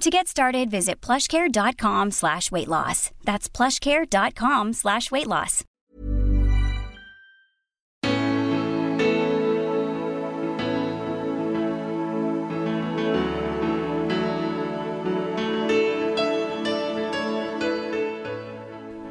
To 0.00 0.10
get 0.10 0.28
started, 0.28 0.70
visit 0.70 1.06
plushcare.com 1.06 2.12
slash 2.12 2.52
weight 2.52 2.68
loss. 2.68 3.10
That's 3.24 3.48
plushcare.com 3.56 4.74
slash 4.74 5.10
weight 5.10 5.26
loss. 5.26 5.64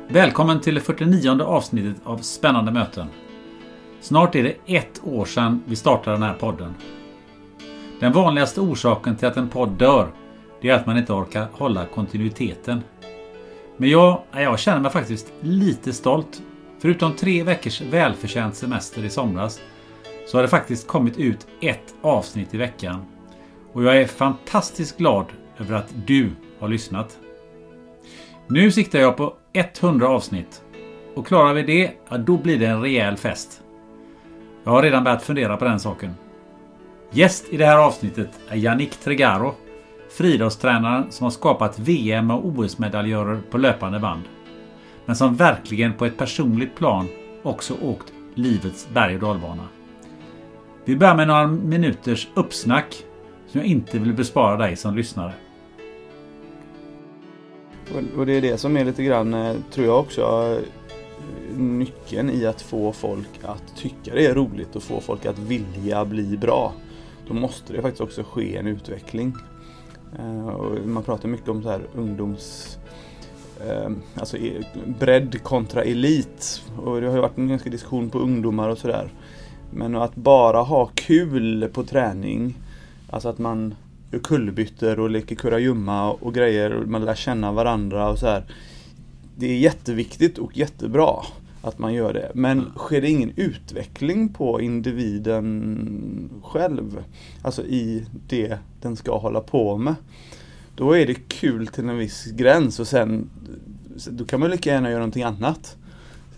Välkommen 0.10 0.62
till 0.62 0.76
det 0.76 0.82
49 0.82 1.42
avsnittet 1.42 1.96
av 2.04 2.18
Spännande 2.18 2.72
möten. 2.72 3.08
Snart 4.02 4.36
är 4.36 4.44
det 4.44 4.76
ett 4.76 5.02
år 5.04 5.26
sedan 5.26 5.64
vi 5.66 5.76
startade 5.76 6.16
den 6.16 6.24
här 6.24 6.34
podden. 6.34 6.76
Den 8.00 8.12
vanligaste 8.12 8.62
orsaken 8.62 9.16
till 9.16 9.28
att 9.28 9.38
en 9.38 9.50
podd 9.50 9.70
dör 9.70 10.12
det 10.62 10.70
är 10.70 10.74
att 10.74 10.86
man 10.86 10.98
inte 10.98 11.14
orkar 11.14 11.48
hålla 11.52 11.86
kontinuiteten. 11.86 12.82
Men 13.78 13.90
jag, 13.90 14.22
jag 14.32 14.60
känner 14.60 14.80
mig 14.80 14.92
faktiskt 14.92 15.34
lite 15.42 15.94
stolt. 15.94 16.42
Förutom 16.80 17.14
tre 17.14 17.44
veckors 17.44 17.82
välförtjänt 17.82 18.56
semester 18.56 19.06
i 19.06 19.10
somras 19.10 19.62
så 20.28 20.38
har 20.38 20.42
det 20.42 20.48
faktiskt 20.48 20.88
kommit 20.88 21.18
ut 21.18 21.48
ett 21.62 21.96
avsnitt 22.02 22.54
i 22.54 22.58
veckan. 22.58 23.06
Och 23.74 23.84
jag 23.84 23.98
är 23.98 24.08
fantastiskt 24.08 24.98
glad 24.98 25.26
över 25.58 25.76
att 25.76 25.94
du 26.06 26.32
har 26.60 26.68
lyssnat. 26.68 27.18
Nu 28.48 28.72
siktar 28.72 29.00
jag 29.00 29.18
på 29.18 29.34
100 29.54 30.08
avsnitt. 30.08 30.64
Och 31.16 31.28
klarar 31.28 31.54
vi 31.54 31.64
det, 31.64 31.92
ja, 32.10 32.18
då 32.18 32.38
blir 32.38 32.60
det 32.60 32.66
en 32.66 32.82
rejäl 32.82 33.18
fest. 33.18 33.62
Jag 34.64 34.72
har 34.72 34.84
redan 34.84 35.04
börjat 35.04 35.24
fundera 35.24 35.58
på 35.58 35.66
den 35.66 35.80
saken. 35.80 36.14
Gäst 37.12 37.46
i 37.50 37.58
det 37.58 37.66
här 37.66 37.78
avsnittet 37.78 38.30
är 38.50 38.56
Yannick 38.56 38.92
Tregaro. 38.92 39.56
Friidrottstränaren 40.18 41.12
som 41.12 41.24
har 41.24 41.32
skapat 41.32 41.80
VM 41.80 42.32
och 42.32 42.46
OS-medaljörer 42.46 43.42
på 43.52 43.58
löpande 43.58 44.00
band. 44.00 44.22
Men 45.06 45.16
som 45.16 45.36
verkligen 45.36 45.94
på 45.94 46.06
ett 46.06 46.18
personligt 46.18 46.76
plan 46.76 47.08
också 47.44 47.74
åkt 47.82 48.14
livets 48.36 48.88
berg 48.94 49.16
och 49.16 49.22
dalbana. 49.22 49.68
Vi 50.86 50.96
börjar 50.96 51.16
med 51.16 51.28
några 51.28 51.48
minuters 51.48 52.28
uppsnack 52.34 53.04
som 53.48 53.62
jag 53.62 53.70
inte 53.70 54.00
vill 54.00 54.14
bespara 54.14 54.58
dig 54.58 54.76
som 54.76 54.96
lyssnare. 54.96 55.34
Och, 58.18 58.26
det 58.26 58.34
är 58.34 58.42
det 58.42 58.58
som 58.58 58.78
är 58.78 58.86
lite 58.86 59.04
grann, 59.04 59.34
eh, 59.34 59.56
tror 59.72 59.88
jag 59.88 60.00
också, 60.00 60.58
nyckeln 61.58 62.30
i 62.30 62.46
att 62.46 62.62
få 62.62 62.92
folk 62.92 63.30
att 63.44 63.76
tycka 63.76 64.14
det 64.14 64.26
är 64.26 64.34
roligt 64.34 64.76
och 64.76 64.84
få 64.84 65.02
folk 65.02 65.26
att 65.26 65.40
vilja 65.40 66.06
bli 66.06 66.38
bra. 66.38 66.74
Då 67.28 67.34
måste 67.34 67.74
det 67.74 67.82
faktiskt 67.82 68.02
också 68.02 68.24
ske 68.24 68.58
en 68.58 68.68
utveckling. 68.68 69.34
Eh, 70.20 70.48
och 70.48 70.88
man 70.88 71.04
pratar 71.04 71.30
mycket 71.30 71.50
om 71.50 71.64
så 71.64 71.70
här 71.70 71.82
ungdoms 71.96 72.78
eh, 73.68 73.92
alltså 74.16 74.38
e, 74.38 74.64
bredd 75.00 75.44
kontra 75.44 75.84
elit. 75.84 76.64
Och 76.78 77.02
det 77.02 77.08
har 77.08 77.16
ju 77.16 77.22
varit 77.22 77.38
en 77.38 77.48
ganska 77.48 77.70
diskussion 77.70 78.10
på 78.10 78.20
ungdomar 78.20 78.70
och 78.70 78.78
sådär. 78.78 79.10
Men 79.72 79.96
att 79.96 80.16
bara 80.16 80.62
ha 80.62 80.90
kul 80.96 81.70
på 81.74 81.84
träning, 81.84 82.58
alltså 83.10 83.30
att 83.30 83.38
man 83.38 83.76
gör 84.12 84.20
kullerbyttor 84.20 85.00
och 85.00 85.10
leker 85.10 85.36
kurragömma 85.36 86.12
och 86.12 86.34
grejer 86.34 86.74
och 86.74 86.88
man 86.88 87.06
lär 87.06 87.16
känna 87.16 87.52
varandra 87.52 88.10
och 88.10 88.20
så 88.20 88.28
här. 88.28 88.44
Det 89.36 89.46
är 89.46 89.58
jätteviktigt 89.58 90.38
och 90.38 90.58
jättebra 90.58 91.24
att 91.62 91.80
man 91.80 91.94
gör 91.94 92.14
det. 92.14 92.32
Men 92.36 92.72
sker 92.76 93.02
det 93.02 93.10
ingen 93.10 93.32
utveckling 93.36 94.30
på 94.30 94.62
individen 94.62 96.30
själv, 96.44 97.04
alltså 97.42 97.64
i 97.64 98.06
det 98.28 98.58
den 98.82 98.96
ska 98.96 99.18
hålla 99.18 99.42
på 99.42 99.78
med, 99.78 99.96
då 100.76 100.92
är 100.98 101.06
det 101.08 101.14
kul 101.28 101.68
till 101.68 101.90
en 101.90 101.98
viss 101.98 102.26
gräns 102.26 102.80
och 102.80 102.88
sen 102.88 103.30
då 104.10 104.26
kan 104.26 104.40
man 104.40 104.50
lika 104.50 104.70
gärna 104.70 104.90
göra 104.90 105.00
någonting 105.00 105.24
annat. 105.24 105.78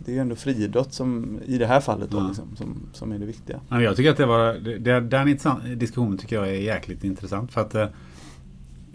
Det 0.05 0.11
är 0.11 0.15
ju 0.15 0.21
ändå 0.21 0.35
friidrott 0.35 0.93
som 0.93 1.39
i 1.45 1.57
det 1.57 1.65
här 1.67 1.79
fallet 1.81 2.09
då, 2.11 2.17
Ja. 2.17 2.27
liksom, 2.27 2.55
som, 2.55 2.81
som 2.93 3.11
är 3.11 3.19
det 3.19 3.25
viktiga. 3.25 3.59
Jag 3.69 3.95
tycker 3.95 4.11
att 4.11 4.17
det 4.17 4.25
var, 4.25 4.53
det, 4.79 4.99
den 4.99 5.37
diskussionen 5.79 6.17
tycker 6.17 6.35
jag 6.35 6.47
är 6.49 6.53
jäkligt 6.53 7.03
intressant 7.03 7.51
för 7.53 7.61
att 7.61 7.75
eh, 7.75 7.87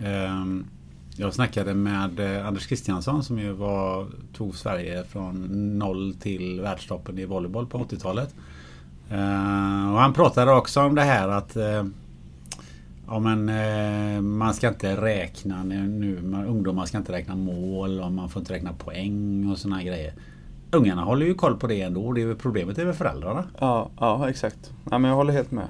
ehm, 0.02 0.66
jag 1.16 1.34
snackade 1.34 1.74
med 1.74 2.20
eh, 2.20 2.46
Anders 2.46 2.66
Kristiansson 2.66 3.24
som 3.24 3.38
ju 3.38 3.52
var, 3.52 4.06
tog 4.36 4.56
Sverige 4.56 5.04
från 5.04 5.48
noll 5.78 6.14
till 6.20 6.60
världstoppen 6.60 7.18
i 7.18 7.24
volleyboll 7.24 7.66
på 7.66 7.78
80-talet. 7.78 8.34
Eh, 9.10 9.92
och 9.92 10.00
han 10.00 10.12
pratade 10.12 10.52
också 10.52 10.80
om 10.80 10.94
det 10.94 11.02
här 11.02 11.28
att 11.28 11.56
eh, 11.56 11.84
Ja 13.06 13.18
men 13.18 14.28
man 14.36 14.54
ska 14.54 14.68
inte 14.68 14.96
räkna 14.96 15.64
nu, 15.64 16.44
ungdomar 16.48 16.86
ska 16.86 16.98
inte 16.98 17.12
räkna 17.12 17.36
mål 17.36 18.00
och 18.00 18.12
man 18.12 18.28
får 18.28 18.40
inte 18.40 18.52
räkna 18.52 18.72
poäng 18.72 19.50
och 19.50 19.58
såna 19.58 19.82
grejer. 19.82 20.12
Ungarna 20.70 21.04
håller 21.04 21.26
ju 21.26 21.34
koll 21.34 21.56
på 21.56 21.66
det 21.66 21.80
ändå. 21.80 22.12
Det 22.12 22.22
är 22.22 22.26
väl 22.26 22.36
problemet 22.36 22.78
är 22.78 22.84
väl 22.84 22.94
föräldrarna. 22.94 23.44
Ja, 23.60 23.90
ja 24.00 24.28
exakt. 24.30 24.72
Ja, 24.90 24.98
men 24.98 25.08
jag 25.08 25.16
håller 25.16 25.32
helt 25.32 25.50
med. 25.50 25.68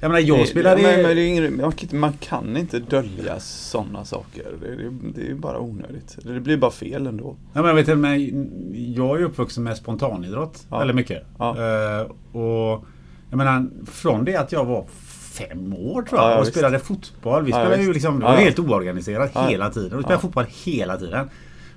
Jag 0.00 0.08
menar 0.08 0.20
jag 0.20 0.48
spelade... 0.48 0.82
ja, 0.82 0.88
men, 0.88 1.02
men 1.02 1.16
det 1.16 1.22
är 1.22 1.26
ingen, 1.26 1.72
man, 2.00 2.12
kan, 2.12 2.56
inte- 2.56 2.78
dölja 2.78 3.40
sådana 3.40 4.04
saker. 4.04 4.44
Det, 4.62 4.76
det, 4.76 4.90
det 5.14 5.30
är 5.30 5.34
bara 5.34 5.58
onödigt. 5.60 6.16
Det 6.22 6.40
blir 6.40 6.56
bara 6.56 6.70
fel 6.70 7.06
ändå. 7.06 7.36
Ja, 7.52 7.62
men 7.62 7.76
jag, 7.76 7.84
vet, 7.84 7.98
men 7.98 8.48
jag 8.94 9.20
är 9.20 9.24
uppvuxen 9.24 9.64
med 9.64 9.76
spontanidrott 9.76 10.66
Ja. 10.70 10.78
väldigt 10.78 10.96
mycket. 10.96 11.22
Ja. 11.38 11.50
Eh, 11.56 12.36
och 12.40 12.84
jag 13.30 13.36
menar 13.36 13.66
från 13.86 14.24
det 14.24 14.36
att 14.36 14.52
jag 14.52 14.64
var 14.64 14.86
fem 15.32 15.74
år 15.74 16.02
tror 16.02 16.20
jag 16.20 16.30
Ja, 16.30 16.36
och 16.36 16.42
visst. 16.42 16.52
spelade 16.52 16.78
fotboll. 16.78 17.44
Vi 17.44 17.52
spelade 17.52 17.82
ju 17.82 17.92
liksom, 17.92 18.18
det 18.20 18.24
var 18.24 18.36
helt 18.36 18.58
oorganiserat 18.58 19.36
hela 19.50 19.70
tiden. 19.70 19.96
Vi 19.98 20.02
spelade 20.02 20.22
fotboll 20.22 20.46
hela 20.64 20.96
tiden. 20.96 21.28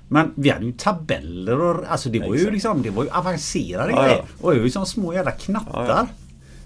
Men 0.08 0.32
vi 0.36 0.50
hade 0.50 0.64
ju 0.66 0.72
tabeller 0.72 1.60
och 1.60 1.84
alltså 1.88 2.08
det 2.08 2.18
var 2.20 2.34
ju 2.34 2.50
liksom 2.50 2.82
det 2.82 2.90
var 2.90 3.04
ju 3.04 3.10
avancerade 3.10 3.92
grejer. 3.92 4.22
Och 4.40 4.50
det 4.52 4.58
var 4.58 4.64
ju 4.64 4.70
som 4.70 4.86
små 4.86 5.14
jävla 5.14 5.30
knattar. 5.30 6.06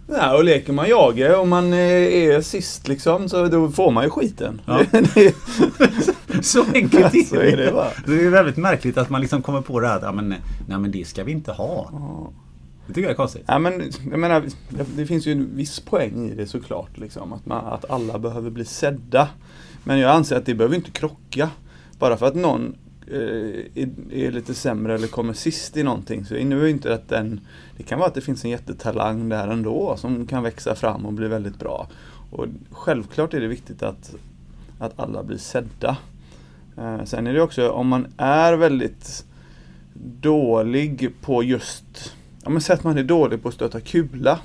Ja, 0.09 0.15
Nej, 0.17 0.37
och 0.37 0.45
leker 0.45 0.73
man 0.73 0.89
jaga 0.89 1.39
om 1.39 1.49
man 1.49 1.73
eh, 1.73 1.79
är 1.79 2.41
sist 2.41 2.89
liksom 2.89 3.29
så 3.29 3.47
då 3.49 3.71
får 3.71 3.91
man 3.91 4.05
ju 4.05 4.11
skiten. 4.11 4.61
Ja. 4.67 4.85
Så 6.43 6.65
enkelt 6.75 7.15
är 7.15 7.23
Så 7.29 7.37
är 7.37 7.57
det 7.57 7.73
bara. 7.73 7.91
Det 8.07 8.27
är 8.27 8.31
väldigt 8.31 8.57
märkligt 8.57 8.99
att 8.99 9.11
man 9.11 9.21
liksom 9.21 9.43
kommer 9.43 9.61
på 9.61 9.81
det 9.81 9.89
här 9.89 9.97
att 9.97 10.03
ja, 10.03 10.13
men, 10.13 10.29
nej 10.69 10.79
men 10.79 10.91
det 10.91 11.09
ska 11.09 11.25
vi 11.25 11.33
inte 11.33 11.53
ha. 11.53 11.91
Det 12.87 12.93
tycker 12.93 13.03
jag 13.03 13.11
är 13.11 13.17
konstigt. 13.17 13.45
Ja, 13.47 13.59
men 13.59 13.93
jag 14.11 14.19
menar, 14.19 14.45
det, 14.97 15.07
finns 15.07 15.27
ju 15.27 15.33
en 15.33 15.57
viss 15.57 15.81
poäng 15.81 16.31
i 16.31 16.35
det 16.35 16.47
såklart. 16.47 16.99
Liksom, 16.99 17.33
att, 17.33 17.47
man, 17.47 17.67
att 17.67 17.91
alla 17.91 18.19
behöver 18.19 18.51
bli 18.51 18.65
sedda. 18.65 19.29
Men 19.85 19.99
jag 19.99 20.11
anser 20.11 20.37
att 20.37 20.47
det 20.47 20.55
behöver 20.55 20.77
inte 20.77 20.91
krocka. 20.91 21.51
Bara 21.99 22.17
för 22.17 22.27
att 22.27 22.35
någon 22.35 22.77
Eh, 23.11 23.83
är, 23.83 23.89
är 24.13 24.31
lite 24.31 24.55
sämre 24.55 24.95
eller 24.95 25.07
kommer 25.07 25.33
sist 25.33 25.77
i 25.77 25.83
någonting 25.83 26.25
så 26.25 26.35
innebär 26.35 26.65
ju 26.65 26.71
inte 26.71 26.95
att 26.95 27.09
den 27.09 27.41
Det 27.77 27.83
kan 27.83 27.99
vara 27.99 28.09
att 28.09 28.15
det 28.15 28.21
finns 28.21 28.45
en 28.45 28.51
jättetalang 28.51 29.29
där 29.29 29.49
ändå 29.49 29.97
som 29.97 30.27
kan 30.27 30.43
växa 30.43 30.75
fram 30.75 31.07
och 31.07 31.13
bli 31.13 31.29
väldigt 31.29 31.59
bra. 31.59 31.89
Och 32.31 32.47
självklart 32.71 33.35
är 33.35 33.41
det 33.41 33.49
viktigt 33.49 33.83
att, 33.83 34.15
att 34.79 35.01
alla 35.01 35.23
blir 35.23 35.39
sedda. 35.39 35.97
Eh, 36.77 37.05
sen 37.05 37.27
är 37.27 37.35
det 37.35 37.43
också 37.43 37.71
om 37.71 37.89
man 37.89 38.07
är 38.17 38.53
väldigt 38.53 39.25
dålig 40.21 41.11
på 41.21 41.43
just 41.43 42.13
Ja 42.47 42.51
men 42.51 42.61
säg 42.61 42.75
att 42.75 42.85
man 42.85 42.99
är 42.99 43.03
dålig 43.03 43.43
på 43.43 43.49
att 43.49 43.55
stöta 43.55 43.81
kula 43.81 44.39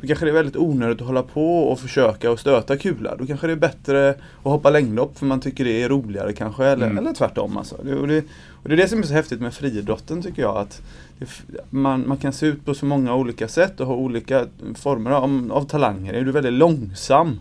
då 0.00 0.06
kanske 0.06 0.24
det 0.24 0.30
är 0.30 0.34
väldigt 0.34 0.56
onödigt 0.56 1.00
att 1.00 1.06
hålla 1.06 1.22
på 1.22 1.58
och 1.58 1.80
försöka 1.80 2.30
och 2.30 2.40
stöta 2.40 2.76
kula. 2.76 3.16
Då 3.16 3.26
kanske 3.26 3.46
det 3.46 3.52
är 3.52 3.56
bättre 3.56 4.08
att 4.10 4.16
hoppa 4.42 4.70
längdhopp 4.70 5.18
för 5.18 5.26
man 5.26 5.40
tycker 5.40 5.64
det 5.64 5.82
är 5.82 5.88
roligare 5.88 6.32
kanske. 6.32 6.64
Eller, 6.64 6.86
Mm. 6.86 6.98
eller 6.98 7.12
tvärtom 7.12 7.56
alltså. 7.56 7.76
Det, 7.82 7.94
och, 7.94 8.08
det, 8.08 8.24
och 8.62 8.68
det 8.68 8.74
är 8.74 8.76
det 8.76 8.88
som 8.88 8.98
är 8.98 9.02
så 9.02 9.12
häftigt 9.14 9.40
med 9.40 9.54
friidrotten 9.54 10.22
tycker 10.22 10.42
jag. 10.42 10.56
Att 10.56 10.82
det, 11.18 11.26
man, 11.70 12.08
man 12.08 12.16
kan 12.16 12.32
se 12.32 12.46
ut 12.46 12.64
på 12.64 12.74
så 12.74 12.86
många 12.86 13.14
olika 13.14 13.48
sätt 13.48 13.80
och 13.80 13.86
ha 13.86 13.94
olika 13.94 14.46
former 14.74 15.10
av, 15.10 15.48
av 15.52 15.64
talanger. 15.64 16.12
Är 16.14 16.22
du 16.22 16.32
väldigt 16.32 16.52
långsam 16.52 17.40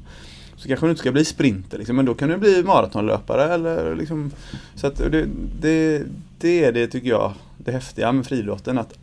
så 0.57 0.67
kanske 0.67 0.85
du 0.85 0.89
inte 0.89 0.99
ska 0.99 1.11
bli 1.11 1.25
sprinter 1.25 1.77
liksom, 1.77 1.95
men 1.95 2.05
då 2.05 2.13
kan 2.13 2.29
du 2.29 2.37
bli 2.37 2.63
maratonlöpare 2.63 3.53
eller 3.53 3.95
liksom 3.95 4.31
Så 4.75 4.89
det, 4.89 5.27
det, 5.61 6.03
det 6.39 6.65
är 6.65 6.71
det 6.71 6.87
tycker 6.87 7.09
jag, 7.09 7.33
det 7.57 7.71
häftiga 7.71 8.11
med 8.11 8.25
friidrotten 8.25 8.77
att, 8.77 8.93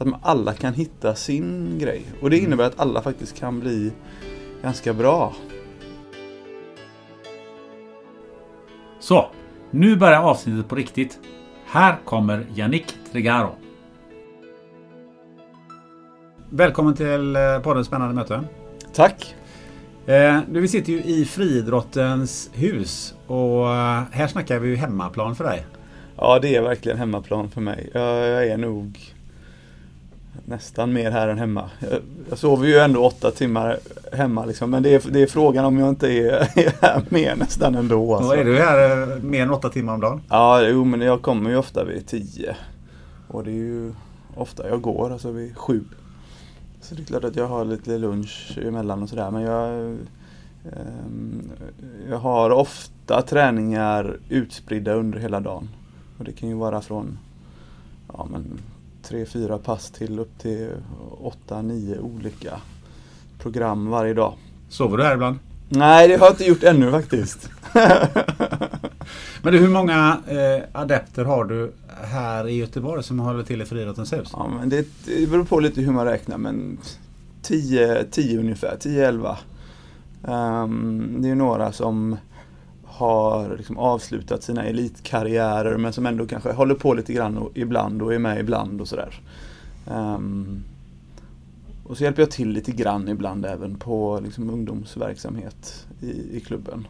att 0.00 0.06
man 0.06 0.20
alla 0.22 0.52
kan 0.54 0.74
hitta 0.74 1.14
sin 1.14 1.78
grej. 1.78 2.04
Och 2.20 2.30
det 2.30 2.38
innebär 2.38 2.64
att 2.64 2.80
alla 2.80 3.02
faktiskt 3.02 3.38
kan 3.38 3.60
bli 3.60 3.92
ganska 4.62 4.92
bra. 4.92 5.34
Så, 9.00 9.26
nu 9.70 9.96
börjar 9.96 10.22
avsnittet 10.22 10.68
på 10.68 10.74
riktigt. 10.74 11.18
Här 11.66 11.96
kommer 12.04 12.46
Yannick 12.54 12.94
Trigaro. 13.12 13.54
Välkommen 16.50 16.94
till 16.94 17.36
eh, 17.36 17.58
podden 17.62 17.84
Spännande 17.84 18.14
möte. 18.14 18.44
Tack! 18.94 19.34
Eh, 20.06 20.40
du, 20.48 20.60
vi 20.60 20.68
sitter 20.68 20.92
ju 20.92 21.02
i 21.02 21.24
friidrottens 21.24 22.50
hus 22.54 23.14
och 23.26 23.74
eh, 23.74 24.02
här 24.10 24.26
snackar 24.26 24.58
vi 24.58 24.68
ju 24.68 24.76
hemmaplan 24.76 25.36
för 25.36 25.44
dig. 25.44 25.66
Ja, 26.16 26.38
det 26.42 26.56
är 26.56 26.62
verkligen 26.62 26.98
hemmaplan 26.98 27.50
för 27.50 27.60
mig. 27.60 27.90
Jag, 27.94 28.28
jag 28.28 28.46
är 28.46 28.56
nog 28.56 28.98
nästan 30.44 30.92
mer 30.92 31.10
här 31.10 31.28
än 31.28 31.38
hemma. 31.38 31.70
Jag, 31.78 32.00
jag 32.28 32.38
sover 32.38 32.66
ju 32.66 32.78
ändå 32.78 33.04
åtta 33.04 33.30
timmar 33.30 33.78
hemma 34.12 34.44
liksom, 34.44 34.70
men 34.70 34.82
det 34.82 34.94
är, 34.94 35.10
det 35.10 35.22
är 35.22 35.26
frågan 35.26 35.64
om 35.64 35.78
jag 35.78 35.88
inte 35.88 36.08
är, 36.08 36.28
är 36.58 36.82
här 36.82 37.02
mer 37.08 37.36
nästan 37.36 37.74
ändå. 37.74 38.14
Alltså. 38.14 38.34
Är 38.34 38.44
du 38.44 38.58
här 38.58 39.12
eh, 39.12 39.22
mer 39.22 39.42
än 39.42 39.50
åtta 39.50 39.68
timmar 39.68 39.94
om 39.94 40.00
dagen. 40.00 40.20
Ja, 40.28 40.62
jo 40.62 40.84
men 40.84 41.00
jag 41.00 41.22
kommer 41.22 41.50
ju 41.50 41.56
ofta 41.56 41.84
vid 41.84 42.06
tio. 42.06 42.56
Och 43.28 43.44
det 43.44 43.50
är 43.50 43.54
ju 43.54 43.92
ofta 44.34 44.68
jag 44.68 44.80
går, 44.80 45.12
alltså 45.12 45.30
vid 45.30 45.56
sju. 45.56 45.84
Så 46.80 46.94
det 46.94 47.02
är 47.02 47.06
klart 47.06 47.24
att 47.24 47.36
jag 47.36 47.46
har 47.46 47.64
lite 47.64 47.98
lunch 47.98 48.58
emellan 48.62 49.02
och 49.02 49.08
sådär 49.08 49.30
men 49.30 49.42
jag 49.42 49.96
ehm, 50.64 51.50
Jag 52.10 52.18
har 52.18 52.50
ofta 52.50 53.22
träningar 53.22 54.18
utspridda 54.28 54.94
under 54.94 55.18
hela 55.18 55.40
dagen. 55.40 55.68
Och 56.18 56.24
det 56.24 56.32
kan 56.32 56.48
ju 56.48 56.54
vara 56.54 56.80
från 56.80 57.18
ja, 58.12 58.26
men, 58.30 58.60
tre, 59.10 59.26
fyra 59.26 59.58
pass 59.58 59.90
till 59.90 60.18
upp 60.18 60.38
till 60.38 60.68
åtta, 61.20 61.62
nio 61.62 61.98
olika 61.98 62.60
program 63.38 63.88
varje 63.88 64.14
dag. 64.14 64.34
Sover 64.68 64.96
du 64.96 65.04
här 65.04 65.14
ibland? 65.14 65.38
Nej, 65.68 66.08
det 66.08 66.16
har 66.16 66.26
jag 66.26 66.32
inte 66.32 66.44
gjort 66.44 66.62
ännu 66.62 66.90
faktiskt. 66.90 67.50
Men 69.42 69.52
du, 69.52 69.58
hur 69.58 69.68
många 69.68 70.20
eh, 70.28 70.80
adepter 70.80 71.24
har 71.24 71.44
du 71.44 71.72
här 72.02 72.48
i 72.48 72.56
Göteborg 72.56 73.02
som 73.02 73.18
håller 73.18 73.42
till 73.42 73.62
i 73.62 73.64
Friidrottens 73.64 74.12
hus? 74.12 74.28
Ja, 74.32 74.48
men 74.48 74.68
det, 74.68 74.86
det 75.04 75.30
beror 75.30 75.44
på 75.44 75.60
lite 75.60 75.80
hur 75.80 75.92
man 75.92 76.06
räknar 76.06 76.38
men 76.38 76.78
10, 77.42 78.04
10 78.04 78.38
ungefär, 78.38 78.76
10-11. 78.80 79.36
Um, 80.22 81.16
det 81.22 81.28
är 81.28 81.34
några 81.34 81.72
som 81.72 82.16
har 83.00 83.56
liksom 83.56 83.78
avslutat 83.78 84.42
sina 84.42 84.64
elitkarriärer 84.64 85.76
men 85.76 85.92
som 85.92 86.06
ändå 86.06 86.26
kanske 86.26 86.52
håller 86.52 86.74
på 86.74 86.94
lite 86.94 87.12
grann 87.12 87.38
och, 87.38 87.50
ibland 87.54 88.02
och 88.02 88.14
är 88.14 88.18
med 88.18 88.40
ibland 88.40 88.80
och 88.80 88.88
sådär. 88.88 89.20
Ehm, 89.90 90.64
och 91.84 91.96
så 91.96 92.04
hjälper 92.04 92.22
jag 92.22 92.30
till 92.30 92.48
lite 92.48 92.72
grann 92.72 93.08
ibland 93.08 93.46
även 93.46 93.76
på 93.76 94.20
liksom, 94.24 94.50
ungdomsverksamhet 94.50 95.86
i, 96.00 96.36
i 96.36 96.40
klubben. 96.40 96.86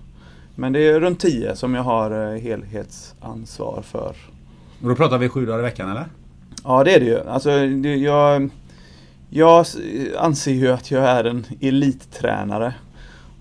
Men 0.54 0.72
det 0.72 0.88
är 0.88 1.00
runt 1.00 1.20
10 1.20 1.56
som 1.56 1.74
jag 1.74 1.82
har 1.82 2.34
eh, 2.34 2.40
helhetsansvar 2.40 3.82
för. 3.82 4.16
Och 4.82 4.88
då 4.88 4.94
pratar 4.94 5.18
vi 5.18 5.28
sju 5.28 5.46
dagar 5.46 5.58
i 5.58 5.62
veckan 5.62 5.90
eller? 5.90 6.06
Ja 6.64 6.84
det 6.84 6.94
är 6.94 7.00
det 7.00 7.06
ju. 7.06 7.20
Alltså, 7.20 7.50
det, 7.66 7.96
jag, 7.96 8.50
jag 9.28 9.66
anser 10.18 10.52
ju 10.52 10.68
att 10.68 10.90
jag 10.90 11.04
är 11.04 11.24
en 11.24 11.46
elittränare. 11.60 12.74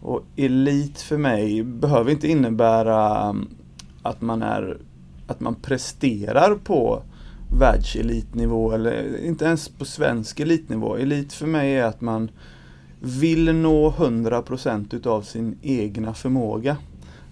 Och 0.02 0.24
elit 0.36 1.02
för 1.02 1.18
mig 1.18 1.64
behöver 1.64 2.12
inte 2.12 2.28
innebära 2.28 3.30
um, 3.30 3.50
att 4.02 4.22
man 4.22 4.42
är 4.42 4.78
att 5.28 5.40
man 5.40 5.56
presterar 5.56 6.56
på 6.56 7.04
världselitnivå 7.60 8.72
eller 8.72 9.26
inte 9.26 9.46
ens 9.46 9.70
på 9.70 9.86
svensk 9.86 10.40
elitnivå. 10.40 10.96
Elit 10.96 11.34
för 11.34 11.48
mig 11.48 11.76
är 11.76 11.84
att 11.84 12.02
man 12.02 12.32
vill 13.00 13.56
nå 13.56 13.92
100% 13.92 14.96
utav 14.96 15.22
sin 15.22 15.58
egna 15.62 16.14
förmåga. 16.14 16.78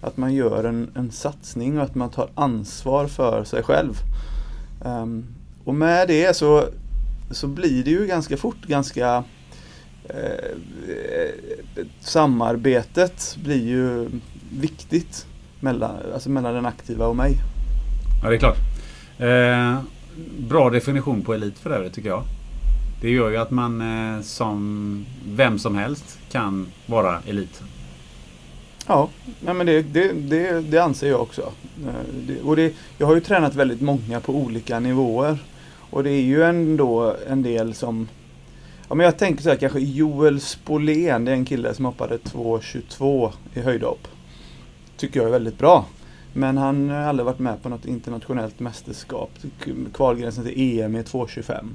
Att 0.00 0.16
man 0.16 0.34
gör 0.34 0.64
en, 0.64 0.90
en 0.94 1.10
satsning 1.10 1.78
och 1.78 1.84
att 1.84 1.94
man 1.94 2.10
tar 2.10 2.30
ansvar 2.34 3.06
för 3.06 3.44
sig 3.44 3.62
själv. 3.62 3.94
Um, 4.84 5.26
och 5.64 5.74
med 5.74 6.08
det 6.08 6.36
så, 6.36 6.64
så 7.30 7.46
blir 7.46 7.84
det 7.84 7.90
ju 7.90 8.06
ganska 8.06 8.36
fort 8.36 8.66
ganska 8.66 9.24
Samarbetet 12.00 13.36
blir 13.42 13.66
ju 13.66 14.08
viktigt 14.50 15.26
mellan, 15.60 15.96
alltså 16.14 16.30
mellan 16.30 16.54
den 16.54 16.66
aktiva 16.66 17.06
och 17.06 17.16
mig. 17.16 17.34
Ja, 18.22 18.28
det 18.28 18.36
är 18.36 18.38
klart. 18.38 18.58
Eh, 19.18 19.78
bra 20.38 20.70
definition 20.70 21.22
på 21.22 21.34
elit 21.34 21.58
för 21.58 21.70
övrigt 21.70 21.92
tycker 21.92 22.08
jag. 22.08 22.22
Det 23.00 23.10
gör 23.10 23.30
ju 23.30 23.36
att 23.36 23.50
man 23.50 23.80
eh, 23.80 24.22
som 24.22 25.06
vem 25.28 25.58
som 25.58 25.76
helst 25.76 26.18
kan 26.30 26.66
vara 26.86 27.18
elit. 27.26 27.62
Ja, 28.86 29.08
nej 29.40 29.54
men 29.54 29.66
det, 29.66 29.82
det, 29.82 30.12
det, 30.12 30.60
det 30.60 30.78
anser 30.78 31.08
jag 31.08 31.20
också. 31.20 31.52
Eh, 31.86 32.46
och 32.46 32.56
det, 32.56 32.74
jag 32.98 33.06
har 33.06 33.14
ju 33.14 33.20
tränat 33.20 33.54
väldigt 33.54 33.80
många 33.80 34.20
på 34.20 34.34
olika 34.34 34.80
nivåer. 34.80 35.38
Och 35.90 36.04
det 36.04 36.10
är 36.10 36.22
ju 36.22 36.42
ändå 36.42 37.16
en 37.28 37.42
del 37.42 37.74
som 37.74 38.08
Ja 38.88 38.94
men 38.94 39.04
jag 39.04 39.18
tänker 39.18 39.42
så 39.42 39.48
här 39.48 39.56
kanske 39.56 39.78
Joel 39.80 40.40
Spolén, 40.40 41.24
det 41.24 41.30
är 41.30 41.34
en 41.34 41.44
kille 41.44 41.74
som 41.74 41.84
hoppade 41.84 42.16
2.22 42.16 43.32
i 43.54 43.60
höjdhopp. 43.60 44.08
Tycker 44.96 45.20
jag 45.20 45.26
är 45.26 45.32
väldigt 45.32 45.58
bra. 45.58 45.86
Men 46.32 46.56
han 46.56 46.90
har 46.90 46.96
aldrig 46.96 47.26
varit 47.26 47.38
med 47.38 47.62
på 47.62 47.68
något 47.68 47.86
internationellt 47.86 48.60
mästerskap. 48.60 49.30
Kvalgränsen 49.94 50.44
till 50.44 50.80
EM 50.80 50.94
är 50.94 51.02
2.25. 51.02 51.68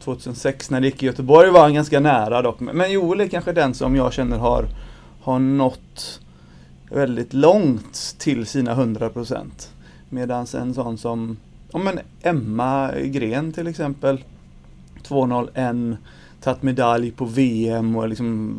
2006 0.00 0.70
när 0.70 0.80
det 0.80 0.86
gick 0.86 1.02
i 1.02 1.06
Göteborg 1.06 1.50
var 1.50 1.60
han 1.60 1.74
ganska 1.74 2.00
nära 2.00 2.42
dock. 2.42 2.60
Men 2.60 2.92
Joel 2.92 3.20
är 3.20 3.28
kanske 3.28 3.52
den 3.52 3.74
som 3.74 3.96
jag 3.96 4.12
känner 4.12 4.38
har, 4.38 4.66
har 5.22 5.38
nått 5.38 6.20
väldigt 6.90 7.32
långt 7.32 8.16
till 8.18 8.46
sina 8.46 8.74
100%. 8.74 9.50
Medan 10.08 10.46
en 10.54 10.74
sån 10.74 10.98
som 10.98 11.36
ja, 11.72 11.78
men 11.78 11.98
Emma 12.22 12.90
Gren 13.04 13.52
till 13.52 13.66
exempel 13.66 14.24
2.01 15.02 15.96
tagit 16.42 16.62
medalj 16.62 17.10
på 17.10 17.24
VM 17.24 17.96
och 17.96 18.08
liksom 18.08 18.56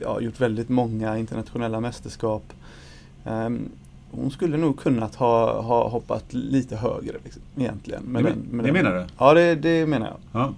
ja, 0.00 0.20
gjort 0.20 0.40
väldigt 0.40 0.68
många 0.68 1.18
internationella 1.18 1.80
mästerskap. 1.80 2.42
Ehm, 3.24 3.68
hon 4.10 4.30
skulle 4.30 4.56
nog 4.56 4.78
kunnat 4.80 5.14
ha, 5.14 5.60
ha 5.62 5.88
hoppat 5.88 6.24
lite 6.30 6.76
högre 6.76 7.16
liksom, 7.24 7.42
egentligen. 7.58 8.02
med 8.02 8.24
Det 8.24 8.30
den- 8.30 8.38
med 8.50 8.64
det 8.64 8.72
den- 8.72 8.82
menar 8.84 8.96
du? 8.96 9.04
Ja, 9.18 9.34
det, 9.34 9.54
det 9.54 9.86
menar 9.86 10.06
jag. 10.06 10.16
Ja. 10.42 10.52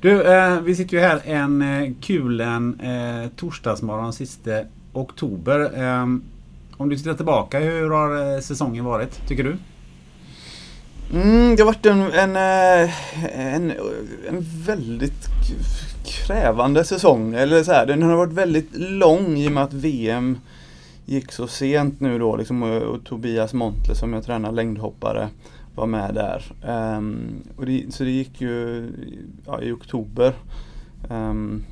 Du, 0.00 0.22
eh, 0.22 0.60
vi 0.60 0.74
sitter 0.74 0.96
ju 0.96 1.02
här 1.02 1.20
en 1.24 1.62
eh, 1.62 1.90
kulen 2.00 2.80
eh, 2.80 3.28
torsdagsmorgon 3.36 4.12
sista 4.12 4.50
oktober. 4.92 5.60
Eh, 5.82 6.02
om 6.76 6.88
du 6.88 6.96
tittar 6.96 7.14
tillbaka, 7.14 7.58
hur 7.58 7.90
har 7.90 8.34
eh, 8.34 8.40
säsongen 8.40 8.84
varit 8.84 9.28
tycker 9.28 9.44
du? 9.44 9.56
Mm, 11.14 11.56
det 11.56 11.62
har 11.62 11.66
varit 11.66 11.86
en, 11.86 12.00
en, 12.02 12.36
eh, 12.36 13.54
en, 13.54 13.70
en 14.28 14.40
väldigt 14.66 15.28
krävande 16.04 16.84
säsong. 16.84 17.34
Eller 17.34 17.62
så 17.62 17.72
här, 17.72 17.86
den 17.86 18.02
har 18.02 18.16
varit 18.16 18.32
väldigt 18.32 18.68
lång 18.72 19.36
i 19.36 19.48
och 19.48 19.52
med 19.52 19.62
att 19.62 19.72
VM 19.72 20.38
gick 21.06 21.32
så 21.32 21.46
sent 21.46 22.00
nu 22.00 22.18
då. 22.18 22.36
Liksom, 22.36 22.62
och, 22.62 22.82
och 22.82 23.04
Tobias 23.04 23.52
Montle 23.52 23.94
som 23.94 24.12
jag 24.12 24.24
tränar 24.24 24.52
längdhoppare 24.52 25.28
var 25.74 25.86
med 25.86 26.14
där. 26.14 26.52
Um, 26.96 27.42
och 27.56 27.66
det, 27.66 27.94
så 27.94 28.04
det 28.04 28.10
gick 28.10 28.40
ju 28.40 28.88
ja, 29.46 29.62
i 29.62 29.72
oktober. 29.72 30.32
Um, 31.10 31.64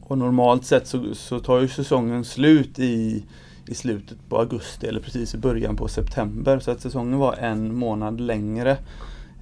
och 0.00 0.18
normalt 0.18 0.64
sett 0.64 0.86
så, 0.86 1.14
så 1.14 1.40
tar 1.40 1.60
ju 1.60 1.68
säsongen 1.68 2.24
slut 2.24 2.78
i 2.78 3.24
i 3.68 3.74
slutet 3.74 4.18
på 4.28 4.38
augusti 4.38 4.86
eller 4.86 5.00
precis 5.00 5.34
i 5.34 5.38
början 5.38 5.76
på 5.76 5.88
september. 5.88 6.58
Så 6.58 6.70
att 6.70 6.80
säsongen 6.80 7.18
var 7.18 7.34
en 7.34 7.74
månad 7.74 8.20
längre 8.20 8.76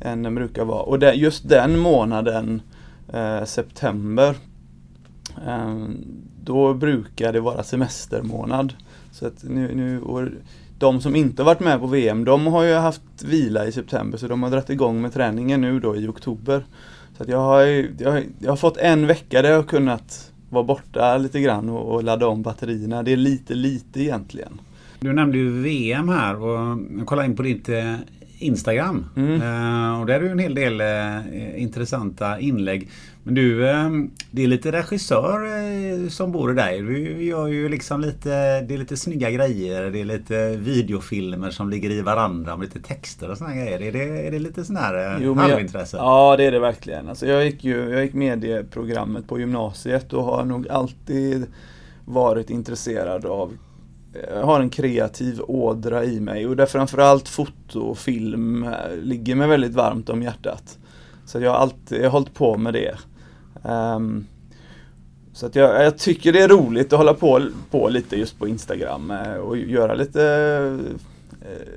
än 0.01 0.23
den 0.23 0.35
brukar 0.35 0.65
vara. 0.65 0.83
Och 0.83 0.99
det, 0.99 1.15
just 1.15 1.49
den 1.49 1.79
månaden, 1.79 2.63
eh, 3.13 3.45
september, 3.45 4.35
eh, 5.47 5.85
då 6.45 6.75
brukar 6.75 7.33
det 7.33 7.41
vara 7.41 7.63
semestermånad. 7.63 8.73
Så 9.13 9.27
att 9.27 9.43
nu, 9.45 9.75
nu 9.75 10.01
och 10.01 10.29
de 10.79 11.01
som 11.01 11.17
inte 11.17 11.43
varit 11.43 11.61
med 11.61 11.81
på 11.81 11.87
VM, 11.87 12.25
de 12.25 12.47
har 12.47 12.63
ju 12.63 12.75
haft 12.75 13.03
vila 13.25 13.67
i 13.67 13.73
september 13.73 14.19
så 14.19 14.29
de 14.29 14.43
har 14.43 14.51
dragit 14.51 14.71
igång 14.71 15.03
med 15.03 15.13
träningen 15.13 15.61
nu 15.61 15.81
då 15.81 15.97
i 15.97 16.09
oktober. 16.09 16.65
Så 17.17 17.23
att 17.23 17.29
jag 17.29 17.39
har, 17.39 17.61
jag, 17.99 18.11
har- 18.13 18.23
jag 18.39 18.51
har 18.53 18.57
fått 18.57 18.77
en 18.77 19.07
vecka 19.07 19.43
där 19.43 19.51
jag 19.51 19.57
har 19.57 19.63
kunnat 19.65 20.31
vara 20.51 20.65
borta 20.65 21.17
lite 21.19 21.41
grann 21.41 21.69
och, 21.69 21.95
och 21.95 22.05
ladda 22.05 22.27
om 22.29 22.43
batterierna. 22.43 23.03
Det 23.03 23.13
är 23.13 23.17
lite 23.17 23.55
lite 23.55 24.01
egentligen. 24.03 24.61
Du 25.01 25.13
nämnde 25.13 25.39
ju 25.39 25.63
VM 25.63 26.09
här 26.09 26.37
och 26.43 26.79
jag 26.99 27.07
kollade 27.07 27.29
in 27.29 27.37
på 27.37 27.43
ditt 27.43 27.69
eh, 27.69 27.95
Instagram. 28.39 29.05
Mm. 29.17 29.43
Uh, 29.43 30.01
och 30.01 30.07
där 30.07 30.15
är 30.15 30.21
det 30.21 30.31
en 30.31 30.39
hel 30.39 30.55
del 30.55 30.81
uh, 30.81 31.63
intressanta 31.63 32.41
inlägg. 32.41 32.91
Men 33.23 33.35
du, 33.35 33.63
uh, 33.63 33.91
det 34.31 34.43
är 34.43 34.47
lite 34.47 34.73
regissör 34.73 36.09
som 36.09 36.33
bor 36.33 36.53
i 36.53 36.55
dig. 36.55 36.83
Du 36.83 37.25
gör 37.25 37.47
ju 37.47 37.69
liksom 37.69 38.01
lite, 38.01 38.61
det 38.61 38.75
är 38.75 38.79
lite 38.79 38.97
snygga 38.97 39.31
grejer. 39.31 39.91
Det 39.91 40.01
är 40.01 40.05
lite 40.05 40.57
videofilmer 40.57 41.51
som 41.51 41.71
ligger 41.71 41.91
i 41.91 42.01
varandra 42.01 42.57
med 42.57 42.65
lite 42.65 42.89
texter 42.89 43.31
och 43.31 43.39
sådana 43.39 43.57
grejer. 43.57 43.83
Är 43.83 43.93
det, 43.93 44.27
är 44.27 44.31
det 44.31 44.39
lite 44.39 44.65
sån 44.65 44.77
här 44.77 45.19
jo, 45.21 45.35
halvintresse? 45.35 45.97
Jag, 45.97 46.07
ja, 46.07 46.37
det 46.37 46.45
är 46.45 46.53
det 46.53 46.61
verkligen. 46.61 47.09
Alltså 47.09 47.27
jag 47.27 47.45
gick 47.45 47.65
ju 47.65 47.91
jag 47.91 48.03
gick 48.03 48.15
medieprogrammet 48.15 49.29
på 49.29 49.39
gymnasiet 49.39 50.13
och 50.13 50.25
har 50.25 50.45
nog 50.45 50.69
alltid 50.69 51.47
varit 52.05 52.51
intresserad 52.51 53.27
av 53.27 53.53
Eh, 54.15 54.45
har 54.45 54.61
en 54.61 54.71
kreativ 54.71 55.41
ådra 55.41 56.05
i 56.05 56.21
mig 56.21 56.47
och 56.47 56.57
där 56.57 56.67
framförallt 56.67 57.29
foto 57.29 57.81
och 57.81 57.99
film 57.99 58.65
eh, 58.65 58.97
ligger 59.03 59.35
mig 59.35 59.49
väldigt 59.49 59.75
varmt 59.75 60.09
om 60.09 60.23
hjärtat. 60.23 60.79
Så 61.27 61.41
jag 61.41 61.51
har 61.51 61.59
alltid 61.59 61.99
jag 61.99 62.05
har 62.05 62.11
hållit 62.11 62.35
på 62.35 62.57
med 62.57 62.75
det. 62.75 62.95
Um, 63.63 64.27
så 65.33 65.47
att 65.47 65.55
jag, 65.55 65.85
jag, 65.85 65.99
tycker 65.99 66.33
det 66.33 66.43
är 66.43 66.49
roligt 66.49 66.93
att 66.93 66.99
hålla 66.99 67.15
på, 67.15 67.43
på 67.71 67.89
lite 67.89 68.17
just 68.17 68.39
på 68.39 68.49
Instagram 68.49 69.11
eh, 69.11 69.35
och 69.35 69.57
göra 69.57 69.95
lite, 69.95 70.79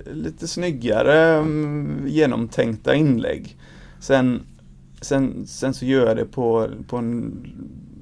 lite 0.06 0.48
snyggare 0.48 1.38
mm, 1.38 2.04
genomtänkta 2.08 2.96
inlägg. 2.96 3.58
Sen, 4.00 4.42
sen, 5.02 5.48
sen 5.48 5.74
så 5.74 5.86
gör 5.86 6.08
jag 6.08 6.18
det 6.18 6.26
på, 6.26 6.68
på 6.88 6.98
en 6.98 7.48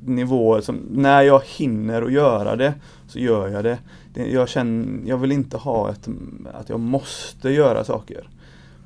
nivå 0.05 0.61
som, 0.61 0.75
när 0.91 1.21
jag 1.21 1.41
hinner 1.45 2.01
att 2.01 2.11
göra 2.11 2.55
det, 2.55 2.73
så 3.07 3.19
gör 3.19 3.47
jag 3.47 3.63
det 3.63 3.77
det, 4.15 4.31
jag, 4.31 4.49
känner, 4.49 5.09
jag 5.09 5.17
vill 5.17 5.31
inte 5.31 5.57
ha 5.57 5.91
ett, 5.91 6.07
att 6.53 6.69
jag 6.69 6.79
måste 6.79 7.49
göra 7.49 7.83
saker. 7.83 8.29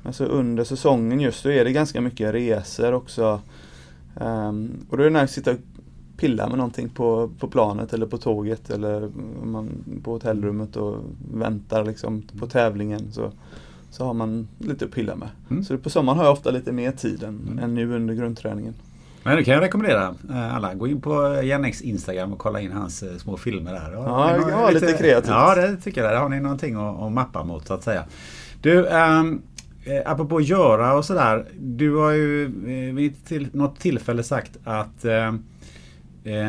Men 0.02 0.12
så 0.12 0.24
under 0.24 0.64
säsongen 0.64 1.20
just 1.20 1.40
så 1.40 1.50
är 1.50 1.64
det 1.64 1.72
ganska 1.72 2.00
mycket 2.00 2.34
resor 2.34 2.92
också. 2.92 3.40
Um, 4.14 4.86
och 4.90 4.96
då 4.96 5.02
är 5.02 5.10
det 5.10 5.20
nice 5.20 5.24
att 5.24 5.30
sitta 5.30 5.50
och 5.50 5.56
pilla 6.16 6.48
med 6.48 6.58
någonting 6.58 6.88
på, 6.88 7.30
på 7.38 7.48
planet 7.48 7.92
eller 7.92 8.06
på 8.06 8.18
tåget 8.18 8.70
eller 8.70 9.10
man, 9.44 9.84
på 10.04 10.12
hotellrummet 10.12 10.76
och 10.76 10.96
väntar 11.34 11.84
liksom 11.84 12.22
på 12.38 12.46
tävlingen. 12.46 13.12
Så, 13.12 13.32
så 13.90 14.04
har 14.04 14.14
man 14.14 14.48
lite 14.58 14.84
att 14.84 14.90
pilla 14.90 15.16
med. 15.16 15.28
Mm. 15.50 15.64
Så 15.64 15.78
på 15.78 15.90
sommaren 15.90 16.18
har 16.18 16.24
jag 16.24 16.32
ofta 16.32 16.50
lite 16.50 16.72
mer 16.72 16.92
tid 16.92 17.22
än, 17.22 17.40
mm. 17.48 17.58
än 17.58 17.74
nu 17.74 17.96
under 17.96 18.14
grundträningen. 18.14 18.74
Men 19.22 19.36
det 19.36 19.44
kan 19.44 19.54
jag 19.54 19.62
rekommendera 19.62 20.14
eh, 20.30 20.56
alla. 20.56 20.74
Gå 20.74 20.88
in 20.88 21.00
på 21.00 21.42
Jannex 21.42 21.80
Instagram 21.80 22.32
och 22.32 22.38
kolla 22.38 22.60
in 22.60 22.72
hans 22.72 23.02
eh, 23.02 23.16
små 23.16 23.36
filmer 23.36 23.72
där. 23.72 23.92
Ja, 23.92 24.02
vara 24.02 24.70
lite, 24.70 24.86
lite 24.86 24.98
kreativt. 24.98 25.30
Ja, 25.30 25.54
det 25.54 25.76
tycker 25.76 26.02
jag. 26.02 26.12
Där 26.12 26.20
har 26.20 26.28
ni 26.28 26.40
någonting 26.40 26.74
att, 26.74 27.02
att 27.02 27.12
mappa 27.12 27.44
mot 27.44 27.66
så 27.66 27.74
att 27.74 27.82
säga. 27.82 28.04
Du, 28.62 28.86
um, 28.86 29.42
apropå 30.04 30.36
att 30.36 30.46
göra 30.46 30.94
och 30.94 31.04
sådär. 31.04 31.46
Du 31.58 31.96
har 31.96 32.10
ju 32.10 32.46
vid 32.94 33.24
till, 33.24 33.48
något 33.52 33.80
tillfälle 33.80 34.22
sagt 34.22 34.58
att 34.64 35.04
uh, 35.04 35.32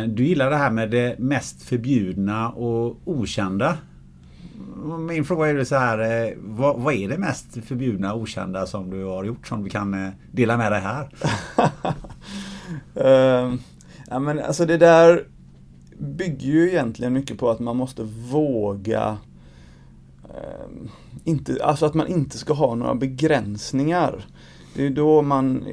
du 0.08 0.24
gillar 0.24 0.50
det 0.50 0.56
här 0.56 0.72
med 0.72 0.90
det 0.90 1.20
mest 1.20 1.64
förbjudna 1.64 2.50
och 2.50 2.98
okända. 3.06 3.78
Min 5.00 5.26
fråga 5.26 5.48
är 5.48 5.64
så 5.64 5.76
här, 5.76 6.34
vad, 6.38 6.80
vad, 6.80 6.94
är 6.94 7.10
det 7.10 7.18
mest 7.18 7.58
förbjudna 7.66 8.14
och 8.14 8.22
okända 8.22 8.66
som 8.66 8.90
du 8.90 9.04
har 9.04 9.24
gjort 9.24 9.48
som 9.48 9.64
du 9.64 9.70
kan 9.70 10.12
dela 10.32 10.58
med 10.58 10.72
dig 10.72 10.82
här? 10.82 11.10
Uh, 12.98 13.56
ja, 14.10 14.20
men 14.20 14.40
alltså 14.40 14.66
det 14.66 14.78
där 14.78 15.28
bygger 15.98 16.48
ju 16.48 16.70
egentligen 16.70 17.14
mycket 17.14 17.38
på 17.38 17.50
att 17.50 17.60
man 17.60 17.78
måste 17.78 18.04
våga 18.32 19.18
uh, 20.24 20.90
inte, 21.24 21.64
Alltså 21.64 21.86
att 21.86 21.94
man 21.94 22.08
inte 22.08 22.38
ska 22.38 22.54
ha 22.54 22.76
några 22.76 22.96
begränsningar. 22.96 24.26
Det 24.76 24.86
är 24.86 24.90
då 24.90 25.22
man, 25.22 25.68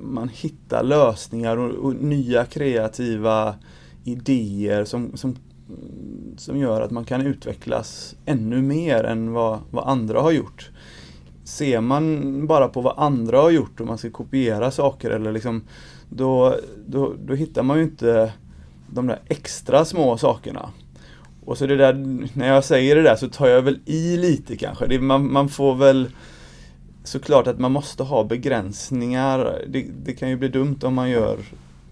man 0.00 0.28
hittar 0.28 0.82
lösningar 0.82 1.56
och, 1.56 1.70
och 1.70 1.94
nya 1.94 2.44
kreativa 2.44 3.54
idéer 4.04 4.84
som, 4.84 5.16
som, 5.16 5.36
som 6.36 6.58
gör 6.58 6.80
att 6.80 6.90
man 6.90 7.04
kan 7.04 7.26
utvecklas 7.26 8.16
ännu 8.24 8.62
mer 8.62 9.04
än 9.04 9.32
vad, 9.32 9.58
vad 9.70 9.88
andra 9.88 10.20
har 10.20 10.32
gjort. 10.32 10.70
Ser 11.44 11.80
man 11.80 12.46
bara 12.46 12.68
på 12.68 12.80
vad 12.80 12.98
andra 12.98 13.40
har 13.40 13.50
gjort 13.50 13.80
och 13.80 13.86
man 13.86 13.98
ska 13.98 14.10
kopiera 14.10 14.70
saker 14.70 15.10
eller 15.10 15.32
liksom 15.32 15.62
då, 16.16 16.56
då, 16.86 17.14
då 17.24 17.34
hittar 17.34 17.62
man 17.62 17.78
ju 17.78 17.82
inte 17.82 18.32
de 18.86 19.06
där 19.06 19.20
extra 19.28 19.84
små 19.84 20.18
sakerna. 20.18 20.70
Och 21.44 21.58
så 21.58 21.66
det 21.66 21.76
där, 21.76 21.94
när 22.38 22.48
jag 22.48 22.64
säger 22.64 22.96
det 22.96 23.02
där 23.02 23.16
så 23.16 23.28
tar 23.28 23.48
jag 23.48 23.62
väl 23.62 23.78
i 23.84 24.16
lite 24.16 24.56
kanske. 24.56 24.86
Det, 24.86 24.98
man, 24.98 25.32
man 25.32 25.48
får 25.48 25.74
väl 25.74 26.10
såklart 27.04 27.46
att 27.46 27.58
man 27.58 27.72
måste 27.72 28.02
ha 28.02 28.24
begränsningar. 28.24 29.64
Det, 29.68 29.86
det 30.04 30.12
kan 30.12 30.30
ju 30.30 30.36
bli 30.36 30.48
dumt 30.48 30.78
om 30.82 30.94
man 30.94 31.10
gör, 31.10 31.38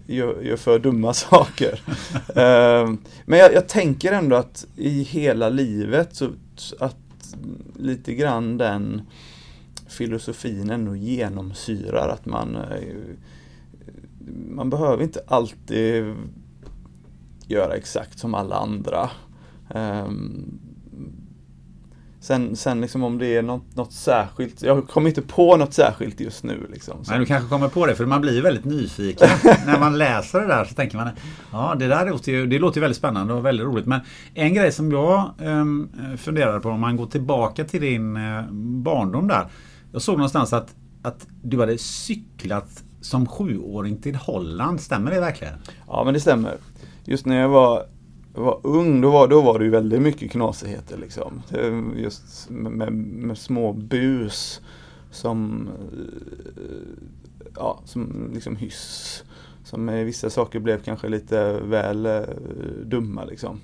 gör, 0.07 0.41
gör 0.41 0.57
för 0.57 0.79
dumma 0.79 1.13
saker. 1.13 1.81
uh, 2.29 2.93
men 3.25 3.39
jag, 3.39 3.53
jag, 3.53 3.67
tänker 3.67 4.11
ändå 4.11 4.35
att 4.35 4.65
i 4.75 5.03
hela 5.03 5.49
livet 5.49 6.15
så 6.15 6.29
att 6.79 6.97
lite 7.79 8.13
grann 8.13 8.57
den 8.57 9.01
filosofin 9.87 10.69
ändå 10.69 10.95
genomsyrar 10.95 12.09
att 12.09 12.25
man 12.25 12.55
uh, 12.55 13.15
man 14.49 14.69
behöver 14.69 15.03
inte 15.03 15.21
alltid 15.27 16.15
göra 17.47 17.75
exakt 17.75 18.19
som 18.19 18.33
alla 18.33 18.55
andra. 18.55 19.09
Um, 19.75 20.59
sen, 22.19 22.55
sen 22.55 22.81
liksom 22.81 23.03
om 23.03 23.17
det 23.17 23.35
är 23.35 23.41
något, 23.41 23.75
något 23.75 23.93
särskilt, 23.93 24.61
jag 24.61 24.87
kommer 24.87 25.09
inte 25.09 25.21
på 25.21 25.57
något 25.57 25.73
särskilt 25.73 26.19
just 26.19 26.43
nu. 26.43 26.67
Liksom, 26.71 27.03
Nej, 27.07 27.19
du 27.19 27.25
kanske 27.25 27.49
kommer 27.49 27.67
på 27.67 27.85
det 27.85 27.95
för 27.95 28.05
man 28.05 28.21
blir 28.21 28.41
väldigt 28.41 28.65
nyfiken. 28.65 29.27
När 29.65 29.79
man 29.79 29.97
läser 29.97 30.41
det 30.41 30.47
där 30.47 30.65
så 30.65 30.75
tänker 30.75 30.97
man, 30.97 31.09
ja 31.51 31.75
det 31.79 31.87
där 31.87 32.09
låter 32.09 32.31
ju, 32.31 32.47
det 32.47 32.59
låter 32.59 32.81
väldigt 32.81 32.97
spännande 32.97 33.33
och 33.33 33.45
väldigt 33.45 33.65
roligt. 33.65 33.85
Men 33.85 33.99
en 34.33 34.53
grej 34.53 34.71
som 34.71 34.91
jag 34.91 35.31
um, 35.37 35.89
funderade 36.17 36.59
på 36.59 36.69
om 36.69 36.79
man 36.79 36.97
går 36.97 37.05
tillbaka 37.05 37.63
till 37.63 37.81
din 37.81 38.17
uh, 38.17 38.51
barndom 38.83 39.27
där. 39.27 39.47
Jag 39.91 40.01
såg 40.01 40.17
någonstans 40.17 40.53
att, 40.53 40.75
att 41.01 41.27
du 41.43 41.59
hade 41.59 41.77
cyklat 41.77 42.83
som 43.01 43.27
sjuåring 43.27 43.97
till 43.97 44.15
Holland. 44.15 44.81
Stämmer 44.81 45.11
det 45.11 45.19
verkligen? 45.19 45.53
Ja 45.87 46.03
men 46.03 46.13
det 46.13 46.19
stämmer. 46.19 46.57
Just 47.05 47.25
när 47.25 47.39
jag 47.39 47.49
var, 47.49 47.85
var 48.33 48.59
ung 48.63 49.01
då 49.01 49.11
var, 49.11 49.27
då 49.27 49.41
var 49.41 49.59
det 49.59 49.65
ju 49.65 49.71
väldigt 49.71 50.01
mycket 50.01 50.31
knasigheter 50.31 50.97
liksom. 50.97 51.41
Just 51.97 52.49
med, 52.49 52.93
med 52.93 53.37
små 53.37 53.73
bus 53.73 54.61
som, 55.11 55.69
ja, 57.55 57.79
som 57.85 58.31
liksom 58.33 58.55
hyss. 58.55 59.23
Som 59.63 59.85
med 59.85 60.05
vissa 60.05 60.29
saker 60.29 60.59
blev 60.59 60.81
kanske 60.83 61.09
lite 61.09 61.59
väl 61.59 62.05
uh, 62.05 62.21
dumma 62.85 63.25
liksom. 63.25 63.61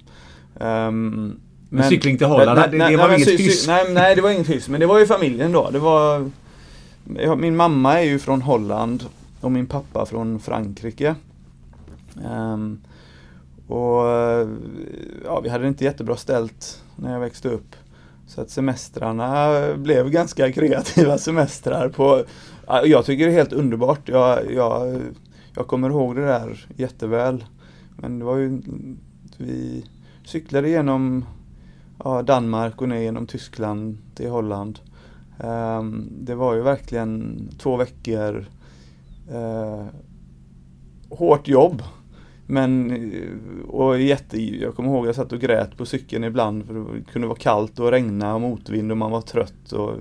Um, 0.54 1.40
men, 1.70 1.90
cykling 1.90 2.18
till 2.18 2.28
Holland, 2.28 2.60
nej, 2.60 2.70
det, 2.72 2.78
det 2.78 2.98
var 2.98 3.08
nej, 3.08 3.22
inget 3.22 3.40
hyss? 3.40 3.68
Nej, 3.68 3.94
nej, 3.94 4.16
det 4.16 4.22
var 4.22 4.32
inget 4.32 4.50
hyss. 4.50 4.70
Men 4.70 4.80
det 4.80 4.86
var 4.86 5.00
ju 5.00 5.06
familjen 5.06 5.52
då. 5.52 5.70
Det 5.72 5.80
var, 5.80 6.32
min 7.36 7.56
mamma 7.56 8.00
är 8.00 8.04
ju 8.04 8.20
från 8.20 8.42
Holland 8.42 9.04
och 9.42 9.52
min 9.52 9.68
pappa 9.68 10.06
från 10.06 10.40
Frankrike. 10.40 11.16
Um, 12.26 12.82
och 13.68 14.04
ja, 15.26 15.40
vi 15.44 15.50
hade 15.50 15.64
det 15.64 15.68
inte 15.68 15.84
jättebra 15.84 16.16
ställt 16.16 16.84
när 16.96 17.14
jag 17.14 17.20
växte 17.20 17.50
upp. 17.50 17.76
Så 18.28 18.42
att 18.42 18.50
semestrarna 18.50 19.60
blev 19.78 20.10
ganska 20.10 20.52
kreativa 20.52 21.18
semestrar. 21.18 21.90
På, 21.90 22.24
jag 22.86 23.06
tycker 23.06 23.26
det 23.26 23.32
är 23.32 23.36
helt 23.36 23.54
underbart. 23.54 24.10
Jag, 24.10 24.54
jag, 24.54 25.02
jag 25.56 25.68
kommer 25.68 25.90
ihåg 25.90 26.16
det 26.16 26.26
där 26.26 26.68
jätteväl. 26.76 27.46
Men 27.98 28.20
det 28.20 28.26
var 28.26 28.38
ju, 28.38 28.62
vi 29.38 29.86
cyklade 30.26 30.70
genom 30.70 31.26
ja, 32.04 32.22
Danmark 32.22 32.82
och 32.82 32.90
ner 32.90 33.00
genom 33.00 33.28
Tyskland 33.28 33.98
till 34.16 34.30
Holland. 34.30 34.80
Um, 35.38 36.10
det 36.22 36.36
var 36.36 36.56
ju 36.56 36.62
verkligen 36.62 37.42
två 37.58 37.78
veckor 37.78 38.46
eh, 39.32 39.86
hårt 41.10 41.48
jobb. 41.48 41.84
Men, 42.50 42.92
eh, 42.92 43.70
och 43.70 44.00
jätte, 44.00 44.42
jag 44.42 44.76
kommer 44.76 44.90
ihåg 44.90 45.08
jag 45.08 45.16
satt 45.16 45.32
och 45.32 45.40
grät 45.40 45.78
på 45.78 45.86
cykeln 45.86 46.24
ibland 46.24 46.66
för 46.66 46.74
det 46.74 47.04
kunde 47.12 47.28
vara 47.28 47.38
kallt 47.38 47.80
och 47.80 47.92
regna 47.92 48.36
och 48.36 48.42
motvind 48.42 48.92
och 48.92 48.98
man 48.98 49.12
var 49.12 49.22
trött. 49.22 49.72
Och 49.72 49.94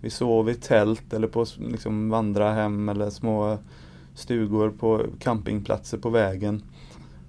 vi 0.00 0.10
sov 0.10 0.50
i 0.50 0.54
tält 0.54 1.12
eller 1.12 1.28
på 1.28 1.46
liksom 1.58 2.10
vandrarhem 2.10 2.88
eller 2.88 3.10
små 3.10 3.58
stugor 4.14 4.70
på 4.70 5.06
campingplatser 5.18 5.98
på 5.98 6.10
vägen. 6.10 6.62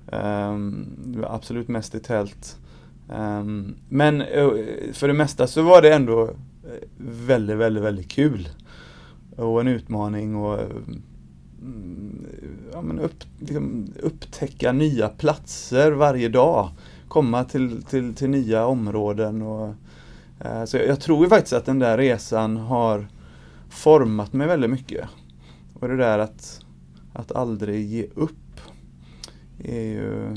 Um, 0.06 1.26
absolut 1.28 1.68
mest 1.68 1.96
i 1.96 2.00
tält. 2.00 2.58
Um, 3.10 3.76
men 3.90 4.22
eh, 4.22 4.50
för 4.94 5.08
det 5.08 5.14
mesta 5.14 5.48
så 5.48 5.62
var 5.62 5.82
det 5.82 5.94
ändå 5.94 6.24
eh, 6.64 6.88
väldigt, 6.98 7.58
väldigt, 7.58 7.84
väldigt 7.84 8.12
kul. 8.12 8.50
Och 9.36 9.62
en 9.62 9.68
utmaning 9.68 10.36
och 10.36 10.60
Mm, 11.64 12.28
ja, 12.74 12.82
men 12.82 13.00
upp, 13.00 13.24
liksom, 13.40 13.94
upptäcka 14.00 14.72
nya 14.72 15.10
platser 15.10 15.92
varje 15.92 16.30
dag. 16.30 16.70
Komma 17.08 17.44
till, 17.44 17.84
till, 17.84 18.16
till 18.16 18.30
nya 18.30 18.66
områden. 18.66 19.42
Och, 19.42 19.74
eh, 20.40 20.66
så 20.66 20.78
jag, 20.78 20.88
jag 20.88 21.02
tror 21.02 21.24
ju 21.24 21.30
faktiskt 21.30 21.54
att 21.54 21.66
den 21.66 21.80
där 21.80 21.98
resan 21.98 22.58
har 22.58 23.08
format 23.70 24.34
mig 24.34 24.48
väldigt 24.48 24.70
mycket. 24.70 25.10
Och 25.74 25.88
det 25.88 25.98
där 25.98 26.20
att, 26.20 26.60
att 27.14 27.32
aldrig 27.32 27.86
ge 27.86 28.08
upp 28.16 28.62
är 29.60 29.84
ju 29.84 30.36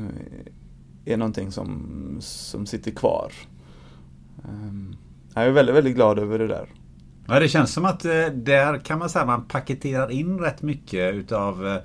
är 1.05 1.17
någonting 1.17 1.53
som, 1.53 2.17
som 2.21 2.67
sitter 2.67 2.91
kvar. 2.91 3.33
Eh, 4.45 4.97
jag 5.35 5.45
är 5.45 5.51
väldigt, 5.51 5.75
väldigt 5.75 5.95
glad 5.95 6.19
över 6.19 6.39
det 6.39 6.47
där. 6.47 6.69
Ja, 7.29 7.41
det 7.41 7.49
känns 7.49 7.73
som 7.73 7.85
att 7.85 8.05
eh, 8.05 8.27
där 8.27 8.79
kan 8.79 8.99
man 8.99 9.11
säga 9.11 9.23
att 9.23 9.29
man 9.29 9.45
paketerar 9.45 10.11
in 10.11 10.39
rätt 10.39 10.63
mycket 10.63 11.15
utav 11.15 11.67
eh, 11.67 11.77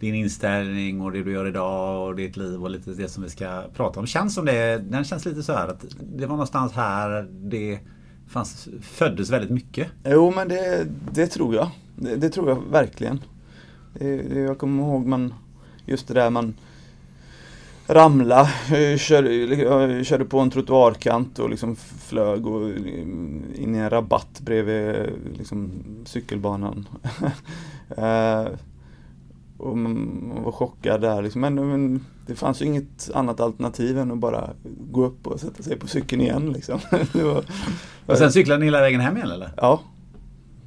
din 0.00 0.14
inställning 0.14 1.00
och 1.00 1.12
det 1.12 1.22
du 1.22 1.32
gör 1.32 1.48
idag 1.48 2.08
och 2.08 2.16
ditt 2.16 2.36
liv 2.36 2.62
och 2.62 2.70
lite 2.70 2.90
det 2.90 3.08
som 3.08 3.22
vi 3.22 3.30
ska 3.30 3.62
prata 3.76 4.00
om. 4.00 4.06
Känns 4.06 4.34
som 4.34 4.44
det, 4.44 4.78
den 4.78 5.04
känns 5.04 5.24
lite 5.24 5.42
så 5.42 5.52
här 5.52 5.68
att 5.68 5.84
det 6.16 6.26
var 6.26 6.32
någonstans 6.32 6.72
här 6.72 7.28
det 7.30 7.78
fanns, 8.28 8.68
föddes 8.82 9.30
väldigt 9.30 9.50
mycket. 9.50 9.88
Jo 10.04 10.32
men 10.36 10.48
det, 10.48 10.86
det 11.12 11.26
tror 11.26 11.54
jag. 11.54 11.70
Det, 11.96 12.16
det 12.16 12.30
tror 12.30 12.48
jag 12.48 12.62
verkligen. 12.70 13.20
Det, 13.94 14.14
jag 14.34 14.58
kommer 14.58 14.82
ihåg 14.82 15.06
man, 15.06 15.34
just 15.86 16.08
det 16.08 16.14
där 16.14 16.30
man 16.30 16.54
ramla, 17.88 18.48
körde, 18.98 20.04
körde 20.04 20.24
på 20.24 20.40
en 20.40 20.50
trottoarkant 20.50 21.38
och 21.38 21.50
liksom 21.50 21.76
flög 21.76 22.46
och 22.46 22.68
in 22.68 23.74
i 23.74 23.78
en 23.78 23.90
rabatt 23.90 24.40
bredvid 24.40 25.12
liksom, 25.38 25.70
cykelbanan. 26.04 26.88
Eh, 27.96 28.46
och 29.58 29.78
man 29.78 30.42
var 30.44 30.52
chockad 30.52 31.00
där 31.00 31.22
liksom. 31.22 31.40
men, 31.40 31.54
men, 31.54 32.04
det 32.26 32.34
fanns 32.34 32.62
ju 32.62 32.66
inget 32.66 33.10
annat 33.14 33.40
alternativ 33.40 33.98
än 33.98 34.10
att 34.10 34.18
bara 34.18 34.50
gå 34.90 35.04
upp 35.04 35.26
och 35.26 35.40
sätta 35.40 35.62
sig 35.62 35.78
på 35.78 35.86
cykeln 35.86 36.22
igen 36.22 36.52
liksom. 36.52 36.80
var, 37.12 37.44
och 38.06 38.18
sen 38.18 38.32
cyklade 38.32 38.60
ni 38.60 38.64
hela 38.64 38.80
vägen 38.80 39.00
hem 39.00 39.16
igen 39.16 39.30
eller? 39.30 39.50
Ja. 39.56 39.80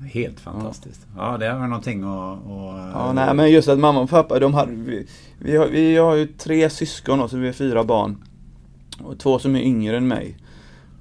Helt 0.06 0.40
fantastiskt. 0.40 1.08
Ja, 1.18 1.38
det 1.38 1.46
är 1.46 1.60
någonting 1.60 2.04
att... 2.04 2.38
att 2.38 2.92
ja, 2.94 3.12
nej, 3.14 3.34
men 3.34 3.52
just 3.52 3.68
att 3.68 3.80
mamma 3.80 4.00
och 4.00 4.10
pappa, 4.10 4.40
de 4.40 4.54
hade, 4.54 4.72
vi, 4.72 5.08
vi, 5.40 5.58
har, 5.58 5.68
vi 5.68 5.98
har 5.98 6.16
ju 6.16 6.28
tre 6.28 6.70
syskon 6.70 7.22
och 7.22 7.30
så 7.30 7.38
vi 7.38 7.48
är 7.48 7.54
fyra 7.54 7.84
barn. 7.84 8.24
Och 9.04 9.20
två 9.20 9.40
som 9.40 9.56
är 9.56 9.62
yngre 9.62 9.98
än 9.98 10.08
mig. 10.08 10.38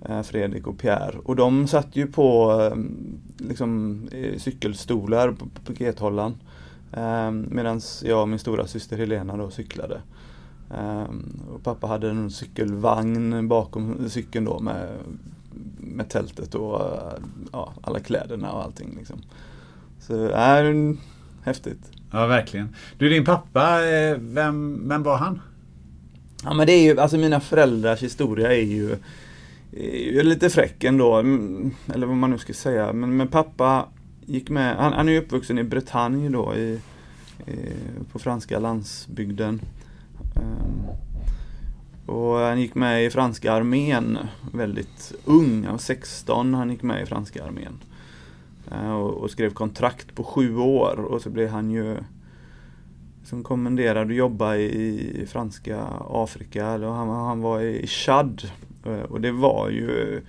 Eh, 0.09 0.23
Fredrik 0.23 0.67
och 0.67 0.79
Pierre. 0.79 1.19
Och 1.25 1.37
de 1.37 1.67
satt 1.67 1.97
ju 1.97 2.07
på 2.07 2.51
ehm, 2.73 3.21
liksom, 3.39 4.01
cykelstolar 4.37 5.33
på 5.33 5.47
pakethållaren. 5.65 6.35
Ehm, 6.93 7.47
Medan 7.51 7.81
jag 8.03 8.23
och 8.23 8.29
min 8.29 8.39
stora 8.39 8.67
syster 8.67 8.97
Helena 8.97 9.37
då 9.37 9.51
cyklade. 9.51 10.01
Ehm, 10.79 11.41
och 11.55 11.63
pappa 11.63 11.87
hade 11.87 12.11
en 12.11 12.31
cykelvagn 12.31 13.49
bakom 13.49 14.09
cykeln 14.09 14.45
då 14.45 14.61
med 14.61 14.89
med 15.79 16.09
tältet 16.09 16.55
och 16.55 16.81
ja, 17.53 17.75
alla 17.83 18.01
kläderna 18.01 18.53
och 18.53 18.63
allting. 18.63 18.95
Liksom. 18.99 19.23
Så 20.01 20.29
är 20.29 20.97
häftigt. 21.43 21.93
Ja, 22.13 22.27
verkligen. 22.27 22.75
Du, 22.99 23.09
din 23.09 23.25
pappa, 23.25 23.89
eh, 23.89 24.17
vem, 24.19 24.89
vem 24.89 25.03
var 25.03 25.17
han? 25.17 25.41
Ja, 26.45 26.55
men 26.55 26.67
det 26.67 26.73
är 26.73 26.83
ju, 26.83 27.01
alltså 27.01 27.17
mina 27.17 27.41
föräldrars 27.41 28.03
historia 28.03 28.53
är 28.57 28.63
ju, 28.63 28.97
är 29.73 30.13
ju 30.13 30.23
lite 30.23 30.51
fräck 30.51 30.85
ändå, 30.85 31.15
mm, 31.15 31.71
eller 31.95 32.07
vad 32.07 32.17
man 32.17 32.31
nu 32.31 32.39
ska 32.39 32.53
säga. 32.53 32.93
Men, 32.93 33.17
men 33.17 33.29
pappa 33.29 33.89
gick 34.27 34.51
med, 34.51 34.77
han, 34.77 34.93
han 34.93 35.09
är 35.09 35.13
ju 35.13 35.19
uppvuxen 35.19 35.59
i 35.59 35.65
Bretagne 35.65 36.29
då, 36.29 36.55
i, 36.55 36.81
i 37.47 37.57
på 38.13 38.19
franska 38.19 38.59
landsbygden. 38.59 39.61
Um, 40.35 41.10
och 42.11 42.39
han 42.39 42.61
gick 42.61 42.75
med 42.75 43.05
i 43.05 43.11
franska 43.11 43.53
armén 43.53 44.19
väldigt 44.53 45.13
ung, 45.25 45.65
han 45.65 45.73
var 45.73 45.79
16 45.79 46.55
han 46.55 46.71
gick 46.71 46.83
med 46.83 47.03
i 47.03 47.07
franska 47.07 47.45
armén. 47.45 47.79
Eh, 48.71 48.93
och, 48.93 49.15
och 49.15 49.31
skrev 49.31 49.51
kontrakt 49.51 50.15
på 50.15 50.25
sju 50.25 50.57
år 50.57 51.01
och 51.01 51.23
så 51.23 51.31
blev 51.31 51.49
han 51.49 51.71
ju 51.71 51.97
som 53.25 53.43
kommenderad 53.43 54.11
att 54.11 54.17
jobba 54.17 54.57
i, 54.57 55.23
i 55.23 55.27
franska 55.27 55.87
Afrika. 56.11 56.67
Han, 56.67 57.09
han 57.09 57.41
var 57.41 57.61
i 57.61 57.87
Chad 57.87 58.43
eh, 58.87 59.03
och 59.03 59.21
det 59.21 59.33
var 59.33 59.71
ju 59.71 60.21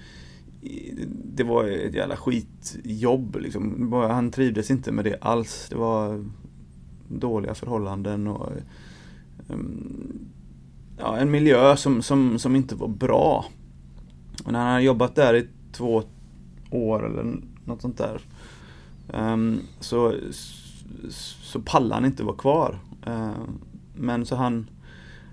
det 1.36 1.44
var 1.44 1.67
ett 1.67 1.94
jävla 1.94 2.17
skitjobb 2.17 3.38
liksom. 3.41 3.94
Han 3.94 4.32
trivdes 4.32 4.72
inte 4.72 4.91
med 4.91 5.06
det 5.06 5.17
alls. 5.22 5.67
Det 5.70 5.76
var 5.76 6.26
dåliga 7.08 7.54
förhållanden 7.54 8.28
och 8.28 8.52
um, 9.48 10.31
ja, 11.02 11.18
en 11.18 11.32
miljö 11.32 11.76
som, 11.76 12.02
som, 12.02 12.40
som 12.40 12.56
inte 12.56 12.76
var 12.76 12.88
bra. 12.88 13.46
Och 14.46 14.52
när 14.52 14.60
han 14.60 14.72
hade 14.72 14.84
jobbat 14.84 15.16
där 15.16 15.34
i 15.34 15.48
två 15.72 16.04
år 16.72 17.06
eller 17.06 17.36
något 17.66 17.82
sånt 17.82 17.98
där 17.98 18.22
um, 19.08 19.62
så, 19.80 20.14
så 21.42 21.62
pallade 21.62 21.94
han 21.94 22.06
inte 22.06 22.24
vara 22.24 22.36
kvar. 22.36 22.80
Uh, 23.08 23.32
men 23.96 24.26
så 24.26 24.36
han, 24.36 24.70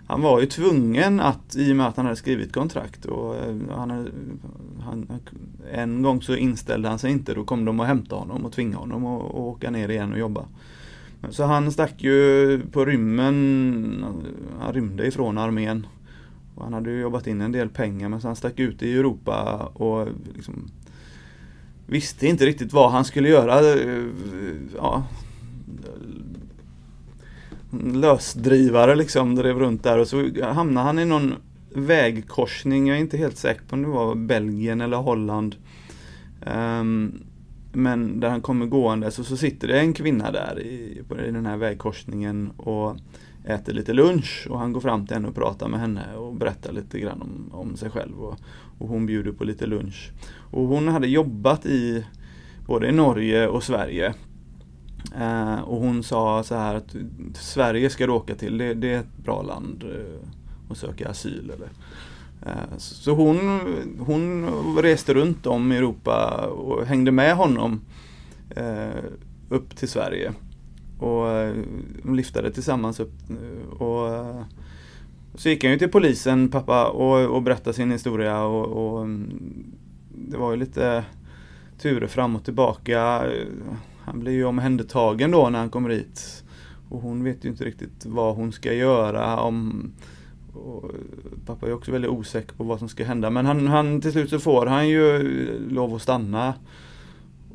han 0.07 0.22
var 0.22 0.40
ju 0.40 0.46
tvungen 0.46 1.20
att, 1.20 1.57
i 1.57 1.72
och 1.72 1.76
med 1.76 1.87
att 1.87 1.96
han 1.96 2.07
hade 2.07 2.16
skrivit 2.16 2.52
kontrakt 2.52 3.04
och 3.04 3.37
eh, 3.37 3.57
han, 3.70 4.11
han, 4.81 5.20
en 5.72 6.02
gång 6.02 6.22
så 6.22 6.37
inställde 6.37 6.88
han 6.88 6.98
sig 6.98 7.12
inte, 7.12 7.35
då 7.35 7.44
kom 7.44 7.64
de 7.64 7.81
och 7.81 7.87
hämtade 7.87 8.20
honom 8.20 8.44
och 8.44 8.52
tvingade 8.52 8.78
honom 8.78 9.07
att 9.07 9.35
åka 9.35 9.70
ner 9.70 9.88
igen 9.88 10.12
och 10.12 10.18
jobba. 10.18 10.44
Så 11.31 11.44
han 11.44 11.72
stack 11.72 12.02
ju 12.02 12.61
på 12.72 12.85
rymmen, 12.85 14.04
han 14.61 14.72
rymde 14.72 15.07
ifrån 15.07 15.38
armén. 15.38 15.87
Och 16.54 16.64
han 16.64 16.72
hade 16.72 16.90
ju 16.90 17.00
jobbat 17.00 17.26
in 17.26 17.40
en 17.40 17.52
del 17.52 17.68
pengar 17.68 18.09
men 18.09 18.20
så 18.20 18.28
han 18.28 18.37
stack 18.37 18.59
ut 18.59 18.83
i 18.83 18.92
Europa 18.92 19.70
och 19.74 20.09
liksom 20.35 20.70
visste 21.87 22.26
inte 22.26 22.46
riktigt 22.46 22.72
vad 22.72 22.90
han 22.90 23.04
skulle 23.04 23.28
göra. 23.28 23.61
Ja, 24.76 25.04
lösdrivare 27.70 28.94
liksom, 28.94 29.35
drev 29.35 29.59
runt 29.59 29.83
där 29.83 29.98
och 29.98 30.09
så 30.09 30.31
hamnade 30.42 30.87
han 30.87 30.98
i 30.98 31.04
någon 31.04 31.35
vägkorsning, 31.74 32.87
jag 32.87 32.96
är 32.96 33.00
inte 33.00 33.16
helt 33.16 33.37
säker 33.37 33.62
på 33.68 33.76
om 33.76 33.83
det 33.83 33.88
var 33.88 34.14
Belgien 34.14 34.81
eller 34.81 34.96
Holland. 34.96 35.57
Um, 36.46 37.22
men 37.72 38.20
där 38.20 38.31
han 38.31 38.40
kommer 38.40 38.66
gående 38.66 39.11
så, 39.11 39.24
så 39.24 39.37
sitter 39.37 39.68
det 39.68 39.81
en 39.81 39.92
kvinna 39.92 40.31
där 40.31 40.61
i, 40.61 41.02
på, 41.09 41.20
i 41.20 41.31
den 41.31 41.46
här 41.46 41.57
vägkorsningen 41.57 42.50
och 42.57 42.96
äter 43.44 43.72
lite 43.72 43.92
lunch 43.92 44.46
och 44.50 44.59
han 44.59 44.72
går 44.72 44.81
fram 44.81 45.07
till 45.07 45.14
henne 45.14 45.28
och 45.28 45.35
pratar 45.35 45.68
med 45.68 45.81
henne 45.81 46.16
och 46.16 46.35
berättar 46.35 46.72
lite 46.72 47.00
grann 47.00 47.22
om, 47.22 47.50
om 47.52 47.76
sig 47.76 47.90
själv 47.90 48.20
och, 48.20 48.38
och 48.78 48.88
hon 48.88 49.07
bjuder 49.07 49.33
på 49.33 49.44
lite 49.44 49.66
lunch. 49.66 50.11
Och 50.50 50.66
hon 50.66 50.88
hade 50.88 51.09
jobbat 51.09 51.66
i 51.66 52.07
både 52.66 52.88
i 52.88 52.92
Norge 52.92 53.48
och 53.48 53.62
Sverige. 53.62 54.14
Eh, 55.16 55.61
och 55.61 55.81
hon 55.81 56.02
sa 56.02 56.42
så 56.42 56.54
här 56.54 56.74
att 56.74 56.96
Sverige 57.35 57.90
ska 57.90 58.07
du 58.07 58.12
åka 58.12 58.35
till, 58.35 58.59
det, 58.59 58.74
det 58.74 58.94
är 58.94 59.00
ett 59.00 59.16
bra 59.16 59.42
land 59.42 59.85
eh, 59.85 60.70
att 60.70 60.78
söka 60.78 61.09
asyl. 61.09 61.50
Eller. 61.54 61.68
Eh, 62.46 62.77
så 62.79 63.14
hon, 63.14 63.61
hon 63.98 64.46
reste 64.83 65.14
runt 65.14 65.46
om 65.46 65.72
i 65.72 65.77
Europa 65.77 66.46
och 66.46 66.87
hängde 66.87 67.11
med 67.11 67.37
honom 67.37 67.81
eh, 68.51 69.05
upp 69.48 69.77
till 69.77 69.88
Sverige. 69.88 70.33
Och 70.98 71.31
eh, 71.31 71.55
de 72.03 72.14
liftade 72.14 72.53
tillsammans 72.53 73.01
upp. 73.01 73.14
Och, 73.79 74.09
så 75.35 75.48
gick 75.48 75.64
han 75.64 75.72
ju 75.72 75.79
till 75.79 75.90
polisen, 75.90 76.48
pappa, 76.48 76.88
och, 76.88 77.37
och 77.37 77.42
berättade 77.42 77.74
sin 77.74 77.90
historia. 77.90 78.42
Och, 78.42 78.66
och, 78.66 79.03
mm, 79.03 79.74
det 80.14 80.37
var 80.37 80.51
ju 80.51 80.57
lite 80.57 81.05
turer 81.79 82.07
fram 82.07 82.37
och 82.37 82.44
tillbaka. 82.44 83.24
Han 84.01 84.20
blir 84.20 84.33
ju 84.33 84.44
omhändertagen 84.44 85.31
då 85.31 85.48
när 85.48 85.59
han 85.59 85.70
kommer 85.70 85.90
hit. 85.90 86.44
Och 86.88 87.01
hon 87.01 87.24
vet 87.24 87.44
ju 87.44 87.48
inte 87.48 87.64
riktigt 87.64 88.07
vad 88.07 88.37
hon 88.37 88.53
ska 88.53 88.72
göra. 88.72 89.40
om 89.40 89.92
och 90.52 90.84
eh, 90.84 90.90
pappa 91.46 91.66
är 91.66 91.72
också 91.72 91.92
väldigt 91.92 92.11
osäker 92.11 92.54
på 92.54 92.64
vad 92.64 92.78
som 92.78 92.88
ska 92.88 93.04
hända 93.04 93.30
men 93.30 93.46
han, 93.46 93.66
han, 93.66 94.00
till 94.00 94.12
slut 94.12 94.30
så 94.30 94.38
får 94.38 94.66
han 94.66 94.88
ju 94.88 95.16
eh, 95.16 95.61
lov 95.72 95.94
att 95.94 96.02
stanna. 96.02 96.54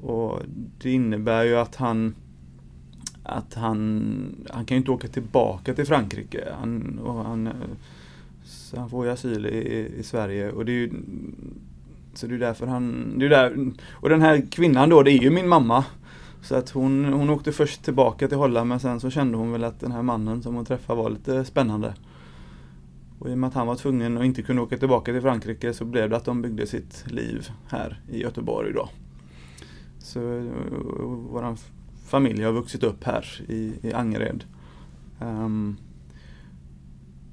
Och 0.01 0.41
det 0.77 0.91
innebär 0.91 1.43
ju 1.43 1.55
att 1.55 1.75
han 1.75 2.15
att 3.23 3.53
han, 3.53 4.45
han 4.49 4.65
kan 4.65 4.75
ju 4.75 4.79
inte 4.79 4.91
åka 4.91 5.07
tillbaka 5.07 5.73
till 5.73 5.85
Frankrike. 5.85 6.47
Han, 6.59 6.99
och 6.99 7.13
han, 7.13 7.47
eh, 7.47 7.53
så 8.43 8.79
han 8.79 8.89
får 8.89 9.05
ju 9.05 9.11
asyl 9.11 9.45
i, 9.45 9.91
i 9.99 10.03
Sverige 10.03 10.51
och 10.51 10.65
det 10.65 10.71
är 10.71 10.75
ju 10.75 10.91
så 12.13 12.27
det 12.27 12.35
är 12.35 12.39
därför 12.39 12.67
han, 12.67 13.13
det 13.19 13.25
är 13.25 13.29
där, 13.29 13.71
och 13.91 14.09
den 14.09 14.21
här 14.21 14.45
kvinnan 14.51 14.89
då, 14.89 15.03
det 15.03 15.11
är 15.11 15.21
ju 15.21 15.29
min 15.29 15.47
mamma. 15.47 15.85
Så 16.41 16.55
att 16.55 16.69
hon, 16.69 17.05
hon 17.05 17.29
åkte 17.29 17.51
först 17.51 17.83
tillbaka 17.83 18.27
till 18.27 18.37
Holland 18.37 18.69
men 18.69 18.79
sen 18.79 18.99
så 18.99 19.09
kände 19.09 19.37
hon 19.37 19.51
väl 19.51 19.63
att 19.63 19.79
den 19.79 19.91
här 19.91 20.01
mannen 20.01 20.43
som 20.43 20.55
hon 20.55 20.65
träffade 20.65 21.01
var 21.01 21.09
lite 21.09 21.45
spännande. 21.45 21.93
Och 23.19 23.29
i 23.29 23.33
och 23.33 23.37
med 23.37 23.47
att 23.47 23.53
han 23.53 23.67
var 23.67 23.75
tvungen 23.75 24.17
och 24.17 24.25
inte 24.25 24.41
kunde 24.41 24.61
åka 24.61 24.77
tillbaka 24.77 25.11
till 25.11 25.21
Frankrike 25.21 25.73
så 25.73 25.85
blev 25.85 26.09
det 26.09 26.17
att 26.17 26.25
de 26.25 26.41
byggde 26.41 26.67
sitt 26.67 27.03
liv 27.07 27.49
här 27.67 28.01
i 28.11 28.21
Göteborg 28.21 28.73
då. 28.73 28.89
Så 29.99 30.37
eh, 30.37 30.43
vår 31.31 31.55
familj 32.05 32.43
har 32.43 32.51
vuxit 32.51 32.83
upp 32.83 33.03
här 33.03 33.41
i, 33.47 33.73
i 33.81 33.93
Angered. 33.93 34.43
Um, 35.19 35.77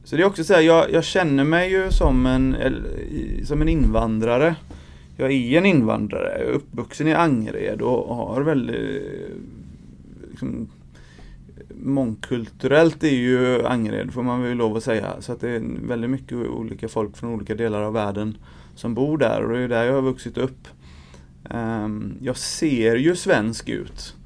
så 0.04 0.16
det 0.16 0.22
är 0.22 0.26
också 0.26 0.44
så 0.44 0.54
här, 0.54 0.60
jag, 0.60 0.92
jag, 0.92 1.04
känner 1.04 1.44
mig 1.44 1.70
ju 1.70 1.90
som 1.90 2.26
en, 2.26 2.56
som 3.44 3.62
en 3.62 3.68
invandrare. 3.68 4.56
Jag 5.16 5.32
är 5.32 5.58
en 5.58 5.66
invandrare, 5.66 6.38
Jag 6.38 6.48
är 6.48 6.52
uppvuxen 6.52 7.08
i 7.08 7.14
Angered 7.14 7.82
och 7.82 8.16
har 8.16 8.42
väldigt 8.42 9.02
liksom, 10.30 10.68
mångkulturellt 11.82 13.04
är 13.04 13.08
ju 13.08 13.66
Angered 13.66 14.12
får 14.12 14.22
man 14.22 14.42
väl 14.42 14.56
lov 14.56 14.76
att 14.76 14.84
säga. 14.84 15.14
Så 15.20 15.32
att 15.32 15.40
det 15.40 15.50
är 15.50 15.62
väldigt 15.88 16.10
mycket 16.10 16.38
olika 16.38 16.88
folk 16.88 17.16
från 17.16 17.34
olika 17.34 17.54
delar 17.54 17.82
av 17.82 17.92
världen 17.92 18.36
som 18.74 18.94
bor 18.94 19.18
där 19.18 19.42
och 19.42 19.52
det 19.52 19.58
är 19.58 19.68
där 19.68 19.84
jag 19.84 19.94
har 19.94 20.02
vuxit 20.02 20.38
upp. 20.38 20.68
Ehm, 21.50 22.18
jag 22.20 22.36
ser 22.36 22.96
ju 22.96 23.16
svensk 23.16 23.68
ut. 23.68 24.16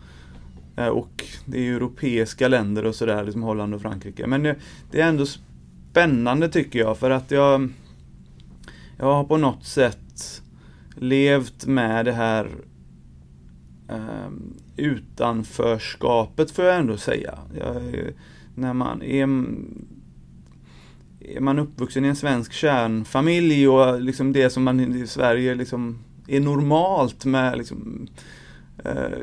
Eh, 0.76 0.88
och 0.88 1.24
det 1.44 1.68
är 1.68 1.72
europeiska 1.72 2.48
länder 2.48 2.84
och 2.84 2.94
sådär, 2.94 3.24
liksom 3.24 3.42
Holland 3.42 3.74
och 3.74 3.82
Frankrike. 3.82 4.26
Men 4.26 4.42
det, 4.42 4.56
det, 4.90 5.00
är 5.00 5.08
ändå 5.08 5.26
spännande 5.26 6.48
tycker 6.48 6.78
jag 6.78 6.98
för 6.98 7.10
att 7.10 7.30
jag 7.30 7.68
Jag 8.98 9.06
har 9.06 9.24
på 9.24 9.36
något 9.36 9.64
sätt 9.64 10.42
levt 10.96 11.66
med 11.66 12.04
det 12.04 12.12
här 12.12 12.48
ehm, 13.88 14.54
utanförskapet 14.76 16.50
får 16.50 16.64
jag 16.64 16.76
ändå 16.76 16.96
säga. 16.96 17.38
Jag, 17.58 17.82
när 18.54 18.72
man 18.72 19.02
är, 19.02 19.22
är 21.20 21.40
man 21.40 21.58
uppvuxen 21.58 22.04
i 22.04 22.08
en 22.08 22.16
svensk 22.16 22.52
kärnfamilj 22.52 23.68
och 23.68 24.00
liksom 24.00 24.32
det 24.32 24.50
som 24.50 24.64
man 24.64 24.96
i 24.96 25.06
Sverige 25.06 25.54
liksom 25.54 25.98
är 26.28 26.40
normalt 26.40 27.24
med 27.24 27.58
liksom, 27.58 28.08
eh, 28.84 29.18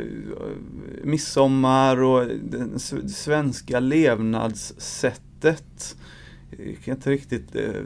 midsommar 1.04 2.02
och 2.02 2.28
det 2.28 2.80
svenska 3.10 3.80
levnadssättet. 3.80 5.96
Jag 6.58 6.78
kan 6.84 6.96
inte 6.96 7.10
riktigt 7.10 7.56
eh, 7.56 7.82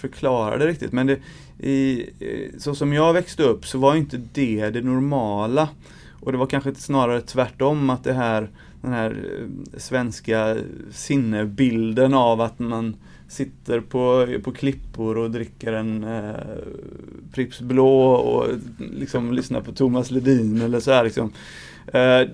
förklara 0.00 0.58
det 0.58 0.66
riktigt 0.66 0.92
men 0.92 1.06
det, 1.06 1.18
i, 1.58 2.10
eh, 2.18 2.58
så 2.58 2.74
som 2.74 2.92
jag 2.92 3.12
växte 3.12 3.42
upp 3.42 3.66
så 3.66 3.78
var 3.78 3.94
inte 3.94 4.20
det 4.32 4.70
det 4.70 4.82
normala. 4.82 5.68
Och 6.24 6.32
det 6.32 6.38
var 6.38 6.46
kanske 6.46 6.74
snarare 6.74 7.20
tvärtom 7.20 7.90
att 7.90 8.04
det 8.04 8.12
här 8.12 8.50
den 8.84 8.92
här 8.92 9.10
eh, 9.10 9.78
svenska 9.78 10.56
sinnebilden 10.90 12.14
av 12.14 12.40
att 12.40 12.58
man 12.58 12.96
sitter 13.28 13.80
på, 13.80 14.26
på 14.44 14.52
klippor 14.52 15.18
och 15.18 15.30
dricker 15.30 15.72
en 15.72 16.04
eh, 16.04 16.34
Pripps 17.32 17.60
Blå 17.60 18.12
och 18.12 18.46
liksom 18.78 19.32
lyssnar 19.32 19.60
på 19.60 19.72
Thomas 19.72 20.10
Ledin 20.10 20.60
eller 20.60 20.80
så 20.80 20.90
här 20.92 21.04
liksom. 21.04 21.32
Eh, 21.86 22.28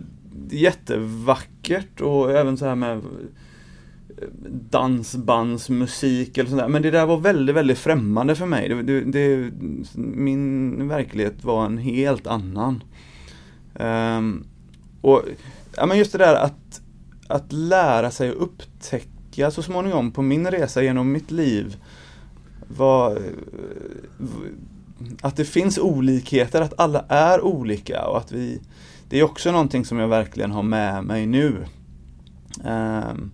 jättevackert 0.50 2.00
och 2.00 2.30
även 2.30 2.56
så 2.56 2.66
här 2.66 2.74
med 2.74 2.96
eh, 2.96 3.02
dansbandsmusik 4.70 6.38
eller 6.38 6.50
sådär. 6.50 6.68
Men 6.68 6.82
det 6.82 6.90
där 6.90 7.06
var 7.06 7.18
väldigt, 7.18 7.56
väldigt 7.56 7.78
främmande 7.78 8.34
för 8.34 8.46
mig. 8.46 8.68
Det, 8.68 8.82
det, 8.82 9.00
det, 9.00 9.50
min 9.94 10.88
verklighet 10.88 11.44
var 11.44 11.66
en 11.66 11.78
helt 11.78 12.26
annan. 12.26 12.82
Um, 13.74 14.46
och 15.00 15.22
ja, 15.76 15.86
men 15.86 15.98
just 15.98 16.12
det 16.12 16.18
där 16.18 16.34
att, 16.34 16.80
att 17.26 17.52
lära 17.52 18.10
sig 18.10 18.32
och 18.32 18.42
upptäcka 18.42 19.50
så 19.50 19.62
småningom 19.62 20.12
på 20.12 20.22
min 20.22 20.46
resa 20.46 20.82
genom 20.82 21.12
mitt 21.12 21.30
liv 21.30 21.76
var 22.76 23.16
eh, 23.16 23.22
att 25.20 25.36
det 25.36 25.44
finns 25.44 25.78
olikheter, 25.78 26.60
att 26.60 26.80
alla 26.80 27.04
är 27.08 27.40
olika 27.40 28.06
och 28.06 28.18
att 28.18 28.32
vi 28.32 28.60
Det 29.08 29.18
är 29.18 29.22
också 29.22 29.52
någonting 29.52 29.84
som 29.84 29.98
jag 29.98 30.08
verkligen 30.08 30.50
har 30.50 30.62
med 30.62 31.04
mig 31.04 31.26
nu. 31.26 31.64
Um, 32.64 33.30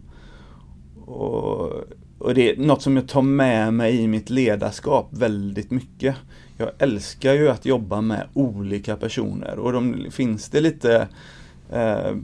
och, 1.06 1.72
och 2.18 2.34
det 2.34 2.50
är 2.50 2.56
något 2.56 2.82
som 2.82 2.96
jag 2.96 3.08
tar 3.08 3.22
med 3.22 3.74
mig 3.74 4.00
i 4.00 4.08
mitt 4.08 4.30
ledarskap 4.30 5.08
väldigt 5.10 5.70
mycket 5.70 6.16
jag 6.56 6.70
älskar 6.78 7.32
ju 7.32 7.48
att 7.48 7.64
jobba 7.64 8.00
med 8.00 8.28
olika 8.34 8.96
personer 8.96 9.58
och 9.58 9.72
de, 9.72 10.06
finns 10.10 10.48
det 10.48 10.60
lite 10.60 11.08
eh, 11.72 12.14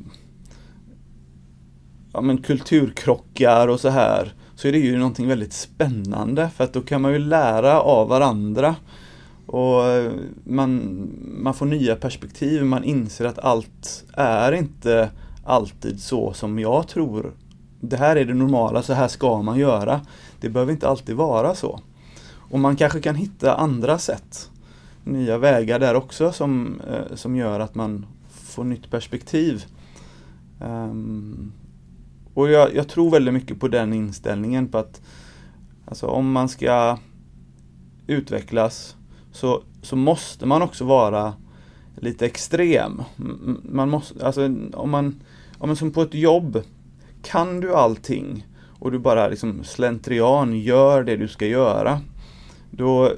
ja, 2.13 2.21
men 2.21 2.39
kulturkrockar 2.39 3.69
och 3.69 3.81
så 3.81 3.89
här 3.89 4.35
så 4.55 4.69
är 4.69 4.73
det 4.73 4.79
ju 4.79 4.99
någonting 4.99 5.29
väldigt 5.29 5.53
spännande 5.53 6.51
för 6.57 6.65
att 6.65 6.73
då 6.73 6.81
kan 6.81 7.03
man 7.03 7.13
ju 7.13 7.19
lära 7.19 7.81
av 7.81 8.09
varandra. 8.09 8.77
Och 9.47 9.85
eh, 9.85 10.13
man, 10.45 10.93
man 11.23 11.55
får 11.55 11.67
nya 11.67 11.97
perspektiv, 11.97 12.65
man 12.65 12.85
inser 12.85 13.25
att 13.25 13.39
allt 13.39 14.05
är 14.13 14.53
inte 14.53 15.11
alltid 15.45 16.01
så 16.01 16.33
som 16.33 16.59
jag 16.59 16.89
tror. 16.89 17.33
Det 17.81 17.97
här 17.97 18.17
är 18.17 18.25
det 18.25 18.35
normala, 18.35 18.83
så 18.83 18.93
här 18.93 19.09
ska 19.09 19.43
man 19.43 19.59
göra. 19.59 20.01
Det 20.41 20.49
behöver 20.49 20.73
inte 20.73 20.89
alltid 20.89 21.17
vara 21.17 21.55
så. 21.55 21.81
Och 22.53 22.61
man 22.61 22.77
kanske 22.77 23.01
kan 23.01 23.15
hitta 23.15 23.55
andra 23.55 23.99
sätt, 23.99 24.51
nya 25.05 25.39
vägar 25.39 25.79
där 25.79 25.95
också 25.95 26.33
som, 26.33 26.81
eh, 26.81 27.15
som 27.15 27.37
gör 27.37 27.61
att 27.61 27.75
man 27.75 28.07
får 28.29 28.65
nytt 28.65 28.91
perspektiv. 28.91 29.65
Um, 30.61 31.53
och 32.35 32.51
jag, 32.51 32.75
jag, 32.75 32.89
tror 32.89 33.11
väldigt 33.11 33.35
mycket 33.35 33.61
på 33.61 33.69
den 33.69 33.93
inställningen 33.93 34.69
på 34.69 34.79
att 34.79 35.01
alltså, 35.85 36.07
om 36.07 36.33
man 36.33 36.49
ska 36.49 36.99
utvecklas 38.07 38.97
så, 39.33 39.63
så 39.83 39.97
måste 39.97 40.47
man 40.47 40.63
också 40.63 40.85
vara 40.85 41.35
lite 41.97 42.27
extrem. 42.27 43.03
Man 43.63 43.91
måste, 43.91 44.27
alltså, 44.27 44.45
om 44.73 44.91
man, 44.91 45.23
om 45.59 45.69
man 45.69 45.77
som 45.77 45.91
på 45.91 46.03
ett 46.03 46.15
jobb, 46.15 46.63
kan 47.23 47.61
du 47.61 47.75
allting 47.75 48.47
och 48.79 48.93
du 48.93 48.99
bara 48.99 49.29
liksom 49.29 49.65
slentrian 49.65 50.61
gör 50.61 51.05
det 51.05 51.17
du 51.17 51.29
ska 51.29 51.47
göra 51.47 52.01
då, 52.77 53.13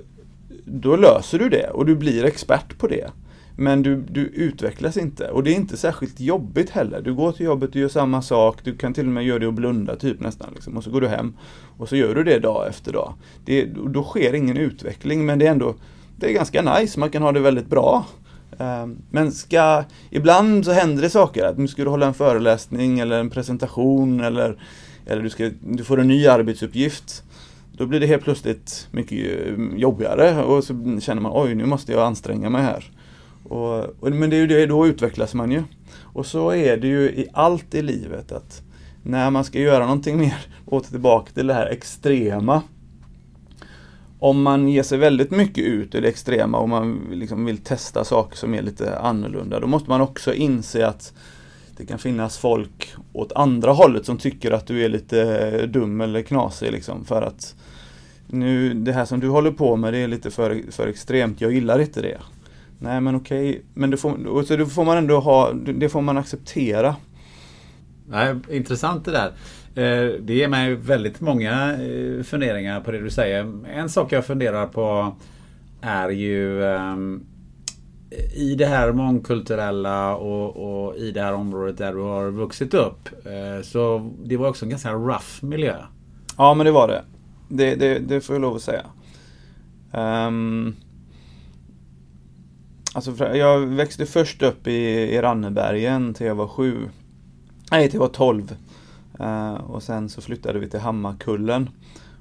då 0.65 0.97
löser 0.97 1.39
du 1.39 1.49
det 1.49 1.71
och 1.71 1.87
du 1.87 1.97
blir 1.97 2.25
expert 2.25 2.79
på 2.79 2.87
det. 2.87 3.11
Men 3.57 3.83
du, 3.83 3.97
du 3.97 4.21
utvecklas 4.21 4.97
inte 4.97 5.31
och 5.31 5.43
det 5.43 5.51
är 5.51 5.55
inte 5.55 5.77
särskilt 5.77 6.21
jobbigt 6.21 6.71
heller. 6.71 7.01
Du 7.01 7.15
går 7.15 7.33
till 7.33 7.47
jobbet 7.47 7.71
och 7.71 7.77
gör 7.77 7.89
samma 7.89 8.23
sak, 8.23 8.59
du 8.65 8.77
kan 8.77 8.95
till 8.95 9.07
och 9.07 9.13
med 9.13 9.25
göra 9.25 9.39
det 9.39 9.47
och 9.47 9.55
blunda 9.55 9.97
typ 9.97 10.21
nästan. 10.21 10.51
Liksom. 10.55 10.77
Och 10.77 10.85
så 10.85 10.91
går 10.91 11.01
du 11.01 11.09
hem 11.09 11.37
och 11.79 11.89
så 11.89 11.97
gör 11.97 12.15
du 12.15 12.25
det 12.25 12.39
dag 12.39 12.69
efter 12.69 12.93
dag. 12.93 13.15
Det, 13.45 13.65
då 13.65 14.03
sker 14.03 14.35
ingen 14.35 14.57
utveckling 14.57 15.27
men 15.27 15.39
det 15.39 15.47
är 15.47 15.51
ändå 15.51 15.75
det 16.17 16.27
är 16.27 16.33
ganska 16.33 16.63
nice, 16.79 17.01
man 17.01 17.11
kan 17.11 17.23
ha 17.23 17.33
det 17.33 17.41
väldigt 17.41 17.67
bra. 17.67 18.07
Ehm, 18.59 18.97
men 19.11 19.33
ska, 19.33 19.85
ibland 20.11 20.65
så 20.65 20.73
händer 20.73 21.03
det 21.03 21.11
saker, 21.11 21.45
att 21.45 21.59
nu 21.59 21.69
ska 21.69 21.85
du 21.85 21.91
hålla 21.91 22.07
en 22.07 22.15
föreläsning 22.15 22.99
eller 23.01 23.21
en 23.21 23.31
presentation 23.31 24.21
eller, 24.21 24.59
eller 25.07 25.23
du, 25.23 25.31
ska, 25.31 25.51
du 25.61 25.85
får 25.85 26.01
en 26.01 26.09
ny 26.09 26.27
arbetsuppgift. 26.27 27.23
Då 27.77 27.87
blir 27.87 28.01
det 28.01 28.07
helt 28.07 28.25
plötsligt 28.25 28.89
mycket 28.91 29.49
eh, 29.49 29.77
jobbigare 29.77 30.45
och 30.45 30.65
så 30.65 30.99
känner 31.01 31.23
man 31.23 31.33
oj 31.35 31.55
nu 31.55 31.67
måste 31.67 31.93
jag 31.93 32.03
anstränga 32.03 32.51
mig 32.51 32.63
här. 32.63 32.91
Och, 33.45 33.85
och, 34.01 34.13
men 34.13 34.31
det 34.31 34.37
är 34.37 34.41
ju 34.41 34.47
det, 34.47 34.67
då 34.67 34.87
utvecklas 34.87 35.35
man 35.35 35.51
ju. 35.51 35.63
Och 36.01 36.27
så 36.27 36.51
är 36.51 36.77
det 36.77 36.87
ju 36.87 37.01
i 37.01 37.27
allt 37.33 37.75
i 37.75 37.83
livet 37.83 38.33
att 38.33 38.63
när 39.03 39.31
man 39.31 39.45
ska 39.45 39.59
göra 39.59 39.85
någonting 39.85 40.19
mer, 40.19 40.47
åter 40.67 40.91
tillbaka 40.91 41.33
till 41.33 41.47
det 41.47 41.55
här 41.55 41.67
extrema. 41.67 42.63
Om 44.19 44.43
man 44.43 44.69
ger 44.69 44.83
sig 44.83 44.99
väldigt 44.99 45.31
mycket 45.31 45.65
ut 45.65 45.95
i 45.95 46.01
det 46.01 46.09
extrema 46.09 46.59
och 46.59 46.69
man 46.69 47.01
liksom 47.13 47.45
vill 47.45 47.59
testa 47.59 48.05
saker 48.05 48.37
som 48.37 48.55
är 48.55 48.63
lite 48.63 48.99
annorlunda, 48.99 49.61
då 49.61 49.67
måste 49.67 49.91
man 49.91 50.01
också 50.01 50.35
inse 50.35 50.87
att 50.87 51.13
det 51.77 51.87
kan 51.87 51.99
finnas 51.99 52.39
folk 52.39 52.95
åt 53.13 53.33
andra 53.33 53.73
hållet 53.73 54.07
som 54.07 54.19
tycker 54.19 54.51
att 54.51 54.67
du 54.67 54.85
är 54.85 54.89
lite 54.89 55.49
eh, 55.49 55.69
dum 55.69 56.01
eller 56.01 56.23
knasig 56.23 56.73
liksom 56.73 57.05
för 57.05 57.23
att 57.23 57.55
nu 58.27 58.75
det 58.75 58.93
här 58.93 59.05
som 59.05 59.21
du 59.21 59.29
håller 59.29 59.51
på 59.51 59.77
med 59.77 59.93
det 59.93 59.99
är 59.99 60.09
lite 60.09 60.31
för, 60.31 60.63
för 60.71 60.87
extremt, 60.87 61.41
jag 61.41 61.53
gillar 61.53 61.79
inte 61.79 62.03
det. 62.03 62.19
Nej 62.79 63.01
men 63.01 63.15
okej, 63.15 63.63
men 63.75 63.91
det 63.91 63.97
får, 63.97 64.43
så 64.43 64.57
det 64.57 64.67
får 64.67 64.85
man 64.85 64.99
ändå 64.99 65.21
ha, 65.21 65.53
det 65.53 65.89
får 65.89 66.01
man 66.01 66.19
acceptera. 66.19 66.97
Nej, 68.09 68.35
intressant 68.51 69.05
det 69.05 69.11
där. 69.11 69.33
Eh, 69.75 70.21
det 70.21 70.35
ger 70.35 70.49
mig 70.49 70.75
väldigt 70.75 71.21
många 71.21 71.73
eh, 71.73 72.23
funderingar 72.23 72.81
på 72.81 72.91
det 72.91 73.01
du 73.01 73.11
säger. 73.11 73.67
En 73.69 73.89
sak 73.89 74.13
jag 74.13 74.27
funderar 74.27 74.67
på 74.67 75.17
är 75.81 76.09
ju 76.09 76.65
ehm, 76.65 77.27
i 78.35 78.55
det 78.55 78.67
här 78.67 78.93
mångkulturella 78.93 80.17
och, 80.17 80.87
och, 80.87 80.97
i 80.97 81.11
det 81.11 81.21
här 81.21 81.33
området 81.33 81.79
där 81.79 81.93
du 81.93 82.01
har 82.01 82.31
vuxit 82.31 82.75
upp. 82.75 83.09
Eh, 83.25 83.63
så 83.63 84.11
det 84.25 84.37
var 84.37 84.49
också 84.49 84.65
en 84.65 84.71
ganska 84.71 84.93
rough 84.93 85.45
miljö. 85.45 85.77
Ja 86.39 86.55
men 86.55 86.67
det 86.67 86.73
var 86.73 86.89
det. 86.89 87.03
Det, 87.57 87.75
det, 87.75 87.99
det 87.99 88.21
får 88.21 88.35
jag 88.35 88.41
lov 88.41 88.57
att 88.57 88.63
säga. 88.63 88.87
Um, 89.93 90.77
alltså 92.95 93.37
jag 93.37 93.61
växte 93.61 94.07
först 94.07 94.43
upp 94.43 94.67
i, 94.67 94.73
i 95.15 95.21
Rannebergen 95.21 96.15
till 96.15 96.27
jag 96.27 96.35
var 96.35 96.49
sju. 96.49 96.91
Nej, 97.71 97.89
till 97.89 97.95
jag 97.95 98.01
var 98.01 98.09
tolv. 98.09 98.57
Uh, 99.21 99.55
och 99.55 99.83
sen 99.83 100.09
så 100.09 100.21
flyttade 100.21 100.59
vi 100.59 100.71
till 100.71 100.81
Hammarkullen. 100.81 101.71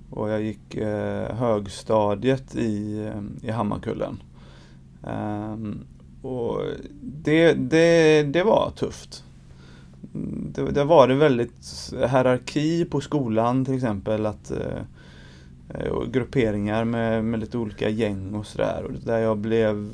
Och 0.09 0.29
jag 0.29 0.41
gick 0.41 0.77
uh, 0.77 1.35
högstadiet 1.35 2.55
i, 2.55 3.09
i 3.41 3.51
Hammarkullen. 3.51 4.23
Um, 5.01 5.85
och 6.21 6.61
det, 7.01 7.53
det, 7.53 8.23
det 8.23 8.43
var 8.43 8.71
tufft. 8.75 9.23
Det, 10.53 10.71
det 10.71 10.83
var 10.83 11.07
det 11.07 11.15
väldigt 11.15 11.91
hierarki 11.91 12.85
på 12.85 13.01
skolan 13.01 13.65
till 13.65 13.75
exempel. 13.75 14.25
att 14.25 14.51
uh, 14.51 14.81
Eh, 15.73 15.87
och 15.87 16.13
grupperingar 16.13 16.85
med, 16.85 17.25
med 17.25 17.39
lite 17.39 17.57
olika 17.57 17.89
gäng 17.89 18.33
och 18.35 18.45
sådär. 18.45 18.85
Där 19.05 19.19
jag 19.19 19.37
blev 19.37 19.93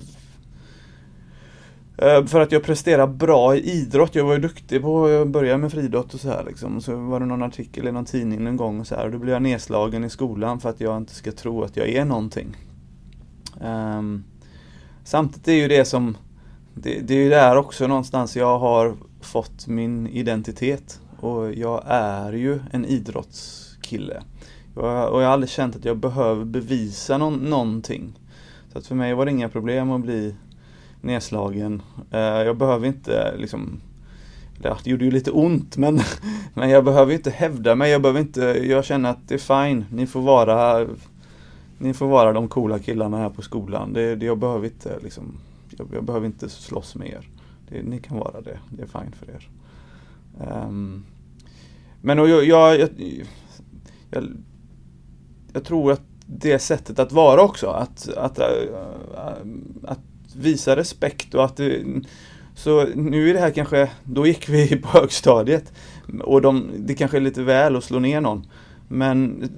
eh, 1.98 2.26
för 2.26 2.40
att 2.40 2.52
jag 2.52 2.64
presterade 2.64 3.14
bra 3.14 3.56
i 3.56 3.72
idrott. 3.72 4.16
Jag 4.16 4.26
var 4.26 4.34
ju 4.34 4.40
duktig 4.40 4.82
på, 4.82 5.10
jag 5.10 5.30
började 5.30 5.58
med 5.58 5.72
friidrott 5.72 6.14
och 6.14 6.20
så 6.20 6.30
här 6.30 6.44
liksom. 6.44 6.82
Så 6.82 6.96
var 6.96 7.20
det 7.20 7.26
någon 7.26 7.44
artikel 7.44 7.88
i 7.88 7.92
någon 7.92 8.06
tidning 8.06 8.48
en 8.48 8.58
gång 8.58 8.80
och 8.80 8.88
så 8.88 8.96
här. 8.96 9.06
Och 9.06 9.12
då 9.12 9.18
blev 9.18 9.34
jag 9.34 9.42
nedslagen 9.42 10.04
i 10.04 10.10
skolan 10.10 10.60
för 10.60 10.70
att 10.70 10.82
jag 10.82 10.98
inte 10.98 11.16
ska 11.16 11.32
tro 11.32 11.64
att 11.64 11.78
jag 11.78 11.90
är 11.90 12.06
någonting. 12.06 12.58
Um, 13.62 14.24
samtidigt 15.04 15.48
är 15.48 15.54
ju 15.54 15.68
det 15.68 15.86
som, 15.86 16.18
det, 16.74 17.00
det 17.00 17.14
är 17.14 17.24
ju 17.24 17.30
där 17.30 17.56
också 17.56 17.88
någonstans 17.88 18.36
jag 18.36 18.60
har 18.60 18.96
fått 19.22 19.68
min 19.68 20.08
identitet. 20.08 21.00
Och 21.20 21.54
jag 21.54 21.84
är 21.88 22.34
ju 22.34 22.60
en 22.72 22.86
idrottskille. 22.86 24.24
Jag, 24.76 25.14
och 25.14 25.22
jag 25.22 25.26
har 25.26 25.34
aldrig 25.34 25.50
känt 25.50 25.76
att 25.76 25.86
jag 25.86 25.98
behöver 25.98 26.46
bevisa 26.46 27.18
någon, 27.18 27.38
någonting. 27.38 28.14
Så 28.72 28.78
att 28.78 28.88
för 28.88 28.96
mig 28.96 29.14
var 29.14 29.26
det 29.26 29.32
inga 29.32 29.50
problem 29.50 29.92
att 29.92 30.02
bli 30.02 30.36
nedslagen. 31.02 31.82
Eh, 32.12 32.20
jag 32.20 32.58
behöver 32.58 32.88
inte 32.88 33.38
liksom 33.38 33.82
det 34.62 34.88
gjorde 34.88 35.06
ju 35.06 35.12
lite 35.12 35.32
ont 35.32 35.78
men, 35.78 36.00
men 36.54 36.70
jag 36.70 36.86
behöver 36.86 37.14
inte 37.14 37.30
hävda 37.30 37.76
mig, 37.76 37.92
jag 37.92 38.02
behöver 38.02 38.20
inte, 38.20 38.42
jag 38.42 38.86
känner 38.86 39.10
att 39.10 39.28
det 39.28 39.34
är 39.34 39.68
fine, 39.68 39.86
ni 39.92 40.08
får 40.08 40.22
vara 40.22 40.88
Ni 41.78 41.94
får 41.94 42.08
vara 42.08 42.34
de 42.34 42.48
coola 42.48 42.80
killarna 42.80 43.18
här 43.18 43.30
på 43.30 43.42
skolan. 43.42 43.94
Det, 43.94 44.16
det 44.16 44.26
jag 44.26 44.38
behöver 44.38 44.66
inte 44.66 45.00
liksom, 45.04 45.38
jag, 45.78 45.88
jag, 45.94 46.04
behöver 46.04 46.26
inte 46.26 46.50
slåss 46.50 46.96
med 46.96 47.08
er. 47.08 47.30
Det, 47.70 47.84
ni 47.84 48.00
kan 48.00 48.18
vara 48.18 48.42
det, 48.42 48.60
det 48.70 48.84
är 48.84 48.88
fine 48.88 49.12
för 49.12 49.30
er. 49.32 49.50
Um, 50.68 51.06
men 52.02 52.18
jag, 52.18 52.46
jag, 52.46 52.80
jag, 52.80 52.90
jag, 54.12 54.24
jag 55.54 55.64
tror 55.64 55.92
att 55.92 56.02
det 56.26 56.60
sättet 56.60 57.00
att 57.00 57.12
vara 57.12 57.42
också, 57.42 57.68
att, 57.68 58.10
att, 58.18 58.40
äh, 58.40 58.48
att, 59.84 60.00
visa 60.36 60.76
respekt 60.76 61.36
och 61.36 61.46
att 61.46 61.58
det, 61.58 61.84
så 62.56 62.86
nu 62.96 63.30
är 63.30 63.34
det 63.34 63.40
här 63.40 63.52
kanske, 63.52 63.92
då 64.04 64.28
gick 64.28 64.50
vi 64.50 64.78
på 64.78 64.88
högstadiet 64.98 65.74
och 66.24 66.42
de, 66.42 66.72
det 66.78 66.94
kanske 66.94 67.18
är 67.18 67.22
lite 67.22 67.44
väl 67.44 67.76
att 67.76 67.84
slå 67.84 68.00
ner 68.00 68.22
någon. 68.22 68.48
Men 68.88 69.50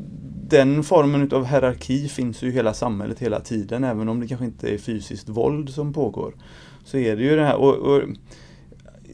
den 0.47 0.83
formen 0.83 1.31
av 1.31 1.45
hierarki 1.45 2.07
finns 2.07 2.43
ju 2.43 2.47
i 2.47 2.51
hela 2.51 2.73
samhället 2.73 3.19
hela 3.19 3.39
tiden, 3.39 3.83
även 3.83 4.09
om 4.09 4.19
det 4.19 4.27
kanske 4.27 4.45
inte 4.45 4.73
är 4.73 4.77
fysiskt 4.77 5.29
våld 5.29 5.69
som 5.69 5.93
pågår. 5.93 6.33
Så 6.83 6.97
är 6.97 7.15
det 7.15 7.23
ju 7.23 7.35
det 7.35 7.45
här. 7.45 7.55
Och, 7.55 7.75
och 7.75 8.01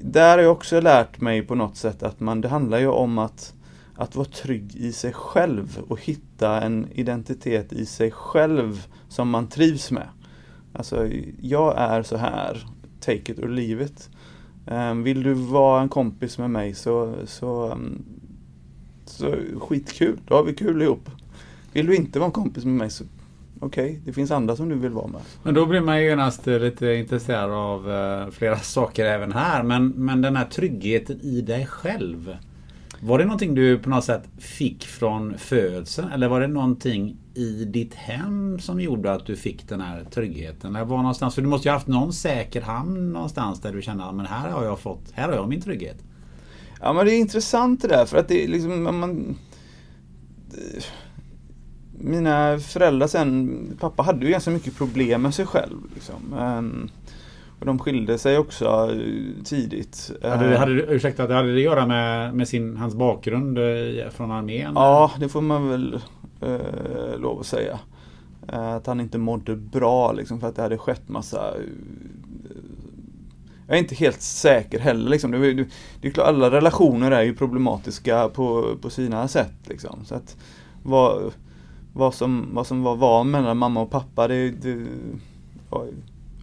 där 0.02 0.38
har 0.38 0.44
jag 0.44 0.52
också 0.52 0.82
lärt 0.82 1.22
mig 1.22 1.42
på 1.42 1.56
något 1.56 1.78
sätt 1.78 2.04
att 2.04 2.20
man, 2.20 2.42
det 2.42 2.48
handlar 2.48 2.80
ju 2.80 2.88
om 2.88 3.18
att, 3.18 3.54
att 3.98 4.16
vara 4.16 4.28
trygg 4.28 4.76
i 4.76 4.92
sig 4.92 5.14
själv 5.14 5.80
och 5.88 6.02
hitta 6.02 6.62
en 6.62 6.88
identitet 6.92 7.74
i 7.74 7.86
sig 7.86 8.12
själv 8.12 8.88
som 9.10 9.30
man 9.30 9.48
trivs 9.48 9.92
med. 9.92 10.08
Alltså, 10.74 11.10
jag 11.42 11.78
är 11.78 12.04
så 12.04 12.18
här. 12.18 12.66
Take 13.00 13.32
it 13.32 13.40
or 13.40 13.48
leave 13.48 13.84
it. 13.84 14.10
Ehm, 14.68 15.04
vill 15.04 15.24
du 15.24 15.34
vara 15.34 15.82
en 15.82 15.90
kompis 15.90 16.38
med 16.38 16.50
mig 16.50 16.74
så, 16.74 17.16
så, 17.26 17.72
mm, 17.72 18.04
så 19.06 19.36
skitkul, 19.60 20.20
då 20.28 20.36
har 20.36 20.44
vi 20.44 20.54
kul 20.54 20.82
ihop. 20.82 21.10
Vill 21.74 21.86
du 21.86 21.96
inte 21.96 22.20
vara 22.20 22.28
en 22.28 22.32
kompis 22.32 22.66
med 22.66 22.74
mig 22.74 22.90
så 22.90 23.04
okej, 23.60 23.90
okay, 23.90 24.02
det 24.06 24.14
finns 24.14 24.32
andra 24.32 24.56
som 24.56 24.70
du 24.70 24.76
vill 24.76 24.92
vara 24.92 25.08
med. 25.08 25.22
Men 25.44 25.54
då 25.54 25.66
blir 25.66 25.82
man 25.82 26.02
ju 26.02 26.10
genast 26.10 26.48
lite 26.48 26.94
intresserad 26.94 27.52
av 27.52 27.92
eh, 27.92 28.30
flera 28.30 28.58
saker 28.58 29.06
även 29.06 29.32
här. 29.32 29.64
Men, 29.64 29.88
men 29.90 30.22
den 30.22 30.36
här 30.36 30.46
tryggheten 30.46 31.22
i 31.22 31.42
dig 31.42 31.66
själv. 31.66 32.38
Var 33.02 33.20
det 33.20 33.26
någonting 33.26 33.56
du 33.56 33.80
på 33.80 33.90
något 33.90 34.04
sätt 34.04 34.24
fick 34.38 34.86
från 34.86 35.38
födseln 35.38 36.12
eller 36.12 36.28
var 36.28 36.42
det 36.42 36.48
någonting 36.48 37.18
i 37.34 37.66
ditt 37.66 37.94
hem 37.94 38.60
som 38.60 38.82
gjorde 38.82 39.14
att 39.14 39.26
du 39.26 39.36
fick 39.36 39.70
den 39.70 39.82
här 39.82 40.04
tryggheten? 40.04 40.76
Eller 40.76 40.86
var 40.86 40.98
någonstans, 40.98 41.36
för 41.36 41.42
du 41.42 41.48
måste 41.48 41.68
ju 41.68 41.72
ha 41.72 41.78
haft 41.78 41.88
någon 41.88 42.14
säker 42.14 42.62
hamn 42.62 43.14
någonstans 43.14 43.62
där 43.62 43.74
du 43.74 43.82
kände 43.82 44.04
att 44.04 44.28
här 44.28 44.50
har 44.50 44.66
jag 44.66 44.80
fått, 44.80 45.12
här 45.14 45.28
har 45.28 45.36
jag 45.36 45.50
min 45.50 45.62
trygghet. 45.62 45.98
Ja 46.82 46.94
men 46.94 47.06
det 47.06 47.14
är 47.14 47.20
intressant 47.20 47.82
det 47.82 47.88
där 47.88 48.06
för 48.06 48.18
att 48.18 48.28
det 48.28 48.44
är 48.44 48.48
liksom 48.48 48.84
man, 48.84 49.36
Mina 52.00 52.60
föräldrar 52.60 53.08
sen, 53.08 53.60
pappa 53.80 54.04
hade 54.04 54.26
ju 54.26 54.32
ganska 54.32 54.52
mycket 54.52 54.78
problem 54.78 55.22
med 55.22 55.34
sig 55.34 55.46
själv. 55.46 55.78
Liksom. 55.94 56.34
Ehm, 56.40 56.90
och 57.60 57.66
de 57.66 57.80
skilde 57.80 58.18
sig 58.18 58.38
också 58.38 58.66
eh, 58.66 59.44
tidigt. 59.44 60.12
Hade, 60.24 60.50
det, 60.50 60.58
hade, 60.58 60.72
ursäkta, 60.72 61.22
hade 61.22 61.52
det 61.52 61.56
att 61.56 61.62
göra 61.62 61.86
med, 61.86 62.36
med 62.36 62.48
sin, 62.48 62.78
hans 62.78 62.96
bakgrund 62.96 63.58
eh, 63.58 64.10
från 64.10 64.32
armén? 64.32 64.72
Ja, 64.76 65.12
det 65.20 65.30
får 65.30 65.42
man 65.42 65.70
väl 65.70 66.00
eh, 66.42 67.20
lov 67.20 67.40
att 67.40 67.46
säga. 67.46 67.80
Eh, 68.54 68.74
att 68.74 68.88
han 68.88 69.00
inte 69.00 69.18
mådde 69.18 69.56
bra 69.56 70.12
liksom 70.12 70.40
för 70.40 70.48
att 70.48 70.56
det 70.56 70.62
hade 70.62 70.78
skett 70.78 71.10
massa 71.10 71.54
jag 73.68 73.76
är 73.76 73.80
inte 73.80 73.96
helt 73.96 74.22
säker 74.22 74.80
heller. 74.80 75.10
Liksom. 75.10 75.32
Det, 75.32 75.54
det, 75.54 75.66
det 76.02 76.08
är 76.08 76.12
klart, 76.12 76.28
alla 76.28 76.52
relationer 76.52 77.12
är 77.12 77.22
ju 77.24 77.36
problematiska 77.36 78.30
på, 78.30 78.76
på 78.82 78.90
sina 78.90 79.28
sätt. 79.28 79.56
Liksom. 79.66 80.06
Så 80.06 80.16
att 80.16 80.38
vad, 80.84 81.34
vad, 81.94 82.14
som, 82.14 82.50
vad 82.52 82.68
som 82.68 82.84
var 82.84 82.96
var 82.96 83.24
mellan 83.24 83.58
mamma 83.58 83.82
och 83.82 83.92
pappa, 83.92 84.28
det, 84.28 84.50
det 84.50 84.88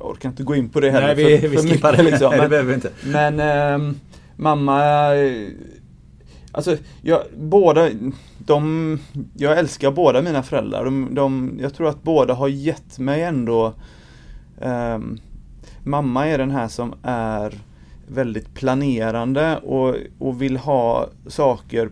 jag 0.05 0.11
orkar 0.11 0.29
inte 0.29 0.43
gå 0.43 0.55
in 0.55 0.69
på 0.69 0.81
det 0.81 0.90
heller. 0.90 1.14
Nej, 1.14 1.14
vi, 1.14 1.38
för, 1.38 1.49
vi 1.49 1.57
skippar 1.57 1.97
det. 1.97 2.03
Liksom. 2.03 2.31
Men, 2.31 2.40
det 2.40 2.49
behöver 2.49 2.69
vi 2.69 2.75
inte. 2.75 2.90
Men 3.05 3.40
eh, 3.40 3.95
mamma, 4.37 5.11
alltså 6.53 6.77
jag, 7.03 7.23
båda, 7.37 7.90
de, 8.38 8.99
jag 9.37 9.59
älskar 9.59 9.90
båda 9.90 10.23
mina 10.23 10.43
föräldrar. 10.43 10.85
De, 10.85 11.14
de, 11.14 11.59
jag 11.62 11.75
tror 11.75 11.88
att 11.88 12.03
båda 12.03 12.35
har 12.35 12.49
gett 12.49 12.99
mig 12.99 13.23
ändå 13.23 13.75
eh, 14.61 14.99
Mamma 15.85 16.27
är 16.27 16.38
den 16.38 16.51
här 16.51 16.69
som 16.69 16.95
är 17.03 17.59
väldigt 18.09 18.55
planerande 18.55 19.57
och, 19.57 19.97
och 20.19 20.43
vill 20.43 20.57
ha 20.57 21.09
saker 21.27 21.90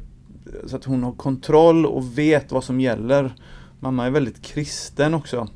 så 0.67 0.77
att 0.77 0.85
hon 0.85 1.03
har 1.03 1.13
kontroll 1.13 1.87
och 1.87 2.19
vet 2.19 2.53
vad 2.53 2.65
som 2.65 2.81
gäller. 2.81 3.35
Mamma 3.81 4.07
är 4.07 4.11
väldigt 4.11 4.43
kristen 4.43 5.15
också. 5.15 5.49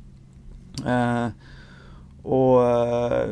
Eh, 0.87 1.27
och 2.27 2.65
eh, 2.65 3.29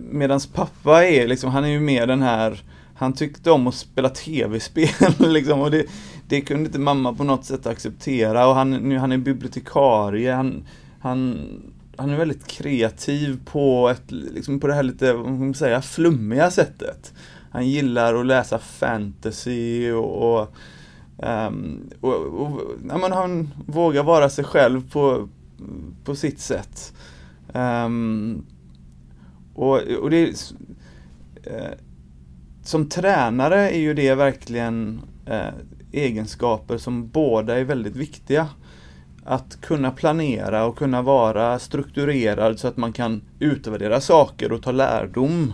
Medans 0.00 0.46
pappa 0.46 1.04
är 1.04 1.28
liksom, 1.28 1.50
han 1.50 1.64
är 1.64 1.68
ju 1.68 1.80
mer 1.80 2.06
den 2.06 2.22
här 2.22 2.62
Han 2.94 3.12
tyckte 3.12 3.50
om 3.50 3.66
att 3.66 3.74
spela 3.74 4.08
tv-spel 4.08 4.88
liksom. 5.18 5.60
Och 5.60 5.70
det, 5.70 5.86
det 6.28 6.40
kunde 6.40 6.66
inte 6.66 6.78
mamma 6.78 7.12
på 7.12 7.24
något 7.24 7.44
sätt 7.44 7.66
acceptera. 7.66 8.46
Och 8.46 8.54
han, 8.54 8.70
nu, 8.70 8.98
han 8.98 9.12
är 9.12 9.18
bibliotekarie, 9.18 10.32
han, 10.32 10.66
han, 11.00 11.38
han 11.96 12.10
är 12.10 12.16
väldigt 12.16 12.46
kreativ 12.46 13.40
på 13.44 13.88
ett, 13.88 14.10
liksom 14.10 14.60
på 14.60 14.66
det 14.66 14.74
här 14.74 14.82
lite, 14.82 15.12
vad 15.12 15.32
man 15.32 15.54
säga, 15.54 15.82
flummiga 15.82 16.50
sättet. 16.50 17.12
Han 17.50 17.68
gillar 17.68 18.14
att 18.14 18.26
läsa 18.26 18.58
fantasy 18.58 19.92
och, 19.92 20.40
och, 20.40 20.54
um, 21.16 21.90
och, 22.00 22.14
och 22.14 22.60
ja, 22.88 22.98
men 22.98 23.12
han 23.12 23.50
vågar 23.66 24.02
vara 24.02 24.30
sig 24.30 24.44
själv 24.44 24.90
på, 24.90 25.28
på 26.04 26.14
sitt 26.14 26.40
sätt. 26.40 26.92
Um, 27.54 28.46
och, 29.54 29.80
och 29.80 30.10
det 30.10 30.26
uh, 30.26 31.74
Som 32.62 32.88
tränare 32.88 33.70
är 33.70 33.80
ju 33.80 33.94
det 33.94 34.14
verkligen 34.14 35.00
uh, 35.28 35.54
egenskaper 35.92 36.78
som 36.78 37.08
båda 37.08 37.58
är 37.58 37.64
väldigt 37.64 37.96
viktiga. 37.96 38.48
Att 39.24 39.60
kunna 39.60 39.90
planera 39.90 40.64
och 40.64 40.78
kunna 40.78 41.02
vara 41.02 41.58
strukturerad 41.58 42.58
så 42.58 42.68
att 42.68 42.76
man 42.76 42.92
kan 42.92 43.22
utvärdera 43.38 44.00
saker 44.00 44.52
och 44.52 44.62
ta 44.62 44.72
lärdom 44.72 45.52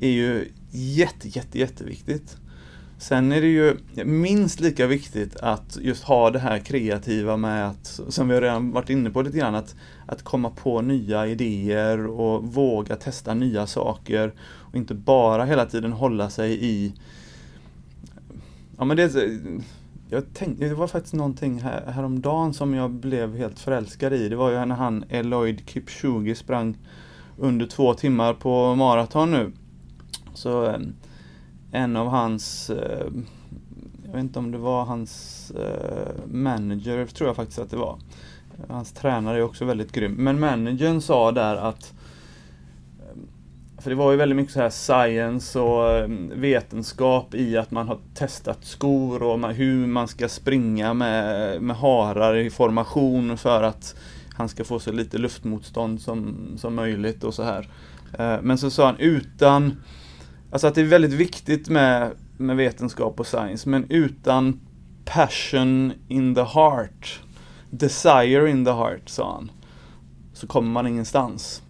är 0.00 0.10
ju 0.10 0.48
jätte, 0.70 1.28
jätte, 1.28 1.58
jätteviktigt. 1.58 2.36
Sen 3.00 3.32
är 3.32 3.40
det 3.40 3.46
ju 3.46 3.76
minst 4.04 4.60
lika 4.60 4.86
viktigt 4.86 5.36
att 5.36 5.78
just 5.80 6.04
ha 6.04 6.30
det 6.30 6.38
här 6.38 6.58
kreativa 6.58 7.36
med 7.36 7.68
att, 7.68 8.00
som 8.08 8.28
vi 8.28 8.40
redan 8.40 8.72
varit 8.72 8.90
inne 8.90 9.10
på 9.10 9.22
lite 9.22 9.38
grann, 9.38 9.54
att, 9.54 9.74
att 10.06 10.22
komma 10.22 10.50
på 10.50 10.80
nya 10.80 11.26
idéer 11.26 12.06
och 12.06 12.44
våga 12.44 12.96
testa 12.96 13.34
nya 13.34 13.66
saker 13.66 14.32
och 14.40 14.76
inte 14.76 14.94
bara 14.94 15.44
hela 15.44 15.66
tiden 15.66 15.92
hålla 15.92 16.30
sig 16.30 16.64
i 16.64 16.94
Ja 18.78 18.84
men 18.84 18.96
det, 18.96 19.12
jag 20.08 20.34
tänkte, 20.34 20.68
det 20.68 20.74
var 20.74 20.86
faktiskt 20.86 21.14
någonting 21.14 21.60
här, 21.60 21.86
häromdagen 21.86 22.54
som 22.54 22.74
jag 22.74 22.90
blev 22.90 23.36
helt 23.36 23.58
förälskad 23.58 24.12
i. 24.12 24.28
Det 24.28 24.36
var 24.36 24.50
ju 24.50 24.64
när 24.64 24.76
han 24.76 25.04
Eloid 25.08 25.62
Kipchoge 25.66 26.34
sprang 26.34 26.78
under 27.38 27.66
två 27.66 27.94
timmar 27.94 28.34
på 28.34 28.74
maraton 28.74 29.30
nu. 29.30 29.52
Så 30.34 30.66
ehm, 30.66 30.94
en 31.72 31.96
av 31.96 32.08
hans, 32.08 32.70
eh, 32.70 33.06
jag 34.04 34.12
vet 34.12 34.20
inte 34.20 34.38
om 34.38 34.50
det 34.50 34.58
var 34.58 34.84
hans 34.84 35.50
eh, 35.50 36.26
manager, 36.26 37.06
tror 37.06 37.28
jag 37.28 37.36
faktiskt 37.36 37.58
att 37.58 37.70
det 37.70 37.76
var. 37.76 37.98
Hans 38.68 38.92
tränare 38.92 39.38
är 39.38 39.42
också 39.42 39.64
väldigt 39.64 39.92
grym. 39.92 40.12
Men 40.12 40.40
managern 40.40 41.00
sa 41.00 41.32
där 41.32 41.56
att 41.56 41.94
eh, 42.98 43.82
för 43.82 43.90
det 43.90 43.96
var 43.96 44.10
ju 44.10 44.16
väldigt 44.16 44.36
mycket 44.36 44.52
så 44.52 44.60
här 44.60 44.70
science 44.70 45.60
och 45.60 46.10
vetenskap 46.34 47.34
i 47.34 47.56
att 47.56 47.70
man 47.70 47.88
har 47.88 47.98
testat 48.14 48.64
skor 48.64 49.22
och 49.22 49.52
hur 49.52 49.86
man 49.86 50.08
ska 50.08 50.28
springa 50.28 50.94
med, 50.94 51.62
med 51.62 51.76
harar 51.76 52.36
i 52.36 52.50
formation 52.50 53.38
för 53.38 53.62
att 53.62 53.94
han 54.34 54.48
ska 54.48 54.64
få 54.64 54.78
så 54.78 54.92
lite 54.92 55.18
luftmotstånd 55.18 56.00
som, 56.00 56.36
som 56.56 56.74
möjligt 56.74 57.24
och 57.24 57.34
så 57.34 57.42
här. 57.42 57.68
Men 58.42 58.58
så 58.58 58.70
sa 58.70 58.86
han 58.86 58.96
utan, 58.98 59.76
alltså 60.50 60.66
att 60.66 60.74
det 60.74 60.80
är 60.80 60.84
väldigt 60.84 61.12
viktigt 61.12 61.68
med, 61.68 62.10
med 62.36 62.56
vetenskap 62.56 63.20
och 63.20 63.26
science, 63.26 63.68
men 63.68 63.90
utan 63.90 64.60
passion 65.04 65.92
in 66.08 66.34
the 66.34 66.42
heart, 66.42 67.20
desire 67.70 68.50
in 68.50 68.64
the 68.64 68.70
heart, 68.70 69.08
sa 69.08 69.32
han, 69.32 69.50
så 70.32 70.46
kommer 70.46 70.70
man 70.70 70.86
ingenstans. 70.86 71.62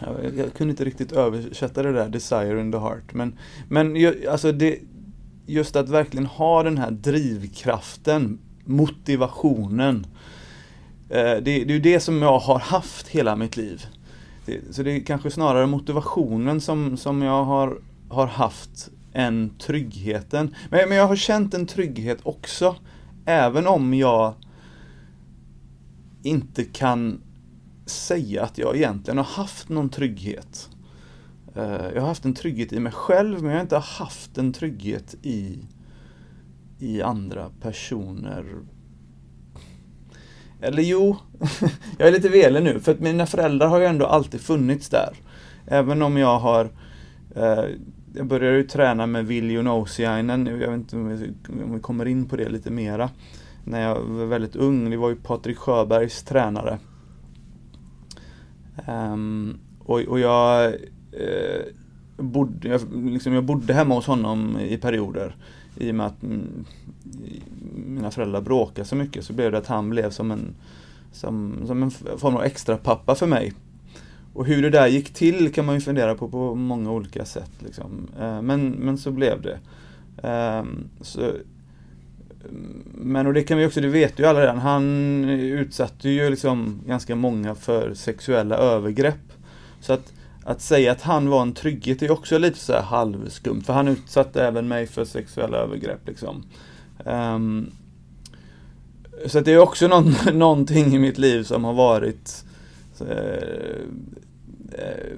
Jag, 0.00 0.36
jag, 0.36 0.54
kunde 0.54 0.70
inte 0.70 0.84
riktigt 0.84 1.12
översätta 1.12 1.82
det 1.82 1.92
där, 1.92 2.08
desire 2.08 2.60
in 2.60 2.72
the 2.72 2.78
heart. 2.78 3.14
Men, 3.14 3.38
men 3.68 3.96
alltså 4.30 4.52
det, 4.52 4.78
just 5.46 5.76
att 5.76 5.88
verkligen 5.88 6.26
ha 6.26 6.62
den 6.62 6.78
här 6.78 6.90
drivkraften, 6.90 8.38
motivationen. 8.64 10.06
Eh, 11.08 11.22
det, 11.22 11.40
det 11.40 11.50
är 11.50 11.70
ju 11.70 11.78
det 11.78 12.00
som 12.00 12.22
jag 12.22 12.38
har 12.38 12.58
haft 12.58 13.08
hela 13.08 13.36
mitt 13.36 13.56
liv. 13.56 13.86
Det, 14.44 14.60
så 14.70 14.82
det 14.82 14.92
är 14.92 15.00
kanske 15.00 15.30
snarare 15.30 15.66
motivationen 15.66 16.60
som, 16.60 16.96
som 16.96 17.22
jag 17.22 17.44
har, 17.44 17.78
har 18.08 18.26
haft 18.26 18.90
en 19.12 19.50
tryggheten. 19.58 20.54
Men, 20.70 20.88
men 20.88 20.98
jag 20.98 21.06
har 21.06 21.16
känt 21.16 21.54
en 21.54 21.66
trygghet 21.66 22.18
också. 22.22 22.76
Även 23.24 23.66
om 23.66 23.94
jag 23.94 24.34
inte 26.22 26.64
kan 26.64 27.20
säga 27.86 28.42
att 28.42 28.58
jag 28.58 28.76
egentligen 28.76 29.18
har 29.18 29.24
haft 29.24 29.68
någon 29.68 29.88
trygghet. 29.88 30.70
Eh, 31.54 31.86
jag 31.94 32.00
har 32.00 32.08
haft 32.08 32.24
en 32.24 32.34
trygghet 32.34 32.72
i 32.72 32.80
mig 32.80 32.92
själv 32.92 33.42
men 33.42 33.50
jag 33.50 33.56
har 33.56 33.62
inte 33.62 33.78
haft 33.78 34.38
en 34.38 34.52
trygghet 34.52 35.14
i, 35.22 35.58
i 36.78 37.02
andra 37.02 37.50
personer. 37.60 38.44
Eller 40.60 40.82
jo, 40.82 41.16
jag 41.98 42.08
är 42.08 42.12
lite 42.12 42.28
velig 42.28 42.62
nu 42.62 42.80
för 42.80 42.92
att 42.92 43.00
mina 43.00 43.26
föräldrar 43.26 43.68
har 43.68 43.78
ju 43.78 43.86
ändå 43.86 44.06
alltid 44.06 44.40
funnits 44.40 44.88
där. 44.88 45.16
Även 45.66 46.02
om 46.02 46.16
jag 46.16 46.38
har 46.38 46.64
eh, 46.64 46.70
Eh, 47.36 47.64
jag 48.14 48.26
började 48.26 48.56
ju 48.56 48.62
träna 48.62 49.06
med 49.06 49.26
Viljo 49.26 49.62
Nousiainen, 49.62 50.46
jag 50.46 50.56
vet 50.56 50.70
inte 50.70 50.96
om 50.96 51.72
vi 51.72 51.80
kommer 51.80 52.06
in 52.06 52.28
på 52.28 52.36
det 52.36 52.48
lite 52.48 52.70
mera. 52.70 53.10
När 53.64 53.82
jag 53.82 54.00
var 54.00 54.26
väldigt 54.26 54.56
ung, 54.56 54.90
det 54.90 54.96
var 54.96 55.08
ju 55.08 55.16
Patrik 55.16 55.58
Sjöbergs 55.58 56.22
tränare. 56.22 56.78
Um, 58.88 59.58
och, 59.78 60.00
och, 60.00 60.20
jag, 60.20 60.64
eh, 61.12 61.64
bodde, 62.16 62.68
jag, 62.68 62.80
liksom, 62.92 63.32
jag 63.32 63.44
bodde 63.44 63.74
hemma 63.74 63.94
hos 63.94 64.06
honom 64.06 64.58
i 64.60 64.76
perioder. 64.76 65.36
I 65.76 65.90
och 65.90 65.94
med 65.94 66.06
att 66.06 66.22
mm, 66.22 66.64
mina 67.86 68.10
föräldrar 68.10 68.40
bråkade 68.40 68.84
så 68.88 68.96
mycket 68.96 69.24
så 69.24 69.32
blev 69.32 69.52
det 69.52 69.58
att 69.58 69.66
han 69.66 69.90
blev 69.90 70.10
som 70.10 70.30
en, 70.30 70.54
som, 71.12 71.54
som 71.66 71.82
en 71.82 71.90
form 71.90 72.36
av 72.36 72.42
extra 72.42 72.76
pappa 72.76 73.14
för 73.14 73.26
mig. 73.26 73.52
Och 74.36 74.46
hur 74.46 74.62
det 74.62 74.70
där 74.70 74.86
gick 74.86 75.14
till 75.14 75.52
kan 75.52 75.64
man 75.66 75.74
ju 75.74 75.80
fundera 75.80 76.14
på 76.14 76.28
på 76.28 76.54
många 76.54 76.90
olika 76.90 77.24
sätt. 77.24 77.50
Liksom. 77.58 78.08
Eh, 78.20 78.42
men, 78.42 78.70
men 78.70 78.98
så 78.98 79.10
blev 79.10 79.42
det. 79.42 79.58
Ehm, 80.22 80.88
så, 81.00 81.32
men 82.94 83.26
och 83.26 83.34
det 83.34 83.42
kan 83.42 83.58
vi 83.58 83.66
också, 83.66 83.80
det 83.80 83.88
vet 83.88 84.18
ju 84.18 84.24
alla 84.24 84.40
redan, 84.40 84.58
han 84.58 85.24
utsatte 85.30 86.08
ju 86.08 86.30
liksom 86.30 86.80
ganska 86.86 87.16
många 87.16 87.54
för 87.54 87.94
sexuella 87.94 88.56
övergrepp. 88.56 89.32
Så 89.80 89.92
att, 89.92 90.12
att 90.44 90.60
säga 90.60 90.92
att 90.92 91.02
han 91.02 91.28
var 91.28 91.42
en 91.42 91.52
trygghet 91.52 92.02
är 92.02 92.10
också 92.10 92.38
lite 92.38 92.58
så 92.58 92.72
här 92.72 92.82
halvskumt, 92.82 93.62
för 93.62 93.72
han 93.72 93.88
utsatte 93.88 94.44
även 94.44 94.68
mig 94.68 94.86
för 94.86 95.04
sexuella 95.04 95.58
övergrepp 95.58 96.06
liksom. 96.06 96.44
Um, 97.04 97.70
så 99.26 99.38
att 99.38 99.44
det 99.44 99.52
är 99.52 99.58
också 99.58 99.88
någon, 99.88 100.14
någonting 100.38 100.94
i 100.94 100.98
mitt 100.98 101.18
liv 101.18 101.42
som 101.42 101.64
har 101.64 101.74
varit 101.74 102.44
så, 102.94 103.04
Eh, 104.78 105.16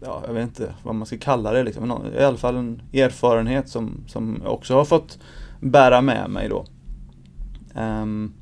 ja, 0.00 0.22
jag 0.26 0.34
vet 0.34 0.42
inte 0.42 0.74
vad 0.82 0.94
man 0.94 1.06
ska 1.06 1.18
kalla 1.18 1.52
det 1.52 1.62
liksom. 1.62 2.02
I 2.18 2.22
alla 2.22 2.36
fall 2.36 2.56
en 2.56 2.82
erfarenhet 2.92 3.68
som, 3.68 4.04
som 4.06 4.40
jag 4.44 4.52
också 4.52 4.74
har 4.74 4.84
fått 4.84 5.18
bära 5.60 6.00
med 6.00 6.30
mig 6.30 6.48
då. 6.48 6.66
Um, 7.74 8.34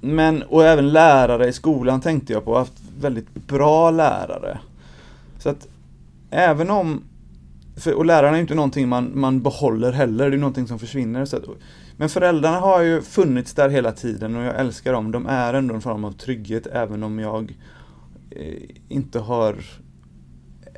men, 0.00 0.42
och 0.42 0.64
även 0.64 0.92
lärare 0.92 1.48
i 1.48 1.52
skolan 1.52 2.00
tänkte 2.00 2.32
jag 2.32 2.44
på, 2.44 2.50
jag 2.50 2.54
har 2.54 2.60
haft 2.60 2.82
väldigt 3.00 3.34
bra 3.34 3.90
lärare. 3.90 4.58
Så 5.38 5.48
att 5.48 5.68
även 6.30 6.70
om, 6.70 7.04
för, 7.76 7.94
och 7.94 8.06
lärarna 8.06 8.36
är 8.36 8.40
inte 8.40 8.54
någonting 8.54 8.88
man, 8.88 9.10
man 9.14 9.42
behåller 9.42 9.92
heller, 9.92 10.30
det 10.30 10.36
är 10.36 10.38
någonting 10.38 10.66
som 10.66 10.78
försvinner. 10.78 11.24
Så 11.24 11.36
att, 11.36 11.44
men 11.96 12.08
föräldrarna 12.08 12.60
har 12.60 12.82
ju 12.82 13.02
funnits 13.02 13.54
där 13.54 13.68
hela 13.68 13.92
tiden 13.92 14.36
och 14.36 14.42
jag 14.42 14.60
älskar 14.60 14.92
dem. 14.92 15.12
De 15.12 15.26
är 15.26 15.54
ändå 15.54 15.74
en 15.74 15.80
form 15.80 16.04
av 16.04 16.12
trygghet 16.12 16.66
även 16.66 17.02
om 17.02 17.18
jag 17.18 17.56
Eh, 18.30 18.62
inte 18.88 19.18
har 19.18 19.56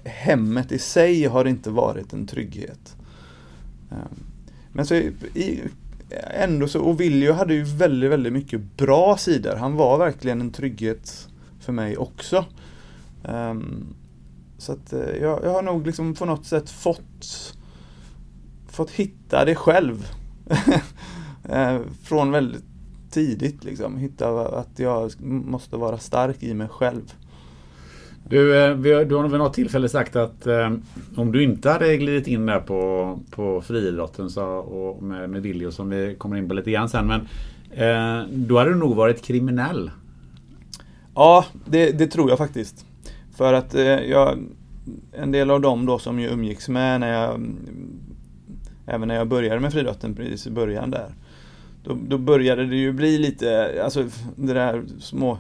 Hemmet 0.05 0.73
i 0.73 0.79
sig 0.79 1.25
har 1.25 1.45
inte 1.45 1.71
varit 1.71 2.13
en 2.13 2.27
trygghet. 2.27 2.97
Eh, 3.91 3.97
men 4.73 4.87
så 4.87 4.95
i, 4.95 5.63
ändå 6.35 6.69
så, 6.69 6.81
och 6.81 7.01
Viljo 7.01 7.33
hade 7.33 7.55
ju 7.55 7.65
väldigt, 7.65 8.11
väldigt 8.11 8.33
mycket 8.33 8.77
bra 8.77 9.17
sidor. 9.17 9.57
Han 9.57 9.75
var 9.75 9.99
verkligen 9.99 10.41
en 10.41 10.51
trygghet 10.51 11.29
för 11.61 11.73
mig 11.73 11.97
också. 11.97 12.45
Eh, 13.25 13.55
så 14.59 14.73
att 14.73 14.93
jag, 15.21 15.45
jag, 15.45 15.53
har 15.53 15.63
nog 15.63 15.87
liksom 15.87 16.15
på 16.15 16.25
något 16.25 16.47
sätt 16.47 16.71
fått, 16.71 17.57
fått 18.67 18.91
hitta 18.91 19.45
det 19.45 19.55
själv. 19.55 20.07
från 22.03 22.31
väldigt 22.31 22.65
tidigt 23.11 23.65
liksom. 23.65 23.97
Hitta 23.97 24.49
att 24.49 24.79
jag 24.79 25.21
måste 25.21 25.77
vara 25.77 25.99
stark 25.99 26.43
i 26.43 26.55
mig 26.55 26.69
själv. 26.69 27.15
Du, 28.29 28.57
eh, 28.57 28.69
har, 28.69 29.05
du 29.05 29.14
har 29.14 29.29
vid 29.29 29.38
något 29.38 29.55
tillfälle 29.55 29.88
sagt 29.88 30.17
att 30.17 30.47
eh, 30.47 30.73
om 31.17 31.33
du 31.33 31.43
inte 31.43 31.71
hade 31.71 31.97
glidit 31.97 32.27
in 32.27 32.47
där 32.47 32.61
på, 32.61 33.19
på 33.31 33.61
friidrotten 33.61 34.31
så, 34.31 34.47
och 34.47 35.03
med, 35.03 35.31
med 35.31 35.43
Viljo 35.43 35.71
som 35.71 35.91
vi 35.91 36.14
kommer 36.19 36.37
in 36.37 36.49
på 36.49 36.55
lite 36.55 36.71
grann 36.71 36.88
sen. 36.88 37.07
Men 37.07 37.21
eh, 37.71 38.27
då 38.33 38.59
hade 38.59 38.71
du 38.71 38.77
nog 38.77 38.97
varit 38.97 39.23
kriminell. 39.23 39.91
Ja, 41.14 41.45
det, 41.64 41.99
det 41.99 42.07
tror 42.07 42.29
jag 42.31 42.38
faktiskt. 42.38 42.87
För 43.37 43.53
att 43.53 43.75
eh, 43.75 43.83
jag, 43.83 44.38
en 45.12 45.33
del 45.33 45.51
av 45.51 45.61
dem 45.61 45.87
då 45.87 45.99
som 45.99 46.21
jag 46.21 46.33
umgicks 46.33 46.69
med 46.69 47.01
när 47.01 47.12
jag 47.12 47.41
Även 48.91 49.09
när 49.09 49.14
jag 49.14 49.29
började 49.29 49.61
med 49.61 49.73
friidrotten 49.73 50.14
precis 50.14 50.47
i 50.47 50.51
början 50.51 50.91
där. 50.91 51.14
Då, 51.85 51.99
då 52.09 52.19
började 52.19 52.67
det 52.67 52.77
ju 52.77 52.93
bli 52.93 53.19
lite, 53.19 53.81
alltså 53.85 54.05
det 54.37 54.53
där 54.53 54.85
små 55.01 55.38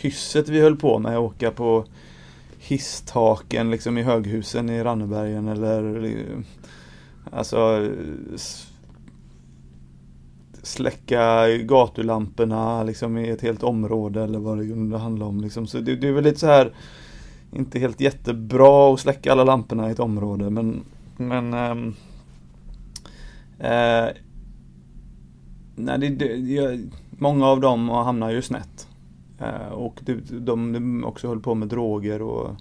hysset 0.00 0.48
vi 0.48 0.60
höll 0.60 0.76
på 0.76 0.98
med, 0.98 1.12
att 1.12 1.18
åka 1.18 1.50
på 1.50 1.84
hisstaken 2.68 3.70
liksom 3.70 3.98
i 3.98 4.02
höghusen 4.02 4.70
i 4.70 4.82
Rannebergen 4.82 5.48
eller 5.48 6.04
eh, 6.04 6.38
alltså 7.32 7.88
släcka 10.62 11.48
gatulamporna 11.48 12.82
liksom 12.82 13.18
i 13.18 13.28
ett 13.28 13.40
helt 13.40 13.62
område 13.62 14.22
eller 14.22 14.38
vad 14.38 14.58
det 14.58 14.66
kunde 14.66 14.98
handla 14.98 15.24
om. 15.24 15.40
Liksom. 15.40 15.66
Så 15.66 15.78
det, 15.78 15.96
det 15.96 16.08
är 16.08 16.12
väl 16.12 16.24
lite 16.24 16.38
så 16.38 16.46
här 16.46 16.72
inte 17.52 17.78
helt 17.78 18.00
jättebra 18.00 18.94
att 18.94 19.00
släcka 19.00 19.32
alla 19.32 19.44
lamporna 19.44 19.88
i 19.88 19.92
ett 19.92 20.00
område 20.00 20.50
men, 20.50 20.84
men 21.16 21.54
ähm, 21.54 21.94
äh, 23.58 24.08
nej, 25.76 25.98
det, 25.98 26.08
det, 26.08 26.26
jag, 26.36 26.80
många 27.10 27.46
av 27.46 27.60
dem 27.60 27.88
hamnar 27.88 28.30
ju 28.30 28.42
snett. 28.42 28.88
Eh, 29.38 29.72
och 29.72 30.00
de, 30.02 30.20
de, 30.30 30.72
de 30.72 31.04
också 31.04 31.28
höll 31.28 31.40
på 31.40 31.54
med 31.54 31.68
droger 31.68 32.22
och, 32.22 32.56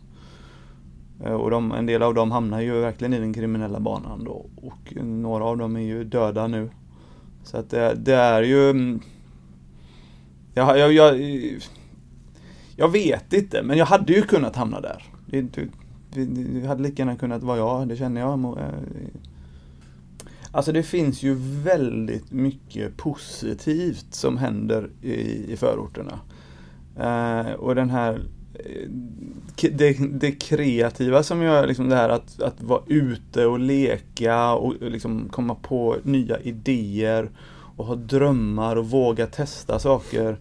eh, 1.24 1.34
och 1.34 1.52
de, 1.52 1.72
en 1.72 1.86
del 1.86 2.04
av 2.04 2.14
dem 2.14 2.32
hamnar 2.32 2.62
ju 2.62 2.80
verkligen 2.80 3.14
i 3.14 3.20
den 3.20 3.34
kriminella 3.34 3.80
banan 3.80 4.24
då. 4.24 4.46
Och 4.56 4.96
några 5.06 5.44
av 5.44 5.58
dem 5.58 5.76
är 5.76 5.82
ju 5.82 6.04
döda 6.04 6.48
nu. 6.48 6.70
Så 7.44 7.58
att 7.58 7.70
det, 7.70 7.94
det 7.96 8.16
är 8.16 8.44
ju... 8.44 8.70
Mm, 8.70 9.00
jag, 10.54 10.80
jag, 10.80 10.94
jag, 10.94 11.20
jag, 12.76 12.90
vet 12.90 13.34
inte, 13.34 13.64
men 13.64 13.78
jag 13.78 13.86
hade 13.86 14.14
ju 14.14 14.22
kunnat 14.22 14.56
hamna 14.56 14.82
där. 14.82 15.04
Det, 15.26 15.42
det, 15.42 16.26
det 16.26 16.68
hade 16.68 16.84
lika 16.84 17.02
gärna 17.02 17.16
kunnat 17.16 17.44
vara 17.44 17.58
jag, 17.58 17.88
det 17.88 17.96
känner 17.96 18.22
jag. 18.22 18.44
Eh, 18.44 18.64
alltså 20.52 20.72
det 20.72 20.84
finns 20.84 21.24
ju 21.24 21.36
väldigt 21.64 22.32
mycket 22.32 22.98
positivt 22.98 24.14
som 24.14 24.38
händer 24.38 24.90
i, 25.02 25.54
i 25.54 25.58
förorterna. 25.58 26.20
Eh, 27.00 27.52
och 27.52 27.76
den 27.76 27.90
här 27.90 28.22
eh, 28.54 28.90
det, 29.72 29.98
det, 30.20 30.32
kreativa 30.32 31.24
som 31.24 31.42
gör 31.42 31.68
liksom 31.68 31.90
det 31.90 31.96
här 31.96 32.10
att, 32.10 32.42
att 32.42 32.62
vara 32.62 32.82
ute 32.88 33.46
och 33.46 33.60
leka 33.60 34.54
och 34.54 34.74
liksom 34.82 35.30
komma 35.30 35.56
på 35.56 35.96
nya 36.04 36.40
idéer 36.40 37.30
och 37.78 37.86
ha 37.86 37.96
drömmar 37.96 38.76
och 38.76 38.90
våga 38.90 39.28
testa 39.28 39.80
saker. 39.80 40.38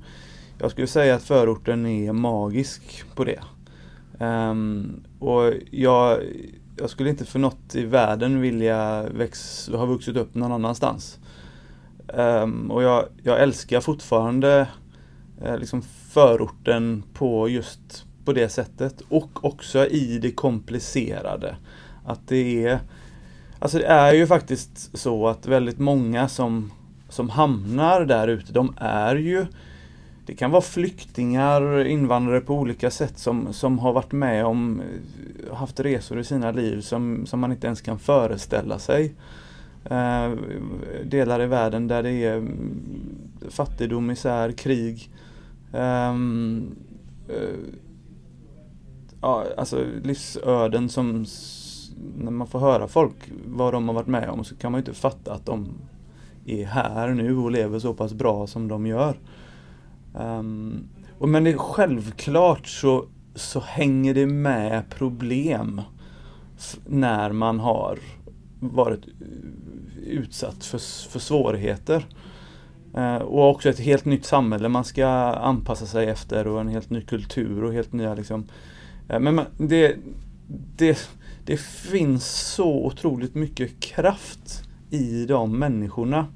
Jag 0.59 0.71
skulle 0.71 0.87
säga 0.87 1.15
att 1.15 1.23
förorten 1.23 1.87
är 1.87 2.13
magisk 2.13 3.05
på 3.15 3.25
det. 3.25 3.41
Um, 4.19 5.03
och 5.19 5.53
jag, 5.71 6.21
jag 6.77 6.91
skulle 6.91 7.11
inte 7.11 7.25
för 7.25 7.39
något 7.39 7.75
i 7.75 7.85
världen 7.85 8.41
vilja 8.41 9.09
väx, 9.09 9.69
ha 9.69 9.87
vuxit 9.87 10.17
upp 10.17 10.35
någon 10.35 10.53
annanstans. 10.53 11.19
Um, 12.09 12.71
och 12.71 12.83
jag, 12.83 13.05
jag 13.23 13.43
älskar 13.43 13.81
fortfarande 13.81 14.69
uh, 15.47 15.59
liksom 15.59 15.83
förorten 16.17 17.03
på 17.14 17.49
just 17.49 18.07
på 18.25 18.33
det 18.33 18.49
sättet 18.49 19.03
och 19.09 19.45
också 19.45 19.87
i 19.87 20.19
det 20.19 20.31
komplicerade. 20.31 21.57
Att 22.05 22.29
det 22.29 22.67
är 22.67 22.81
Alltså 23.59 23.79
det 23.79 23.87
är 23.87 24.14
ju 24.14 24.27
faktiskt 24.27 24.99
så 24.99 25.29
att 25.29 25.47
väldigt 25.47 25.79
många 25.79 26.29
som, 26.29 26.73
som 27.09 27.31
hamnar 27.31 28.05
där 28.05 28.29
ute, 28.29 28.53
de 28.53 28.75
är 28.79 29.17
ju 29.17 29.47
det 30.27 30.35
kan 30.35 30.51
vara 30.51 30.62
flyktingar, 30.62 31.85
invandrare 31.85 32.41
på 32.41 32.55
olika 32.55 32.91
sätt 32.91 33.19
som, 33.19 33.53
som 33.53 33.79
har 33.79 33.93
varit 33.93 34.12
med 34.12 34.45
om, 34.45 34.83
haft 35.53 35.81
resor 35.81 36.21
i 36.21 36.25
sina 36.25 36.51
liv 36.51 36.81
som, 36.81 37.27
som 37.27 37.41
man 37.41 37.53
inte 37.53 37.67
ens 37.67 37.81
kan 37.81 37.99
föreställa 37.99 38.79
sig. 38.79 39.14
Eh, 39.85 40.31
delar 41.05 41.43
i 41.43 41.47
världen 41.47 41.89
där 41.89 42.03
det 42.03 42.25
är 42.25 42.43
fattigdom, 43.51 44.07
misär, 44.07 44.53
krig. 44.53 45.11
Um, 45.77 46.77
uh, 47.31 47.74
ja, 49.20 49.45
alltså 49.57 49.85
livsöden 50.05 50.89
som 50.89 51.27
när 52.16 52.31
man 52.31 52.47
får 52.47 52.59
höra 52.59 52.89
folk 52.89 53.16
vad 53.47 53.72
de 53.72 53.89
har 53.89 53.95
varit 53.95 54.07
med 54.07 54.29
om 54.29 54.45
så 54.45 54.57
kan 54.57 54.72
man 54.72 54.79
ju 54.79 54.83
inte 54.83 55.01
fatta 55.01 55.33
att 55.33 55.47
de 55.47 55.68
är 56.47 56.64
här 56.64 57.09
nu 57.09 57.37
och 57.37 57.51
lever 57.51 57.79
så 57.79 57.95
pass 57.95 58.14
bra 58.14 58.47
som 58.47 58.68
de 58.68 58.87
gör. 58.87 59.18
Um, 60.14 60.89
och 61.18 61.29
men 61.29 61.45
det, 61.45 61.59
självklart 61.59 62.66
så, 62.66 63.05
så 63.35 63.61
hänger 63.61 64.14
det 64.14 64.27
med 64.27 64.91
problem 64.91 65.81
när 66.87 67.33
man 67.33 67.61
har 67.61 67.99
varit 68.61 69.07
eh, 69.07 70.03
utsatt 70.07 70.64
för, 70.64 71.09
för 71.11 71.18
svårigheter. 71.18 72.07
Eh, 72.95 73.16
och 73.16 73.51
också 73.51 73.68
ett 73.68 73.80
helt 73.80 74.05
nytt 74.05 74.24
samhälle 74.24 74.68
man 74.68 74.84
ska 74.84 75.07
anpassa 75.32 75.87
sig 75.87 76.09
efter 76.09 76.47
och 76.47 76.61
en 76.61 76.68
helt 76.68 76.91
ny 76.91 77.01
kultur 77.01 77.64
och 77.64 77.72
helt 77.72 77.93
nya 77.93 78.14
liksom. 78.14 78.45
Eh, 79.09 79.20
men 79.20 79.34
man, 79.34 79.47
det, 79.59 79.97
det, 80.76 81.09
det 81.45 81.61
finns 81.61 82.26
så 82.55 82.87
otroligt 82.87 83.34
mycket 83.34 83.80
kraft 83.80 84.62
i 84.91 85.26
de 85.26 85.59
människorna 85.59 86.26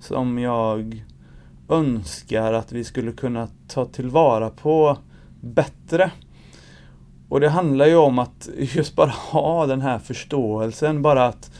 som 0.00 0.38
jag 0.38 1.04
önskar 1.68 2.52
att 2.52 2.72
vi 2.72 2.84
skulle 2.84 3.12
kunna 3.12 3.48
ta 3.68 3.84
tillvara 3.84 4.50
på 4.50 4.98
bättre. 5.40 6.10
Och 7.28 7.40
det 7.40 7.48
handlar 7.48 7.86
ju 7.86 7.96
om 7.96 8.18
att 8.18 8.48
just 8.56 8.96
bara 8.96 9.10
ha 9.10 9.66
den 9.66 9.80
här 9.80 9.98
förståelsen, 9.98 11.02
bara 11.02 11.26
att, 11.26 11.50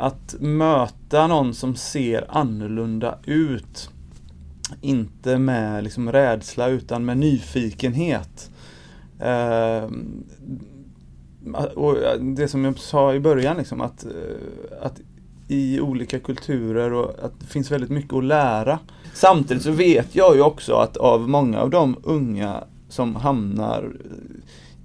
att 0.00 0.34
möta 0.40 1.26
någon 1.26 1.54
som 1.54 1.76
ser 1.76 2.26
annorlunda 2.28 3.18
ut. 3.24 3.90
Inte 4.80 5.38
med 5.38 5.84
liksom 5.84 6.12
rädsla 6.12 6.68
utan 6.68 7.04
med 7.04 7.18
nyfikenhet. 7.18 8.50
Eh, 9.18 9.90
och 11.74 11.96
det 12.20 12.48
som 12.48 12.64
jag 12.64 12.78
sa 12.78 13.14
i 13.14 13.20
början, 13.20 13.56
liksom, 13.56 13.80
att, 13.80 14.04
eh, 14.04 14.82
att 14.82 15.00
i 15.48 15.80
olika 15.80 16.18
kulturer 16.18 16.92
och 16.92 17.14
att 17.22 17.40
det 17.40 17.46
finns 17.46 17.70
väldigt 17.70 17.90
mycket 17.90 18.12
att 18.14 18.24
lära. 18.24 18.78
Samtidigt 19.14 19.62
så 19.62 19.70
vet 19.70 20.14
jag 20.14 20.36
ju 20.36 20.42
också 20.42 20.74
att 20.74 20.96
av 20.96 21.28
många 21.28 21.60
av 21.60 21.70
de 21.70 21.96
unga 22.02 22.64
som 22.88 23.16
hamnar 23.16 23.92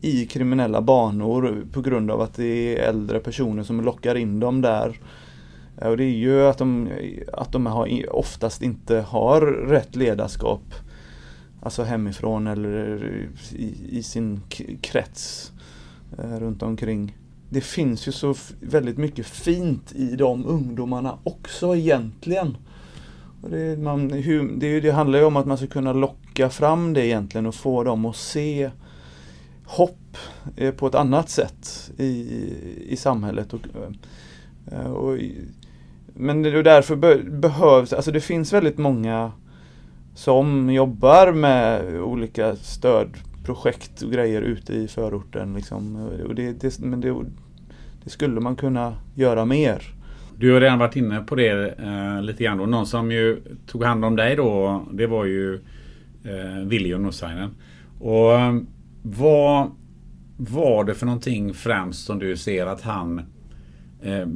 i 0.02 0.26
kriminella 0.26 0.82
banor 0.82 1.66
på 1.72 1.82
grund 1.82 2.12
av 2.12 2.22
att 2.22 2.34
det 2.34 2.78
är 2.78 2.90
äldre 2.90 3.20
personer 3.20 3.64
som 3.64 3.82
lockar 3.82 4.16
in 4.16 4.40
dem 4.40 4.62
där. 4.62 5.00
Eh, 5.78 5.88
och 5.88 5.98
det 5.98 6.04
är 6.04 6.16
ju 6.16 6.42
att 6.42 6.58
de, 6.58 6.90
att 7.34 7.52
de 7.52 7.66
har, 7.66 8.16
oftast 8.16 8.62
inte 8.62 8.98
har 8.98 9.42
rätt 9.42 9.96
ledarskap. 9.96 10.74
Alltså 11.62 11.84
hemifrån 11.84 12.48
eller 12.48 13.30
i, 13.52 13.98
i 13.98 14.04
sin 14.04 14.42
krets 14.82 15.52
eh, 16.18 16.40
runt 16.40 16.64
omkring 16.64 17.16
det 17.50 17.62
finns 17.62 18.08
ju 18.08 18.12
så 18.12 18.36
väldigt 18.60 18.98
mycket 18.98 19.26
fint 19.26 19.92
i 19.96 20.16
de 20.16 20.46
ungdomarna 20.46 21.18
också 21.24 21.76
egentligen. 21.76 22.58
Och 23.44 23.50
det, 23.50 23.80
man, 23.80 24.12
hur, 24.12 24.52
det, 24.58 24.80
det 24.80 24.92
handlar 24.92 25.20
ju 25.20 25.26
om 25.26 25.36
att 25.36 25.46
man 25.46 25.58
ska 25.58 25.68
kunna 25.68 25.94
locka 25.94 26.50
fram 26.50 26.94
det 26.94 27.06
egentligen 27.06 27.46
och 27.46 27.56
få 27.56 27.84
dem 27.84 28.06
att 28.06 28.16
se 28.16 28.72
hopp 29.66 30.18
eh, 30.56 30.74
på 30.74 30.88
ett 30.88 30.96
annat 30.96 31.30
sätt 31.30 31.92
i, 31.98 32.54
i 32.88 32.96
samhället. 32.98 33.54
Och, 33.54 33.62
eh, 34.72 34.92
och, 34.92 35.18
men 36.14 36.42
det, 36.42 36.64
därför 36.64 36.96
be, 36.96 37.18
behövs, 37.24 37.94
alltså 37.94 38.12
det 38.12 38.22
finns 38.22 38.54
väldigt 38.54 38.78
många 38.78 39.32
som 40.16 40.70
jobbar 40.70 41.32
med 41.32 42.00
olika 42.02 42.56
stödprojekt 42.56 44.02
och 44.02 44.12
grejer 44.12 44.42
ute 44.42 44.74
i 44.74 44.88
förorten. 44.88 45.54
Liksom. 45.54 46.10
Och 46.28 46.36
det, 46.36 46.52
det, 46.52 46.80
men 46.80 47.02
det, 47.02 47.16
det 48.04 48.10
skulle 48.10 48.40
man 48.42 48.56
kunna 48.56 48.96
göra 49.16 49.46
mer. 49.46 49.96
Du 50.38 50.54
har 50.54 50.62
redan 50.62 50.80
varit 50.80 50.96
inne 50.96 51.20
på 51.20 51.36
det 51.36 51.80
eh, 51.80 52.22
lite 52.22 52.44
grann. 52.44 52.58
Då. 52.58 52.66
Någon 52.66 52.86
som 52.86 53.12
ju 53.12 53.42
tog 53.68 53.84
hand 53.84 54.06
om 54.06 54.16
dig 54.16 54.36
då, 54.36 54.84
det 54.92 55.08
var 55.08 55.26
ju 55.26 55.56
eh, 56.24 56.66
Viljo 56.66 56.98
Nussainen. 56.98 57.50
Och 58.00 58.34
eh, 58.34 58.56
vad 59.08 59.72
var 60.38 60.84
det 60.84 60.96
för 60.96 61.06
någonting 61.06 61.54
främst 61.54 62.06
som 62.06 62.20
du 62.20 62.38
ser 62.38 62.66
att 62.66 62.82
han 62.82 63.20
eh, 64.02 64.28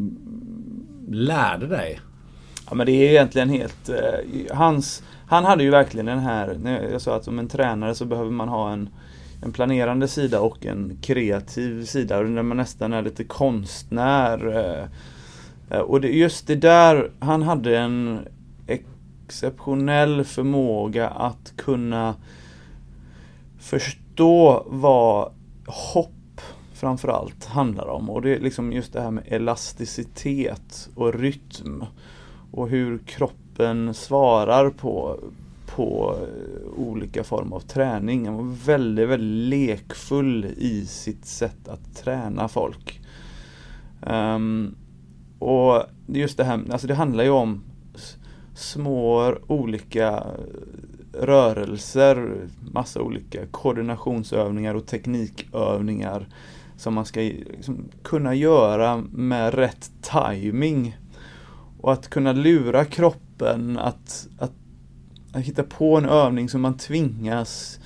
lärde 1.08 1.68
dig? 1.68 2.00
Ja 2.70 2.76
men 2.76 2.86
det 2.86 2.92
är 2.92 3.10
egentligen 3.10 3.50
helt, 3.50 3.90
eh, 3.90 4.56
hans, 4.56 5.04
han 5.28 5.46
hade 5.46 5.64
ju 5.64 5.70
verkligen 5.70 6.06
den 6.06 6.20
här, 6.20 6.58
jag 6.92 7.02
sa 7.02 7.16
att 7.16 7.24
som 7.24 7.40
en 7.40 7.48
tränare 7.48 7.96
så 7.96 8.06
behöver 8.06 8.32
man 8.32 8.50
ha 8.50 8.72
en 8.72 8.90
en 9.42 9.52
planerande 9.52 10.08
sida 10.08 10.40
och 10.40 10.66
en 10.66 10.98
kreativ 11.02 11.86
sida. 11.86 12.24
Där 12.24 12.44
man 12.44 12.58
nästan 12.58 12.94
är 12.94 13.02
lite 13.02 13.24
konstnär. 13.24 14.58
Eh, 14.58 14.86
eh, 15.70 15.84
och 15.84 16.02
det, 16.02 16.08
just 16.08 16.48
det 16.48 16.56
där, 16.56 17.12
han 17.20 17.42
hade 17.42 17.78
en 17.78 18.20
exceptionell 18.68 20.24
förmåga 20.24 21.10
att 21.10 21.54
kunna 21.58 22.16
förstå 23.60 24.00
vad 24.66 25.34
hopp 25.68 26.42
framförallt 26.74 27.46
handlar 27.46 27.88
om. 27.88 28.10
Och 28.10 28.22
det 28.22 28.36
är 28.36 28.40
liksom 28.40 28.74
just 28.74 28.94
det 28.94 29.02
här 29.02 29.12
med 29.12 29.24
elasticitet 29.28 30.90
och 30.96 31.14
rytm. 31.14 31.86
Och 32.52 32.70
hur 32.70 32.98
kroppen 32.98 33.94
svarar 33.94 34.70
på, 34.70 35.20
på 35.76 36.16
eh, 36.22 36.80
olika 36.80 37.24
former 37.24 37.56
av 37.56 37.60
träning. 37.60 38.26
Han 38.26 38.36
var 38.36 38.56
väldigt, 38.66 39.10
väldigt 39.10 39.50
lekfull 39.50 40.46
i 40.46 40.86
sitt 40.86 41.26
sätt 41.26 41.68
att 41.68 41.96
träna 41.96 42.48
folk. 42.48 43.02
Um, 44.02 44.76
och 45.40 45.84
just 46.08 46.38
det 46.38 46.44
här, 46.44 46.62
alltså 46.72 46.88
det 46.88 46.96
handlar 46.96 47.24
ju 47.24 47.30
om 47.30 47.64
små 48.56 49.36
olika 49.48 50.08
eh, 50.08 50.24
rörelser, 51.14 52.36
massa 52.72 53.02
olika 53.02 53.46
koordinationsövningar 53.46 54.76
och 54.76 54.86
teknikövningar 54.86 56.28
som 56.78 56.94
man 56.94 57.06
ska 57.06 57.20
liksom 57.20 57.86
kunna 58.04 58.36
göra 58.36 59.04
med 59.12 59.54
rätt 59.54 59.92
timing. 60.02 60.98
Och 61.82 61.94
att 61.94 62.10
kunna 62.10 62.32
lura 62.32 62.86
kroppen 62.86 63.78
att, 63.78 64.28
att 64.38 64.52
att 65.32 65.42
hitta 65.42 65.64
på 65.64 65.98
en 65.98 66.06
övning 66.06 66.50
som 66.50 66.62
man 66.62 66.78
tvingas 66.78 67.80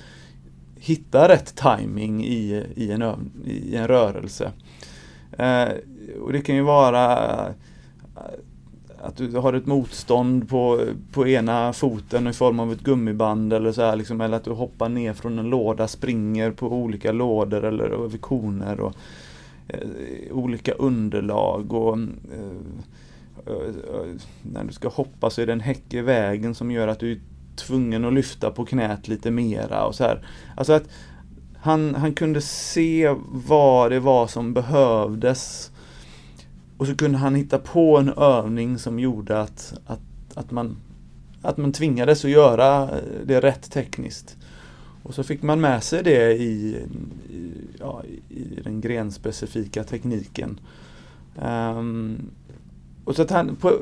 hitta 0.76 1.28
rätt 1.28 1.54
timing 1.56 2.24
i, 2.24 2.66
i, 2.74 2.92
en, 2.92 3.02
öv, 3.02 3.18
i 3.44 3.76
en 3.76 3.88
rörelse. 3.88 4.52
Eh, 5.38 5.68
och 6.20 6.32
det 6.32 6.40
kan 6.40 6.54
ju 6.54 6.62
vara 6.62 7.46
att 9.04 9.16
du 9.16 9.36
har 9.36 9.52
ett 9.52 9.66
motstånd 9.66 10.48
på, 10.48 10.80
på 11.12 11.28
ena 11.28 11.72
foten 11.72 12.26
i 12.26 12.32
form 12.32 12.60
av 12.60 12.72
ett 12.72 12.80
gummiband 12.80 13.52
eller 13.52 13.72
så 13.72 13.82
här, 13.82 13.96
liksom, 13.96 14.20
eller 14.20 14.36
att 14.36 14.44
du 14.44 14.50
hoppar 14.50 14.88
ner 14.88 15.12
från 15.12 15.38
en 15.38 15.50
låda, 15.50 15.88
springer 15.88 16.50
på 16.50 16.66
olika 16.66 17.12
lådor 17.12 17.64
eller 17.64 17.84
över 17.84 18.18
koner 18.18 18.80
och 18.80 18.94
eh, 19.68 19.88
olika 20.32 20.72
underlag 20.72 21.72
och 21.72 21.98
eh, 21.98 22.04
eh, 23.46 23.52
eh 23.52 24.14
när 24.42 24.64
du 24.64 24.72
ska 24.72 24.88
hoppa 24.88 25.30
så 25.30 25.42
är 25.42 25.46
det 25.46 25.52
en 25.52 25.60
häck 25.60 25.94
i 25.94 26.00
vägen 26.00 26.54
som 26.54 26.70
gör 26.70 26.88
att 26.88 27.00
du 27.00 27.12
är 27.12 27.20
tvungen 27.56 28.04
att 28.04 28.12
lyfta 28.12 28.50
på 28.50 28.64
knät 28.64 29.08
lite 29.08 29.30
mera 29.30 29.84
och 29.84 29.94
så 29.94 30.04
här. 30.04 30.26
Alltså 30.56 30.72
att 30.72 30.88
han, 31.56 31.94
han 31.94 32.14
kunde 32.14 32.40
se 32.40 33.14
vad 33.30 33.90
det 33.90 34.00
var 34.00 34.26
som 34.26 34.54
behövdes. 34.54 35.70
Och 36.76 36.86
så 36.86 36.96
kunde 36.96 37.18
han 37.18 37.34
hitta 37.34 37.58
på 37.58 37.98
en 37.98 38.08
övning 38.08 38.78
som 38.78 38.98
gjorde 38.98 39.40
att, 39.40 39.74
att, 39.86 40.00
att, 40.34 40.50
man, 40.50 40.76
att 41.42 41.56
man 41.56 41.72
tvingades 41.72 42.24
att 42.24 42.30
göra 42.30 42.82
eh, 42.82 42.98
det 43.24 43.40
rätt 43.40 43.70
tekniskt. 43.70 44.36
Och 45.02 45.14
så 45.14 45.22
fick 45.22 45.42
man 45.42 45.60
med 45.60 45.82
sig 45.82 46.02
det 46.02 46.32
i, 46.32 46.76
i 47.30 47.64
ja, 47.78 48.02
i 48.28 48.60
den 48.64 48.80
grenspecifika 48.80 49.84
tekniken. 49.84 50.60
Um, 51.42 52.30
och 53.04 53.16
så 53.16 53.22
att 53.22 53.30
han 53.30 53.56
på, 53.56 53.72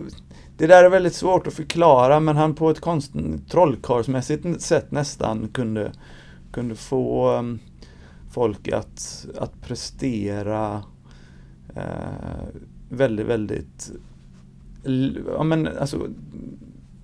det 0.57 0.67
där 0.67 0.85
är 0.85 0.91
väldigt 0.91 1.15
svårt 1.15 1.47
att 1.47 1.55
förklara 1.55 2.21
men 2.21 2.37
han 2.37 2.55
på 2.55 2.71
ett 2.71 2.81
konst, 2.81 3.13
trollkarlsmässigt 3.51 4.63
sätt 4.63 4.91
nästan 4.91 5.49
kunde, 5.49 5.93
kunde 6.53 6.75
få 6.75 7.37
um, 7.39 7.59
folk 8.31 8.69
att, 8.69 9.27
att 9.39 9.61
prestera 9.61 10.83
uh, 11.77 12.61
väldigt, 12.93 13.27
väldigt 13.27 13.93
ja, 15.37 15.43
men 15.43 15.69
alltså, 15.79 16.09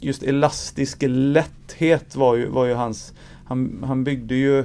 just 0.01 0.22
elastisk 0.22 1.05
lätthet 1.09 2.16
var 2.16 2.36
ju, 2.36 2.47
var 2.47 2.66
ju 2.66 2.74
hans, 2.74 3.14
han, 3.45 3.84
han 3.86 4.05
byggde 4.05 4.34
ju, 4.34 4.64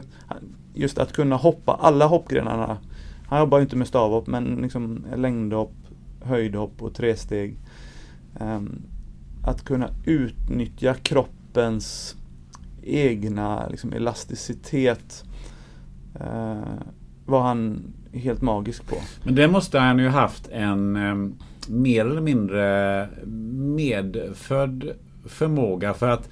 just 0.74 0.98
att 0.98 1.14
kunna 1.14 1.36
hoppa 1.36 1.74
alla 1.74 2.06
hoppgrenarna. 2.06 2.78
Han 3.28 3.40
jobbar 3.40 3.58
ju 3.58 3.64
inte 3.64 3.76
med 3.76 3.88
stavhopp 3.88 4.28
men 4.28 4.46
liksom 4.62 5.06
längdhopp, 5.16 5.74
höjdhopp 6.22 6.82
och 6.82 6.94
tresteg. 6.94 7.58
Um, 8.40 8.82
att 9.44 9.64
kunna 9.64 9.90
utnyttja 10.06 10.94
kroppens 10.94 12.16
egna 12.84 13.68
liksom, 13.68 13.94
elasticitet 13.94 15.24
uh, 16.22 16.82
var 17.26 17.42
han 17.42 17.94
helt 18.14 18.42
magisk 18.42 18.88
på. 18.88 18.96
Men 19.24 19.36
det 19.36 19.48
måste 19.48 19.80
han 19.80 20.00
ju 20.00 20.08
haft 20.08 20.50
en 20.52 20.96
eh, 20.96 21.16
mer 21.68 22.06
eller 22.06 22.22
mindre 22.22 23.08
medfödd 23.76 24.92
förmåga 25.26 25.94
för 25.94 26.10
att 26.10 26.30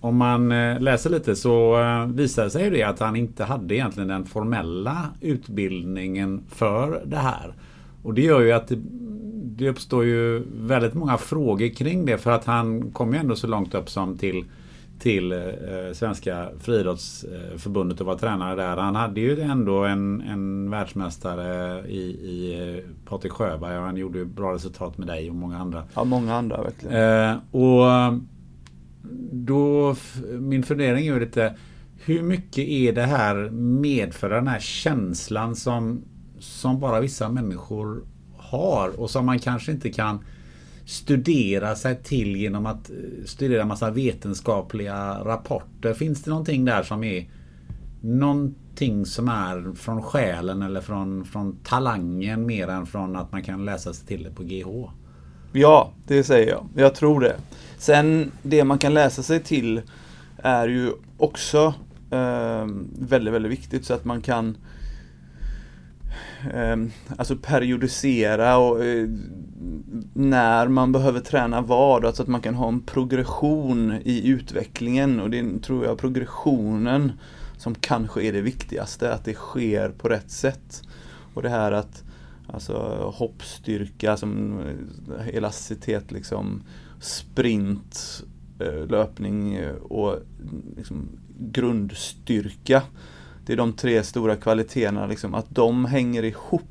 om 0.00 0.16
man 0.16 0.52
eh, 0.52 0.80
läser 0.80 1.10
lite 1.10 1.36
så 1.36 1.80
eh, 1.80 2.06
visar 2.06 2.44
det 2.44 2.50
sig 2.50 2.70
det 2.70 2.82
att 2.82 2.98
han 2.98 3.16
inte 3.16 3.44
hade 3.44 3.74
egentligen 3.74 4.08
den 4.08 4.24
formella 4.24 5.08
utbildningen 5.20 6.42
för 6.48 7.02
det 7.06 7.16
här. 7.16 7.54
Och 8.02 8.14
det 8.14 8.22
gör 8.22 8.40
ju 8.40 8.52
att 8.52 8.68
det, 8.68 8.78
det 9.56 9.68
uppstår 9.68 10.04
ju 10.04 10.42
väldigt 10.56 10.94
många 10.94 11.18
frågor 11.18 11.68
kring 11.68 12.06
det 12.06 12.18
för 12.18 12.30
att 12.30 12.44
han 12.44 12.90
kom 12.90 13.12
ju 13.12 13.18
ändå 13.18 13.36
så 13.36 13.46
långt 13.46 13.74
upp 13.74 13.90
som 13.90 14.18
till 14.18 14.44
till 15.02 15.32
eh, 15.32 15.38
Svenska 15.92 16.48
friidrottsförbundet 16.60 18.00
och 18.00 18.06
var 18.06 18.16
tränare 18.16 18.54
där. 18.56 18.76
Han 18.76 18.94
hade 18.94 19.20
ju 19.20 19.40
ändå 19.40 19.84
en, 19.84 20.20
en 20.20 20.70
världsmästare 20.70 21.80
i, 21.88 22.00
i 22.00 22.60
eh, 22.60 23.08
Patrik 23.10 23.32
Sjöberg 23.32 23.78
och 23.78 23.84
han 23.84 23.96
gjorde 23.96 24.18
ju 24.18 24.24
bra 24.24 24.54
resultat 24.54 24.98
med 24.98 25.06
dig 25.06 25.30
och 25.30 25.36
många 25.36 25.58
andra. 25.58 25.84
Ja, 25.94 26.04
många 26.04 26.34
andra 26.34 26.62
verkligen. 26.62 26.96
Eh, 26.96 27.36
och 27.50 27.86
då, 29.32 29.96
min 30.40 30.62
fundering 30.62 31.06
är 31.06 31.12
ju 31.12 31.20
lite 31.20 31.54
hur 32.04 32.22
mycket 32.22 32.68
är 32.68 32.92
det 32.92 33.02
här 33.02 33.50
medför 33.50 34.30
den 34.30 34.46
här 34.46 34.60
känslan 34.60 35.56
som, 35.56 36.02
som 36.38 36.80
bara 36.80 37.00
vissa 37.00 37.28
människor 37.28 38.02
har 38.36 39.00
och 39.00 39.10
som 39.10 39.26
man 39.26 39.38
kanske 39.38 39.72
inte 39.72 39.90
kan 39.90 40.24
studera 40.84 41.74
sig 41.74 42.02
till 42.02 42.36
genom 42.36 42.66
att 42.66 42.90
eh, 42.90 42.96
studera 43.24 43.64
massa 43.64 43.90
vetenskapliga 43.90 45.24
rapporter. 45.24 45.94
Finns 45.94 46.22
det 46.22 46.30
någonting 46.30 46.64
där 46.64 46.82
som 46.82 47.04
är 47.04 47.30
någonting 48.00 49.06
som 49.06 49.28
är 49.28 49.74
från 49.74 50.02
själen 50.02 50.62
eller 50.62 50.80
från, 50.80 51.24
från 51.24 51.56
talangen 51.64 52.46
mer 52.46 52.68
än 52.68 52.86
från 52.86 53.16
att 53.16 53.32
man 53.32 53.42
kan 53.42 53.64
läsa 53.64 53.92
sig 53.92 54.06
till 54.06 54.22
det 54.22 54.30
på 54.30 54.42
GH? 54.42 54.90
Ja, 55.52 55.92
det 56.06 56.24
säger 56.24 56.50
jag. 56.50 56.68
Jag 56.76 56.94
tror 56.94 57.20
det. 57.20 57.36
Sen 57.78 58.32
det 58.42 58.64
man 58.64 58.78
kan 58.78 58.94
läsa 58.94 59.22
sig 59.22 59.40
till 59.40 59.82
är 60.36 60.68
ju 60.68 60.92
också 61.16 61.74
eh, 62.10 62.66
väldigt, 62.98 63.34
väldigt 63.34 63.52
viktigt 63.52 63.84
så 63.84 63.94
att 63.94 64.04
man 64.04 64.20
kan 64.20 64.56
eh, 66.54 66.76
alltså 67.16 67.36
periodisera 67.36 68.56
och 68.56 68.84
eh, 68.84 69.08
när 70.14 70.68
man 70.68 70.92
behöver 70.92 71.20
träna 71.20 71.60
vad, 71.60 72.04
alltså 72.04 72.22
att 72.22 72.28
man 72.28 72.40
kan 72.40 72.54
ha 72.54 72.68
en 72.68 72.80
progression 72.80 73.98
i 74.04 74.28
utvecklingen 74.28 75.20
och 75.20 75.30
det 75.30 75.62
tror 75.62 75.84
jag 75.84 75.98
progressionen 75.98 77.12
som 77.56 77.74
kanske 77.74 78.22
är 78.22 78.32
det 78.32 78.40
viktigaste, 78.40 79.14
att 79.14 79.24
det 79.24 79.34
sker 79.34 79.88
på 79.88 80.08
rätt 80.08 80.30
sätt. 80.30 80.82
Och 81.34 81.42
det 81.42 81.48
här 81.48 81.72
att 81.72 82.04
alltså 82.46 82.72
hoppstyrka, 83.14 84.16
som 84.16 84.60
eh, 85.18 85.28
elasticitet 85.36 86.12
liksom, 86.12 86.62
sprint, 87.00 88.22
eh, 88.58 88.86
löpning 88.86 89.54
eh, 89.54 89.74
och 89.74 90.18
liksom 90.76 91.08
grundstyrka. 91.38 92.82
Det 93.46 93.52
är 93.52 93.56
de 93.56 93.72
tre 93.72 94.02
stora 94.02 94.36
kvaliteterna, 94.36 95.06
liksom, 95.06 95.34
att 95.34 95.50
de 95.50 95.84
hänger 95.84 96.22
ihop 96.22 96.62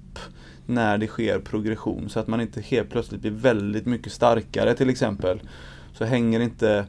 när 0.65 0.97
det 0.97 1.07
sker 1.07 1.39
progression 1.39 2.09
så 2.09 2.19
att 2.19 2.27
man 2.27 2.41
inte 2.41 2.61
helt 2.61 2.89
plötsligt 2.89 3.21
blir 3.21 3.31
väldigt 3.31 3.85
mycket 3.85 4.11
starkare 4.11 4.73
till 4.73 4.89
exempel. 4.89 5.41
Så 5.93 6.05
hänger 6.05 6.39
inte 6.39 6.85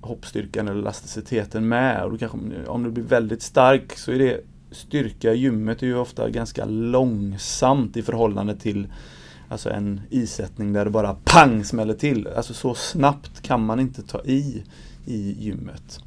hoppstyrkan 0.00 0.68
eller 0.68 0.80
elasticiteten 0.80 1.68
med. 1.68 2.04
Och 2.04 2.18
kanske, 2.18 2.38
om 2.66 2.82
du 2.82 2.90
blir 2.90 3.04
väldigt 3.04 3.42
stark 3.42 3.98
så 3.98 4.12
är 4.12 4.18
det 4.18 4.40
styrka 4.70 5.32
i 5.32 5.36
gymmet 5.36 5.82
är 5.82 5.86
ju 5.86 5.96
ofta 5.96 6.30
ganska 6.30 6.64
långsamt 6.64 7.96
i 7.96 8.02
förhållande 8.02 8.56
till 8.56 8.88
alltså 9.48 9.70
en 9.70 10.00
isättning 10.10 10.72
där 10.72 10.84
det 10.84 10.90
bara 10.90 11.16
pang 11.24 11.64
smäller 11.64 11.94
till. 11.94 12.28
Alltså 12.36 12.54
så 12.54 12.74
snabbt 12.74 13.42
kan 13.42 13.64
man 13.64 13.80
inte 13.80 14.02
ta 14.02 14.22
i 14.24 14.64
i 15.06 15.36
gymmet. 15.38 16.00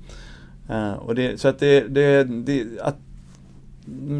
Uh, 0.70 0.92
och 0.92 1.16
det, 1.16 1.42
så 1.42 1.48
att 1.48 1.60
det, 1.60 1.82
det, 1.82 2.24
det, 2.24 2.82
att, 2.82 2.98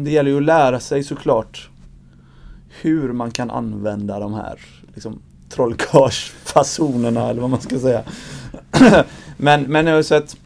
det 0.04 0.10
gäller 0.10 0.30
ju 0.30 0.36
att 0.36 0.42
lära 0.42 0.80
sig 0.80 1.02
såklart 1.02 1.69
hur 2.80 3.12
man 3.12 3.30
kan 3.30 3.50
använda 3.50 4.18
de 4.18 4.34
här 4.34 4.60
liksom, 4.94 5.22
trollkarlsfasonerna 5.48 7.28
eller 7.28 7.40
vad 7.40 7.50
man 7.50 7.60
ska 7.60 7.78
säga. 7.78 8.02
men, 9.36 9.62
men 9.62 9.86
jag 9.86 9.94
har 9.94 10.02
sett 10.02 10.36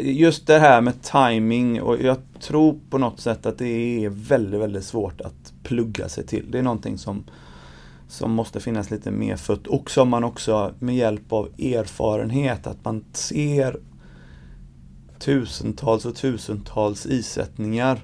Just 0.00 0.46
det 0.46 0.58
här 0.58 0.80
med 0.80 1.02
timing 1.02 1.82
och 1.82 2.02
jag 2.02 2.16
tror 2.40 2.78
på 2.90 2.98
något 2.98 3.20
sätt 3.20 3.46
att 3.46 3.58
det 3.58 4.04
är 4.04 4.08
väldigt, 4.08 4.60
väldigt 4.60 4.84
svårt 4.84 5.20
att 5.20 5.52
plugga 5.62 6.08
sig 6.08 6.26
till. 6.26 6.50
Det 6.50 6.58
är 6.58 6.62
någonting 6.62 6.98
som, 6.98 7.24
som 8.08 8.32
måste 8.32 8.60
finnas 8.60 8.90
lite 8.90 9.10
mer 9.10 9.36
fött 9.36 9.66
och 9.66 9.90
som 9.90 10.08
man 10.08 10.24
också 10.24 10.74
med 10.78 10.96
hjälp 10.96 11.32
av 11.32 11.48
erfarenhet, 11.58 12.66
att 12.66 12.84
man 12.84 13.04
ser 13.12 13.80
tusentals 15.18 16.04
och 16.04 16.16
tusentals 16.16 17.06
isättningar 17.06 18.00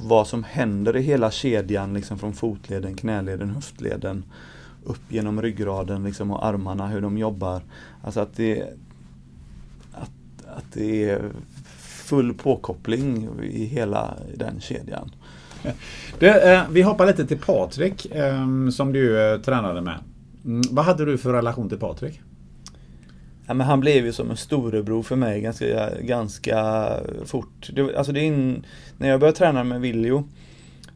vad 0.00 0.26
som 0.26 0.44
händer 0.44 0.96
i 0.96 1.02
hela 1.02 1.30
kedjan 1.30 1.94
liksom 1.94 2.18
från 2.18 2.32
fotleden, 2.32 2.94
knäleden, 2.94 3.50
höftleden 3.50 4.24
upp 4.84 5.12
genom 5.12 5.42
ryggraden 5.42 6.04
liksom, 6.04 6.30
och 6.30 6.46
armarna, 6.46 6.86
hur 6.86 7.00
de 7.00 7.18
jobbar. 7.18 7.62
Alltså 8.02 8.20
att 8.20 8.36
det, 8.36 8.62
att, 9.92 10.10
att 10.56 10.72
det 10.72 11.10
är 11.10 11.22
full 11.78 12.34
påkoppling 12.34 13.28
i 13.42 13.64
hela 13.64 14.14
den 14.36 14.60
kedjan. 14.60 15.10
Det, 16.18 16.52
eh, 16.52 16.62
vi 16.70 16.82
hoppar 16.82 17.06
lite 17.06 17.26
till 17.26 17.38
Patrik 17.38 18.06
eh, 18.06 18.68
som 18.72 18.92
du 18.92 19.32
eh, 19.32 19.40
tränade 19.40 19.80
med. 19.80 19.98
Mm, 20.44 20.62
vad 20.70 20.84
hade 20.84 21.04
du 21.04 21.18
för 21.18 21.32
relation 21.32 21.68
till 21.68 21.78
Patrik? 21.78 22.20
Ja, 23.48 23.54
men 23.54 23.66
han 23.66 23.80
blev 23.80 24.04
ju 24.04 24.12
som 24.12 24.30
en 24.30 24.36
storebror 24.36 25.02
för 25.02 25.16
mig 25.16 25.40
ganska, 25.40 25.90
ganska 26.00 26.90
fort. 27.24 27.70
Det, 27.72 27.96
alltså 27.96 28.12
det 28.12 28.20
in, 28.20 28.64
när 28.98 29.08
jag 29.08 29.20
började 29.20 29.38
träna 29.38 29.64
med 29.64 29.80
Viljo 29.80 30.24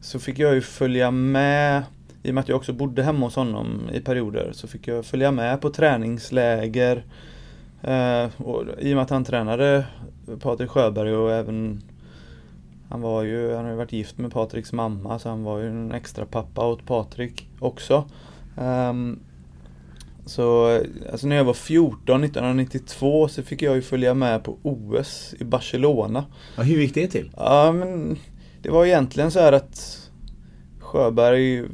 så 0.01 0.19
fick 0.19 0.39
jag 0.39 0.53
ju 0.53 0.61
följa 0.61 1.11
med, 1.11 1.83
i 2.23 2.29
och 2.29 2.33
med 2.33 2.41
att 2.41 2.49
jag 2.49 2.55
också 2.55 2.73
bodde 2.73 3.03
hemma 3.03 3.25
hos 3.25 3.35
honom 3.35 3.89
i 3.93 3.99
perioder, 3.99 4.51
så 4.51 4.67
fick 4.67 4.87
jag 4.87 5.05
följa 5.05 5.31
med 5.31 5.61
på 5.61 5.69
träningsläger. 5.69 7.03
Eh, 7.81 8.29
och 8.37 8.63
I 8.79 8.91
och 8.91 8.95
med 8.95 9.03
att 9.03 9.09
han 9.09 9.25
tränade 9.25 9.85
Patrik 10.39 10.69
Sjöberg 10.69 11.15
och 11.15 11.31
även 11.31 11.81
han 12.89 13.01
var 13.01 13.23
ju, 13.23 13.55
han 13.55 13.63
har 13.63 13.71
ju 13.71 13.77
varit 13.77 13.93
gift 13.93 14.17
med 14.17 14.31
Patriks 14.31 14.73
mamma 14.73 15.19
så 15.19 15.29
han 15.29 15.43
var 15.43 15.59
ju 15.59 15.69
en 15.69 15.91
extra 15.91 16.25
pappa 16.25 16.67
åt 16.67 16.85
Patrik 16.85 17.47
också. 17.59 18.05
Um, 18.55 19.19
så 20.25 20.79
alltså 21.11 21.27
när 21.27 21.35
jag 21.35 21.43
var 21.43 21.53
14, 21.53 22.23
1992, 22.23 23.27
så 23.27 23.43
fick 23.43 23.61
jag 23.61 23.75
ju 23.75 23.81
följa 23.81 24.13
med 24.13 24.43
på 24.43 24.57
OS 24.63 25.35
i 25.39 25.43
Barcelona. 25.43 26.25
Ja, 26.57 26.63
hur 26.63 26.81
gick 26.81 26.93
det 26.93 27.07
till? 27.07 27.31
Ja, 27.37 27.71
men 27.71 28.19
det 28.61 28.69
var 28.69 28.85
egentligen 28.85 29.31
så 29.31 29.39
här 29.39 29.53
att 29.53 30.09
Sjöberg 30.79 31.65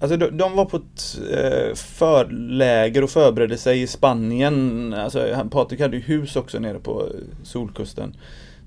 Alltså 0.00 0.16
de, 0.16 0.36
de 0.36 0.56
var 0.56 0.64
på 0.64 0.76
ett 0.76 1.20
eh, 1.32 1.74
förläger 1.74 3.04
och 3.04 3.10
förberedde 3.10 3.58
sig 3.58 3.82
i 3.82 3.86
Spanien. 3.86 4.94
Alltså 4.94 5.48
Patrik 5.50 5.80
hade 5.80 5.96
ju 5.96 6.02
hus 6.02 6.36
också 6.36 6.58
nere 6.58 6.78
på 6.78 7.08
Solkusten, 7.42 8.16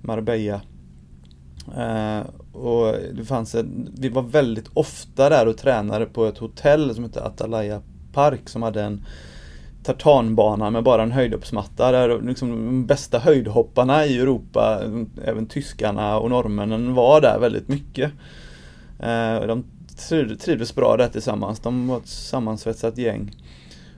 Marbella. 0.02 0.62
Eh, 1.78 2.22
och 2.52 2.96
det 3.14 3.26
fanns 3.26 3.56
ett, 3.56 3.66
vi 3.98 4.10
var 4.10 4.22
väldigt 4.22 4.70
ofta 4.74 5.30
där 5.30 5.48
och 5.48 5.58
tränade 5.58 6.06
på 6.06 6.26
ett 6.26 6.38
hotell 6.38 6.96
som 6.96 7.04
hette 7.04 7.24
Atalaya 7.24 7.82
park 8.16 8.50
som 8.50 8.64
hade 8.64 8.84
en 8.84 9.06
tartanbana 9.84 10.70
med 10.70 10.84
bara 10.84 11.04
en 11.04 11.12
höjdhoppsmatta 11.12 11.92
där 11.92 12.22
liksom 12.22 12.50
de 12.50 12.86
bästa 12.86 13.20
höjdhopparna 13.20 14.06
i 14.06 14.18
Europa, 14.18 14.82
även 15.26 15.46
tyskarna 15.46 16.18
och 16.18 16.30
norrmännen 16.30 16.94
var 16.94 17.22
där 17.22 17.40
väldigt 17.40 17.68
mycket. 17.68 18.12
Eh, 19.00 19.48
de 19.48 19.64
trivdes 20.40 20.76
bra 20.76 20.98
där 20.98 21.08
tillsammans, 21.08 21.60
de 21.60 21.88
var 21.88 21.98
ett 21.98 22.08
sammansvetsat 22.08 22.98
gäng. 22.98 23.32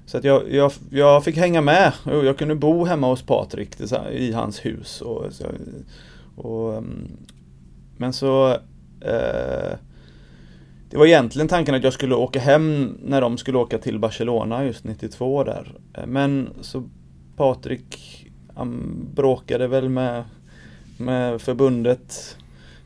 Så 0.05 0.17
att 0.17 0.23
jag, 0.23 0.51
jag, 0.51 0.71
jag 0.89 1.23
fick 1.23 1.37
hänga 1.37 1.61
med 1.61 1.93
och 2.03 2.25
jag 2.25 2.37
kunde 2.37 2.55
bo 2.55 2.85
hemma 2.85 3.07
hos 3.07 3.21
Patrik 3.21 3.69
i 4.11 4.31
hans 4.31 4.65
hus. 4.65 5.01
Och, 5.01 5.25
och, 6.35 6.73
mm. 6.73 7.11
men 7.97 8.13
så 8.13 8.49
eh, 9.01 9.77
det 10.89 10.97
var 10.97 11.05
egentligen 11.05 11.47
tanken 11.47 11.75
att 11.75 11.83
jag 11.83 11.93
skulle 11.93 12.15
åka 12.15 12.39
hem 12.39 12.97
när 13.03 13.21
de 13.21 13.37
skulle 13.37 13.57
åka 13.57 13.77
till 13.77 13.99
Barcelona 13.99 14.65
just 14.65 14.83
92 14.83 15.43
där. 15.43 15.75
Men 16.05 16.49
så 16.61 16.83
Patrik 17.35 17.97
han 18.55 18.97
bråkade 19.15 19.67
väl 19.67 19.89
med, 19.89 20.23
med 20.97 21.41
förbundet 21.41 22.37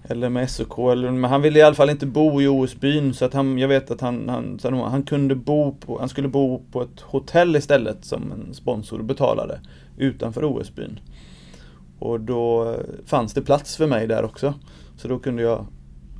eller 0.03 0.29
med 0.29 0.49
SOK, 0.49 0.91
eller, 0.91 1.11
men 1.11 1.31
han 1.31 1.41
ville 1.41 1.59
i 1.59 1.61
alla 1.61 1.75
fall 1.75 1.89
inte 1.89 2.05
bo 2.05 2.41
i 2.41 2.47
OS-byn 2.47 3.13
så 3.13 3.25
att 3.25 3.33
han, 3.33 3.57
jag 3.57 3.67
vet 3.67 3.91
att 3.91 4.01
han, 4.01 4.29
han, 4.29 4.59
han, 4.63 4.73
han 4.73 5.03
kunde 5.03 5.35
bo 5.35 5.75
på, 5.75 5.99
han 5.99 6.09
skulle 6.09 6.27
bo 6.27 6.61
på 6.71 6.81
ett 6.81 7.01
hotell 7.01 7.55
istället 7.55 8.05
som 8.05 8.31
en 8.31 8.53
sponsor 8.53 8.99
betalade 8.99 9.59
utanför 9.97 10.43
OS-byn. 10.43 10.99
Och 11.99 12.19
då 12.19 12.75
fanns 13.05 13.33
det 13.33 13.41
plats 13.41 13.77
för 13.77 13.87
mig 13.87 14.07
där 14.07 14.23
också. 14.23 14.53
Så 14.97 15.07
då 15.07 15.19
kunde 15.19 15.41
jag 15.41 15.65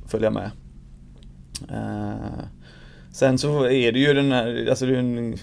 följa 0.06 0.30
med. 0.30 0.50
Eh, 1.70 2.44
sen 3.12 3.38
så 3.38 3.64
är 3.64 3.92
det 3.92 3.98
ju 3.98 4.14
den 4.14 4.32
här, 4.32 4.66
alltså 4.70 4.86
det 4.86 4.94
är 4.94 4.98
en, 4.98 5.38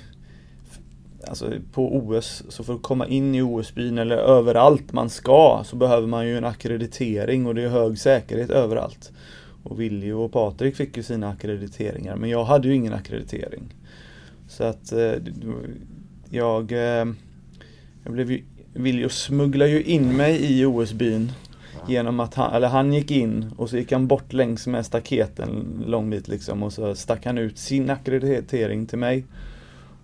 Alltså 1.28 1.51
på 1.74 1.97
OS, 1.97 2.43
så 2.49 2.64
för 2.64 2.76
att 2.76 2.82
komma 2.82 3.07
in 3.07 3.36
i 3.36 3.41
OS-byn 3.41 3.97
eller 3.97 4.18
överallt 4.18 4.93
man 4.93 5.10
ska 5.10 5.64
så 5.66 5.76
behöver 5.76 6.07
man 6.07 6.28
ju 6.28 6.38
en 6.38 6.45
akkreditering 6.45 7.45
och 7.45 7.55
det 7.55 7.64
är 7.64 7.70
hög 7.70 7.99
säkerhet 7.99 8.49
överallt. 8.49 9.12
Och 9.64 9.82
Willy 9.82 10.12
och 10.12 10.32
Patrik 10.32 10.76
fick 10.76 10.97
ju 10.97 11.03
sina 11.03 11.30
akkrediteringar 11.30 12.16
men 12.16 12.30
jag 12.30 12.43
hade 12.43 12.68
ju 12.68 12.76
ingen 12.76 12.93
akkreditering. 12.93 13.64
Så 14.47 14.64
att 14.64 14.91
eh, 14.91 15.14
jag, 16.30 16.72
eh, 16.72 17.05
jag 18.03 18.14
blev 18.14 18.32
ju, 18.32 18.43
Willy 18.74 19.10
smugglade 19.10 19.72
ju 19.72 19.84
in 19.84 20.18
mig 20.18 20.60
i 20.60 20.66
OS-byn 20.66 21.32
genom 21.90 22.20
att 22.20 22.34
han, 22.34 22.54
eller 22.54 22.68
han 22.68 22.94
gick 22.94 23.12
in 23.12 23.54
och 23.58 23.70
så 23.70 23.78
gick 23.78 23.92
han 23.92 24.08
bort 24.08 24.34
längs 24.34 24.68
med 24.68 24.86
staketen 24.86 25.50
en 25.50 25.92
lång 25.92 26.10
bit 26.10 26.28
liksom 26.28 26.64
och 26.64 26.74
så 26.74 26.96
stack 26.96 27.26
han 27.26 27.38
ut 27.38 27.58
sin 27.58 27.90
akkreditering 27.90 28.86
till 28.86 28.98
mig. 28.98 29.26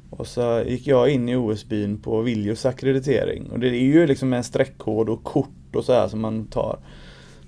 Och 0.10 0.28
så 0.28 0.64
gick 0.68 0.88
jag 0.88 1.10
in 1.10 1.30
i 1.30 1.36
OS-byn 1.36 1.98
på 1.98 2.22
Viljos 2.22 2.66
akkreditering. 2.66 3.50
Och 3.52 3.60
det 3.60 3.68
är 3.68 3.84
ju 3.84 4.08
liksom 4.08 4.34
en 4.34 4.44
streckkod 4.44 5.10
och 5.10 5.24
kort 5.24 5.76
och 5.76 5.86
så 5.86 5.94
här 5.94 6.08
som 6.08 6.22
man 6.22 6.46
tar. 6.46 6.80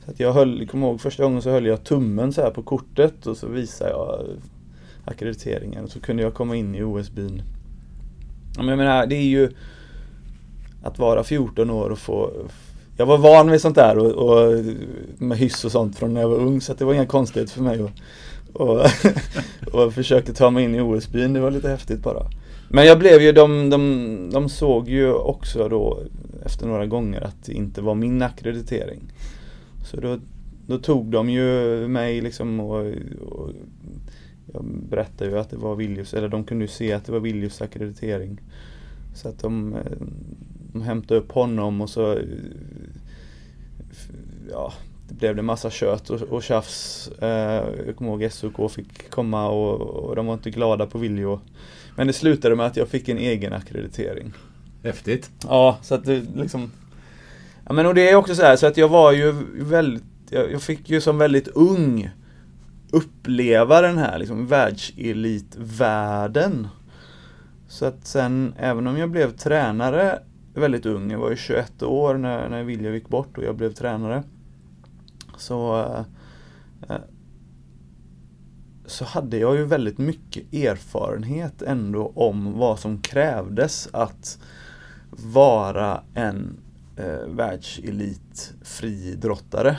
Så 0.06 0.12
att 0.12 0.20
jag 0.20 0.34
höll, 0.34 0.68
kommer 0.68 0.88
ihåg 0.88 1.02
första 1.02 1.24
gången 1.24 1.42
så 1.42 1.50
höll 1.50 1.66
jag 1.66 1.84
tummen 1.84 2.34
så 2.34 2.42
här 2.42 2.52
på 2.52 2.64
kortet 2.64 3.28
och 3.28 3.38
så 3.38 3.48
visade 3.48 3.90
jag 3.90 4.26
akkrediteringen. 5.06 5.84
Och 5.84 5.92
så 5.92 6.00
kunde 6.00 6.24
jag 6.24 6.34
komma 6.34 6.56
in 6.56 6.76
i 6.76 6.84
OS-byn. 6.84 7.42
Men 8.58 8.68
jag 8.68 8.78
menar, 8.78 9.08
det 9.08 9.16
är 9.16 9.28
ju 9.28 9.50
att 10.84 11.00
vara 11.00 11.24
14 11.24 11.70
år 11.70 11.90
och 11.90 12.00
få 12.00 12.32
jag 12.98 13.06
var 13.06 13.18
van 13.18 13.52
vid 13.52 13.62
sånt 13.62 13.76
där 13.76 13.98
och, 13.98 14.12
och 14.12 14.66
med 15.18 15.38
hyss 15.38 15.66
och 15.66 15.72
sånt 15.72 15.98
från 15.98 16.14
när 16.14 16.22
jag 16.22 16.30
var 16.30 16.38
ung 16.38 16.62
så 16.62 16.74
det 16.74 16.86
var 16.86 16.94
inga 16.94 17.06
konstigheter 17.06 17.54
för 17.54 17.64
mig. 17.64 17.84
Och, 17.84 17.92
och, 18.54 18.86
och 19.74 19.94
försökte 19.94 20.34
ta 20.34 20.50
mig 20.50 20.64
in 20.64 20.76
i 20.76 20.82
OS-byn, 20.82 21.34
det 21.34 21.40
var 21.40 21.52
lite 21.52 21.70
häftigt 21.70 22.04
bara. 22.04 22.28
Men 22.70 22.86
jag 22.86 23.00
blev 23.00 23.22
ju, 23.22 23.32
de, 23.32 23.70
de, 23.70 24.30
de 24.34 24.50
såg 24.50 24.90
ju 24.90 25.14
också 25.14 25.70
då 25.70 26.00
efter 26.46 26.68
några 26.68 26.86
gånger 26.86 27.22
att 27.22 27.46
det 27.46 27.54
inte 27.54 27.82
var 27.82 27.96
min 27.96 28.22
akkreditering. 28.22 29.02
Så 29.86 30.00
då, 30.00 30.18
då 30.68 30.78
tog 30.78 31.06
de 31.06 31.30
ju 31.30 31.88
mig 31.88 32.22
liksom 32.22 32.60
och, 32.60 32.86
och 33.30 33.52
jag 34.54 34.66
berättade 34.90 35.32
ju 35.32 35.40
att 35.40 35.50
det 35.50 35.58
var 35.58 35.76
Viljus, 35.76 36.14
eller 36.14 36.30
de 36.30 36.44
kunde 36.44 36.64
ju 36.64 36.68
se 36.68 36.94
att 36.94 37.06
det 37.06 37.12
var 37.12 37.20
Viljus 37.20 37.62
akkreditering. 37.62 38.42
Så 39.16 39.30
att 39.30 39.40
de, 39.40 39.74
eh, 39.74 39.82
de 40.80 40.86
hämtade 40.86 41.20
upp 41.20 41.32
honom 41.32 41.82
och 41.82 41.90
så 41.90 42.20
ja, 44.52 44.74
det 45.08 45.14
blev 45.14 45.36
det 45.36 45.42
massa 45.42 45.70
kött 45.70 46.10
och, 46.10 46.22
och 46.22 46.44
tjafs. 46.44 47.08
Eh, 47.22 47.66
jag 47.86 47.96
kommer 47.96 48.12
ihåg 48.12 48.32
SOK 48.32 48.72
fick 48.72 49.10
komma 49.10 49.50
och, 49.50 49.82
och 49.82 50.16
de 50.16 50.26
var 50.26 50.34
inte 50.34 50.50
glada 50.50 50.86
på 50.86 50.98
Viljo. 50.98 51.40
Men 51.96 52.08
det 52.08 52.14
slutade 52.14 52.56
med 52.56 52.66
att 52.66 52.78
jag 52.78 52.88
fick 52.88 53.10
en 53.10 53.18
egen 53.18 53.54
akkreditering. 53.54 54.34
Häftigt. 54.84 55.32
Ja, 55.44 55.78
så 55.82 55.96
att 55.96 56.06
det 56.06 56.24
liksom 56.36 56.72
Ja 57.68 57.74
men 57.74 57.86
och 57.86 57.96
det 57.96 58.10
är 58.10 58.16
också 58.16 58.36
så 58.36 58.42
här, 58.42 58.56
så 58.56 58.68
att 58.68 58.78
jag 58.78 58.88
var 58.88 59.12
ju 59.12 59.32
väldigt 59.60 60.04
jag, 60.30 60.52
jag 60.52 60.62
fick 60.62 60.90
ju 60.90 61.02
som 61.02 61.18
väldigt 61.18 61.48
ung 61.48 62.10
uppleva 62.92 63.82
den 63.82 63.98
här 63.98 64.20
liksom 64.20 64.48
världselitvärlden. 64.48 66.68
Så 67.68 67.86
att 67.86 68.08
sen, 68.08 68.54
även 68.58 68.88
om 68.88 68.98
jag 68.98 69.10
blev 69.10 69.38
tränare 69.38 70.20
väldigt 70.60 70.86
ung, 70.86 71.12
jag 71.12 71.20
var 71.20 71.30
ju 71.30 71.36
21 71.36 71.84
år 71.84 72.16
när, 72.18 72.50
när 72.50 72.64
Vilja 72.64 72.94
gick 72.94 73.10
bort 73.10 73.38
och 73.38 73.44
jag 73.44 73.56
blev 73.56 73.74
tränare. 73.74 74.24
Så 75.38 75.80
eh, 75.80 76.04
eh, 76.90 77.02
så 78.86 79.06
hade 79.06 79.38
jag 79.38 79.56
ju 79.56 79.66
väldigt 79.66 79.98
mycket 79.98 80.54
erfarenhet 80.54 81.62
ändå 81.62 82.12
om 82.16 82.54
vad 82.54 82.80
som 82.80 83.02
krävdes 83.02 83.90
att 83.94 84.40
vara 85.10 86.04
en 86.14 86.58
eh, 86.98 87.28
världselit 87.28 88.54
friidrottare. 88.62 89.78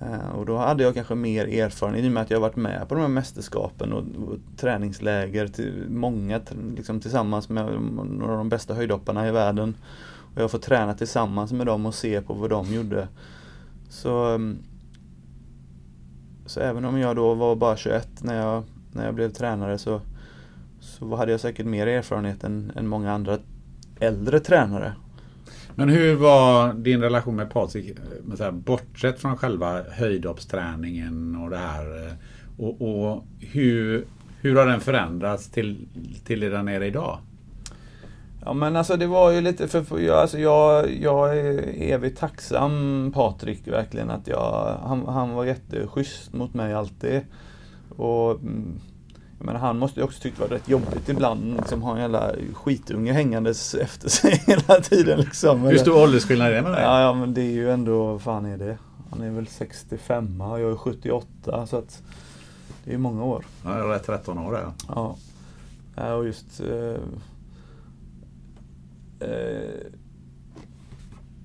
Eh, 0.00 0.28
och 0.28 0.46
då 0.46 0.56
hade 0.56 0.82
jag 0.82 0.94
kanske 0.94 1.14
mer 1.14 1.46
erfarenhet 1.46 2.04
i 2.04 2.08
och 2.08 2.12
med 2.12 2.22
att 2.22 2.30
jag 2.30 2.40
varit 2.40 2.56
med 2.56 2.88
på 2.88 2.94
de 2.94 3.00
här 3.00 3.08
mästerskapen 3.08 3.92
och, 3.92 3.98
och 3.98 4.38
träningsläger 4.56 5.48
till 5.48 5.86
många 5.88 6.40
liksom, 6.76 7.00
tillsammans 7.00 7.48
med 7.48 7.64
några 8.10 8.32
av 8.32 8.38
de 8.38 8.48
bästa 8.48 8.74
höjdhopparna 8.74 9.28
i 9.28 9.30
världen. 9.30 9.76
Och 10.34 10.42
jag 10.42 10.50
får 10.50 10.58
träna 10.58 10.94
tillsammans 10.94 11.52
med 11.52 11.66
dem 11.66 11.86
och 11.86 11.94
se 11.94 12.22
på 12.22 12.34
vad 12.34 12.50
de 12.50 12.74
gjorde. 12.74 13.08
Så 13.88 14.34
ehm, 14.34 14.58
så 16.50 16.60
även 16.60 16.84
om 16.84 16.98
jag 16.98 17.16
då 17.16 17.34
var 17.34 17.56
bara 17.56 17.76
21 17.76 18.08
när 18.20 18.34
jag, 18.34 18.64
när 18.92 19.04
jag 19.04 19.14
blev 19.14 19.30
tränare 19.30 19.78
så, 19.78 20.00
så 20.80 21.16
hade 21.16 21.32
jag 21.32 21.40
säkert 21.40 21.66
mer 21.66 21.86
erfarenhet 21.86 22.44
än, 22.44 22.72
än 22.76 22.86
många 22.86 23.12
andra 23.12 23.38
äldre 24.00 24.40
tränare. 24.40 24.92
Men 25.74 25.88
hur 25.88 26.14
var 26.14 26.72
din 26.72 27.00
relation 27.00 27.36
med 27.36 27.50
Patrik, 27.50 27.98
eh, 28.40 28.50
bortsett 28.52 29.20
från 29.20 29.36
själva 29.36 29.82
höjdhoppsträningen 29.90 31.36
och 31.36 31.50
det 31.50 31.56
här. 31.56 32.06
Eh, 32.06 32.12
och, 32.56 32.82
och 32.82 33.24
hur, 33.40 34.04
hur 34.40 34.56
har 34.56 34.66
den 34.66 34.80
förändrats 34.80 35.50
till, 35.50 35.88
till 36.24 36.40
det 36.40 36.48
den 36.48 36.68
är 36.68 36.82
idag? 36.82 37.18
Ja 38.44 38.52
men 38.52 38.76
alltså 38.76 38.96
det 38.96 39.06
var 39.06 39.30
ju 39.30 39.40
lite, 39.40 39.68
för, 39.68 39.82
för 39.82 39.98
jag, 39.98 40.18
alltså 40.18 40.38
jag, 40.38 40.92
jag 41.00 41.38
är 41.38 41.74
evigt 41.82 42.18
tacksam 42.18 43.12
Patrik 43.14 43.68
verkligen 43.68 44.10
att 44.10 44.26
jag, 44.26 44.78
han, 44.82 45.06
han 45.06 45.30
var 45.30 45.44
jätteschysst 45.44 46.32
mot 46.32 46.54
mig 46.54 46.74
alltid. 46.74 47.20
Och 47.96 48.30
mm, 48.30 48.80
menar, 49.46 49.60
han 49.60 49.78
måste 49.78 50.00
ju 50.00 50.04
också 50.04 50.20
tyckt 50.22 50.36
det 50.36 50.42
var 50.42 50.48
rätt 50.48 50.68
jobbigt 50.68 51.08
ibland, 51.08 51.56
liksom 51.56 51.82
ha 51.82 51.94
en 51.94 52.00
jävla 52.00 52.32
skitunge 52.54 53.12
hängandes 53.12 53.74
efter 53.74 54.08
sig 54.08 54.42
hela 54.46 54.80
tiden 54.80 55.20
liksom. 55.20 55.60
Hur 55.60 55.78
stor 55.78 56.02
åldersskillnad 56.02 56.48
är 56.48 56.52
det 56.52 56.62
med 56.62 56.72
dig? 56.72 56.82
Ja, 56.82 57.00
ja 57.00 57.14
men 57.14 57.34
det 57.34 57.42
är 57.42 57.52
ju 57.52 57.70
ändå, 57.70 58.06
vad 58.06 58.22
fan 58.22 58.46
är 58.46 58.56
det? 58.56 58.78
Han 59.10 59.20
är 59.20 59.30
väl 59.30 59.46
65 59.46 60.40
och 60.40 60.60
jag 60.60 60.72
är 60.72 60.76
78 60.76 61.66
så 61.66 61.76
att 61.76 62.02
det 62.84 62.94
är 62.94 62.98
många 62.98 63.24
år. 63.24 63.44
Ja, 63.64 63.78
jag 63.78 63.94
är 63.94 63.98
13 63.98 64.38
år 64.38 64.52
där. 64.52 64.66
Ja. 64.88 65.16
ja 65.96 66.14
och 66.14 66.26
just 66.26 66.60
eh, 66.60 67.02
Eh, 69.20 69.86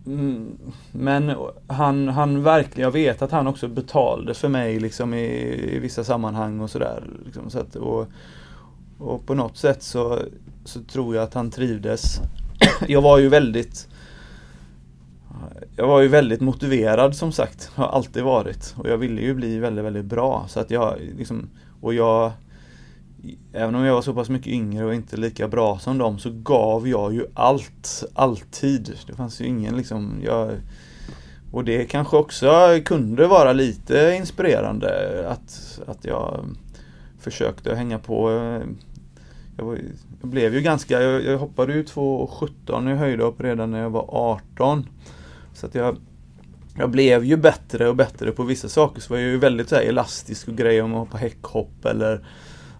Mm, 0.05 0.57
men 0.91 1.35
han, 1.67 2.07
han 2.07 2.43
verkligen, 2.43 2.83
jag 2.83 2.91
vet 2.91 3.21
att 3.21 3.31
han 3.31 3.47
också 3.47 3.67
betalade 3.67 4.33
för 4.33 4.47
mig 4.47 4.79
liksom 4.79 5.13
i, 5.13 5.25
i 5.75 5.79
vissa 5.79 6.03
sammanhang 6.03 6.59
och 6.59 6.69
sådär. 6.69 7.03
Liksom, 7.25 7.49
så 7.49 7.79
och, 7.79 8.07
och 8.97 9.25
på 9.25 9.33
något 9.33 9.57
sätt 9.57 9.83
så, 9.83 10.19
så 10.65 10.83
tror 10.83 11.15
jag 11.15 11.23
att 11.23 11.33
han 11.33 11.51
trivdes. 11.51 12.19
Jag 12.87 13.01
var 13.01 13.17
ju 13.17 13.29
väldigt 13.29 13.87
jag 15.75 15.87
var 15.87 16.01
ju 16.01 16.07
väldigt 16.07 16.41
motiverad 16.41 17.15
som 17.15 17.31
sagt, 17.31 17.71
har 17.75 17.87
alltid 17.87 18.23
varit. 18.23 18.75
Och 18.77 18.89
jag 18.89 18.97
ville 18.97 19.21
ju 19.21 19.33
bli 19.33 19.59
väldigt, 19.59 19.85
väldigt 19.85 20.05
bra. 20.05 20.45
Så 20.47 20.59
att 20.59 20.71
jag 20.71 20.95
liksom, 21.17 21.49
och 21.81 21.93
jag 21.93 22.31
även 23.53 23.75
om 23.75 23.83
jag 23.83 23.93
var 23.93 24.01
så 24.01 24.13
pass 24.13 24.29
mycket 24.29 24.47
yngre 24.47 24.85
och 24.85 24.93
inte 24.93 25.17
lika 25.17 25.47
bra 25.47 25.79
som 25.79 25.97
dem 25.97 26.19
så 26.19 26.29
gav 26.31 26.87
jag 26.87 27.13
ju 27.13 27.25
allt, 27.33 28.03
alltid. 28.13 28.97
Det 29.07 29.13
fanns 29.13 29.41
ju 29.41 29.45
ingen 29.45 29.77
liksom, 29.77 30.21
jag, 30.23 30.51
och 31.51 31.63
det 31.63 31.85
kanske 31.85 32.17
också 32.17 32.79
kunde 32.85 33.27
vara 33.27 33.53
lite 33.53 34.15
inspirerande 34.17 34.89
att, 35.29 35.79
att 35.87 36.05
jag 36.05 36.45
försökte 37.19 37.75
hänga 37.75 37.99
på. 37.99 38.31
jag, 39.57 39.65
var, 39.65 39.77
jag 40.21 40.29
blev 40.29 40.53
ju 40.53 40.61
ganska, 40.61 41.01
jag, 41.01 41.25
jag 41.25 41.37
hoppade 41.37 41.73
ju 41.73 41.83
2,17 41.83 42.93
i 42.93 42.95
höjdhopp 42.95 43.41
redan 43.41 43.71
när 43.71 43.79
jag 43.79 43.89
var 43.89 44.05
18. 44.09 44.89
Så 45.53 45.65
att 45.65 45.75
jag, 45.75 45.97
jag 46.77 46.89
blev 46.89 47.25
ju 47.25 47.37
bättre 47.37 47.87
och 47.87 47.95
bättre 47.95 48.31
på 48.31 48.43
vissa 48.43 48.69
saker. 48.69 49.01
Så 49.01 49.13
var 49.13 49.19
jag 49.19 49.29
ju 49.29 49.37
väldigt 49.37 49.69
så 49.69 49.75
här 49.75 49.83
elastisk 49.83 50.47
och 50.47 50.55
grej 50.55 50.81
om 50.81 50.93
att 50.93 50.99
hoppa 50.99 51.17
häckhopp 51.17 51.85
eller 51.85 52.25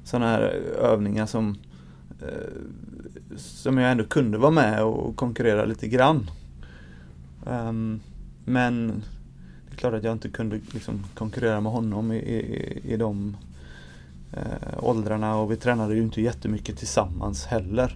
sådana 0.06 0.32
här 0.32 0.42
övningar 0.80 1.26
som 1.26 1.58
eh, 2.22 2.52
som 3.38 3.78
jag 3.78 3.92
ändå 3.92 4.04
kunde 4.04 4.38
vara 4.38 4.52
med 4.52 4.84
och 4.84 5.16
konkurrera 5.16 5.66
lite 5.66 5.88
grann. 5.88 6.30
Um, 7.46 8.00
men 8.46 8.88
det 9.68 9.74
är 9.74 9.78
klart 9.78 9.94
att 9.94 10.04
jag 10.04 10.14
inte 10.14 10.30
kunde 10.30 10.60
liksom 10.72 11.04
konkurrera 11.14 11.62
med 11.62 11.72
honom 11.72 12.12
i, 12.12 12.18
i, 12.18 12.82
i 12.94 12.98
de 12.98 13.38
eh, 14.34 14.84
åldrarna 14.84 15.36
och 15.36 15.52
vi 15.52 15.56
tränade 15.56 15.96
ju 15.96 16.02
inte 16.02 16.22
jättemycket 16.22 16.78
tillsammans 16.78 17.46
heller. 17.46 17.96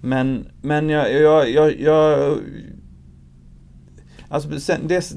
Men, 0.00 0.48
men 0.62 0.88
jag, 0.88 1.12
jag, 1.22 1.50
jag, 1.50 1.80
jag 1.80 2.38
Alltså 4.32 4.60
sen, 4.60 4.80
det, 4.86 5.14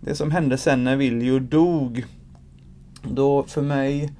det 0.00 0.14
som 0.14 0.30
hände 0.30 0.58
sen 0.58 0.84
när 0.84 0.96
Viljo 0.96 1.38
dog, 1.38 2.04
då 3.02 3.42
för 3.42 3.62
mig, 3.62 4.12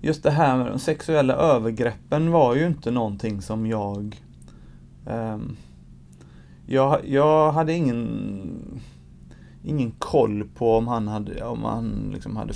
just 0.00 0.22
det 0.22 0.30
här 0.30 0.56
med 0.56 0.66
de 0.66 0.78
sexuella 0.78 1.34
övergreppen 1.34 2.30
var 2.30 2.54
ju 2.54 2.66
inte 2.66 2.90
någonting 2.90 3.42
som 3.42 3.66
jag 3.66 4.20
um, 5.06 5.56
jag, 6.66 7.00
jag 7.08 7.52
hade 7.52 7.72
ingen 7.72 8.80
ingen 9.64 9.90
koll 9.90 10.48
på 10.54 10.76
om 10.76 10.88
han 10.88 11.08
hade, 11.08 11.44
om 11.44 11.64
han 11.64 12.10
liksom 12.12 12.36
hade 12.36 12.54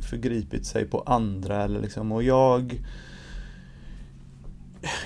förgripit 0.00 0.66
sig 0.66 0.84
på 0.84 1.00
andra 1.00 1.64
eller 1.64 1.80
liksom 1.80 2.12
och 2.12 2.22
jag 2.22 2.82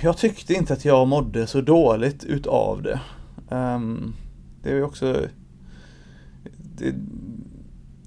jag 0.02 0.18
tyckte 0.18 0.54
inte 0.54 0.72
att 0.72 0.84
jag 0.84 1.08
mådde 1.08 1.46
så 1.46 1.60
dåligt 1.60 2.24
utav 2.24 2.82
det. 2.82 3.00
Um, 3.48 4.14
det 4.62 4.70
är 4.70 4.82
också 4.82 5.26
det, 6.78 6.94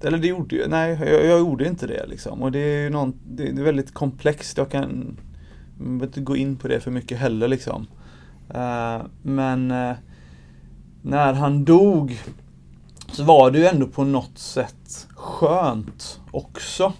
eller 0.04 0.18
det 0.18 0.28
gjorde 0.28 0.56
jag, 0.56 0.70
nej 0.70 0.98
jag, 1.00 1.24
jag, 1.26 1.38
gjorde 1.38 1.68
inte 1.68 1.86
det 1.86 2.06
liksom. 2.06 2.42
Och 2.42 2.52
det 2.52 2.58
är 2.58 2.82
ju 2.82 2.90
någon, 2.90 3.14
det, 3.24 3.48
är 3.48 3.52
väldigt 3.52 3.94
komplext. 3.94 4.58
Jag 4.58 4.70
kan 4.70 5.16
jag 5.78 5.86
behöver 5.86 6.06
inte 6.06 6.20
gå 6.20 6.36
in 6.36 6.56
på 6.56 6.68
det 6.68 6.80
för 6.80 6.90
mycket 6.90 7.18
heller 7.18 7.48
liksom. 7.48 7.86
Uh, 8.54 9.06
men 9.22 9.70
uh, 9.70 9.94
när 11.02 11.32
han 11.32 11.64
dog 11.64 12.18
så 13.12 13.24
var 13.24 13.50
det 13.50 13.58
ju 13.58 13.66
ändå 13.66 13.86
på 13.86 14.04
något 14.04 14.38
sätt 14.38 15.08
skönt 15.14 16.20
också. 16.30 16.92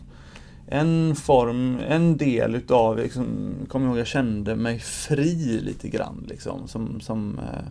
En 0.66 1.16
form, 1.16 1.78
en 1.88 2.16
del 2.16 2.54
utav, 2.54 2.98
liksom, 2.98 3.54
kommer 3.68 3.86
ihåg 3.86 3.98
jag 3.98 4.06
kände 4.06 4.56
mig 4.56 4.78
fri 4.78 5.60
lite 5.60 5.88
grann 5.88 6.26
liksom. 6.28 6.68
Som, 6.68 7.00
som 7.00 7.38
uh, 7.38 7.68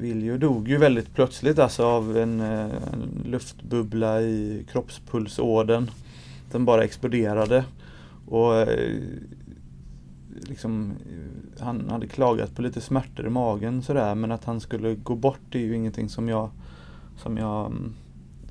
Viljo 0.00 0.38
dog 0.38 0.68
ju 0.68 0.76
väldigt 0.76 1.14
plötsligt 1.14 1.58
alltså 1.58 1.84
av 1.84 2.16
en, 2.16 2.40
eh, 2.40 2.70
en 2.92 3.22
luftbubbla 3.24 4.20
i 4.22 4.66
kroppspulsådern. 4.70 5.90
Den 6.50 6.64
bara 6.64 6.84
exploderade. 6.84 7.64
Och 8.26 8.56
eh, 8.56 9.00
liksom, 10.40 10.92
han 11.60 11.90
hade 11.90 12.06
klagat 12.06 12.54
på 12.54 12.62
lite 12.62 12.80
smärtor 12.80 13.26
i 13.26 13.30
magen 13.30 13.82
sådär 13.82 14.14
men 14.14 14.32
att 14.32 14.44
han 14.44 14.60
skulle 14.60 14.94
gå 14.94 15.14
bort 15.14 15.54
är 15.54 15.58
ju 15.58 15.76
ingenting 15.76 16.08
som 16.08 16.28
jag 16.28 16.50
som 17.16 17.36
jag 17.36 17.66
mm, 17.66 17.94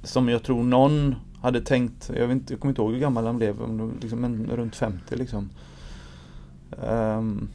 som 0.03 0.29
jag 0.29 0.43
tror 0.43 0.63
någon 0.63 1.15
hade 1.41 1.61
tänkt, 1.61 2.11
jag, 2.15 2.27
vet 2.27 2.35
inte, 2.35 2.53
jag 2.53 2.59
kommer 2.59 2.69
inte 2.71 2.81
ihåg 2.81 2.93
hur 2.93 2.99
gammal 2.99 3.25
han 3.25 3.37
blev, 3.37 3.55
liksom 4.01 4.19
men 4.19 4.45
runt 4.45 4.75
50 4.75 5.15
liksom. 5.15 5.49
Um, 6.69 7.49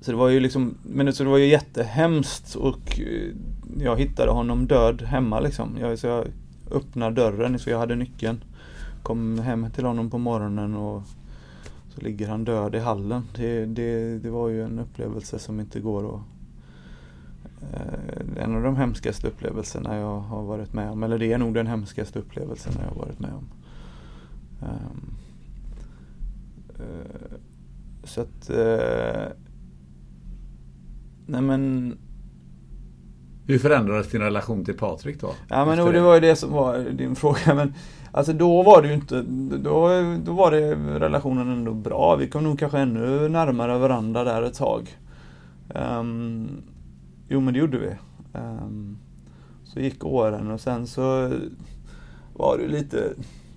så 0.00 0.10
det 0.10 0.16
var 0.16 0.28
ju 0.28 0.40
liksom, 0.40 0.74
men 0.82 1.12
så 1.12 1.24
det 1.24 1.30
var 1.30 1.38
ju 1.38 1.46
jättehemskt 1.46 2.54
och 2.54 3.00
eh, 3.00 3.34
jag 3.78 3.96
hittade 3.96 4.30
honom 4.30 4.66
död 4.66 5.02
hemma 5.02 5.40
liksom. 5.40 5.78
Jag, 5.80 5.98
så 5.98 6.06
jag 6.06 6.26
öppnade 6.70 7.14
dörren, 7.14 7.58
så 7.58 7.70
jag 7.70 7.78
hade 7.78 7.96
nyckeln. 7.96 8.44
Kom 9.02 9.38
hem 9.38 9.70
till 9.70 9.84
honom 9.84 10.10
på 10.10 10.18
morgonen 10.18 10.74
och 10.74 11.02
så 11.94 12.00
ligger 12.00 12.28
han 12.28 12.44
död 12.44 12.74
i 12.74 12.78
hallen. 12.78 13.22
Det, 13.36 13.66
det, 13.66 14.18
det 14.18 14.30
var 14.30 14.48
ju 14.48 14.64
en 14.64 14.78
upplevelse 14.78 15.38
som 15.38 15.60
inte 15.60 15.80
går 15.80 16.14
att 16.14 16.22
eh, 17.72 18.42
en 18.44 18.56
av 18.56 18.62
de 18.62 18.76
hemskaste 18.76 19.26
upplevelserna 19.26 19.96
jag 19.96 20.20
har 20.20 20.42
varit 20.42 20.72
med 20.72 20.90
om. 20.90 21.02
Eller 21.02 21.18
det 21.18 21.32
är 21.32 21.38
nog 21.38 21.54
den 21.54 21.66
hemskaste 21.66 22.18
upplevelsen 22.18 22.72
jag 22.78 22.88
har 22.88 23.06
varit 23.06 23.18
med 23.18 23.32
om. 23.32 23.48
Um, 24.60 25.14
uh, 26.80 27.38
så 28.04 28.20
att... 28.20 28.50
Uh, 28.50 29.49
nej 31.30 31.40
men... 31.40 31.96
Hur 33.46 33.58
förändrades 33.58 34.10
din 34.10 34.20
relation 34.20 34.64
till 34.64 34.78
Patrik 34.78 35.20
då? 35.20 35.30
Ja 35.48 35.64
men 35.64 35.78
det? 35.78 35.92
det 35.92 36.00
var 36.00 36.14
ju 36.14 36.20
det 36.20 36.36
som 36.36 36.52
var 36.52 36.78
din 36.78 37.16
fråga. 37.16 37.54
Men 37.54 37.74
Alltså 38.12 38.32
då 38.32 38.62
var 38.62 38.82
det 38.82 38.88
ju 38.88 38.94
inte, 38.94 39.22
då, 39.58 39.88
då 40.24 40.32
var 40.32 40.50
det 40.50 40.74
relationen 40.74 41.48
ändå 41.48 41.72
bra. 41.72 42.16
Vi 42.16 42.28
kom 42.28 42.44
nog 42.44 42.58
kanske 42.58 42.78
ännu 42.78 43.28
närmare 43.28 43.78
varandra 43.78 44.24
där 44.24 44.42
ett 44.42 44.54
tag. 44.54 44.98
Um, 45.74 46.62
Jo 47.32 47.40
men 47.40 47.54
det 47.54 47.60
gjorde 47.60 47.78
vi. 47.78 47.90
Um, 48.38 48.98
så 49.64 49.80
gick 49.80 50.04
åren 50.04 50.50
och 50.50 50.60
sen 50.60 50.86
så 50.86 51.30
var 52.34 52.58
det 52.58 52.66
lite 52.66 53.12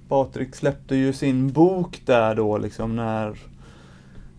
Patrik 0.08 0.56
släppte 0.56 0.96
ju 0.96 1.14
sin 1.14 1.52
bok 1.52 2.02
där 2.06 2.36
då 2.36 2.58
liksom 2.58 2.96
när 2.96 3.38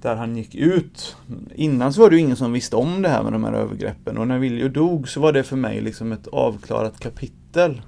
där 0.05 0.16
han 0.16 0.36
gick 0.36 0.55
ut. 0.55 1.16
Innan 1.55 1.92
så 1.92 2.00
var 2.00 2.11
det 2.11 2.16
ju 2.16 2.22
ingen 2.22 2.36
som 2.36 2.52
visste 2.52 2.76
om 2.76 3.02
det 3.02 3.09
här 3.09 3.22
med 3.22 3.32
de 3.32 3.44
här 3.44 3.52
övergreppen 3.52 4.18
och 4.18 4.28
när 4.28 4.38
Viljo 4.38 4.68
dog 4.68 5.09
så 5.09 5.20
var 5.20 5.32
det 5.32 5.42
för 5.42 5.57
mig 5.57 5.80
liksom 5.80 6.12
ett 6.12 6.26
avklarat 6.26 7.00
kapitel. 7.00 7.82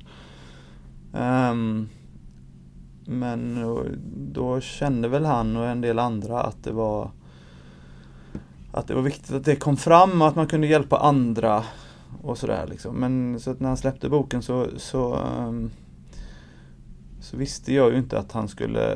Um, 1.13 1.89
men 3.07 3.65
då 4.17 4.61
kände 4.61 5.09
väl 5.09 5.25
han 5.25 5.57
och 5.57 5.67
en 5.67 5.81
del 5.81 5.99
andra 5.99 6.41
att 6.41 6.65
det 6.65 6.73
var 6.73 7.11
att 8.73 8.89
det 8.89 8.95
var 8.95 9.03
viktigt 9.03 9.33
att 9.33 9.45
det 9.45 9.57
kom 9.57 9.77
fram 9.77 10.23
och 10.23 10.29
att 10.29 10.37
man 10.37 10.47
kunde 10.47 10.67
hjälpa 10.67 10.99
andra 10.99 11.65
och 12.23 12.39
sådär 12.39 12.67
liksom. 12.71 12.97
Men 12.97 13.41
så 13.41 13.51
att 13.51 13.61
när 13.61 13.69
han 13.69 13.77
släppte 13.77 14.09
boken 14.09 14.43
så, 14.43 14.67
så, 14.77 15.15
um, 15.15 15.71
så 17.21 17.37
visste 17.37 17.75
jag 17.75 17.93
ju 17.93 17.99
inte 17.99 18.19
att 18.19 18.33
han 18.33 18.49
skulle 18.49 18.93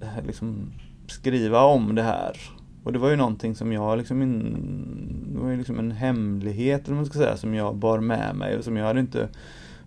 eh, 0.00 0.26
liksom 0.26 0.72
skriva 1.12 1.62
om 1.62 1.94
det 1.94 2.02
här. 2.02 2.36
Och 2.84 2.92
det 2.92 2.98
var 2.98 3.10
ju 3.10 3.16
någonting 3.16 3.54
som 3.54 3.72
jag 3.72 3.98
liksom, 3.98 4.22
in, 4.22 5.32
det 5.34 5.40
var 5.40 5.50
ju 5.50 5.56
liksom 5.56 5.78
en 5.78 5.90
hemlighet 5.90 6.86
eller 6.86 6.96
man 6.96 7.06
ska 7.06 7.18
säga, 7.18 7.36
som 7.36 7.54
jag 7.54 7.76
bar 7.76 8.00
med 8.00 8.36
mig 8.36 8.58
och 8.58 8.64
som 8.64 8.76
jag 8.76 8.86
hade 8.86 9.00
inte 9.00 9.28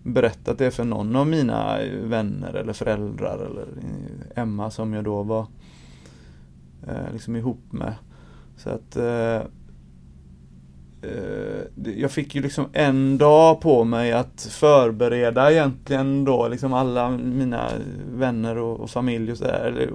berättat 0.02 0.58
det 0.58 0.70
för 0.70 0.84
någon 0.84 1.16
av 1.16 1.26
mina 1.26 1.78
vänner 2.02 2.54
eller 2.54 2.72
föräldrar 2.72 3.46
eller 3.50 3.66
Emma 4.34 4.70
som 4.70 4.92
jag 4.92 5.04
då 5.04 5.22
var 5.22 5.46
eh, 6.86 7.12
liksom 7.12 7.36
ihop 7.36 7.72
med. 7.72 7.94
Så 8.56 8.70
att 8.70 8.96
eh, 8.96 9.36
eh, 11.02 11.92
jag 11.96 12.10
fick 12.10 12.34
ju 12.34 12.42
liksom 12.42 12.66
en 12.72 13.18
dag 13.18 13.60
på 13.60 13.84
mig 13.84 14.12
att 14.12 14.48
förbereda 14.50 15.52
egentligen 15.52 16.24
då 16.24 16.48
liksom 16.48 16.72
alla 16.72 17.10
mina 17.10 17.70
vänner 18.12 18.58
och, 18.58 18.80
och 18.80 18.90
familj 18.90 19.32
och 19.32 19.38
sådär. 19.38 19.90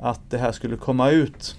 Att 0.00 0.30
det 0.30 0.38
här 0.38 0.52
skulle 0.52 0.76
komma 0.76 1.10
ut. 1.10 1.56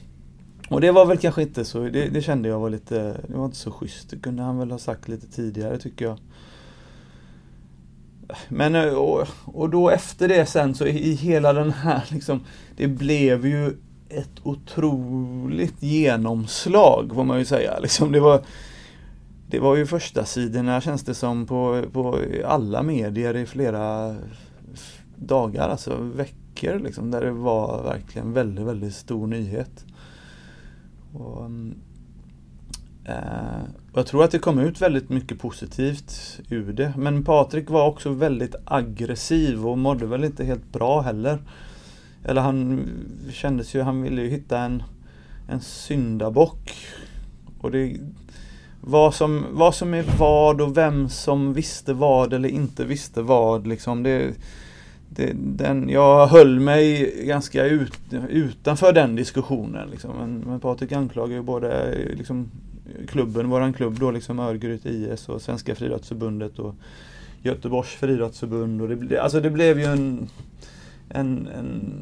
Och 0.70 0.82
det 0.82 0.92
var 0.92 1.06
väl 1.06 1.18
kanske 1.18 1.42
inte 1.42 1.66
så, 1.66 1.80
det, 1.80 2.10
det, 2.10 2.22
kände 2.22 2.50
jag 2.50 2.60
var 2.60 2.70
lite, 2.70 3.22
det 3.28 3.38
var 3.38 3.46
inte 3.46 3.58
så 3.58 3.72
schysst. 3.72 4.10
Det 4.10 4.18
kunde 4.18 4.44
han 4.44 4.58
väl 4.58 4.72
ha 4.72 4.78
sagt 4.78 5.08
lite 5.08 5.28
tidigare 5.28 5.78
tycker 5.78 6.06
jag. 6.06 6.20
Men 8.50 8.76
eh, 8.76 8.94
och, 8.94 9.28
och 9.46 9.70
då 9.70 9.90
efter 9.90 10.28
det 10.28 10.46
sen 10.46 10.76
så 10.76 10.86
i 10.86 11.14
hela 11.14 11.54
den 11.54 11.72
här 11.72 12.04
liksom, 12.10 12.42
det 12.76 12.88
blev 12.88 13.46
ju 13.46 13.78
ett 14.10 14.40
otroligt 14.44 15.84
genomslag 15.84 17.12
får 17.16 17.24
man 17.24 17.40
ju 17.40 17.46
säga. 17.46 17.80
Liksom 17.80 18.12
det, 18.12 18.20
var, 18.20 18.42
det 19.48 19.60
var 19.60 19.76
ju 19.76 19.86
första 19.86 20.26
sidorna 20.26 20.82
känns 20.82 21.04
det 21.04 21.14
som 21.14 21.46
på, 21.46 21.84
på 21.94 22.20
alla 22.46 22.84
medier 22.84 23.36
i 23.36 23.46
flera 23.46 24.16
dagar, 25.16 25.70
alltså 25.70 26.12
veckor 26.62 26.80
liksom, 26.80 27.12
där 27.12 27.22
det 27.22 27.32
var 27.32 27.84
verkligen 27.84 28.34
väldigt, 28.34 28.66
väldigt 28.66 28.96
stor 28.96 29.28
nyhet. 29.28 29.86
Och, 31.14 31.50
eh, 33.06 33.62
jag 33.94 34.08
tror 34.08 34.24
att 34.24 34.32
det 34.32 34.40
kom 34.40 34.60
ut 34.60 34.82
väldigt 34.82 35.10
mycket 35.10 35.40
positivt 35.40 36.40
ur 36.50 36.74
det. 36.74 36.94
Men 36.98 37.24
Patrik 37.24 37.70
var 37.70 37.88
också 37.88 38.10
väldigt 38.10 38.56
aggressiv 38.66 39.68
och 39.68 39.78
mådde 39.78 40.06
väl 40.06 40.24
inte 40.24 40.44
helt 40.44 40.72
bra 40.72 41.02
heller. 41.02 41.40
Eller 42.26 42.42
han 42.42 42.90
kändes 43.32 43.76
ju, 43.76 43.82
han 43.82 44.02
ville 44.02 44.22
ju 44.22 44.30
hitta 44.30 44.60
en, 44.60 44.84
en 45.50 45.62
syndabock. 45.62 46.76
Och 47.62 47.72
det, 47.72 47.98
vad 48.82 49.14
som, 49.14 49.46
vad 49.52 49.76
som 49.76 49.94
är 49.94 50.06
vad 50.18 50.62
och 50.62 50.78
vem 50.78 51.10
som 51.10 51.54
visste 51.54 51.94
vad 51.94 52.34
eller 52.34 52.50
inte 52.50 52.86
visste 52.86 53.22
vad 53.22 53.68
liksom. 53.68 54.04
Det, 54.04 54.34
det, 55.16 55.34
den, 55.36 55.90
jag 55.90 56.28
höll 56.28 56.60
mig 56.60 57.14
ganska 57.26 57.66
ut, 57.66 57.94
utanför 58.30 58.94
den 58.94 59.16
diskussionen. 59.16 59.90
Liksom. 59.90 60.12
Men, 60.18 60.44
men 60.48 60.60
Patrik 60.60 60.92
anklagar 60.92 61.36
ju 61.36 61.42
både 61.42 61.98
liksom, 62.18 62.52
klubben, 63.08 63.50
våran 63.50 63.74
klubb 63.74 64.00
då, 64.00 64.12
liksom 64.12 64.40
Örgryte 64.40 64.90
IS 64.90 65.30
och 65.30 65.42
Svenska 65.42 65.76
Friidrottsförbundet 65.76 66.60
och 66.60 66.76
Göteborgs 67.42 67.90
Friidrottsförbund. 67.90 68.82
Och 68.82 68.90
det, 68.90 69.18
alltså 69.18 69.40
det 69.40 69.50
blev 69.50 69.80
ju 69.80 69.86
en, 69.86 70.30
en, 71.10 71.48
en, 71.48 71.94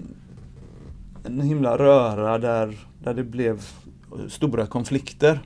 en 1.23 1.41
himla 1.41 1.77
röra 1.77 2.37
där, 2.37 2.77
där 3.03 3.13
det 3.13 3.23
blev 3.23 3.61
stora 4.27 4.65
konflikter. 4.65 5.39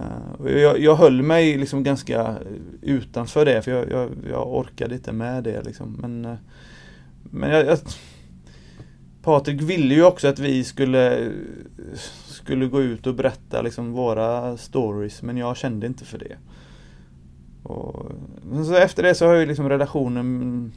Uh, 0.00 0.52
jag, 0.52 0.78
jag 0.78 0.96
höll 0.96 1.22
mig 1.22 1.58
liksom 1.58 1.82
ganska 1.82 2.38
utanför 2.82 3.44
det 3.44 3.62
för 3.62 3.70
jag, 3.70 3.90
jag, 3.90 4.10
jag 4.30 4.54
orkade 4.54 4.94
inte 4.94 5.12
med 5.12 5.44
det. 5.44 5.62
Liksom. 5.62 5.96
Men, 6.00 6.24
uh, 6.24 6.34
men 7.22 7.50
jag, 7.50 7.66
jag, 7.66 7.78
Patrik 9.22 9.62
ville 9.62 9.94
ju 9.94 10.04
också 10.04 10.28
att 10.28 10.38
vi 10.38 10.64
skulle, 10.64 11.32
skulle 12.26 12.66
gå 12.66 12.82
ut 12.82 13.06
och 13.06 13.14
berätta 13.14 13.62
liksom 13.62 13.92
våra 13.92 14.56
stories 14.56 15.22
men 15.22 15.36
jag 15.36 15.56
kände 15.56 15.86
inte 15.86 16.04
för 16.04 16.18
det. 16.18 16.36
Och, 17.62 18.12
så 18.66 18.74
efter 18.74 19.02
det 19.02 19.14
så 19.14 19.26
har 19.26 19.34
ju 19.34 19.46
liksom 19.46 19.68
relationen 19.68 20.72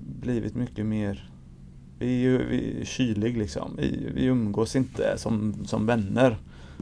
blivit 0.00 0.54
mycket 0.54 0.86
mer 0.86 1.30
vi 2.00 2.26
är, 2.26 2.38
vi 2.38 2.80
är 2.80 2.84
kylig 2.84 3.38
liksom. 3.38 3.76
Vi, 3.78 4.10
vi 4.14 4.24
umgås 4.24 4.76
inte 4.76 5.18
som, 5.18 5.54
som 5.66 5.86
vänner. 5.86 6.36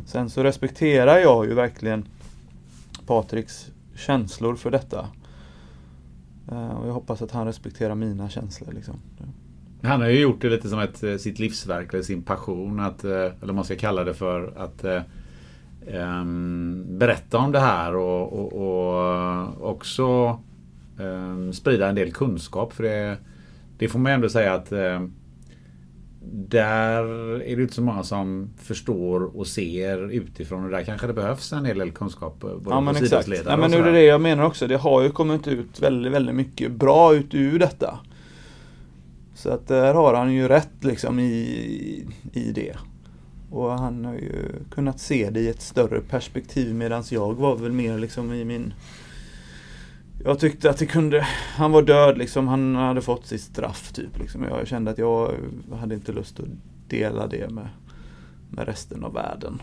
Sen 0.07 0.31
så 0.31 0.43
respekterar 0.43 1.19
jag 1.19 1.47
ju 1.47 1.55
verkligen 1.55 2.09
Patriks 3.07 3.71
känslor 3.97 4.57
för 4.57 4.71
detta. 4.71 5.09
Eh, 6.53 6.71
och 6.71 6.89
jag 6.89 6.93
hoppas 6.93 7.23
att 7.23 7.31
han 7.31 7.47
respekterar 7.47 7.95
mina 7.95 8.29
känslor. 8.29 8.73
Liksom. 8.73 8.95
Han 9.83 10.01
har 10.01 10.09
ju 10.09 10.21
gjort 10.21 10.41
det 10.41 10.51
lite 10.51 10.69
som 10.69 10.79
ett, 10.79 11.03
eh, 11.03 11.17
sitt 11.17 11.39
livsverk 11.39 11.95
eller 11.95 12.03
sin 12.03 12.23
passion. 12.23 12.81
Att, 12.81 13.05
eh, 13.05 13.33
eller 13.43 13.53
man 13.53 13.65
ska 13.65 13.77
kalla 13.77 14.05
det 14.05 14.15
för 14.15 14.53
att 14.57 14.85
um, 15.87 16.87
berätta 16.99 17.39
om 17.39 17.53
det 17.53 17.61
här 17.61 17.97
och, 17.97 18.33
och, 18.33 18.53
och 18.53 19.71
också 19.71 20.39
um, 20.99 21.53
sprida 21.53 21.89
en 21.89 21.95
del 21.95 22.13
kunskap. 22.13 22.73
För 22.73 22.83
det, 22.83 23.17
det 23.79 23.89
får 23.89 23.99
man 23.99 24.13
ändå 24.13 24.29
säga 24.29 24.55
att 24.55 24.73
um, 24.73 25.13
där 26.33 27.05
är 27.43 27.57
det 27.57 27.63
inte 27.63 27.75
så 27.75 27.83
många 27.83 28.03
som 28.03 28.51
förstår 28.59 29.37
och 29.39 29.47
ser 29.47 30.13
utifrån 30.13 30.65
och 30.65 30.71
där 30.71 30.85
kanske 30.85 31.07
det 31.07 31.13
behövs 31.13 31.53
en 31.53 31.65
hel 31.65 31.79
del 31.79 31.91
kunskap. 31.91 32.41
Både 32.41 32.61
ja 32.71 32.81
men 32.81 32.97
exakt. 32.97 33.29
Ja, 33.47 33.57
men 33.57 33.71
nu 33.71 33.77
är 33.77 33.85
det 33.85 33.93
det 33.93 34.03
jag 34.03 34.21
menar 34.21 34.45
också. 34.45 34.67
Det 34.67 34.77
har 34.77 35.03
ju 35.03 35.11
kommit 35.11 35.49
ut 35.49 35.83
väldigt, 35.83 36.13
väldigt 36.13 36.35
mycket 36.35 36.73
bra 36.73 37.15
ut 37.15 37.35
ur 37.35 37.59
detta. 37.59 37.99
Så 39.35 39.51
att 39.51 39.69
där 39.69 39.95
har 39.95 40.15
han 40.15 40.33
ju 40.33 40.49
rätt 40.49 40.85
liksom 40.85 41.19
i, 41.19 42.07
i 42.33 42.53
det. 42.53 42.77
Och 43.51 43.71
han 43.71 44.05
har 44.05 44.15
ju 44.15 44.53
kunnat 44.71 45.01
se 45.01 45.31
det 45.31 45.41
i 45.41 45.49
ett 45.49 45.63
större 45.63 46.01
perspektiv 46.01 46.75
medan 46.75 47.05
jag 47.11 47.35
var 47.35 47.57
väl 47.57 47.73
mer 47.73 47.99
liksom 47.99 48.33
i 48.33 48.45
min 48.45 48.73
jag 50.25 50.39
tyckte 50.39 50.71
att 50.71 50.79
det 50.79 50.87
kunde, 50.87 51.27
han 51.57 51.73
var 51.73 51.83
död 51.83 52.19
liksom, 52.19 52.49
han 52.49 52.75
hade 52.75 53.01
fått 53.01 53.27
sitt 53.27 53.41
straff 53.41 53.93
typ. 53.93 54.19
Liksom. 54.19 54.45
Jag 54.45 54.67
kände 54.67 54.91
att 54.91 54.99
jag 54.99 55.35
hade 55.81 55.95
inte 55.95 56.13
lust 56.13 56.41
att 56.41 56.47
dela 56.89 57.27
det 57.27 57.51
med, 57.51 57.69
med 58.51 58.67
resten 58.67 59.05
av 59.05 59.15
världen. 59.15 59.63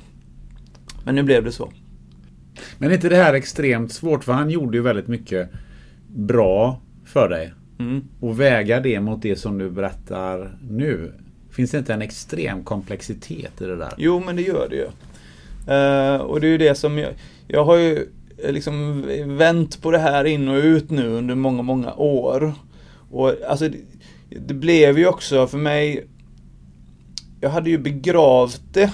Men 1.04 1.16
nu 1.16 1.24
blev 1.24 1.44
det 1.44 1.52
så. 1.52 1.72
Men 2.78 2.90
är 2.90 2.94
inte 2.96 3.10
det 3.10 3.16
här 3.16 3.34
extremt 3.34 3.94
svårt? 3.94 4.24
För 4.24 4.34
han 4.34 4.50
gjorde 4.50 4.78
ju 4.78 4.84
väldigt 4.84 5.08
mycket 5.08 5.50
bra 6.08 6.82
för 7.06 7.30
dig. 7.30 7.54
Mm. 7.80 8.04
Och 8.20 8.40
väga 8.40 8.80
det 8.80 9.00
mot 9.00 9.22
det 9.22 9.36
som 9.36 9.58
du 9.58 9.70
berättar 9.70 10.58
nu. 10.70 11.14
Finns 11.52 11.72
det 11.72 11.78
inte 11.78 11.94
en 11.94 12.02
extrem 12.02 12.64
komplexitet 12.64 13.62
i 13.62 13.66
det 13.66 13.76
där? 13.76 13.94
Jo, 13.98 14.24
men 14.26 14.36
det 14.36 14.42
gör 14.42 14.68
det 14.70 14.76
ju. 14.76 14.88
Uh, 15.68 16.22
och 16.22 16.42
det 16.42 16.48
är 16.48 16.52
ju 16.52 16.58
det 16.58 16.76
som 16.76 16.98
jag, 16.98 17.14
jag 17.48 17.66
har 17.66 17.78
ju 17.78 18.08
Eh, 18.38 18.52
liksom 18.52 19.02
vänt 19.38 19.82
på 19.82 19.92
det 19.92 20.00
här 20.00 20.26
in 20.26 20.48
och 20.48 20.64
ut 20.64 20.90
nu 20.90 21.08
under 21.08 21.36
många, 21.36 21.62
många 21.62 21.94
år. 21.94 22.54
Och 23.12 23.34
alltså, 23.50 23.70
det, 23.70 23.80
det 24.30 24.54
blev 24.54 24.98
ju 25.00 25.08
också 25.08 25.48
för 25.48 25.58
mig, 25.58 26.08
jag 27.42 27.50
hade 27.50 27.70
ju 27.70 27.78
begravt 27.78 28.62
det 28.74 28.92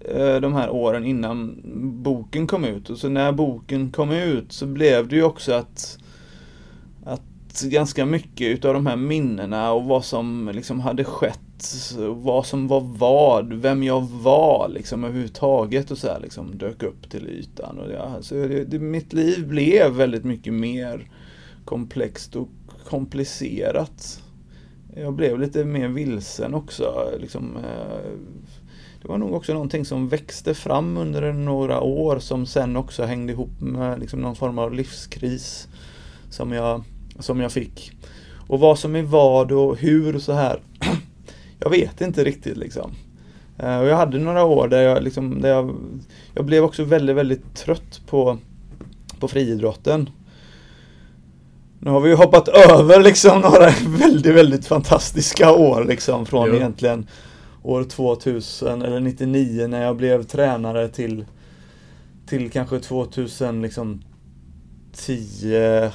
eh, 0.00 0.36
de 0.40 0.54
här 0.54 0.70
åren 0.70 1.04
innan 1.04 1.60
boken 2.02 2.46
kom 2.46 2.64
ut. 2.64 2.90
Och 2.90 2.98
så 2.98 3.08
när 3.08 3.32
boken 3.32 3.90
kom 3.90 4.10
ut 4.10 4.52
så 4.52 4.66
blev 4.66 5.08
det 5.08 5.16
ju 5.16 5.22
också 5.22 5.52
att, 5.52 5.98
ganska 7.62 8.06
mycket 8.06 8.46
utav 8.46 8.74
de 8.74 8.86
här 8.86 8.96
minnena 8.96 9.72
och 9.72 9.84
vad 9.84 10.04
som 10.04 10.50
liksom 10.54 10.80
hade 10.80 11.04
skett 11.04 11.40
vad 12.08 12.46
som 12.46 12.68
var 12.68 12.80
vad, 12.80 13.52
vem 13.52 13.82
jag 13.82 14.00
var 14.00 14.68
liksom 14.68 15.04
överhuvudtaget 15.04 15.90
och 15.90 15.98
så 15.98 16.06
här, 16.06 16.20
liksom 16.20 16.58
dök 16.58 16.82
upp 16.82 17.10
till 17.10 17.28
ytan. 17.28 17.78
Och 17.78 17.92
ja, 17.92 18.12
alltså, 18.16 18.34
det, 18.34 18.64
det, 18.64 18.78
mitt 18.78 19.12
liv 19.12 19.48
blev 19.48 19.92
väldigt 19.92 20.24
mycket 20.24 20.52
mer 20.52 21.10
komplext 21.64 22.36
och 22.36 22.48
komplicerat. 22.84 24.22
Jag 24.96 25.12
blev 25.14 25.40
lite 25.40 25.64
mer 25.64 25.88
vilsen 25.88 26.54
också. 26.54 27.12
Liksom, 27.20 27.56
eh, 27.56 28.10
det 29.02 29.08
var 29.08 29.18
nog 29.18 29.34
också 29.34 29.52
någonting 29.52 29.84
som 29.84 30.08
växte 30.08 30.54
fram 30.54 30.96
under 30.96 31.32
några 31.32 31.80
år 31.80 32.18
som 32.18 32.46
sen 32.46 32.76
också 32.76 33.04
hängde 33.04 33.32
ihop 33.32 33.60
med 33.60 34.00
liksom 34.00 34.20
någon 34.20 34.36
form 34.36 34.58
av 34.58 34.74
livskris 34.74 35.68
som 36.30 36.52
jag, 36.52 36.84
som 37.18 37.40
jag 37.40 37.52
fick. 37.52 37.92
Och 38.48 38.60
vad 38.60 38.78
som 38.78 38.96
är 38.96 39.02
vad 39.02 39.52
och 39.52 39.76
hur 39.76 40.16
och 40.16 40.22
så 40.22 40.32
här 40.32 40.60
jag 41.60 41.70
vet 41.70 42.00
inte 42.00 42.24
riktigt 42.24 42.56
liksom. 42.56 42.90
Uh, 43.62 43.78
och 43.78 43.86
jag 43.86 43.96
hade 43.96 44.18
några 44.18 44.44
år 44.44 44.68
där 44.68 44.82
jag 44.82 45.02
liksom, 45.02 45.40
där 45.40 45.48
jag, 45.48 45.76
jag 46.34 46.44
blev 46.44 46.64
också 46.64 46.84
väldigt, 46.84 47.16
väldigt 47.16 47.54
trött 47.54 48.00
på, 48.06 48.38
på 49.20 49.28
friidrotten. 49.28 50.10
Nu 51.80 51.90
har 51.90 52.00
vi 52.00 52.08
ju 52.08 52.16
hoppat 52.16 52.48
över 52.48 53.02
liksom 53.02 53.40
några 53.40 53.70
väldigt, 53.86 54.34
väldigt 54.34 54.66
fantastiska 54.66 55.52
år 55.52 55.84
liksom 55.84 56.26
från 56.26 56.48
jo. 56.48 56.54
egentligen 56.54 57.06
år 57.62 57.84
2000 57.84 58.82
eller 58.82 59.00
99 59.00 59.66
när 59.66 59.82
jag 59.82 59.96
blev 59.96 60.22
tränare 60.22 60.88
till 60.88 61.24
till 62.28 62.50
kanske 62.50 62.80
2000 62.80 63.62
liksom 63.62 64.02
10, 64.92 65.92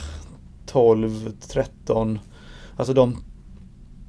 12, 0.66 1.32
13. 1.48 2.20
Alltså 2.78 2.94
de 2.94 3.18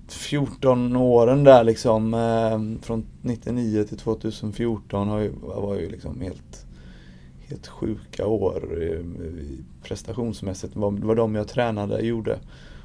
14 0.09 0.96
åren 0.96 1.44
där 1.44 1.64
liksom 1.64 2.14
eh, 2.14 2.84
från 2.86 3.07
99 3.22 3.84
till 3.84 3.98
2014 3.98 5.09
har 5.09 5.20
ju, 5.20 5.32
var 5.42 5.74
ju 5.74 5.90
liksom 5.90 6.20
helt, 6.20 6.66
helt 7.48 7.66
sjuka 7.66 8.26
år 8.26 8.82
eh, 8.82 9.05
prestationsmässigt. 9.82 10.74
Det 10.74 10.80
var, 10.80 10.92
det 10.92 11.07
var 11.07 11.14
de 11.14 11.34
jag 11.34 11.48
tränade 11.48 12.00
gjorde. 12.00 12.38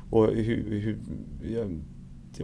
Och 0.10 0.28
hur, 0.28 0.66
hur, 0.70 0.98
jag, 1.56 1.80
det 2.38 2.44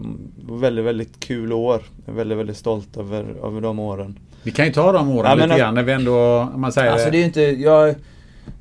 var 0.52 0.58
väldigt, 0.58 0.86
väldigt 0.86 1.20
kul 1.20 1.54
år. 1.54 1.82
Jag 2.06 2.14
är 2.14 2.18
väldigt, 2.18 2.38
väldigt 2.38 2.58
stolt 2.58 2.98
över, 2.98 3.24
över 3.24 3.62
de 3.62 3.80
åren. 3.80 4.20
Vi 4.44 4.52
kan 4.52 4.66
ju 4.66 4.72
ta 4.72 4.92
de 4.92 5.10
åren 5.10 5.40
ja, 5.40 5.46
lite 5.46 5.60
grann 5.60 5.76
när 5.76 5.84
vi 5.84 5.92
ändå, 5.92 6.50
om 6.54 6.62
man 6.62 6.72
säger 6.72 6.92
Alltså 6.92 7.10
det 7.10 7.22
är 7.22 7.26
inte, 7.26 7.42
jag 7.42 7.96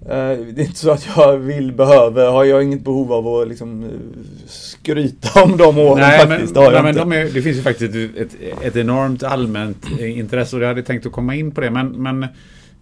det 0.07 0.12
är 0.12 0.61
inte 0.61 0.78
så 0.78 0.91
att 0.91 1.09
jag 1.16 1.37
vill, 1.39 1.72
behöver, 1.72 2.30
har 2.30 2.45
jag 2.45 2.62
inget 2.62 2.85
behov 2.85 3.12
av 3.12 3.28
att 3.28 3.49
liksom 3.49 3.82
eh, 3.82 3.91
skryta 4.47 5.43
om 5.43 5.57
de 5.57 5.78
åren 5.78 5.99
nej, 5.99 6.26
faktiskt. 6.26 6.55
Men, 6.55 6.72
nej, 6.72 6.82
men 6.82 6.95
de 6.95 7.12
är, 7.12 7.24
det 7.24 7.43
finns 7.43 7.57
ju 7.57 7.62
faktiskt 7.62 7.95
ett, 8.16 8.37
ett, 8.62 8.76
enormt 8.76 9.22
allmänt 9.22 10.01
intresse 10.01 10.57
och 10.57 10.62
jag 10.62 10.68
hade 10.68 10.82
tänkt 10.82 11.07
att 11.07 11.12
komma 11.12 11.35
in 11.35 11.51
på 11.51 11.61
det. 11.61 11.70
Men, 11.70 11.89
men 11.89 12.22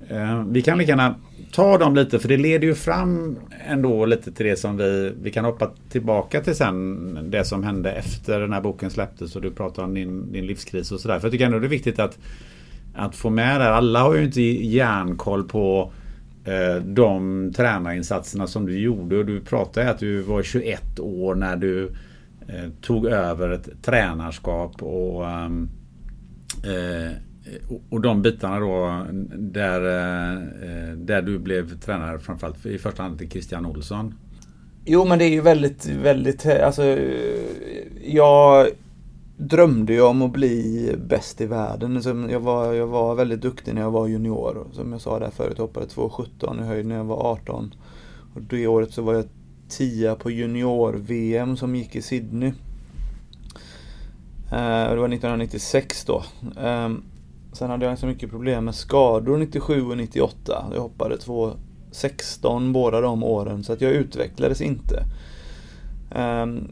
eh, 0.09 0.45
vi 0.49 0.63
kan 0.63 0.79
lika 0.79 0.89
gärna 0.89 1.15
ta 1.53 1.79
dem 1.79 1.95
lite 1.95 2.19
för 2.19 2.29
det 2.29 2.37
leder 2.37 2.67
ju 2.67 2.75
fram 2.75 3.37
ändå 3.69 4.07
lite 4.07 4.33
till 4.33 4.47
det 4.47 4.57
som 4.57 4.77
vi, 4.77 5.13
vi 5.23 5.31
kan 5.31 5.45
hoppa 5.45 5.71
tillbaka 5.91 6.41
till 6.41 6.55
sen. 6.55 7.31
Det 7.31 7.45
som 7.45 7.65
hände 7.65 7.93
efter 7.93 8.41
den 8.41 8.53
här 8.53 8.61
boken 8.61 8.91
släpptes 8.91 9.37
och 9.37 9.43
du 9.43 9.51
pratar 9.51 9.83
om 9.83 9.95
din, 9.95 10.33
din 10.33 10.47
livskris 10.47 10.93
och 10.93 11.01
sådär. 11.01 11.19
För 11.19 11.27
jag 11.27 11.33
tycker 11.33 11.47
ändå 11.47 11.59
det 11.59 11.67
är 11.67 11.69
viktigt 11.69 11.99
att, 11.99 12.19
att 12.95 13.17
få 13.17 13.31
med 13.31 13.61
det. 13.61 13.75
Alla 13.75 14.01
har 14.01 14.15
ju 14.15 14.25
inte 14.25 14.43
järnkoll 14.43 15.45
på 15.45 15.93
Eh, 15.93 16.02
Eh, 16.45 16.83
de 16.85 17.53
tränarinsatserna 17.57 18.47
som 18.47 18.67
du 18.67 18.79
gjorde. 18.79 19.17
Och 19.17 19.27
du 19.27 19.41
pratade 19.41 19.91
att 19.91 19.99
du 19.99 20.23
var 20.23 20.43
21 20.43 21.01
år 21.01 21.35
när 21.35 21.57
du 21.57 21.93
eh, 22.49 22.71
tog 22.81 23.07
över 23.07 23.51
ett 23.51 23.69
tränarskap 23.83 24.83
ehm, 24.83 25.69
eh, 26.65 27.13
och, 27.69 27.83
och 27.91 28.01
de 28.01 28.23
bitarna 28.23 28.61
då 28.61 29.07
där, 29.37 29.81
där 30.97 31.23
du 31.23 31.39
blev 31.39 31.81
tränare 31.81 32.19
framförallt 32.19 32.67
i 32.67 32.79
första 32.79 33.03
hand 33.03 33.19
till 33.19 33.31
Christian 33.31 33.67
Olsson. 33.67 34.15
Jo 34.85 35.05
men 35.05 35.19
det 35.19 35.25
är 35.25 35.31
ju 35.31 35.41
väldigt, 35.41 35.87
väldigt, 35.87 36.47
alltså 36.47 36.99
jag 38.05 38.67
drömde 39.49 39.95
jag 39.95 40.11
om 40.11 40.23
att 40.23 40.33
bli 40.33 40.95
bäst 41.07 41.41
i 41.41 41.47
världen. 41.47 42.01
Jag 42.31 42.41
var, 42.41 42.73
jag 42.73 42.87
var 42.87 43.15
väldigt 43.15 43.41
duktig 43.41 43.75
när 43.75 43.83
jag 43.83 43.91
var 43.91 44.07
junior. 44.07 44.67
Som 44.73 44.93
jag 44.93 45.01
sa 45.01 45.19
där 45.19 45.31
förut, 45.31 45.55
jag 45.57 45.65
hoppade 45.65 45.87
2,17 45.87 46.63
i 46.63 46.67
höjd 46.67 46.87
när 46.87 46.97
jag 46.97 47.05
var 47.05 47.33
18. 47.33 47.75
Och 48.35 48.43
det 48.43 48.67
året 48.67 48.93
så 48.93 49.03
var 49.03 49.15
jag 49.15 49.25
tia 49.69 50.15
på 50.15 50.31
junior-VM 50.31 51.57
som 51.57 51.77
gick 51.77 51.97
i 51.97 52.03
Sydney. 52.03 52.53
Eh, 54.53 54.91
det 54.91 54.97
var 54.97 55.09
1996 55.09 56.05
då. 56.05 56.23
Ehm, 56.61 57.03
sen 57.53 57.71
hade 57.71 57.85
jag 57.85 57.91
ganska 57.91 58.07
mycket 58.07 58.31
problem 58.31 58.65
med 58.65 58.75
skador 58.75 59.37
97 59.37 59.91
och 59.91 59.97
98. 59.97 60.65
Jag 60.75 60.81
hoppade 60.81 61.17
2.16 61.17 62.73
båda 62.73 63.01
de 63.01 63.23
åren 63.23 63.65
så 63.65 63.73
att 63.73 63.81
jag 63.81 63.93
utvecklades 63.93 64.61
inte. 64.61 65.05
Ehm, 66.11 66.69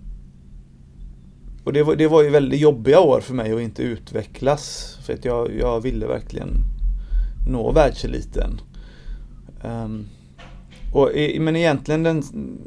och 1.65 1.73
det 1.73 1.83
var, 1.83 1.97
det 1.97 2.09
var 2.09 2.23
ju 2.23 2.31
väldigt 2.31 2.61
jobbiga 2.61 3.01
år 3.01 3.21
för 3.21 3.35
mig 3.35 3.53
att 3.53 3.61
inte 3.61 3.83
utvecklas. 3.83 4.97
För 5.07 5.13
att 5.13 5.25
jag, 5.25 5.57
jag 5.59 5.81
ville 5.81 6.07
verkligen 6.07 6.51
nå 7.49 7.73
världseliten. 7.73 8.61
Um, 9.65 10.07
och, 10.95 11.11
men 11.39 11.57
egentligen, 11.57 12.03
den, 12.03 12.23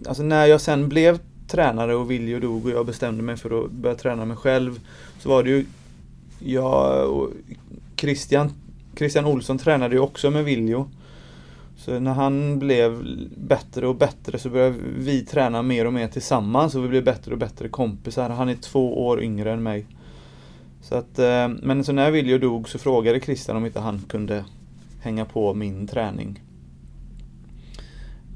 alltså 0.08 0.24
när 0.24 0.46
jag 0.46 0.62
sen 0.62 0.90
blev 0.90 1.20
tränare 1.48 1.96
och 1.96 2.12
Viljo 2.12 2.40
dog 2.40 2.66
och 2.66 2.72
jag 2.72 2.86
bestämde 2.86 3.24
mig 3.24 3.38
för 3.38 3.66
att 3.66 3.72
börja 3.72 3.96
träna 3.96 4.26
mig 4.26 4.38
själv. 4.38 4.80
Så 5.20 5.30
var 5.30 5.44
det 5.44 5.50
ju 5.50 5.66
jag 6.40 7.10
och 7.10 7.30
Christian, 7.96 8.52
Christian 8.98 9.26
Olsson 9.26 9.58
tränade 9.58 9.96
ju 9.96 10.02
också 10.02 10.30
med 10.30 10.46
Viljo. 10.46 10.90
Så 11.86 12.00
när 12.00 12.14
han 12.14 12.60
blev 12.60 13.06
bättre 13.38 13.88
och 13.88 13.96
bättre 13.96 14.40
så 14.40 14.50
började 14.50 14.78
vi 14.98 15.26
träna 15.26 15.62
mer 15.62 15.86
och 15.88 15.94
mer 15.94 16.08
tillsammans 16.08 16.76
och 16.76 16.84
vi 16.84 16.88
blev 16.88 17.04
bättre 17.04 17.32
och 17.32 17.38
bättre 17.38 17.70
kompisar. 17.70 18.30
Han 18.30 18.50
är 18.50 18.56
två 18.56 19.06
år 19.08 19.24
yngre 19.24 19.52
än 19.52 19.64
mig. 19.64 19.86
Så 20.82 20.96
att, 20.96 21.20
eh, 21.20 21.48
men 21.48 21.84
så 21.84 21.92
när 21.92 22.12
Viljo 22.12 22.38
dog 22.38 22.70
så 22.70 22.80
frågade 22.80 23.20
Christian 23.20 23.58
om 23.58 23.66
inte 23.66 23.80
han 23.80 24.00
kunde 24.00 24.46
hänga 25.02 25.26
på 25.26 25.54
min 25.54 25.88
träning. 25.88 26.44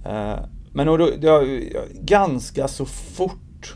Eh, 0.06 0.40
men 0.74 0.88
då, 0.88 1.10
jag, 1.22 1.62
ganska 2.02 2.68
så 2.68 2.86
fort 2.86 3.76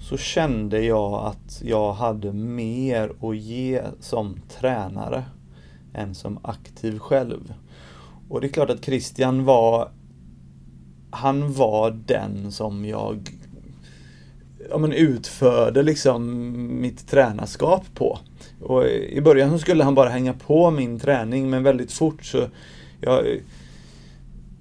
så 0.00 0.16
kände 0.16 0.84
jag 0.84 1.14
att 1.14 1.62
jag 1.64 1.92
hade 1.92 2.32
mer 2.32 3.12
att 3.20 3.36
ge 3.36 3.82
som 4.00 4.36
tränare 4.48 5.24
än 5.94 6.14
som 6.14 6.38
aktiv 6.42 6.98
själv. 6.98 7.52
Och 8.32 8.40
det 8.40 8.46
är 8.46 8.52
klart 8.52 8.70
att 8.70 8.84
Christian 8.84 9.44
var 9.44 9.88
Han 11.10 11.52
var 11.52 11.90
den 11.90 12.52
som 12.52 12.84
jag 12.84 13.30
ja, 14.70 14.78
men 14.78 14.92
utförde 14.92 15.82
liksom 15.82 16.46
mitt 16.80 17.08
tränarskap 17.08 17.84
på. 17.94 18.18
Och 18.60 18.86
I 18.88 19.20
början 19.20 19.50
så 19.50 19.58
skulle 19.58 19.84
han 19.84 19.94
bara 19.94 20.08
hänga 20.08 20.32
på 20.32 20.70
min 20.70 20.98
träning 20.98 21.50
men 21.50 21.62
väldigt 21.62 21.92
fort 21.92 22.24
så 22.24 22.48
jag, 23.00 23.24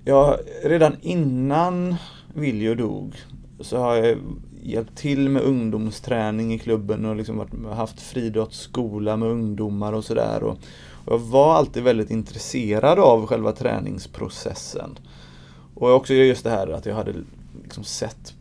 jag 0.06 0.40
redan 0.64 0.96
innan 1.02 1.96
Viljo 2.34 2.76
dog 2.76 3.16
så 3.60 3.78
har 3.78 3.96
jag 3.96 4.18
hjälpt 4.64 4.98
till 4.98 5.30
med 5.30 5.42
ungdomsträning 5.42 6.54
i 6.54 6.60
klubben 6.60 7.06
och 7.06 7.16
liksom 7.16 7.38
varit, 7.38 7.76
haft 7.76 8.02
friidrottsskola 8.02 9.18
med 9.18 9.30
ungdomar 9.30 9.94
och 9.94 10.06
sådär. 10.06 10.56
Och, 11.06 11.14
jag 11.14 11.20
var 11.20 11.54
alltid 11.54 11.84
väldigt 11.84 12.12
intresserad 12.12 13.00
av 13.00 13.26
själva 13.26 13.52
träningsprocessen. 13.52 15.00
Och 15.76 15.96
också 15.96 16.14
just 16.14 16.44
det 16.44 16.50
här 16.50 16.68
att 16.68 16.86
jag 16.86 16.96
hade 16.96 17.14
liksom 17.64 17.84
sett 17.84 18.34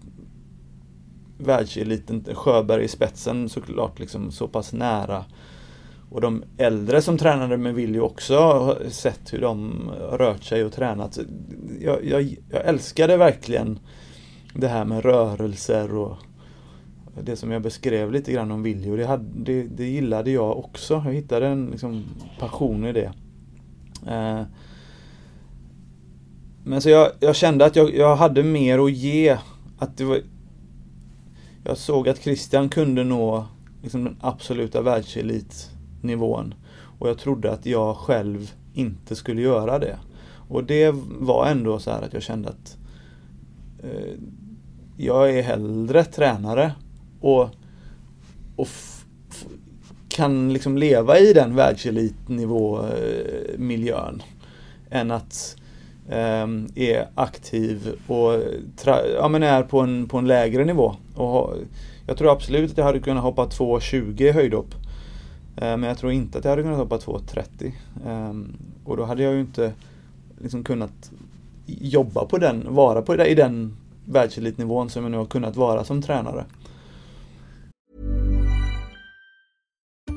världseliten, 1.39 2.25
Sjöberg 2.35 2.85
i 2.85 2.89
spetsen 2.89 3.49
såklart 3.49 3.99
liksom 3.99 4.31
så 4.31 4.49
pass 4.49 4.73
nära. 4.73 5.25
Och 6.11 6.21
de 6.21 6.45
äldre 6.57 7.03
som 7.03 7.19
tränade 7.19 7.57
med 7.57 7.75
Willy 7.75 7.99
också 7.99 8.37
har 8.39 8.91
sett 8.91 9.33
hur 9.33 9.41
de 9.41 9.91
rört 10.13 10.45
sig 10.45 10.65
och 10.65 10.73
tränat. 10.73 11.19
Jag, 11.81 12.05
jag, 12.05 12.37
jag 12.51 12.65
älskade 12.65 13.17
verkligen 13.17 13.79
det 14.55 14.69
här 14.69 14.85
med 14.85 15.05
rörelser 15.05 15.95
och 15.95 16.17
det 17.15 17.37
som 17.37 17.51
jag 17.51 17.63
beskrev 17.63 18.13
lite 18.13 18.33
grann 18.33 18.51
om 18.51 18.63
Viljo, 18.63 18.97
det, 18.97 19.07
hade, 19.07 19.25
det, 19.35 19.63
det 19.63 19.87
gillade 19.87 20.31
jag 20.31 20.59
också. 20.59 21.03
Jag 21.05 21.13
hittade 21.13 21.47
en 21.47 21.67
liksom, 21.67 22.05
passion 22.39 22.85
i 22.85 22.93
det. 22.93 23.13
Eh, 24.07 24.43
men 26.65 26.81
så 26.81 26.91
jag, 26.91 27.11
jag 27.21 27.37
kände 27.37 27.65
att 27.65 27.77
jag, 27.77 27.95
jag, 27.95 28.17
hade 28.17 28.43
mer 28.43 28.79
att 28.79 28.93
ge. 28.93 29.39
Att 29.79 29.97
det 29.97 30.05
var, 30.05 30.21
jag 31.65 31.79
såg 31.79 32.09
att 32.09 32.23
Christian 32.23 32.69
kunde 32.69 33.05
nå 33.05 33.47
liksom, 33.83 34.05
den 34.05 34.17
absoluta 34.21 34.83
världselitnivån. 34.83 36.55
Och 36.99 37.09
jag 37.09 37.19
trodde 37.19 37.53
att 37.53 37.67
jag 37.67 37.97
själv 37.97 38.55
inte 38.75 39.17
skulle 39.17 39.43
göra 39.43 39.79
det. 39.79 39.99
Och 40.49 40.65
det 40.65 40.95
var 41.21 41.47
ändå 41.47 41.79
så 41.79 41.91
här 41.91 42.03
att 42.03 42.13
jag 42.13 42.23
kände 42.23 42.49
att 42.49 42.77
eh, 43.83 44.15
jag 44.97 45.39
är 45.39 45.43
hellre 45.43 46.05
tränare 46.05 46.73
och, 47.21 47.49
och 48.57 48.69
kan 50.09 50.53
liksom 50.53 50.79
leva 50.79 51.19
i 51.19 51.33
den 51.33 51.55
världselitnivå 51.55 52.85
miljön 53.57 54.23
än 54.91 55.11
att 55.11 55.57
eh, 56.09 56.47
är 56.75 57.09
aktiv 57.15 57.95
och 58.07 58.43
ja, 59.15 59.29
men 59.29 59.43
är 59.43 59.63
på 59.63 59.81
en, 59.81 60.09
på 60.09 60.19
en 60.19 60.27
lägre 60.27 60.65
nivå. 60.65 60.97
Och 61.15 61.27
ha, 61.27 61.55
jag 62.07 62.17
tror 62.17 62.33
absolut 62.33 62.71
att 62.71 62.79
jag 62.79 62.85
hade 62.85 63.01
kunnat 63.01 63.23
hoppa 63.23 63.47
2,20 63.47 64.33
höjdhopp. 64.33 64.75
Eh, 65.57 65.77
men 65.77 65.83
jag 65.83 65.99
tror 65.99 66.13
inte 66.13 66.39
att 66.39 66.45
jag 66.45 66.51
hade 66.51 66.63
kunnat 66.63 66.79
hoppa 66.79 66.97
2,30. 66.97 67.73
Eh, 68.07 68.35
och 68.85 68.97
då 68.97 69.05
hade 69.05 69.23
jag 69.23 69.35
ju 69.35 69.41
inte 69.41 69.73
liksom 70.39 70.65
kunnat 70.65 71.11
jobba 71.67 72.25
på 72.25 72.39
den, 72.39 72.75
vara 72.75 73.03
på 73.03 73.27
i 73.27 73.35
den 73.35 73.77
världselitnivån 74.05 74.91
som 74.91 75.03
jag 75.03 75.11
nu 75.11 75.17
har 75.17 75.25
kunnat 75.25 75.57
vara 75.57 75.85
som 75.85 76.03
tränare. 76.03 76.45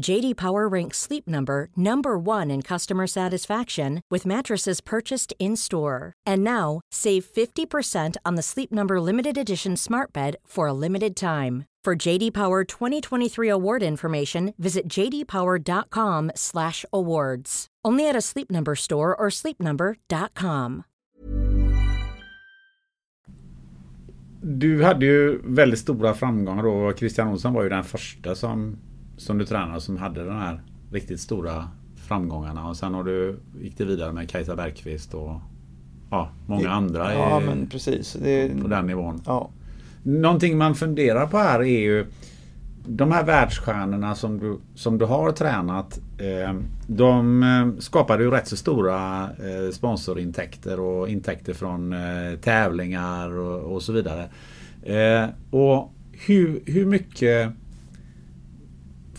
JD 0.00 0.36
Power 0.36 0.68
ranks 0.68 0.98
Sleep 0.98 1.28
Number 1.28 1.68
number 1.76 2.18
1 2.18 2.50
in 2.50 2.62
customer 2.62 3.06
satisfaction 3.06 4.00
with 4.10 4.26
mattresses 4.26 4.80
purchased 4.80 5.32
in-store. 5.38 6.12
And 6.26 6.42
now, 6.42 6.80
save 6.90 7.24
50% 7.24 8.16
on 8.24 8.34
the 8.36 8.42
Sleep 8.42 8.72
Number 8.72 9.00
limited 9.00 9.38
edition 9.38 9.76
Smart 9.76 10.12
Bed 10.12 10.34
for 10.46 10.66
a 10.66 10.72
limited 10.72 11.14
time. 11.16 11.66
For 11.84 11.94
JD 12.08 12.32
Power 12.32 12.64
2023 12.64 13.48
award 13.48 13.82
information, 13.82 14.54
visit 14.58 14.88
jdpower.com/awards. 14.88 17.66
Only 17.88 18.08
at 18.08 18.16
a 18.16 18.20
Sleep 18.20 18.50
Number 18.50 18.74
store 18.74 19.14
or 19.16 19.30
sleepnumber.com. 19.30 20.84
Du 24.42 24.82
hade 24.82 25.06
ju 25.06 25.40
väldigt 25.44 25.78
stora 25.78 26.14
framgångar 26.14 26.62
då. 26.62 26.92
Christian 26.96 27.28
Olsson 27.28 27.54
var 27.54 27.62
ju 27.62 27.68
den 27.68 27.84
första 27.84 28.34
som, 28.34 28.76
som 29.20 29.38
du 29.38 29.46
tränade 29.46 29.80
som 29.80 29.96
hade 29.96 30.24
de 30.24 30.36
här 30.36 30.62
riktigt 30.92 31.20
stora 31.20 31.68
framgångarna. 31.96 32.68
Och 32.68 32.76
sen 32.76 32.94
har 32.94 33.04
du, 33.04 33.40
gick 33.60 33.78
det 33.78 33.84
vidare 33.84 34.12
med 34.12 34.30
Kajsa 34.30 34.56
Bergqvist 34.56 35.14
och 35.14 35.40
ja, 36.10 36.28
många 36.46 36.70
andra 36.70 37.14
Ja 37.14 37.40
är 37.40 37.46
men 37.46 37.66
precis. 37.66 38.12
Det, 38.12 38.62
på 38.62 38.68
den 38.68 38.86
nivån. 38.86 39.22
ja. 39.26 39.50
Någonting 40.02 40.58
man 40.58 40.74
funderar 40.74 41.26
på 41.26 41.38
här 41.38 41.60
är 41.60 41.80
ju 41.80 42.06
de 42.86 43.12
här 43.12 43.24
världsstjärnorna 43.24 44.14
som 44.14 44.38
du, 44.38 44.58
som 44.74 44.98
du 44.98 45.04
har 45.04 45.32
tränat 45.32 46.00
eh, 46.18 46.54
de 46.86 47.42
eh, 47.42 47.80
skapade 47.80 48.22
ju 48.22 48.30
rätt 48.30 48.48
så 48.48 48.56
stora 48.56 49.22
eh, 49.22 49.72
sponsorintäkter 49.72 50.80
och 50.80 51.08
intäkter 51.08 51.54
från 51.54 51.94
tävlingar 52.42 53.38
och, 53.38 53.74
och 53.74 53.82
så 53.82 53.92
vidare. 53.92 54.28
Och 55.50 55.94
hur, 56.12 56.62
hur 56.66 56.86
mycket 56.86 57.52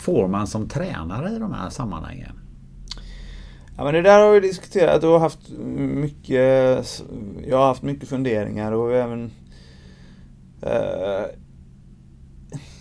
får 0.02 0.28
man 0.28 0.48
som 0.48 0.70
tränare 0.70 1.30
i 1.30 1.40
de 1.40 1.54
här 1.54 1.70
sammanhangen? 1.70 2.40
Ja 3.78 3.84
men 3.84 3.94
det 3.94 4.02
där 4.02 4.24
har 4.24 4.32
vi 4.32 4.40
diskuterat 4.40 5.04
och 5.04 5.20
haft 5.20 5.50
mycket 5.78 7.04
Jag 7.48 7.58
har 7.58 7.66
haft 7.66 7.84
mycket 7.84 8.10
funderingar 8.10 8.72
och 8.72 8.94
även 8.94 9.32
eh, 10.62 11.26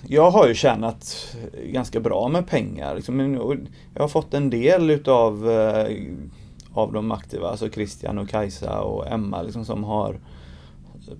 Jag 0.06 0.30
har 0.30 0.48
ju 0.48 0.54
tjänat 0.54 1.36
ganska 1.64 2.00
bra 2.00 2.28
med 2.28 2.46
pengar. 2.46 2.94
Liksom, 2.94 3.20
jag 3.94 4.02
har 4.02 4.08
fått 4.08 4.34
en 4.34 4.50
del 4.50 4.90
utav 4.90 5.50
eh, 5.50 5.96
av 6.72 6.92
de 6.92 7.12
aktiva, 7.12 7.48
alltså 7.48 7.70
Christian 7.70 8.18
och 8.18 8.28
Kajsa 8.28 8.80
och 8.80 9.06
Emma 9.06 9.42
liksom, 9.42 9.64
som 9.64 9.84
har 9.84 10.20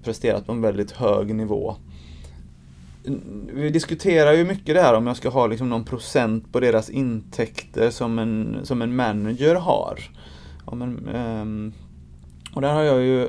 presterat 0.03 0.47
på 0.47 0.53
en 0.53 0.63
väldigt 0.63 0.91
hög 0.91 1.35
nivå. 1.35 1.77
Vi 3.53 3.71
diskuterar 3.71 4.33
ju 4.33 4.45
mycket 4.45 4.75
det 4.75 4.83
här 4.83 4.95
om 4.95 5.07
jag 5.07 5.17
ska 5.17 5.29
ha 5.29 5.47
liksom 5.47 5.69
någon 5.69 5.85
procent 5.85 6.53
på 6.53 6.61
deras 6.61 6.91
intäkter 6.91 7.91
som 7.91 8.19
en, 8.19 8.61
som 8.63 8.83
en 8.83 8.97
manager 8.97 9.55
har. 9.55 9.99
Ja, 10.67 10.75
men, 10.75 11.09
um, 11.09 11.73
och 12.55 12.61
där 12.61 12.75
har 12.75 12.83
jag 12.83 13.03
ju 13.03 13.29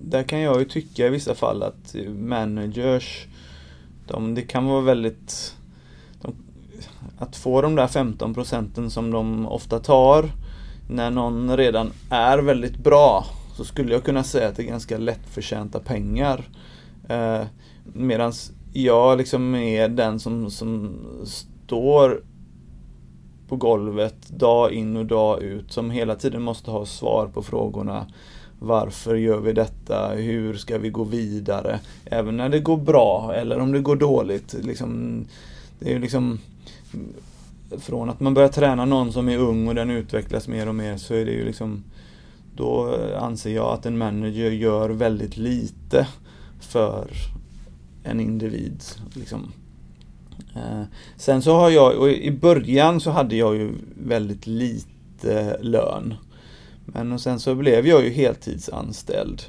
Där 0.00 0.22
kan 0.22 0.40
jag 0.40 0.58
ju 0.58 0.64
tycka 0.64 1.06
i 1.06 1.10
vissa 1.10 1.34
fall 1.34 1.62
att 1.62 1.96
managers 2.08 3.26
de, 4.06 4.34
Det 4.34 4.42
kan 4.42 4.66
vara 4.66 4.80
väldigt 4.80 5.56
de, 6.22 6.34
Att 7.18 7.36
få 7.36 7.62
de 7.62 7.74
där 7.74 7.86
15 7.86 8.34
procenten 8.34 8.90
som 8.90 9.10
de 9.10 9.46
ofta 9.46 9.78
tar 9.78 10.30
När 10.88 11.10
någon 11.10 11.56
redan 11.56 11.92
är 12.10 12.38
väldigt 12.38 12.76
bra 12.76 13.26
Så 13.56 13.64
skulle 13.64 13.92
jag 13.92 14.04
kunna 14.04 14.24
säga 14.24 14.48
att 14.48 14.56
det 14.56 14.62
är 14.62 14.66
ganska 14.66 14.98
lättförtjänta 14.98 15.80
pengar 15.80 16.48
eh, 17.08 17.42
Medans 17.84 18.52
jag 18.72 19.18
liksom 19.18 19.54
är 19.54 19.88
den 19.88 20.20
som, 20.20 20.50
som 20.50 20.98
står 21.24 22.22
på 23.48 23.56
golvet 23.56 24.28
dag 24.28 24.72
in 24.72 24.96
och 24.96 25.06
dag 25.06 25.42
ut 25.42 25.72
som 25.72 25.90
hela 25.90 26.14
tiden 26.14 26.42
måste 26.42 26.70
ha 26.70 26.86
svar 26.86 27.26
på 27.26 27.42
frågorna 27.42 28.06
Varför 28.58 29.14
gör 29.14 29.40
vi 29.40 29.52
detta? 29.52 30.08
Hur 30.08 30.54
ska 30.54 30.78
vi 30.78 30.90
gå 30.90 31.04
vidare? 31.04 31.80
Även 32.04 32.36
när 32.36 32.48
det 32.48 32.60
går 32.60 32.76
bra 32.76 33.34
eller 33.34 33.58
om 33.58 33.72
det 33.72 33.80
går 33.80 33.96
dåligt. 33.96 34.54
Liksom, 34.62 35.24
det 35.78 35.94
är 35.94 35.98
liksom 35.98 36.38
Från 37.78 38.10
att 38.10 38.20
man 38.20 38.34
börjar 38.34 38.48
träna 38.48 38.84
någon 38.84 39.12
som 39.12 39.28
är 39.28 39.38
ung 39.38 39.68
och 39.68 39.74
den 39.74 39.90
utvecklas 39.90 40.48
mer 40.48 40.68
och 40.68 40.74
mer 40.74 40.96
så 40.96 41.14
är 41.14 41.24
det 41.24 41.32
ju 41.32 41.44
liksom 41.44 41.84
Då 42.56 42.96
anser 43.20 43.54
jag 43.54 43.66
att 43.66 43.86
en 43.86 43.98
manager 43.98 44.50
gör 44.50 44.90
väldigt 44.90 45.36
lite 45.36 46.06
för 46.60 47.10
en 48.02 48.20
individ. 48.20 48.82
Liksom. 49.14 49.52
Eh, 50.56 50.82
sen 51.16 51.42
så 51.42 51.54
har 51.54 51.70
jag, 51.70 51.98
och 51.98 52.10
i 52.10 52.30
början 52.30 53.00
så 53.00 53.10
hade 53.10 53.36
jag 53.36 53.56
ju 53.56 53.72
väldigt 53.94 54.46
lite 54.46 55.58
lön. 55.60 56.14
Men 56.84 57.12
och 57.12 57.20
sen 57.20 57.40
så 57.40 57.54
blev 57.54 57.86
jag 57.86 58.04
ju 58.04 58.10
heltidsanställd. 58.10 59.42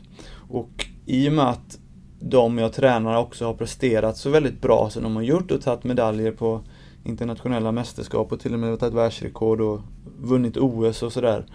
Och 0.49 0.86
i 1.06 1.30
och 1.30 1.34
med 1.34 1.49
att 1.49 1.78
de 2.20 2.58
jag 2.58 2.74
tränar 2.74 3.18
också 3.18 3.45
har 3.45 3.54
presterat 3.54 4.18
så 4.18 4.30
väldigt 4.30 4.62
bra 4.62 4.89
som 4.89 5.04
de 5.04 5.16
har 5.16 5.24
gjort 5.24 5.52
och 5.52 5.62
tagit 5.62 5.84
medaljer 5.84 6.32
på 6.32 6.62
internationella 7.04 7.72
mästerskap 7.72 8.32
och 8.32 8.39
till 8.39 8.54
och 8.54 8.60
med 8.60 8.80
tagit 8.80 8.95
världsrekord 8.95 9.62
och 9.62 9.82
vunnit 10.20 10.58
OS 10.58 11.04
och 11.04 11.14
sådär. 11.14 11.45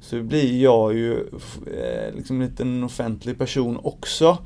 Så 0.00 0.22
blir 0.22 0.62
jag 0.62 0.94
ju 0.94 1.12
eh, 1.66 2.14
liksom 2.14 2.40
en 2.40 2.48
liten 2.48 2.84
offentlig 2.84 3.38
person 3.38 3.78
också. 3.82 4.38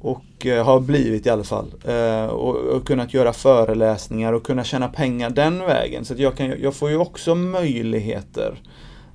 Och 0.00 0.46
eh, 0.46 0.64
har 0.64 0.80
blivit 0.80 1.26
i 1.26 1.30
alla 1.30 1.44
fall. 1.44 1.74
Eh, 1.84 2.26
och, 2.26 2.56
och 2.56 2.86
kunnat 2.86 3.14
göra 3.14 3.32
föreläsningar 3.32 4.32
och 4.32 4.46
kunna 4.46 4.64
tjäna 4.64 4.88
pengar 4.88 5.30
den 5.30 5.58
vägen. 5.58 6.04
Så 6.04 6.14
att 6.14 6.18
jag, 6.18 6.36
kan, 6.36 6.60
jag 6.60 6.74
får 6.74 6.90
ju 6.90 6.96
också 6.96 7.34
möjligheter 7.34 8.62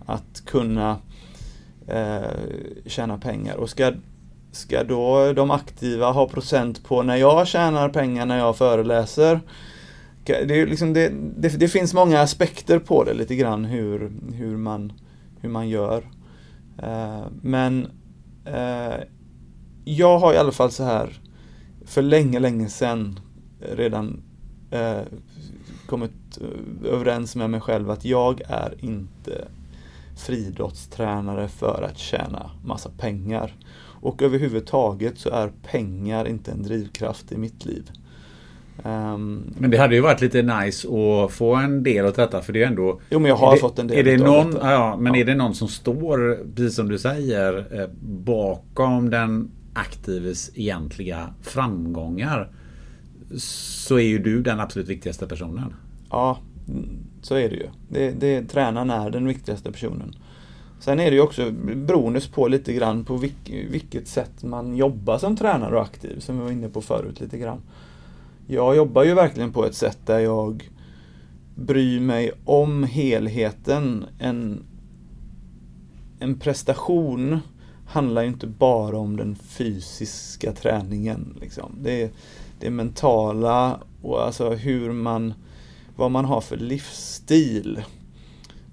att 0.06 0.46
kunna 0.46 0.98
eh, 1.88 2.22
tjäna 2.86 3.18
pengar. 3.18 3.56
Och 3.56 3.70
ska, 3.70 3.92
ska 4.52 4.84
då 4.84 5.34
de 5.34 5.52
aktiva 5.52 6.12
ha 6.12 6.28
procent 6.28 6.84
på 6.84 7.04
när 7.04 7.16
jag 7.16 7.48
tjänar 7.48 7.90
pengar 7.90 8.26
när 8.26 8.38
jag 8.38 8.58
föreläser? 8.58 9.42
Det, 10.26 10.62
är 10.62 10.68
liksom 10.68 10.94
det, 10.94 11.12
det, 11.38 11.60
det 11.60 11.68
finns 11.68 11.94
många 11.94 12.22
aspekter 12.22 12.80
på 12.80 13.04
det 13.04 13.14
lite 13.14 13.36
grann 13.36 13.66
hur, 13.66 14.12
hur, 14.34 14.58
man, 14.58 14.94
hur 15.42 15.50
man 15.50 15.70
gör. 15.70 16.04
Eh, 16.84 17.26
men 17.42 17.88
eh, 18.46 18.96
jag 19.86 20.20
har 20.20 20.34
i 20.34 20.38
alla 20.38 20.52
fall 20.52 20.72
så 20.72 20.84
här 20.84 21.20
för 21.86 22.02
länge, 22.02 22.40
länge 22.40 22.70
sedan 22.70 23.20
redan 23.60 24.22
eh, 24.72 24.98
kommit 25.88 26.12
överens 26.86 27.36
med 27.36 27.50
mig 27.50 27.62
själv 27.62 27.90
att 27.92 28.06
jag 28.06 28.42
är 28.48 28.74
inte 28.80 29.48
friidrottstränare 30.18 31.48
för 31.48 31.82
att 31.92 31.98
tjäna 31.98 32.52
massa 32.66 32.90
pengar. 32.98 33.54
Och 34.02 34.22
överhuvudtaget 34.22 35.18
så 35.18 35.30
är 35.30 35.52
pengar 35.72 36.28
inte 36.28 36.52
en 36.52 36.64
drivkraft 36.64 37.32
i 37.32 37.38
mitt 37.38 37.66
liv. 37.66 37.92
Um, 38.84 39.54
Men 39.58 39.72
det 39.72 39.78
hade 39.78 39.96
ju 39.96 40.02
varit 40.02 40.22
lite 40.22 40.42
nice 40.42 40.88
att 40.88 41.32
få 41.32 41.56
en 41.56 41.84
del 41.84 42.06
åt 42.06 42.16
detta 42.16 42.42
för 42.42 42.54
det 42.54 42.64
är 42.64 42.68
ändå... 42.68 43.00
Jo 43.10 43.20
men 43.20 43.30
jag 43.30 43.36
har 43.36 43.52
det, 43.54 43.58
fått 43.60 43.80
en 43.80 43.88
del 43.88 43.98
är 43.98 44.04
det 44.04 44.24
någon, 44.24 44.52
detta. 44.52 44.72
ja, 44.72 44.98
Men 45.00 45.14
Ja. 45.14 45.20
är 45.20 45.26
det 45.26 45.36
någon 45.36 45.56
som 45.56 45.68
står, 45.68 46.46
precis 46.56 46.76
som 46.76 46.88
du 46.90 46.98
säger, 47.00 47.82
eh, 47.82 47.88
bakom 48.26 49.10
den 49.10 49.52
aktives 49.76 50.52
egentliga 50.56 51.34
framgångar 51.42 52.52
så 53.38 53.96
är 53.96 54.08
ju 54.08 54.20
du 54.20 54.42
den 54.42 54.60
absolut 54.60 54.90
viktigaste 54.90 55.28
personen. 55.28 55.74
Ja, 56.10 56.40
så 57.22 57.36
är 57.36 57.50
det 57.50 57.56
ju. 57.56 57.68
Det, 57.90 58.12
det, 58.12 58.44
tränaren 58.44 58.90
är 58.90 59.10
den 59.10 59.28
viktigaste 59.28 59.72
personen. 59.72 60.16
Sen 60.80 61.00
är 61.00 61.12
det 61.12 61.16
ju 61.16 61.22
också 61.22 61.52
beroende 61.76 62.22
på 62.34 62.48
lite 62.48 62.74
grann 62.74 63.06
på 63.06 63.18
vilk, 63.18 63.52
vilket 63.70 64.08
sätt 64.08 64.44
man 64.44 64.76
jobbar 64.76 65.18
som 65.18 65.38
tränare 65.38 65.76
och 65.76 65.82
aktiv, 65.82 66.20
som 66.20 66.38
vi 66.38 66.44
var 66.44 66.52
inne 66.52 66.70
på 66.70 66.82
förut 66.82 67.22
lite 67.22 67.38
grann. 67.38 67.62
Jag 68.48 68.76
jobbar 68.76 69.04
ju 69.04 69.14
verkligen 69.14 69.54
på 69.54 69.66
ett 69.66 69.76
sätt 69.76 70.00
där 70.06 70.20
jag 70.20 70.70
bryr 71.56 72.00
mig 72.00 72.32
om 72.46 72.84
helheten. 72.84 74.06
En, 74.20 74.64
en 76.20 76.40
prestation 76.40 77.40
handlar 77.86 78.22
ju 78.22 78.28
inte 78.28 78.48
bara 78.48 78.98
om 78.98 79.18
den 79.18 79.36
fysiska 79.36 80.52
träningen. 80.54 81.38
Liksom. 81.42 81.76
Det, 81.82 82.02
är, 82.02 82.10
det 82.60 82.68
är 82.68 82.72
mentala 82.72 83.80
och 84.02 84.26
alltså 84.26 84.50
hur 84.50 84.92
man, 84.92 85.34
vad 85.96 86.12
man 86.12 86.26
har 86.26 86.42
för 86.42 86.58
livsstil 86.58 87.84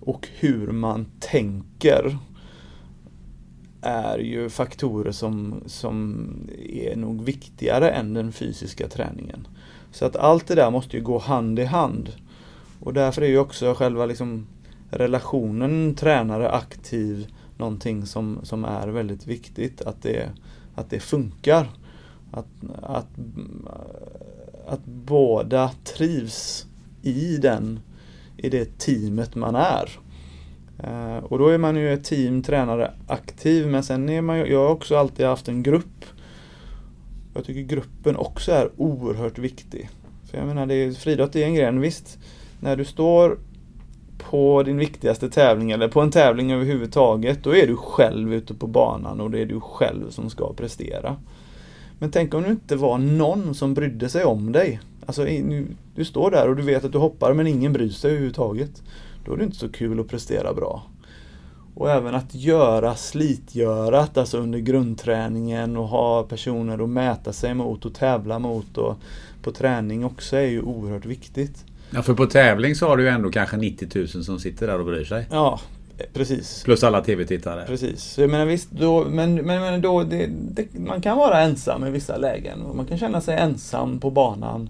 och 0.00 0.28
hur 0.38 0.66
man 0.66 1.06
tänker 1.20 2.18
är 3.82 4.18
ju 4.18 4.48
faktorer 4.48 5.12
som, 5.12 5.62
som 5.66 6.28
är 6.68 6.96
nog 6.96 7.24
viktigare 7.24 7.90
än 7.90 8.14
den 8.14 8.32
fysiska 8.32 8.88
träningen. 8.88 9.46
Så 9.92 10.04
att 10.04 10.16
allt 10.16 10.46
det 10.46 10.54
där 10.54 10.70
måste 10.70 10.96
ju 10.96 11.02
gå 11.02 11.18
hand 11.18 11.58
i 11.58 11.64
hand. 11.64 12.12
Och 12.80 12.94
därför 12.94 13.22
är 13.22 13.26
ju 13.26 13.38
också 13.38 13.74
själva 13.74 14.06
liksom 14.06 14.46
relationen 14.90 15.94
tränare-aktiv 15.94 17.26
någonting 17.62 18.06
som, 18.06 18.40
som 18.42 18.64
är 18.64 18.88
väldigt 18.88 19.26
viktigt. 19.26 19.82
Att 19.82 20.02
det, 20.02 20.30
att 20.74 20.90
det 20.90 21.00
funkar. 21.00 21.70
Att, 22.30 22.46
att, 22.82 23.08
att 24.66 24.84
båda 24.84 25.70
trivs 25.84 26.66
i, 27.02 27.36
den, 27.36 27.80
i 28.36 28.48
det 28.48 28.78
teamet 28.78 29.34
man 29.34 29.54
är. 29.54 29.88
Eh, 30.78 31.24
och 31.24 31.38
då 31.38 31.48
är 31.48 31.58
man 31.58 31.76
ju 31.76 31.92
ett 31.92 32.04
team, 32.04 32.42
tränare, 32.42 32.94
aktiv. 33.06 33.66
Men 33.66 33.82
sen 33.82 34.08
är 34.08 34.22
man 34.22 34.38
ju, 34.38 34.46
jag 34.46 34.58
har 34.58 34.70
också 34.70 34.96
alltid 34.96 35.26
haft 35.26 35.48
en 35.48 35.62
grupp. 35.62 36.04
Jag 37.34 37.44
tycker 37.44 37.62
gruppen 37.62 38.16
också 38.16 38.52
är 38.52 38.70
oerhört 38.76 39.38
viktig. 39.38 39.90
För 40.30 40.38
jag 40.38 40.46
menar, 40.46 40.66
det 40.66 40.74
är, 40.74 40.92
friidrott 40.92 41.36
är 41.36 41.44
en 41.44 41.54
gren, 41.54 41.80
visst. 41.80 42.18
När 42.60 42.76
du 42.76 42.84
står 42.84 43.38
på 44.30 44.62
din 44.62 44.76
viktigaste 44.76 45.30
tävling 45.30 45.70
eller 45.70 45.88
på 45.88 46.00
en 46.00 46.10
tävling 46.10 46.52
överhuvudtaget, 46.52 47.44
då 47.44 47.56
är 47.56 47.66
du 47.66 47.76
själv 47.76 48.34
ute 48.34 48.54
på 48.54 48.66
banan 48.66 49.20
och 49.20 49.30
det 49.30 49.40
är 49.40 49.46
du 49.46 49.60
själv 49.60 50.10
som 50.10 50.30
ska 50.30 50.52
prestera. 50.52 51.16
Men 51.98 52.10
tänk 52.10 52.34
om 52.34 52.42
det 52.42 52.50
inte 52.50 52.76
var 52.76 52.98
någon 52.98 53.54
som 53.54 53.74
brydde 53.74 54.08
sig 54.08 54.24
om 54.24 54.52
dig. 54.52 54.80
Alltså, 55.06 55.22
nu, 55.22 55.66
du 55.94 56.04
står 56.04 56.30
där 56.30 56.48
och 56.48 56.56
du 56.56 56.62
vet 56.62 56.84
att 56.84 56.92
du 56.92 56.98
hoppar 56.98 57.32
men 57.32 57.46
ingen 57.46 57.72
bryr 57.72 57.90
sig 57.90 58.10
överhuvudtaget. 58.10 58.82
Då 59.24 59.32
är 59.32 59.36
det 59.36 59.44
inte 59.44 59.56
så 59.56 59.68
kul 59.68 60.00
att 60.00 60.08
prestera 60.08 60.54
bra. 60.54 60.82
Och 61.74 61.90
även 61.90 62.14
att 62.14 62.34
göra 62.34 62.94
slitgörat, 62.94 64.16
alltså 64.16 64.38
under 64.38 64.58
grundträningen 64.58 65.76
och 65.76 65.88
ha 65.88 66.22
personer 66.22 66.84
att 66.84 66.88
mäta 66.88 67.32
sig 67.32 67.54
mot 67.54 67.84
och 67.84 67.94
tävla 67.94 68.38
mot 68.38 68.78
och 68.78 68.96
på 69.42 69.52
träning 69.52 70.04
också 70.04 70.36
är 70.36 70.46
ju 70.46 70.62
oerhört 70.62 71.06
viktigt. 71.06 71.64
Ja, 71.94 72.02
för 72.02 72.14
på 72.14 72.26
tävling 72.26 72.74
så 72.74 72.88
har 72.88 72.96
du 72.96 73.02
ju 73.02 73.08
ändå 73.08 73.30
kanske 73.30 73.56
90 73.56 73.88
000 73.94 74.08
som 74.08 74.38
sitter 74.38 74.66
där 74.66 74.78
och 74.78 74.84
bryr 74.84 75.04
sig. 75.04 75.26
Ja, 75.30 75.60
precis. 76.12 76.62
Plus 76.64 76.84
alla 76.84 77.00
tv-tittare. 77.00 77.64
Precis. 77.66 78.18
Jag 78.18 78.30
menar, 78.30 78.46
visst, 78.46 78.70
då, 78.70 79.04
men, 79.04 79.34
men, 79.34 79.60
men 79.60 79.80
då, 79.80 80.02
det, 80.02 80.26
det, 80.26 80.78
man 80.78 81.00
kan 81.00 81.18
vara 81.18 81.40
ensam 81.40 81.84
i 81.86 81.90
vissa 81.90 82.16
lägen. 82.16 82.62
Och 82.62 82.76
man 82.76 82.86
kan 82.86 82.98
känna 82.98 83.20
sig 83.20 83.38
ensam 83.38 84.00
på 84.00 84.10
banan. 84.10 84.68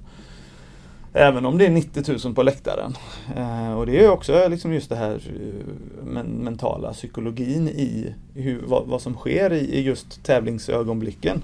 Även 1.15 1.47
om 1.47 1.59
det 1.59 1.66
är 1.66 1.70
90 1.70 2.19
000 2.24 2.35
på 2.35 2.43
läktaren. 2.43 2.97
Eh, 3.36 3.73
och 3.73 3.86
det 3.86 4.05
är 4.05 4.11
också 4.11 4.49
liksom 4.49 4.73
just 4.73 4.89
det 4.89 4.97
här 4.97 5.15
eh, 5.15 6.05
men, 6.05 6.27
mentala 6.27 6.93
psykologin 6.93 7.69
i 7.69 8.15
hur, 8.35 8.62
vad, 8.66 8.86
vad 8.86 9.03
som 9.03 9.15
sker 9.15 9.53
i, 9.53 9.59
i 9.59 9.81
just 9.81 10.24
tävlingsögonblicken. 10.24 11.43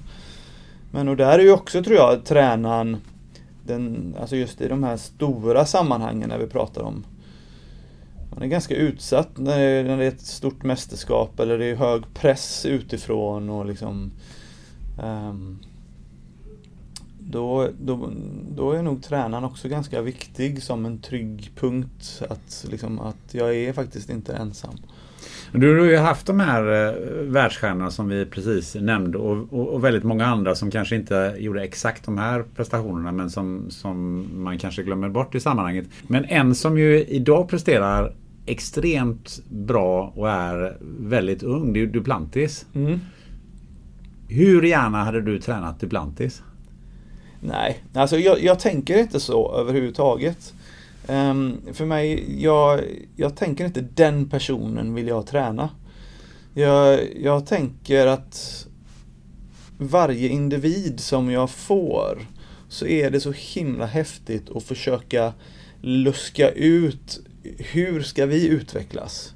Men 0.90 1.09
och 1.09 1.16
där 1.16 1.38
är 1.38 1.42
ju 1.42 1.52
också, 1.52 1.82
tror 1.82 1.96
jag, 1.96 2.24
tränaren, 2.24 2.96
den, 3.69 4.16
alltså 4.20 4.36
just 4.36 4.61
i 4.61 4.69
de 4.69 4.85
här 4.85 4.97
stora 4.97 5.66
sammanhangen 5.66 6.28
när 6.28 6.39
vi 6.39 6.47
pratar 6.47 6.82
om 6.82 7.05
man 8.39 8.43
är 8.43 8.47
ganska 8.47 8.77
utsatt 8.77 9.39
när 9.39 9.59
det, 9.59 9.82
när 9.82 9.97
det 9.97 10.05
är 10.05 10.09
ett 10.09 10.20
stort 10.27 10.62
mästerskap 10.62 11.40
eller 11.40 11.59
det 11.59 11.65
är 11.65 11.77
hög 11.77 12.03
press 12.15 12.66
utifrån 12.66 13.51
och 13.51 13.66
liksom 13.66 14.11
um, 15.03 15.59
då, 17.31 17.69
då, 17.81 18.11
då 18.57 18.73
är 18.73 18.82
nog 18.82 19.03
tränaren 19.03 19.45
också 19.45 19.69
ganska 19.69 20.03
viktig 20.03 20.62
som 20.62 20.86
en 20.86 20.99
trygg 20.99 21.51
punkt. 21.57 22.23
Att, 22.31 22.66
liksom, 22.70 23.01
att 23.01 23.35
jag 23.35 23.57
är 23.57 23.73
faktiskt 23.73 24.11
inte 24.11 24.36
ensam. 24.36 24.74
Du 25.52 25.78
har 25.78 25.86
ju 25.86 25.96
haft 25.96 26.26
de 26.26 26.40
här 26.40 26.62
eh, 26.62 26.94
världsstjärnorna 27.22 27.90
som 27.90 28.08
vi 28.08 28.26
precis 28.26 28.74
nämnde 28.74 29.18
och, 29.18 29.52
och, 29.52 29.68
och, 29.68 29.84
väldigt 29.84 30.04
många 30.04 30.26
andra 30.26 30.54
som 30.54 30.70
kanske 30.70 30.96
inte 30.96 31.36
gjorde 31.38 31.62
exakt 31.62 32.04
de 32.04 32.18
här 32.18 32.44
prestationerna 32.56 33.12
men 33.12 33.30
som, 33.30 33.66
som 33.70 34.26
man 34.34 34.58
kanske 34.58 34.82
glömmer 34.82 35.08
bort 35.08 35.34
i 35.34 35.40
sammanhanget. 35.40 35.86
Men 36.06 36.24
en 36.24 36.54
som 36.54 36.78
ju 36.78 37.04
idag 37.04 37.48
presterar 37.48 38.14
extremt 38.46 39.42
bra 39.48 40.12
och 40.16 40.30
är 40.30 40.76
väldigt 41.00 41.42
ung, 41.42 41.72
det 41.72 41.80
är 41.80 41.86
Duplantis. 41.86 42.66
Mm. 42.74 43.00
Hur 44.28 44.62
gärna 44.62 45.04
hade 45.04 45.20
du 45.20 45.38
tränat 45.38 45.80
Duplantis? 45.80 46.42
Nej, 47.40 47.84
alltså 47.94 48.16
jag, 48.16 48.42
jag 48.42 48.58
tänker 48.58 48.98
inte 48.98 49.20
så 49.20 49.56
överhuvudtaget. 49.56 50.54
Um, 51.09 51.60
för 51.72 51.85
mig, 51.85 52.35
jag, 52.43 52.80
jag 53.16 53.36
tänker 53.36 53.64
inte 53.64 53.80
den 53.80 54.28
personen 54.28 54.94
vill 54.94 55.09
jag 55.09 55.26
träna. 55.26 55.70
Jag, 56.55 57.01
jag 57.16 57.47
tänker 57.47 58.06
att 58.06 58.66
varje 59.78 60.28
individ 60.28 61.01
som 61.01 61.30
jag 61.30 61.51
får 61.51 62.18
så 62.68 62.86
är 62.86 63.10
det 63.10 63.20
så 63.20 63.32
himla 63.32 63.86
häftigt 63.86 64.51
att 64.56 64.62
försöka 64.62 65.32
luska 65.80 66.51
ut 66.51 67.20
hur 67.59 68.02
ska 68.02 68.26
vi 68.26 68.48
utvecklas? 68.48 69.35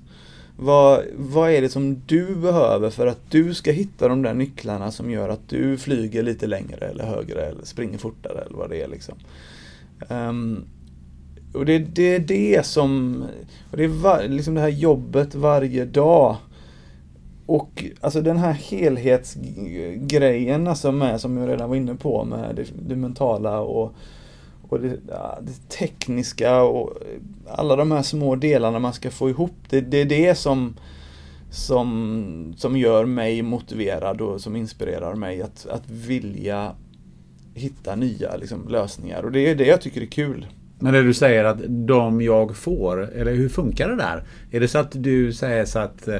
Vad, 0.57 1.05
vad 1.17 1.51
är 1.51 1.63
det 1.63 1.69
som 1.69 2.03
du 2.07 2.35
behöver 2.37 2.91
för 2.91 3.07
att 3.07 3.31
du 3.31 3.55
ska 3.55 3.73
hitta 3.73 4.09
de 4.09 4.23
där 4.23 4.35
nycklarna 4.35 4.91
som 4.91 5.11
gör 5.11 5.29
att 5.29 5.49
du 5.49 5.79
flyger 5.79 6.23
lite 6.23 6.47
längre 6.47 6.87
eller 6.87 7.05
högre 7.05 7.41
eller 7.43 7.65
springer 7.65 7.99
fortare 7.99 8.43
eller 8.47 8.57
vad 8.57 8.71
det 8.71 8.83
är 8.83 8.89
liksom. 8.89 9.15
Um, 10.09 10.65
och 11.53 11.67
det, 11.67 11.79
det 11.79 12.15
är 12.15 12.19
det 12.19 12.67
som, 12.67 13.23
och 13.71 13.77
det 13.77 13.85
är 13.85 13.89
var, 13.89 14.29
liksom 14.29 14.55
det 14.55 14.61
här 14.61 14.69
jobbet 14.69 15.35
varje 15.35 15.85
dag. 15.85 16.37
Och 17.47 17.85
alltså 18.01 18.21
den 18.21 18.37
här 18.37 18.53
helhetsgrejen 18.53 20.69
alltså 20.69 20.93
med, 20.93 21.21
som 21.21 21.37
jag 21.37 21.49
redan 21.49 21.69
var 21.69 21.77
inne 21.77 21.95
på 21.95 22.25
med 22.25 22.57
det, 22.57 22.67
det 22.89 22.97
mentala 22.97 23.61
och 23.61 23.95
och 24.73 24.81
det, 24.81 24.99
det, 25.41 25.69
tekniska 25.69 26.63
och 26.63 26.99
alla 27.49 27.77
de 27.77 27.91
här 27.91 28.03
små 28.03 28.37
delarna 28.37 28.79
man 28.79 28.93
ska 28.93 29.11
få 29.11 29.31
ihop. 29.31 29.55
Det, 29.71 29.81
det 29.81 29.97
är 29.97 30.05
det 30.05 30.35
som, 30.35 30.75
som, 31.51 32.55
som 32.57 32.77
gör 32.77 33.05
mig 33.05 33.43
motiverad 33.43 34.21
och 34.21 34.41
som 34.41 34.57
inspirerar 34.57 35.15
mig 35.15 35.43
att, 35.43 35.67
att 35.67 35.91
vilja 35.91 36.75
hitta 37.55 37.97
nya 37.97 38.37
liksom, 38.37 38.69
lösningar. 38.69 39.23
Och 39.23 39.33
det 39.33 39.41
är 39.41 39.55
det 39.55 39.67
jag 39.67 39.81
tycker 39.81 40.01
är 40.01 40.07
kul. 40.07 40.47
Men 40.83 40.93
det 40.93 41.03
du 41.03 41.15
säger 41.15 41.45
att 41.45 41.59
de 41.69 42.23
jag 42.23 42.57
får, 42.57 43.13
eller 43.15 43.35
hur 43.35 43.49
funkar 43.49 43.89
det 43.89 43.97
där? 43.97 44.23
Är 44.51 44.61
det 44.61 44.69
så 44.69 44.79
att 44.79 44.93
du 44.93 45.33
säger 45.33 45.65
så 45.65 45.79
att 45.79 46.09
eh, 46.09 46.17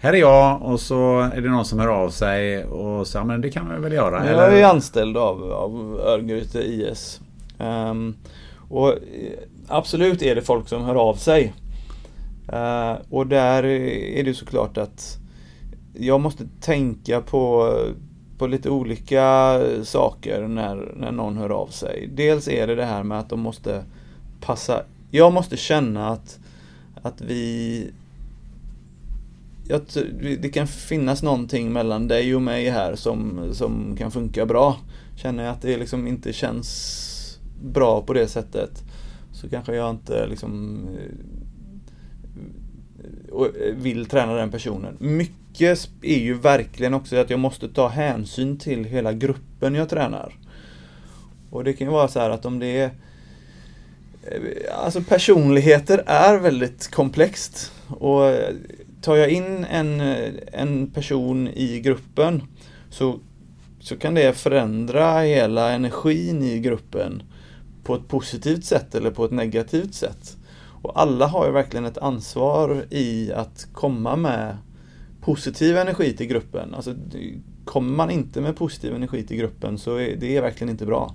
här 0.00 0.12
är 0.12 0.16
jag 0.16 0.62
och 0.62 0.80
så 0.80 1.20
är 1.20 1.40
det 1.40 1.48
någon 1.50 1.64
som 1.64 1.78
hör 1.78 1.88
av 1.88 2.10
sig 2.10 2.64
och 2.64 3.06
så, 3.06 3.24
men 3.24 3.40
det 3.40 3.50
kan 3.50 3.68
man 3.68 3.82
väl 3.82 3.92
göra? 3.92 4.26
Jag 4.26 4.46
eller? 4.46 4.56
är 4.56 4.64
anställd 4.64 5.16
av, 5.16 5.52
av 5.52 6.00
Örgryte 6.00 6.58
IS. 6.58 7.20
Um, 7.58 8.16
och 8.68 8.88
eh, 8.88 8.96
absolut 9.68 10.22
är 10.22 10.34
det 10.34 10.42
folk 10.42 10.68
som 10.68 10.84
hör 10.84 10.94
av 10.94 11.14
sig. 11.14 11.54
Uh, 12.52 12.94
och 13.10 13.26
där 13.26 13.64
är 13.64 14.24
det 14.24 14.34
såklart 14.34 14.78
att 14.78 15.18
jag 15.94 16.20
måste 16.20 16.44
tänka 16.60 17.20
på, 17.20 17.74
på 18.38 18.46
lite 18.46 18.70
olika 18.70 19.60
saker 19.82 20.48
när, 20.48 20.92
när 20.96 21.12
någon 21.12 21.36
hör 21.36 21.50
av 21.50 21.66
sig. 21.66 22.10
Dels 22.14 22.48
är 22.48 22.66
det 22.66 22.74
det 22.74 22.84
här 22.84 23.02
med 23.02 23.18
att 23.18 23.28
de 23.28 23.40
måste 23.40 23.84
passa. 24.46 24.82
Jag 25.10 25.32
måste 25.32 25.56
känna 25.56 26.08
att, 26.08 26.38
att 27.02 27.20
vi 27.20 27.90
jag, 29.68 29.80
det 30.40 30.48
kan 30.48 30.66
finnas 30.66 31.22
någonting 31.22 31.72
mellan 31.72 32.08
dig 32.08 32.34
och 32.34 32.42
mig 32.42 32.70
här 32.70 32.94
som, 32.94 33.48
som 33.52 33.96
kan 33.96 34.10
funka 34.10 34.46
bra. 34.46 34.76
Känner 35.16 35.44
jag 35.44 35.52
att 35.52 35.62
det 35.62 35.76
liksom 35.76 36.06
inte 36.06 36.32
känns 36.32 37.38
bra 37.62 38.02
på 38.02 38.12
det 38.12 38.28
sättet 38.28 38.82
så 39.32 39.48
kanske 39.48 39.74
jag 39.74 39.90
inte 39.90 40.26
liksom 40.26 40.80
eh, 43.28 43.42
eh, 43.42 43.74
vill 43.76 44.06
träna 44.06 44.34
den 44.34 44.50
personen. 44.50 44.96
Mycket 45.00 45.88
är 46.02 46.18
ju 46.18 46.34
verkligen 46.34 46.94
också 46.94 47.16
att 47.16 47.30
jag 47.30 47.40
måste 47.40 47.68
ta 47.68 47.88
hänsyn 47.88 48.58
till 48.58 48.84
hela 48.84 49.12
gruppen 49.12 49.74
jag 49.74 49.88
tränar. 49.88 50.38
Och 51.50 51.64
det 51.64 51.72
kan 51.72 51.86
ju 51.86 51.92
vara 51.92 52.08
så 52.08 52.20
här 52.20 52.30
att 52.30 52.46
om 52.46 52.58
det 52.58 52.80
är 52.80 52.90
Eh, 54.26 54.84
alltså 54.84 55.02
personligheter 55.02 56.02
är 56.06 56.38
väldigt 56.38 56.90
komplext. 56.90 57.72
Och 57.88 58.26
eh, 58.26 58.54
tar 59.02 59.16
jag 59.16 59.30
in 59.30 59.64
en, 59.64 60.00
eh, 60.00 60.32
en 60.52 60.90
person 60.90 61.48
i 61.48 61.80
gruppen 61.80 62.42
så, 62.90 63.18
så 63.80 63.96
kan 63.96 64.14
det 64.14 64.32
förändra 64.32 65.20
hela 65.20 65.72
energin 65.72 66.42
i 66.42 66.58
gruppen 66.58 67.22
på 67.84 67.94
ett 67.94 68.08
positivt 68.08 68.64
sätt 68.64 68.94
eller 68.94 69.10
på 69.10 69.24
ett 69.24 69.30
negativt 69.30 69.94
sätt. 69.94 70.36
Och 70.82 71.00
alla 71.00 71.26
har 71.26 71.46
ju 71.46 71.52
verkligen 71.52 71.84
ett 71.84 71.98
ansvar 71.98 72.86
i 72.90 73.32
att 73.32 73.66
komma 73.72 74.16
med 74.16 74.56
positiv 75.20 75.76
energi 75.76 76.16
till 76.16 76.26
gruppen. 76.26 76.74
Alltså, 76.74 76.94
kommer 77.64 77.96
man 77.96 78.10
inte 78.10 78.40
med 78.40 78.56
positiv 78.56 78.94
energi 78.94 79.26
till 79.26 79.36
gruppen 79.36 79.78
så 79.78 79.96
är 79.96 80.16
det 80.16 80.40
verkligen 80.40 80.70
inte 80.70 80.86
bra. 80.86 81.14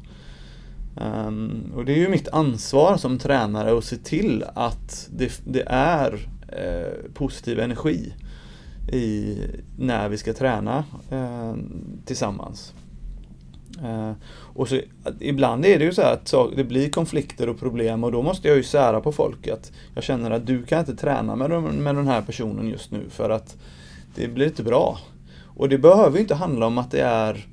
Um, 1.01 1.71
och 1.75 1.85
det 1.85 1.93
är 1.93 1.97
ju 1.97 2.09
mitt 2.09 2.27
ansvar 2.27 2.97
som 2.97 3.17
tränare 3.17 3.77
att 3.77 3.83
se 3.83 3.97
till 3.97 4.45
att 4.53 5.09
det, 5.11 5.41
det 5.45 5.63
är 5.67 6.29
eh, 6.47 7.11
positiv 7.13 7.59
energi 7.59 8.13
i, 8.91 9.37
när 9.77 10.09
vi 10.09 10.17
ska 10.17 10.33
träna 10.33 10.83
eh, 11.11 11.53
tillsammans. 12.05 12.73
Eh, 13.83 14.11
och 14.31 14.67
så, 14.67 14.79
ibland 15.19 15.65
är 15.65 15.79
det 15.79 15.85
ju 15.85 15.93
så 15.93 16.01
att 16.01 16.27
så, 16.27 16.49
det 16.55 16.63
blir 16.63 16.89
konflikter 16.89 17.49
och 17.49 17.59
problem 17.59 18.03
och 18.03 18.11
då 18.11 18.21
måste 18.21 18.47
jag 18.47 18.57
ju 18.57 18.63
sära 18.63 19.01
på 19.01 19.11
folk 19.11 19.47
att 19.47 19.71
jag 19.95 20.03
känner 20.03 20.31
att 20.31 20.47
du 20.47 20.63
kan 20.63 20.79
inte 20.79 20.95
träna 20.95 21.35
med, 21.35 21.61
med 21.61 21.95
den 21.95 22.07
här 22.07 22.21
personen 22.21 22.67
just 22.67 22.91
nu 22.91 23.05
för 23.09 23.29
att 23.29 23.57
det 24.15 24.27
blir 24.27 24.45
inte 24.45 24.63
bra. 24.63 24.97
Och 25.55 25.69
det 25.69 25.77
behöver 25.77 26.19
inte 26.19 26.35
handla 26.35 26.65
om 26.65 26.77
att 26.77 26.91
det 26.91 27.01
är 27.01 27.47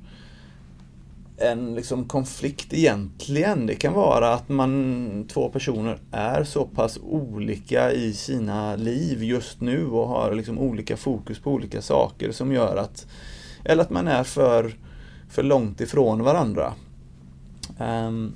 en 1.37 1.75
liksom 1.75 2.07
konflikt 2.07 2.73
egentligen. 2.73 3.65
Det 3.65 3.75
kan 3.75 3.93
vara 3.93 4.33
att 4.33 4.49
man, 4.49 5.25
två 5.33 5.49
personer 5.49 5.99
är 6.11 6.43
så 6.43 6.65
pass 6.65 6.99
olika 7.03 7.91
i 7.91 8.13
sina 8.13 8.75
liv 8.75 9.23
just 9.23 9.61
nu 9.61 9.87
och 9.87 10.07
har 10.07 10.33
liksom 10.33 10.59
olika 10.59 10.97
fokus 10.97 11.39
på 11.39 11.51
olika 11.51 11.81
saker 11.81 12.31
som 12.31 12.51
gör 12.51 12.75
att, 12.75 13.07
eller 13.65 13.83
att 13.83 13.89
man 13.89 14.07
är 14.07 14.23
för 14.23 14.73
för 15.29 15.43
långt 15.43 15.81
ifrån 15.81 16.23
varandra. 16.23 16.73
Um, 17.79 18.33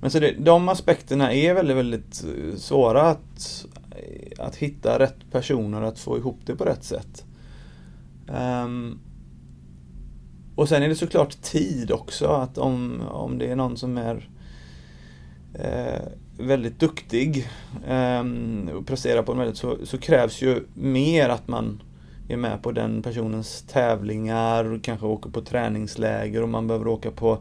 men 0.00 0.10
så 0.10 0.18
det, 0.18 0.34
de 0.38 0.68
aspekterna 0.68 1.32
är 1.32 1.54
väldigt, 1.54 1.76
väldigt 1.76 2.24
eh, 2.24 2.56
svåra 2.56 3.02
att, 3.02 3.66
att 4.38 4.56
hitta 4.56 4.98
rätt 4.98 5.30
personer 5.30 5.82
att 5.82 5.98
få 5.98 6.18
ihop 6.18 6.38
det 6.46 6.56
på 6.56 6.64
rätt 6.64 6.84
sätt. 6.84 7.24
Um, 8.28 8.98
och 10.62 10.68
sen 10.68 10.82
är 10.82 10.88
det 10.88 10.94
såklart 10.94 11.42
tid 11.42 11.90
också, 11.90 12.26
att 12.26 12.58
om, 12.58 13.02
om 13.10 13.38
det 13.38 13.46
är 13.46 13.56
någon 13.56 13.76
som 13.76 13.98
är 13.98 14.28
eh, 15.54 16.02
väldigt 16.38 16.80
duktig 16.80 17.48
eh, 17.86 18.24
och 18.76 18.86
presterar 18.86 19.22
på 19.22 19.32
en 19.32 19.38
väldigt 19.38 19.56
så, 19.56 19.76
så 19.84 19.98
krävs 19.98 20.42
ju 20.42 20.64
mer 20.74 21.28
att 21.28 21.48
man 21.48 21.82
är 22.28 22.36
med 22.36 22.62
på 22.62 22.72
den 22.72 23.02
personens 23.02 23.62
tävlingar, 23.62 24.80
kanske 24.82 25.06
åker 25.06 25.30
på 25.30 25.40
träningsläger 25.40 26.42
och 26.42 26.48
man 26.48 26.66
behöver 26.66 26.86
åka 26.86 27.10
på 27.10 27.38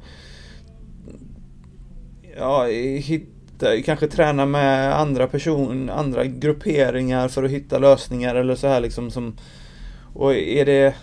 ja, 2.38 2.66
hitta, 2.98 3.82
kanske 3.86 4.08
träna 4.08 4.46
med 4.46 5.00
andra 5.00 5.28
person, 5.28 5.90
andra 5.90 6.26
grupperingar 6.26 7.28
för 7.28 7.44
att 7.44 7.52
hitta 7.52 7.80
lösningar 7.80 8.36
eller 8.36 8.56
så 8.56 8.68
här 8.68 8.82
liksom 8.82 9.12
som 9.12 9.38
och 10.14 10.34
är 10.34 10.66
det 10.66 10.96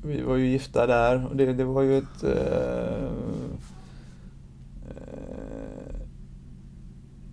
vi 0.05 0.23
var 0.23 0.37
ju 0.37 0.47
gifta 0.47 0.87
där 0.87 1.27
och 1.27 1.37
det, 1.37 1.53
det 1.53 1.65
var 1.65 1.83
ju 1.83 1.99
ett... 1.99 2.25
Uh, 2.25 3.11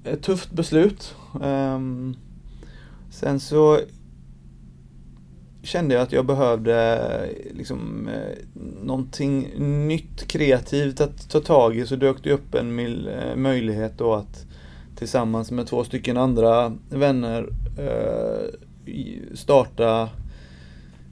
ett 0.04 0.24
tufft 0.24 0.52
beslut. 0.52 1.16
Um, 1.42 2.16
sen 3.10 3.40
så 3.40 3.80
kände 5.68 5.96
jag 5.96 6.02
att 6.04 6.12
jag 6.12 6.26
behövde 6.26 6.96
eh, 6.96 7.56
liksom, 7.58 8.08
eh, 8.08 8.38
någonting 8.84 9.50
nytt, 9.88 10.28
kreativt 10.28 11.02
att 11.02 11.30
ta 11.30 11.40
tag 11.40 11.78
i 11.78 11.86
så 11.86 11.96
dök 11.96 12.24
det 12.24 12.32
upp 12.32 12.56
en 12.56 12.80
eh, 13.08 13.36
möjlighet 13.36 13.98
då 13.98 14.14
att 14.14 14.46
tillsammans 14.96 15.52
med 15.52 15.68
två 15.68 15.84
stycken 15.84 16.18
andra 16.18 16.78
vänner 16.90 17.50
eh, 17.78 18.50
starta 19.34 20.10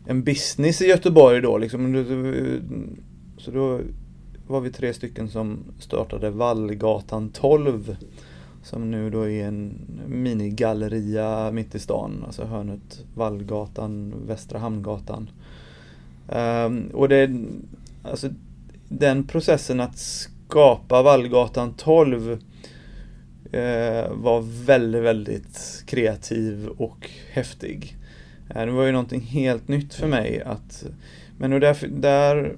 en 0.06 0.24
business 0.24 0.82
i 0.82 0.86
Göteborg 0.86 1.42
då. 1.42 1.58
Liksom. 1.58 2.06
Så 3.38 3.52
då 3.52 3.80
var 4.48 4.62
vi 4.62 4.72
tre 4.72 4.94
stycken 4.94 5.30
som 5.30 5.60
startade 5.80 6.30
Vallgatan 6.30 7.30
12 7.30 7.96
som 8.66 8.92
nu 8.92 9.10
då 9.10 9.30
är 9.30 9.48
en 9.48 9.80
minigalleria 10.08 11.52
mitt 11.52 11.76
i 11.76 11.80
stan, 11.80 12.24
alltså 12.26 12.44
hörnet 12.44 13.04
Vallgatan, 13.16 14.14
Västra 14.28 14.60
Hamngatan. 14.60 15.30
Um, 16.28 16.88
och 16.94 17.10
det, 17.10 17.30
alltså 18.04 18.30
den 18.90 19.28
processen 19.28 19.80
att 19.80 19.98
skapa 19.98 21.02
Vallgatan 21.02 21.74
12 21.74 22.30
uh, 22.30 23.60
eh, 23.60 24.12
var 24.12 24.66
väldigt, 24.66 25.04
väldigt 25.04 25.84
kreativ 25.86 26.70
och 26.78 27.10
häftig. 27.32 27.98
Uh, 28.56 28.66
det 28.66 28.72
var 28.72 28.86
ju 28.86 28.92
någonting 28.92 29.22
helt 29.22 29.68
nytt 29.68 29.94
för 29.94 30.08
mig 30.08 30.42
att, 30.42 30.86
men 31.38 31.54
och 31.54 31.60
där, 31.60 31.78
där 31.88 32.56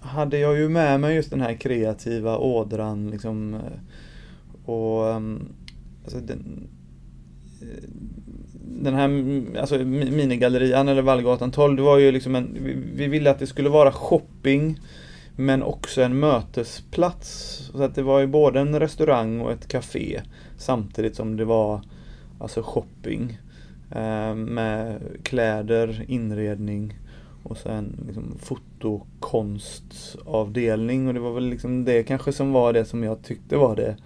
hade 0.00 0.38
jag 0.38 0.58
ju 0.58 0.68
med 0.68 1.00
mig 1.00 1.14
just 1.14 1.30
den 1.30 1.40
här 1.40 1.54
kreativa 1.54 2.38
ådran 2.38 3.10
liksom 3.10 3.54
uh, 3.54 3.60
och 4.70 5.10
ehm, 5.10 5.48
alltså 6.02 6.20
den, 6.20 6.68
eh, 7.62 7.88
den 8.82 8.94
här 8.94 9.42
alltså, 9.60 9.78
minigallerian 9.78 10.88
eller 10.88 11.02
Vallgatan 11.02 11.50
12, 11.50 11.76
det 11.76 11.82
var 11.82 11.98
ju 11.98 12.12
liksom 12.12 12.34
en, 12.34 12.58
vi, 12.60 12.76
vi 12.94 13.06
ville 13.06 13.30
att 13.30 13.38
det 13.38 13.46
skulle 13.46 13.68
vara 13.68 13.92
shopping 13.92 14.80
men 15.36 15.62
också 15.62 16.02
en 16.02 16.18
mötesplats. 16.18 17.56
Så 17.72 17.82
att 17.82 17.94
det 17.94 18.02
var 18.02 18.20
ju 18.20 18.26
både 18.26 18.60
en 18.60 18.80
restaurang 18.80 19.40
och 19.40 19.52
ett 19.52 19.68
café 19.68 20.20
samtidigt 20.56 21.16
som 21.16 21.36
det 21.36 21.44
var 21.44 21.80
alltså 22.38 22.62
shopping. 22.62 23.38
Eh, 23.90 24.34
med 24.34 25.02
kläder, 25.22 26.04
inredning 26.08 26.98
och 27.42 27.56
sen 27.56 28.04
liksom 28.06 28.38
fotokonstavdelning 28.38 31.08
och 31.08 31.14
det 31.14 31.20
var 31.20 31.32
väl 31.32 31.48
liksom 31.48 31.84
det 31.84 32.02
kanske 32.02 32.32
som 32.32 32.52
var 32.52 32.72
det 32.72 32.84
som 32.84 33.02
jag 33.02 33.22
tyckte 33.22 33.56
var 33.56 33.76
det 33.76 33.96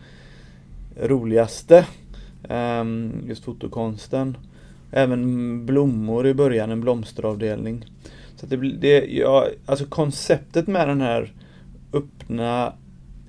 roligaste. 0.97 1.87
Ehm, 2.49 3.25
just 3.29 3.45
fotokonsten. 3.45 4.37
Även 4.91 5.67
blommor 5.67 6.27
i 6.27 6.35
början, 6.35 6.71
en 6.71 6.81
blomsteravdelning. 6.81 7.85
Så 8.37 8.47
det, 8.47 8.57
det, 8.57 9.07
ja, 9.07 9.49
alltså 9.67 9.85
konceptet 9.85 10.67
med 10.67 10.89
den 10.89 11.01
här 11.01 11.33
öppna 11.93 12.73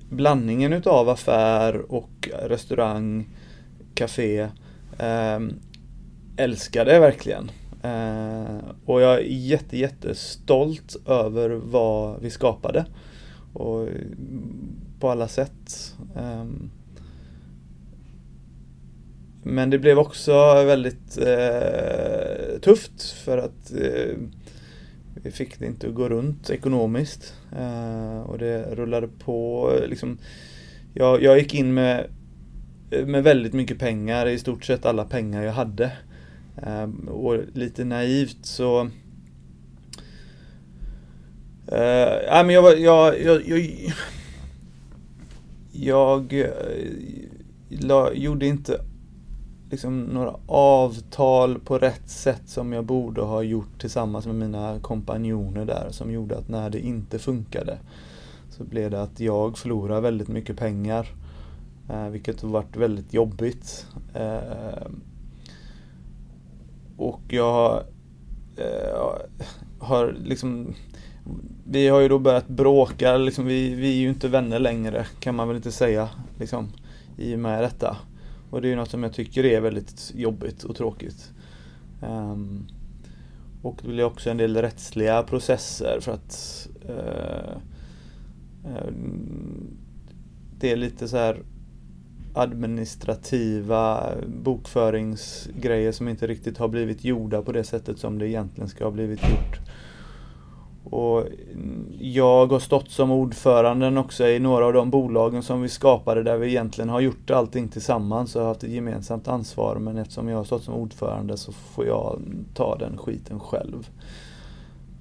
blandningen 0.10 0.74
utav 0.74 1.10
affär 1.10 1.92
och 1.92 2.30
restaurang, 2.44 3.30
café 3.94 4.40
eh, 5.00 5.40
älskade 6.38 6.94
jag 6.94 7.02
verkligen. 7.02 7.52
Eh, 7.84 8.58
och 8.86 9.02
jag 9.02 9.14
är 9.14 9.24
jätte, 9.24 9.78
jättestolt 9.78 10.96
över 11.08 11.50
vad 11.50 12.22
vi 12.22 12.30
skapade. 12.30 12.86
Och 13.54 13.88
på 15.00 15.10
alla 15.10 15.28
sätt. 15.28 15.96
Eh, 16.16 16.46
men 19.48 19.70
det 19.70 19.80
blev 19.80 20.00
också 20.00 20.34
väldigt 20.64 21.18
eh, 21.18 22.60
tufft 22.62 23.12
för 23.12 23.38
att 23.38 23.72
eh, 23.72 24.18
vi 25.24 25.32
fick 25.32 25.60
det 25.60 25.66
inte 25.66 25.88
att 25.88 25.94
gå 25.94 26.10
runt 26.10 26.50
ekonomiskt. 26.50 27.34
Eh, 27.58 28.20
och 28.20 28.38
det 28.38 28.76
rullade 28.76 29.08
på. 29.08 29.72
Liksom, 29.88 30.18
jag, 30.94 31.24
jag 31.24 31.40
gick 31.40 31.54
in 31.54 31.74
med, 31.74 32.08
med 33.06 33.24
väldigt 33.24 33.54
mycket 33.54 33.80
pengar, 33.80 34.28
i 34.28 34.40
stort 34.40 34.66
sett 34.66 34.86
alla 34.86 35.06
pengar 35.06 35.44
jag 35.44 35.54
hade. 35.54 35.92
Eh, 36.64 37.10
och 37.10 37.40
lite 37.54 37.86
naivt 37.86 38.46
så 38.46 38.90
Uh, 41.72 42.46
men 42.46 42.50
jag, 42.50 42.80
jag, 42.80 43.22
jag, 43.22 43.42
jag, 45.72 46.34
eh, 46.34 46.40
jag, 46.42 46.50
jag 47.70 48.18
gjorde 48.18 48.46
inte 48.46 48.80
liksom 49.72 50.04
några 50.04 50.36
avtal 50.48 51.60
på 51.60 51.78
rätt 51.78 52.10
sätt 52.10 52.42
som 52.46 52.74
jag 52.74 52.86
borde 52.86 53.22
ha 53.22 53.42
gjort 53.42 53.82
tillsammans 53.82 54.26
med 54.26 54.36
mina 54.36 54.80
kompanjoner 54.80 55.66
där 55.66 55.88
som 55.92 56.12
gjorde 56.12 56.38
att 56.38 56.50
när 56.50 56.70
det 56.70 56.80
inte 56.80 57.20
funkade 57.20 57.78
så 58.50 58.64
blev 58.64 58.92
det 58.92 59.02
att 59.02 59.20
jag 59.20 59.58
förlorade 59.58 60.02
väldigt 60.02 60.28
mycket 60.28 60.58
pengar. 60.58 61.08
Eh, 61.90 62.08
vilket 62.08 62.42
har 62.42 62.50
varit 62.50 62.76
väldigt 62.76 63.14
jobbigt. 63.14 63.88
Eh, 64.14 64.88
och 66.98 67.22
jag 67.28 67.84
eh, 68.58 69.00
har 69.80 70.16
liksom 70.24 70.76
vi 71.68 71.88
har 71.88 72.00
ju 72.00 72.08
då 72.08 72.20
börjat 72.20 72.48
bråka, 72.48 73.18
liksom, 73.18 73.46
vi, 73.46 73.76
vi 73.76 73.90
är 73.90 74.00
ju 74.02 74.10
inte 74.10 74.28
vänner 74.28 74.60
längre 74.60 75.06
kan 75.20 75.36
man 75.36 75.48
väl 75.48 75.58
inte 75.58 75.72
säga 75.72 76.10
liksom, 76.40 76.72
i 77.18 77.36
och 77.36 77.40
med 77.40 77.64
detta. 77.64 77.98
Och 78.56 78.62
det 78.62 78.68
är 78.68 78.70
ju 78.70 78.76
något 78.76 78.90
som 78.90 79.04
jag 79.04 79.14
tycker 79.14 79.46
är 79.46 79.62
väldigt 79.62 80.12
jobbigt 80.16 80.64
och 80.64 80.76
tråkigt. 80.76 81.32
Um, 82.02 82.68
och 83.62 83.80
det 83.82 83.88
blir 83.88 84.04
också 84.04 84.30
en 84.30 84.38
del 84.38 84.58
rättsliga 84.58 85.24
processer 85.24 86.00
för 86.02 86.12
att 86.12 86.68
uh, 86.90 87.58
uh, 88.72 88.92
det 90.60 90.72
är 90.72 90.76
lite 90.76 91.08
så 91.08 91.18
här 91.18 91.44
administrativa 92.34 94.14
bokföringsgrejer 94.28 95.92
som 95.92 96.08
inte 96.08 96.28
riktigt 96.28 96.58
har 96.58 96.68
blivit 96.68 97.04
gjorda 97.04 97.42
på 97.42 97.52
det 97.52 97.64
sättet 97.64 98.00
som 98.00 98.20
det 98.20 98.28
egentligen 98.28 98.70
ska 98.70 98.84
ha 98.84 98.92
blivit 98.92 99.30
gjort. 99.30 99.60
Och 100.90 101.24
jag 102.00 102.52
har 102.52 102.60
stått 102.60 102.92
som 102.92 103.12
ordföranden 103.12 103.98
också 103.98 104.28
i 104.28 104.40
några 104.40 104.66
av 104.66 104.74
de 104.74 104.90
bolagen 104.90 105.44
som 105.44 105.62
vi 105.62 105.70
skapade 105.70 106.24
där 106.24 106.38
vi 106.38 106.48
egentligen 106.48 106.90
har 106.90 107.00
gjort 107.00 107.32
allting 107.32 107.68
tillsammans 107.68 108.36
och 108.36 108.46
haft 108.46 108.64
ett 108.64 108.70
gemensamt 108.70 109.28
ansvar. 109.28 109.76
Men 109.76 109.98
eftersom 109.98 110.30
jag 110.30 110.38
har 110.38 110.44
stått 110.44 110.64
som 110.64 110.74
ordförande 110.74 111.38
så 111.38 111.52
får 111.52 111.86
jag 111.86 112.22
ta 112.54 112.76
den 112.76 112.98
skiten 112.98 113.40
själv. 113.40 113.90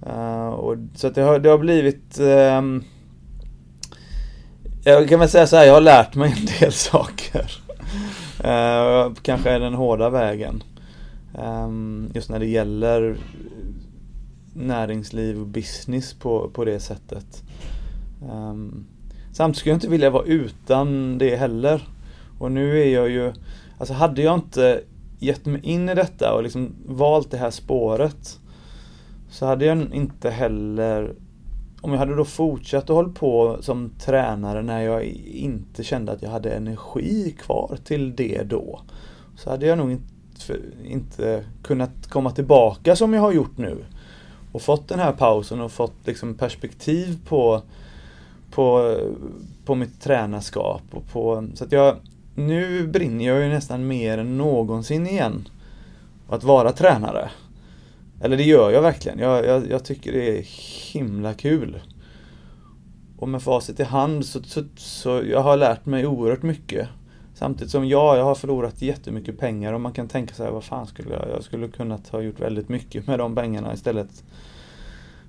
Uh, 0.06 0.48
och, 0.48 0.76
så 0.94 1.10
det 1.10 1.22
har, 1.22 1.38
det 1.38 1.48
har 1.48 1.58
blivit 1.58 2.20
uh, 2.20 2.80
Jag 4.84 5.08
kan 5.08 5.20
väl 5.20 5.28
säga 5.28 5.46
så 5.46 5.56
här, 5.56 5.64
jag 5.64 5.74
har 5.74 5.80
lärt 5.80 6.14
mig 6.14 6.34
en 6.38 6.46
del 6.60 6.72
saker. 6.92 7.52
Uh, 8.44 9.14
kanske 9.22 9.50
är 9.50 9.60
den 9.60 9.74
hårda 9.74 10.10
vägen. 10.10 10.62
Um, 11.38 12.10
just 12.14 12.30
när 12.30 12.38
det 12.38 12.46
gäller 12.46 13.16
näringsliv 14.54 15.40
och 15.40 15.46
business 15.46 16.14
på, 16.14 16.50
på 16.50 16.64
det 16.64 16.80
sättet. 16.80 17.42
Ehm, 18.22 18.30
um, 18.30 18.86
samtidigt 19.32 19.58
skulle 19.58 19.72
jag 19.72 19.76
inte 19.76 19.88
vilja 19.88 20.10
vara 20.10 20.24
utan 20.24 21.18
det 21.18 21.36
heller. 21.36 21.88
Och 22.38 22.52
nu 22.52 22.82
är 22.82 22.94
jag 22.94 23.10
ju, 23.10 23.32
alltså 23.78 23.94
hade 23.94 24.22
jag 24.22 24.34
inte 24.34 24.80
gett 25.18 25.46
mig 25.46 25.60
in 25.64 25.88
i 25.88 25.94
detta 25.94 26.34
och 26.34 26.42
liksom 26.42 26.74
valt 26.86 27.30
det 27.30 27.36
här 27.36 27.50
spåret 27.50 28.40
så 29.28 29.46
hade 29.46 29.64
jag 29.64 29.94
inte 29.94 30.30
heller 30.30 31.14
om 31.80 31.92
jag 31.92 31.98
hade 31.98 32.16
då 32.16 32.24
fortsatt 32.24 32.82
att 32.82 32.96
hålla 32.96 33.08
på 33.08 33.58
som 33.60 33.90
tränare 33.98 34.62
när 34.62 34.80
jag 34.80 35.04
inte 35.24 35.84
kände 35.84 36.12
att 36.12 36.22
jag 36.22 36.30
hade 36.30 36.50
energi 36.50 37.36
kvar 37.38 37.78
till 37.84 38.16
det 38.16 38.42
då 38.42 38.80
så 39.36 39.50
hade 39.50 39.66
jag 39.66 39.78
nog 39.78 39.90
inte, 39.92 40.56
inte 40.84 41.44
kunnat 41.62 42.08
komma 42.08 42.30
tillbaka 42.30 42.96
som 42.96 43.14
jag 43.14 43.20
har 43.20 43.32
gjort 43.32 43.58
nu 43.58 43.84
och 44.54 44.62
fått 44.62 44.88
den 44.88 44.98
här 44.98 45.12
pausen 45.12 45.60
och 45.60 45.72
fått 45.72 45.94
liksom 46.04 46.34
perspektiv 46.34 47.18
på, 47.28 47.62
på, 48.50 48.96
på 49.64 49.74
mitt 49.74 50.00
tränarskap. 50.00 50.82
Och 50.90 51.08
på, 51.12 51.48
så 51.54 51.64
att 51.64 51.72
jag, 51.72 51.96
nu 52.34 52.86
brinner 52.86 53.26
jag 53.26 53.42
ju 53.42 53.48
nästan 53.48 53.86
mer 53.86 54.18
än 54.18 54.38
någonsin 54.38 55.06
igen 55.06 55.48
att 56.28 56.44
vara 56.44 56.72
tränare. 56.72 57.30
Eller 58.20 58.36
det 58.36 58.42
gör 58.42 58.70
jag 58.70 58.82
verkligen. 58.82 59.18
Jag, 59.18 59.46
jag, 59.46 59.70
jag 59.70 59.84
tycker 59.84 60.12
det 60.12 60.38
är 60.38 60.42
himla 60.92 61.34
kul. 61.34 61.80
Och 63.18 63.28
med 63.28 63.42
facit 63.42 63.80
i 63.80 63.84
hand 63.84 64.26
så, 64.26 64.42
så, 64.42 64.64
så 64.76 65.22
jag 65.30 65.40
har 65.40 65.56
lärt 65.56 65.86
mig 65.86 66.06
oerhört 66.06 66.42
mycket. 66.42 66.88
Samtidigt 67.34 67.70
som 67.70 67.88
ja, 67.88 68.16
jag 68.16 68.24
har 68.24 68.34
förlorat 68.34 68.82
jättemycket 68.82 69.38
pengar 69.38 69.72
och 69.72 69.80
man 69.80 69.92
kan 69.92 70.08
tänka 70.08 70.34
sig 70.34 70.50
vad 70.50 70.64
fan 70.64 70.86
skulle 70.86 71.14
jag, 71.14 71.28
jag 71.28 71.44
skulle 71.44 71.68
kunnat 71.68 72.08
ha 72.08 72.20
gjort 72.20 72.40
väldigt 72.40 72.68
mycket 72.68 73.06
med 73.06 73.18
de 73.18 73.34
pengarna 73.34 73.74
istället 73.74 74.24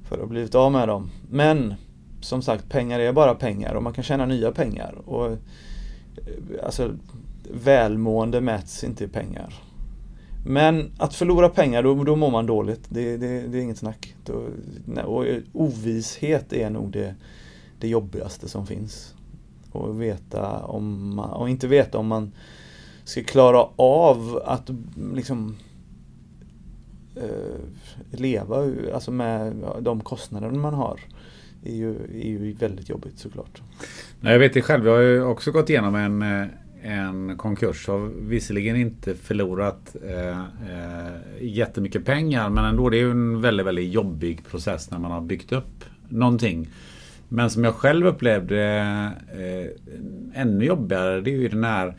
för 0.04 0.16
att 0.16 0.22
ha 0.22 0.28
blivit 0.28 0.56
av 0.56 0.72
med 0.72 0.88
dem. 0.88 1.10
Men 1.30 1.74
som 2.22 2.42
sagt, 2.42 2.70
pengar 2.70 3.00
är 3.00 3.14
bara 3.14 3.36
pengar 3.36 3.74
och 3.76 3.84
man 3.84 3.94
kan 3.94 4.04
tjäna 4.04 4.26
nya 4.26 4.52
pengar. 4.52 4.96
Och 5.06 5.26
eh, 5.28 5.38
alltså 6.64 6.92
Välmående 7.52 8.42
mäts 8.42 8.84
inte 8.84 9.04
i 9.04 9.08
pengar. 9.08 9.54
Men 10.46 10.92
att 10.98 11.16
förlora 11.16 11.50
pengar, 11.50 11.84
då, 11.84 12.04
då 12.04 12.16
mår 12.16 12.32
man 12.32 12.46
dåligt. 12.46 12.82
Det, 12.90 13.18
det, 13.18 13.42
det 13.42 13.58
är 13.58 13.62
inget 13.62 13.78
snack. 13.78 14.16
Då, 14.26 14.44
och 15.06 15.28
eh, 15.28 15.42
ovisshet 15.54 16.54
är 16.54 16.70
nog 16.70 16.92
det, 16.92 17.16
det 17.80 17.88
jobbigaste 17.88 18.50
som 18.50 18.68
finns 18.68 19.15
och 19.76 20.02
veta 20.02 20.66
om 20.66 21.16
man, 21.16 21.30
och 21.30 21.50
inte 21.50 21.68
veta 21.68 21.98
om 21.98 22.08
man 22.08 22.32
ska 23.04 23.24
klara 23.24 23.68
av 23.76 24.42
att 24.46 24.70
liksom 25.14 25.56
eh, 27.16 28.20
leva 28.20 28.56
alltså 28.94 29.12
med 29.12 29.54
de 29.82 30.02
kostnader 30.02 30.50
man 30.50 30.74
har. 30.74 31.00
Är 31.64 31.76
ju, 31.76 31.96
är 31.96 32.30
ju 32.30 32.54
väldigt 32.54 32.90
jobbigt 32.90 33.20
såklart. 33.20 33.62
Jag 34.22 34.40
vet 34.40 34.54
det 34.54 34.62
själv, 34.62 34.86
jag 34.86 34.94
har 34.94 35.02
ju 35.02 35.24
också 35.24 35.52
gått 35.52 35.70
igenom 35.70 35.96
en, 35.96 36.22
eh, 36.22 36.48
en 36.82 37.38
konkurs. 37.38 37.88
Har 37.88 38.12
visserligen 38.28 38.76
inte 38.76 39.16
förlorat 39.16 39.96
eh, 40.04 40.40
eh, 40.40 41.14
jättemycket 41.42 42.06
pengar 42.06 42.50
men 42.50 42.66
ändå 42.66 42.90
det 42.90 42.98
är 42.98 43.02
ju 43.02 43.12
en 43.12 43.42
väldigt, 43.42 43.66
väldigt 43.66 43.94
jobbig 43.94 44.46
process 44.46 44.92
när 44.92 45.00
man 45.00 45.12
har 45.12 45.22
byggt 45.22 45.52
upp 45.52 45.86
någonting. 46.10 46.68
Men 47.30 47.50
som 47.50 47.64
jag 47.64 47.74
själv 47.74 48.08
upplevde 48.08 48.62
eh, 49.34 50.42
ännu 50.42 50.66
jobbigare 50.66 51.22
det 51.22 51.30
är 51.30 51.38
ju 51.38 51.48
den 51.48 51.64
här 51.64 51.96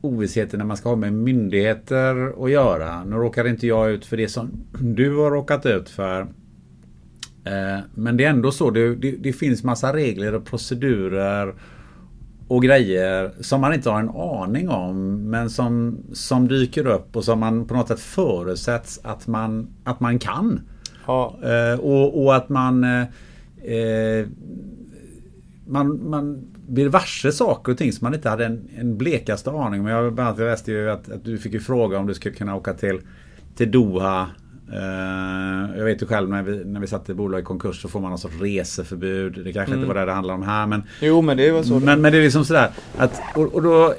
ovissheten 0.00 0.58
när 0.58 0.66
man 0.66 0.76
ska 0.76 0.88
ha 0.88 0.96
med 0.96 1.12
myndigheter 1.12 2.44
att 2.44 2.50
göra. 2.50 3.04
Nu 3.04 3.16
råkar 3.16 3.48
inte 3.48 3.66
jag 3.66 3.90
ut 3.90 4.06
för 4.06 4.16
det 4.16 4.28
som 4.28 4.50
du 4.80 5.16
har 5.16 5.30
råkat 5.30 5.66
ut 5.66 5.88
för. 5.88 6.20
Eh, 7.44 7.78
men 7.94 8.16
det 8.16 8.24
är 8.24 8.30
ändå 8.30 8.50
så. 8.50 8.70
Det, 8.70 8.94
det, 8.94 9.10
det, 9.10 9.32
finns 9.32 9.64
massa 9.64 9.92
regler 9.92 10.34
och 10.34 10.44
procedurer 10.44 11.54
och 12.48 12.62
grejer 12.62 13.32
som 13.40 13.60
man 13.60 13.74
inte 13.74 13.90
har 13.90 14.00
en 14.00 14.10
aning 14.10 14.68
om 14.68 15.24
men 15.30 15.50
som, 15.50 15.98
som 16.12 16.48
dyker 16.48 16.86
upp 16.86 17.16
och 17.16 17.24
som 17.24 17.40
man 17.40 17.66
på 17.66 17.74
något 17.74 17.88
sätt 17.88 18.00
förutsätts 18.00 19.00
att 19.02 19.26
man, 19.26 19.68
att 19.84 20.00
man 20.00 20.18
kan. 20.18 20.60
Ja. 21.06 21.38
Eh, 21.42 21.80
och, 21.80 22.24
och, 22.24 22.36
att 22.36 22.48
man 22.48 22.84
eh, 23.64 23.74
eh, 23.74 24.26
man, 25.66 26.10
man 26.10 26.44
blir 26.68 26.88
varse 26.88 27.32
saker 27.32 27.72
och 27.72 27.78
ting 27.78 27.92
som 27.92 28.06
man 28.06 28.14
inte 28.14 28.28
hade 28.28 28.46
en, 28.46 28.68
en 28.76 28.98
blekaste 28.98 29.50
aning 29.50 29.80
om. 29.80 29.86
Jag 29.86 30.14
bland 30.14 30.28
annat 30.28 30.38
läste 30.38 30.72
ju 30.72 30.90
att, 30.90 31.10
att, 31.10 31.24
du 31.24 31.38
fick 31.38 31.52
ju 31.52 31.60
fråga 31.60 31.98
om 31.98 32.06
du 32.06 32.14
skulle 32.14 32.34
kunna 32.34 32.56
åka 32.56 32.74
till, 32.74 33.00
till 33.56 33.70
Doha. 33.70 34.26
Uh, 34.72 35.78
jag 35.78 35.84
vet 35.84 36.02
ju 36.02 36.06
själv 36.06 36.28
när 36.28 36.42
vi, 36.42 36.64
när 36.64 36.80
vi 36.80 36.86
satte 36.86 37.14
bolag 37.14 37.40
i 37.40 37.44
konkurs 37.44 37.82
så 37.82 37.88
får 37.88 38.00
man 38.00 38.10
någon 38.10 38.18
sorts 38.18 38.40
reseförbud. 38.40 39.32
Det 39.44 39.52
kanske 39.52 39.72
mm. 39.72 39.78
inte 39.78 39.94
var 39.94 40.00
det 40.00 40.06
det 40.06 40.12
handlar 40.12 40.34
om 40.34 40.42
här 40.42 40.66
men... 40.66 40.82
Jo 41.00 41.22
men 41.22 41.36
det 41.36 41.50
var 41.50 41.62
så. 41.62 41.80
Men, 41.80 42.00
men 42.00 42.12
det 42.12 42.18
är 42.18 42.22
liksom 42.22 42.44
sådär 42.44 42.70
att, 42.96 43.20
och, 43.34 43.54
och 43.54 43.62
då 43.62 43.94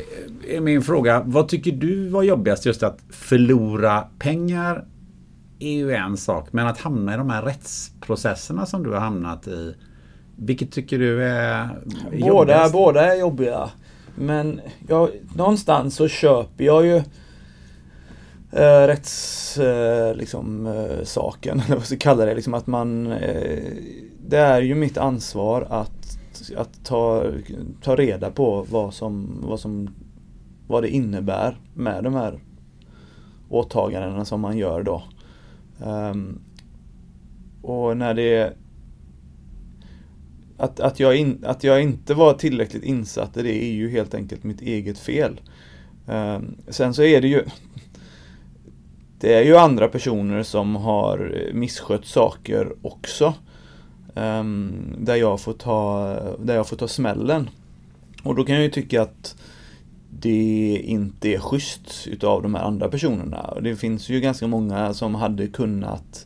är 0.48 0.62
min 0.62 0.82
fråga, 0.82 1.24
vad 1.26 1.48
tycker 1.48 1.72
du 1.72 2.08
var 2.08 2.24
jobbigast 2.24 2.66
just 2.66 2.84
att 2.84 3.00
förlora 3.10 4.02
pengar 4.20 4.86
är 5.60 5.74
ju 5.74 5.94
en 5.94 6.18
sak. 6.18 6.48
Men 6.52 6.68
att 6.68 6.78
hamna 6.78 7.14
i 7.14 7.18
de 7.18 7.30
här 7.30 7.42
rättsprocesserna 7.42 8.66
som 8.66 8.84
du 8.84 8.90
har 8.90 9.00
hamnat 9.00 9.48
i. 9.48 9.76
Vilket 10.36 10.72
tycker 10.72 11.00
du 11.00 11.24
är 11.24 11.70
båda, 12.30 12.70
båda 12.70 13.14
är 13.14 13.20
jobbiga. 13.20 13.70
Men 14.16 14.62
jag, 14.88 15.10
någonstans 15.36 15.96
så 15.96 16.08
köper 16.08 16.64
jag 16.64 16.86
ju 16.86 16.96
eh, 18.52 18.88
rätts, 18.88 19.58
eh, 19.58 20.16
liksom, 20.16 20.68
eh, 20.68 21.04
saken, 21.04 21.60
eller 21.66 21.76
vad 21.76 21.86
ska 21.86 21.94
jag 21.94 22.02
kalla 22.02 22.26
det, 22.26 22.36
liksom 22.36 22.54
att 22.54 22.68
man 22.68 23.12
eh, 23.12 23.64
Det 24.28 24.38
är 24.38 24.62
ju 24.62 24.76
mitt 24.76 24.98
ansvar 24.98 25.68
att, 25.70 26.20
att 26.58 26.86
ta, 26.86 27.24
ta 27.82 27.96
reda 27.96 28.32
på 28.32 28.66
vad 28.70 28.94
som, 28.94 29.42
vad 29.42 29.60
som 29.60 29.90
vad 30.68 30.84
det 30.84 30.90
innebär 30.90 31.58
med 31.74 32.04
de 32.04 32.14
här 32.14 32.40
åtagandena 33.50 34.26
som 34.26 34.42
man 34.42 34.58
gör 34.58 34.84
då. 34.84 35.04
Um, 35.84 36.42
och 37.62 37.98
när 37.98 38.14
det 38.14 38.54
att, 40.58 40.80
att, 40.80 41.00
jag 41.00 41.16
in, 41.16 41.44
att 41.46 41.64
jag 41.64 41.82
inte 41.82 42.14
var 42.14 42.34
tillräckligt 42.34 42.84
insatt 42.84 43.38
i 43.38 43.44
det 43.44 43.64
är 43.64 43.72
ju 43.72 43.90
helt 43.90 44.14
enkelt 44.14 44.44
mitt 44.44 44.62
eget 44.62 45.00
fel. 45.00 45.42
Um, 46.06 46.58
sen 46.68 46.94
så 46.94 47.04
är 47.04 47.22
det 47.22 47.28
ju 47.28 47.44
Det 49.20 49.34
är 49.34 49.44
ju 49.44 49.58
andra 49.58 49.88
personer 49.88 50.44
som 50.44 50.76
har 50.76 51.36
misskött 51.54 52.06
saker 52.06 52.74
också. 52.82 53.34
Um, 54.14 54.96
där, 55.00 55.16
jag 55.16 55.42
får 55.42 55.54
ta, 55.54 56.16
där 56.40 56.56
jag 56.56 56.68
får 56.68 56.76
ta 56.76 56.88
smällen. 56.88 57.50
Och 58.24 58.36
då 58.36 58.44
kan 58.44 58.56
jag 58.56 58.64
ju 58.64 58.70
tycka 58.70 59.02
att 59.02 59.36
det 60.22 60.82
inte 60.84 61.30
är 61.30 61.40
schysst 61.40 62.08
utav 62.08 62.42
de 62.42 62.56
här 62.56 62.64
andra 62.64 62.90
personerna. 62.90 63.58
Det 63.62 63.76
finns 63.76 64.10
ju 64.10 64.20
ganska 64.20 64.48
många 64.48 64.94
som 64.94 65.16
hade 65.16 65.48
kunnat 65.48 66.26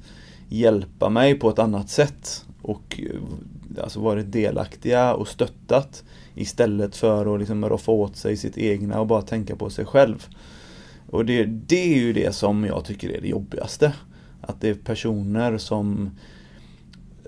hjälpa 0.49 1.10
mig 1.10 1.36
på 1.36 1.49
ett 1.49 1.60
annat 1.60 1.90
sätt 1.90 2.45
och 2.61 2.99
eh, 2.99 3.82
alltså 3.84 3.99
varit 3.99 4.32
delaktiga 4.32 5.14
och 5.14 5.28
stöttat 5.28 6.03
istället 6.36 6.95
för 6.95 7.34
att 7.34 7.40
liksom 7.40 7.70
roffa 7.70 7.91
åt 7.91 8.15
sig 8.15 8.38
sitt 8.38 8.57
egna 8.57 8.99
och 8.99 9.07
bara 9.07 9.22
tänka 9.22 9.56
på 9.56 9.70
sig 9.70 9.86
själv. 9.86 10.28
Och 11.10 11.26
det, 11.26 11.45
det 11.45 11.94
är 11.94 11.99
ju 11.99 12.14
det 12.14 12.36
som 12.36 12.65
jag 12.65 12.86
tycker 12.86 13.10
är 13.10 13.22
det 13.22 13.28
jobbigaste. 13.28 13.94
Att 14.41 14.61
det 14.61 14.70
är 14.70 14.74
personer 14.74 15.57
som 15.57 16.11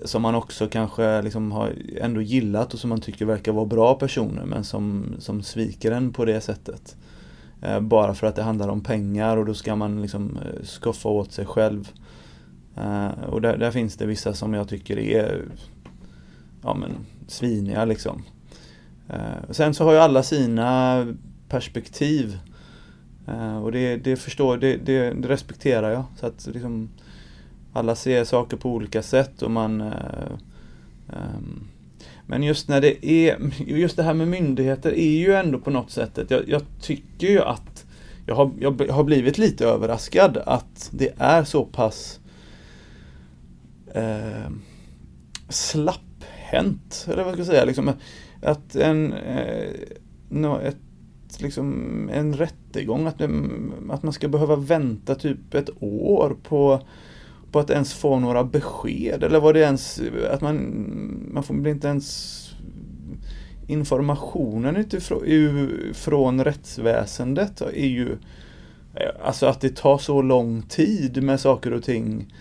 som 0.04 0.22
man 0.22 0.34
också 0.34 0.68
kanske 0.68 1.22
liksom 1.22 1.52
har 1.52 1.74
ändå 2.00 2.20
gillat 2.20 2.74
och 2.74 2.80
som 2.80 2.90
man 2.90 3.00
tycker 3.00 3.24
verkar 3.24 3.52
vara 3.52 3.66
bra 3.66 3.94
personer 3.94 4.44
men 4.44 4.64
som, 4.64 5.14
som 5.18 5.42
sviker 5.42 5.92
en 5.92 6.12
på 6.12 6.24
det 6.24 6.40
sättet. 6.40 6.96
Eh, 7.62 7.80
bara 7.80 8.14
för 8.14 8.26
att 8.26 8.36
det 8.36 8.42
handlar 8.42 8.68
om 8.68 8.80
pengar 8.80 9.36
och 9.36 9.46
då 9.46 9.54
ska 9.54 9.76
man 9.76 10.02
liksom 10.02 10.36
eh, 10.36 10.64
skaffa 10.64 11.08
åt 11.08 11.32
sig 11.32 11.46
själv. 11.46 11.92
Eh, 12.76 13.24
och 13.28 13.40
där, 13.40 13.56
där, 13.56 13.70
finns 13.70 13.96
det 13.96 14.06
vissa 14.06 14.34
som 14.34 14.54
jag 14.54 14.68
tycker 14.68 14.98
är 14.98 15.44
ja, 16.62 16.74
men, 16.74 16.90
sviniga 17.26 17.84
liksom. 17.84 18.22
Eh, 19.08 19.50
sen 19.50 19.74
så 19.74 19.84
har 19.84 19.92
ju 19.92 19.98
alla 19.98 20.22
sina 20.22 21.06
perspektiv. 21.48 22.38
Eh, 23.26 23.58
och 23.58 23.72
det, 23.72 23.96
det 23.96 24.16
förstår, 24.16 24.56
det, 24.56 24.76
det, 24.76 25.10
det, 25.10 25.28
respekterar 25.28 25.90
jag. 25.90 26.04
Så 26.16 26.26
att 26.26 26.48
liksom, 26.52 26.88
alla 27.76 27.94
ser 27.94 28.24
saker 28.24 28.56
på 28.56 28.70
olika 28.70 29.02
sätt 29.02 29.42
och 29.42 29.50
man 29.50 29.80
eh, 29.80 30.32
ehm, 31.08 31.68
men 32.26 32.42
just 32.42 32.68
när 32.68 32.80
det 32.80 33.06
är, 33.06 33.38
just 33.66 33.96
det 33.96 34.02
här 34.02 34.14
med 34.14 34.28
myndigheter 34.28 34.92
är 34.92 35.18
ju 35.18 35.34
ändå 35.34 35.58
på 35.58 35.70
något 35.70 35.90
sätt, 35.90 36.18
jag, 36.28 36.48
jag 36.48 36.62
tycker 36.80 37.26
ju 37.26 37.40
att 37.40 37.86
jag 38.26 38.34
har, 38.34 38.50
jag 38.58 38.88
har 38.90 39.04
blivit 39.04 39.38
lite 39.38 39.66
överraskad 39.66 40.36
att 40.46 40.90
det 40.92 41.14
är 41.18 41.44
så 41.44 41.64
pass 41.64 42.20
eh, 43.94 44.50
slapphänt, 45.48 47.06
eller 47.12 47.24
vad 47.24 47.32
ska 47.32 47.40
jag 47.40 47.46
säga, 47.46 47.64
liksom, 47.64 47.92
att 48.42 48.76
en, 48.76 49.12
eh, 49.12 49.70
no, 50.28 50.60
ett, 50.60 50.76
liksom, 51.38 52.10
en 52.12 52.34
rättegång, 52.34 53.06
att, 53.06 53.20
mm, 53.20 53.90
att 53.90 54.02
man 54.02 54.12
ska 54.12 54.28
behöva 54.28 54.56
vänta 54.56 55.14
typ 55.14 55.54
ett 55.54 55.70
år 55.80 56.36
på 56.42 56.80
på 57.56 57.60
att 57.60 57.70
ens 57.70 57.94
få 57.94 58.18
några 58.18 58.44
besked 58.44 59.24
eller 59.24 59.40
vad 59.40 59.54
det 59.54 59.60
ens, 59.60 60.00
att 60.30 60.40
man, 60.40 60.56
man 61.32 61.42
får, 61.42 61.54
blir 61.54 61.72
inte 61.72 61.88
ens 61.88 62.32
informationen 63.66 64.76
utifrån, 64.76 65.22
från 65.94 66.44
rättsväsendet 66.44 67.60
är 67.60 67.86
ju 67.86 68.16
Alltså 69.24 69.46
att 69.46 69.60
det 69.60 69.76
tar 69.76 69.98
så 69.98 70.22
lång 70.22 70.62
tid 70.62 71.22
med 71.22 71.40
saker 71.40 71.72
och 71.72 71.82
ting. 71.82 72.34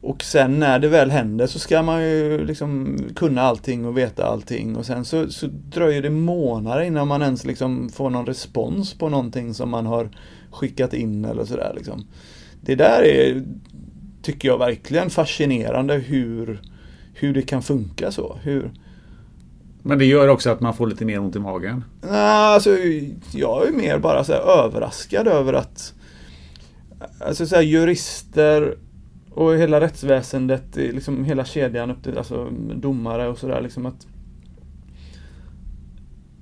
Och 0.00 0.22
sen 0.22 0.58
när 0.58 0.78
det 0.78 0.88
väl 0.88 1.10
händer 1.10 1.46
så 1.46 1.58
ska 1.58 1.82
man 1.82 2.02
ju 2.02 2.44
liksom 2.44 2.98
kunna 3.16 3.42
allting 3.42 3.86
och 3.86 3.98
veta 3.98 4.24
allting 4.24 4.76
och 4.76 4.86
sen 4.86 5.04
så, 5.04 5.30
så 5.30 5.46
dröjer 5.46 6.02
det 6.02 6.10
månader 6.10 6.82
innan 6.82 7.08
man 7.08 7.22
ens 7.22 7.44
liksom 7.44 7.88
får 7.88 8.10
någon 8.10 8.26
respons 8.26 8.94
på 8.94 9.08
någonting 9.08 9.54
som 9.54 9.70
man 9.70 9.86
har 9.86 10.10
skickat 10.50 10.94
in 10.94 11.24
eller 11.24 11.44
sådär 11.44 11.72
liksom. 11.76 12.06
Det 12.60 12.74
där 12.74 13.02
är 13.02 13.44
tycker 14.22 14.48
jag 14.48 14.58
verkligen 14.58 15.10
fascinerande 15.10 15.94
hur, 15.94 16.60
hur 17.14 17.34
det 17.34 17.42
kan 17.42 17.62
funka 17.62 18.12
så. 18.12 18.38
Hur... 18.42 18.70
Men 19.82 19.98
det 19.98 20.04
gör 20.04 20.28
också 20.28 20.50
att 20.50 20.60
man 20.60 20.74
får 20.74 20.86
lite 20.86 21.04
mer 21.04 21.20
ont 21.20 21.36
i 21.36 21.38
magen? 21.38 21.84
Nej, 22.00 22.54
alltså, 22.54 22.70
jag 23.32 23.68
är 23.68 23.72
mer 23.72 23.98
bara 23.98 24.24
så 24.24 24.32
överraskad 24.32 25.28
över 25.28 25.52
att 25.52 25.94
alltså, 27.20 27.46
så 27.46 27.54
här, 27.54 27.62
jurister 27.62 28.76
och 29.30 29.54
hela 29.54 29.80
rättsväsendet, 29.80 30.76
liksom 30.76 31.24
hela 31.24 31.44
kedjan 31.44 31.90
upp 31.90 32.02
till 32.02 32.18
alltså, 32.18 32.50
domare 32.74 33.28
och 33.28 33.38
sådär. 33.38 33.60
Liksom 33.60 33.86
att, 33.86 34.06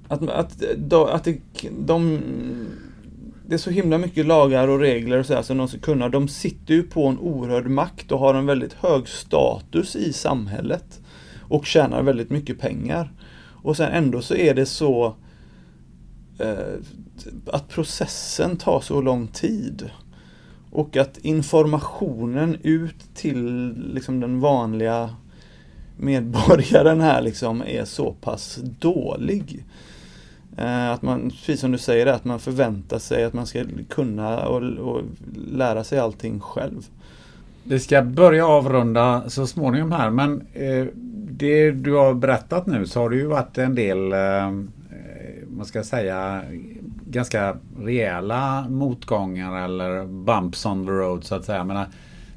att, 0.09 0.23
att, 0.23 0.93
att, 0.93 1.24
det, 1.24 1.40
de 1.78 2.20
det 3.51 3.56
är 3.56 3.59
så 3.59 3.70
himla 3.70 3.98
mycket 3.98 4.27
lagar 4.27 4.68
och 4.68 4.78
regler 4.78 5.18
och 5.18 5.27
så 5.27 5.35
här 5.35 5.43
som 5.43 5.59
de 5.59 5.68
ska 5.68 5.78
kunna. 5.78 6.09
De 6.09 6.28
sitter 6.28 6.74
ju 6.74 6.82
på 6.82 7.06
en 7.06 7.18
oerhörd 7.18 7.66
makt 7.66 8.12
och 8.12 8.18
har 8.18 8.35
en 8.35 8.47
väldigt 8.47 8.72
hög 8.72 9.09
status 9.09 9.97
i 9.97 10.12
samhället. 10.12 11.01
Och 11.48 11.66
tjänar 11.66 12.02
väldigt 12.02 12.31
mycket 12.31 12.59
pengar. 12.60 13.12
Och 13.62 13.77
sen 13.77 13.93
ändå 13.93 14.22
så 14.22 14.35
är 14.35 14.55
det 14.55 14.66
så 14.66 15.14
eh, 16.39 16.74
att 17.47 17.68
processen 17.68 18.56
tar 18.56 18.81
så 18.81 19.01
lång 19.01 19.27
tid. 19.27 19.90
Och 20.70 20.97
att 20.97 21.18
informationen 21.18 22.56
ut 22.62 23.14
till 23.14 23.72
liksom 23.94 24.20
den 24.20 24.40
vanliga 24.40 25.16
medborgaren 25.97 27.01
här 27.01 27.22
liksom 27.22 27.62
är 27.66 27.85
så 27.85 28.12
pass 28.12 28.59
dålig. 28.78 29.64
Eh, 30.60 30.90
att 30.90 31.02
man, 31.02 31.30
precis 31.30 31.60
som 31.60 31.72
du 31.72 31.78
säger, 31.78 32.06
att 32.06 32.24
man 32.24 32.38
förväntar 32.38 32.98
sig 32.98 33.24
att 33.24 33.32
man 33.32 33.46
ska 33.46 33.64
kunna 33.88 34.46
och, 34.46 34.62
och 34.62 35.02
lära 35.52 35.84
sig 35.84 35.98
allting 35.98 36.40
själv. 36.40 36.86
Vi 37.64 37.80
ska 37.80 38.02
börja 38.02 38.46
avrunda 38.46 39.22
så 39.30 39.46
småningom 39.46 39.92
här 39.92 40.10
men 40.10 40.46
eh, 40.52 40.86
det 41.30 41.70
du 41.70 41.92
har 41.92 42.14
berättat 42.14 42.66
nu 42.66 42.86
så 42.86 43.00
har 43.00 43.10
det 43.10 43.16
ju 43.16 43.26
varit 43.26 43.58
en 43.58 43.74
del, 43.74 44.12
eh, 44.12 44.46
eh 44.46 44.50
man 45.48 45.66
ska 45.66 45.82
säga, 45.82 46.42
ganska 47.06 47.56
rejäla 47.78 48.66
motgångar 48.68 49.64
eller 49.64 50.06
bumps 50.06 50.66
on 50.66 50.86
the 50.86 50.92
road 50.92 51.24
så 51.24 51.34
att 51.34 51.44
säga. 51.44 51.64
Men, 51.64 51.86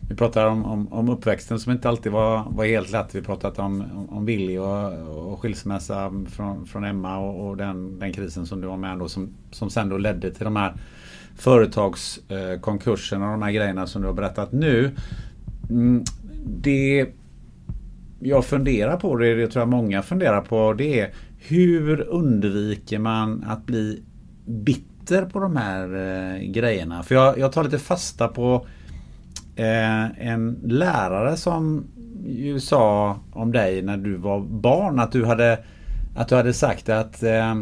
vi 0.10 0.16
pratar 0.16 0.46
om, 0.46 0.66
om, 0.66 0.94
om, 0.94 1.10
uppväxten 1.10 1.60
som 1.60 1.72
inte 1.72 1.90
alltid 1.90 2.12
var, 2.12 2.44
var 2.50 2.66
helt 2.66 2.92
lätt. 2.92 3.16
Vi 3.16 3.22
pratat 3.22 3.60
om, 3.60 3.82
om, 3.82 4.10
om 4.10 4.26
Willy 4.26 4.58
och, 4.58 5.32
och 5.32 5.40
skilsmässa 5.40 6.12
från, 6.30 6.66
från 6.66 6.84
Emma 6.84 7.18
och, 7.18 7.48
och, 7.48 7.58
den, 7.58 8.00
den 8.00 8.14
krisen 8.14 8.46
som 8.46 8.62
du 8.62 8.68
var 8.68 8.78
med 8.78 9.00
då 9.00 9.10
som, 9.10 9.34
som 9.52 9.70
sen 9.70 9.90
då 9.90 9.98
ledde 9.98 10.32
till 10.32 10.44
de 10.44 10.56
här 10.56 10.74
företagskonkurserna 11.36 13.26
eh, 13.26 13.32
och 13.32 13.40
de 13.40 13.46
här 13.46 13.52
grejerna 13.52 13.88
som 13.88 14.02
du 14.02 14.08
har 14.08 14.14
berättat 14.14 14.52
nu. 14.52 14.92
Mm, 15.70 16.04
det 16.46 17.08
jag 18.20 18.46
funderar 18.46 18.98
på, 18.98 19.16
det 19.16 19.36
det 19.36 19.48
tror 19.48 19.62
jag 19.62 19.70
många 19.70 20.02
funderar 20.02 20.42
på, 20.42 20.74
det 20.74 21.00
är 21.00 21.14
hur 21.38 22.02
undviker 22.02 23.00
man 23.00 23.44
att 23.48 23.66
bli 23.66 24.04
bitter 24.46 25.26
på 25.26 25.40
de 25.40 25.56
här 25.56 25.84
eh, 25.96 26.40
grejerna? 26.52 27.04
För 27.04 27.16
jag, 27.16 27.38
jag 27.38 27.52
tar 27.52 27.64
lite 27.64 27.80
fasta 27.80 28.28
på 28.28 28.68
eh, 29.56 30.28
en 30.28 30.60
lärare 30.64 31.38
som 31.38 31.86
ju 32.26 32.60
sa 32.60 33.18
om 33.32 33.52
dig 33.52 33.82
när 33.82 33.98
du 33.98 34.16
var 34.16 34.40
barn 34.40 35.00
att 35.00 35.12
du 35.12 35.26
hade, 35.26 35.60
att 36.16 36.28
du 36.28 36.36
hade 36.36 36.54
sagt 36.54 36.90
att 36.90 37.24
eh, 37.24 37.56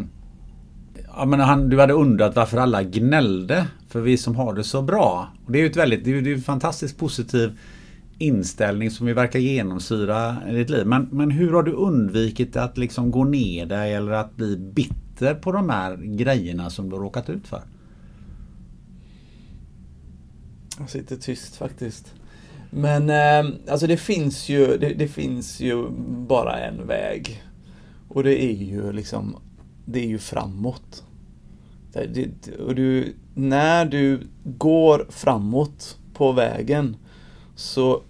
ja, 1.15 1.25
men 1.25 1.39
han, 1.39 1.69
du 1.69 1.79
hade 1.79 1.93
undrat 1.93 2.35
varför 2.35 2.57
alla 2.57 2.83
gnällde 2.83 3.67
för 3.87 4.01
vi 4.01 4.17
som 4.17 4.35
har 4.35 4.53
det 4.53 4.63
så 4.63 4.81
bra. 4.81 5.27
Och 5.45 5.51
det 5.51 5.59
är 5.59 5.61
ju 5.61 5.69
ett 5.69 5.77
väldigt, 5.77 6.05
det 6.05 6.17
är, 6.17 6.21
det 6.21 6.31
är 6.31 6.35
en 6.35 6.41
fantastiskt 6.41 6.97
positiv 6.97 7.57
inställning 8.17 8.91
som 8.91 9.07
ju 9.07 9.13
verkar 9.13 9.39
genomsyra 9.39 10.37
ditt 10.51 10.69
liv. 10.69 10.85
Men, 10.85 11.09
men 11.11 11.31
hur 11.31 11.53
har 11.53 11.63
du 11.63 11.71
undvikit 11.71 12.55
att 12.55 12.77
liksom 12.77 13.11
gå 13.11 13.23
ner 13.23 13.65
dig 13.65 13.93
eller 13.93 14.11
att 14.11 14.35
bli 14.35 14.57
bitter 14.57 15.35
på 15.35 15.51
de 15.51 15.69
här 15.69 15.95
grejerna 15.95 16.69
som 16.69 16.89
du 16.89 16.95
har 16.95 17.03
råkat 17.03 17.29
ut 17.29 17.47
för? 17.47 17.61
Jag 20.81 20.89
sitter 20.89 21.15
tyst 21.15 21.55
faktiskt. 21.55 22.13
Men 22.69 23.09
eh, 23.09 23.53
alltså 23.71 23.87
det 23.87 23.97
finns 23.97 24.49
ju, 24.49 24.77
det, 24.77 24.93
det, 24.93 25.07
finns 25.07 25.59
ju 25.59 25.89
bara 26.27 26.59
en 26.59 26.87
väg. 26.87 27.43
Och 28.07 28.23
det 28.23 28.43
är 28.43 28.55
ju 28.55 28.91
liksom, 28.91 29.35
det 29.85 29.99
är 29.99 30.07
ju 30.07 30.17
framåt. 30.17 31.03
Det, 31.93 32.49
och 32.59 32.75
du, 32.75 33.15
när 33.35 33.85
du 33.85 34.27
går 34.43 35.07
framåt 35.09 35.97
på 36.13 36.31
vägen 36.31 36.95
så 37.55 38.01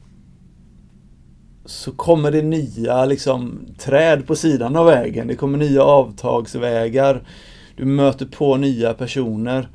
så 1.65 1.91
kommer 1.91 2.31
det 2.31 2.41
nya 2.41 3.06
liksom, 3.06 3.60
träd 3.77 4.27
på 4.27 4.35
sidan 4.35 4.76
av 4.76 4.85
vägen. 4.85 5.27
Det 5.27 5.35
kommer 5.35 5.57
nya 5.57 5.84
avtagsvägar. 5.84 7.23
Du 7.76 7.85
möter 7.85 8.26
på 8.26 8.57
nya 8.57 8.93
personer. 8.93 9.69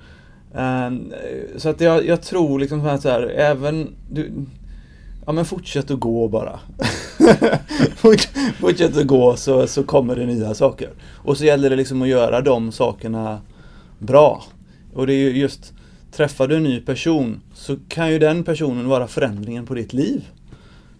Ehm, 0.57 1.13
så 1.57 1.69
att 1.69 1.81
jag, 1.81 2.07
jag 2.07 2.23
tror 2.23 2.59
liksom 2.59 2.87
att 2.87 3.03
så 3.03 3.09
här, 3.09 3.23
även 3.23 3.95
du, 4.11 4.33
Ja 5.27 5.33
men 5.33 5.45
fortsätt 5.45 5.91
att 5.91 6.01
gå 6.01 6.29
bara. 6.29 6.61
fortsätt 8.61 8.97
att 8.97 9.07
gå 9.07 9.37
så, 9.37 9.67
så 9.67 9.83
kommer 9.83 10.17
det 10.17 10.27
nya 10.27 10.55
saker. 10.55 10.91
Och 11.15 11.37
så 11.37 11.45
gäller 11.45 11.71
det 11.71 11.77
liksom 11.77 12.03
att 12.03 12.09
göra 12.09 12.41
de 12.41 12.73
sakerna 12.73 13.41
bra. 13.99 14.45
Och 14.95 15.07
det 15.07 15.13
är 15.13 15.19
ju 15.19 15.39
just, 15.39 15.73
träffar 16.13 16.49
du 16.49 16.57
en 16.57 16.63
ny 16.63 16.81
person 16.81 17.41
så 17.55 17.77
kan 17.89 18.13
ju 18.13 18.19
den 18.19 18.45
personen 18.45 18.89
vara 18.89 19.07
förändringen 19.07 19.67
på 19.67 19.75
ditt 19.75 19.93
liv. 19.93 20.25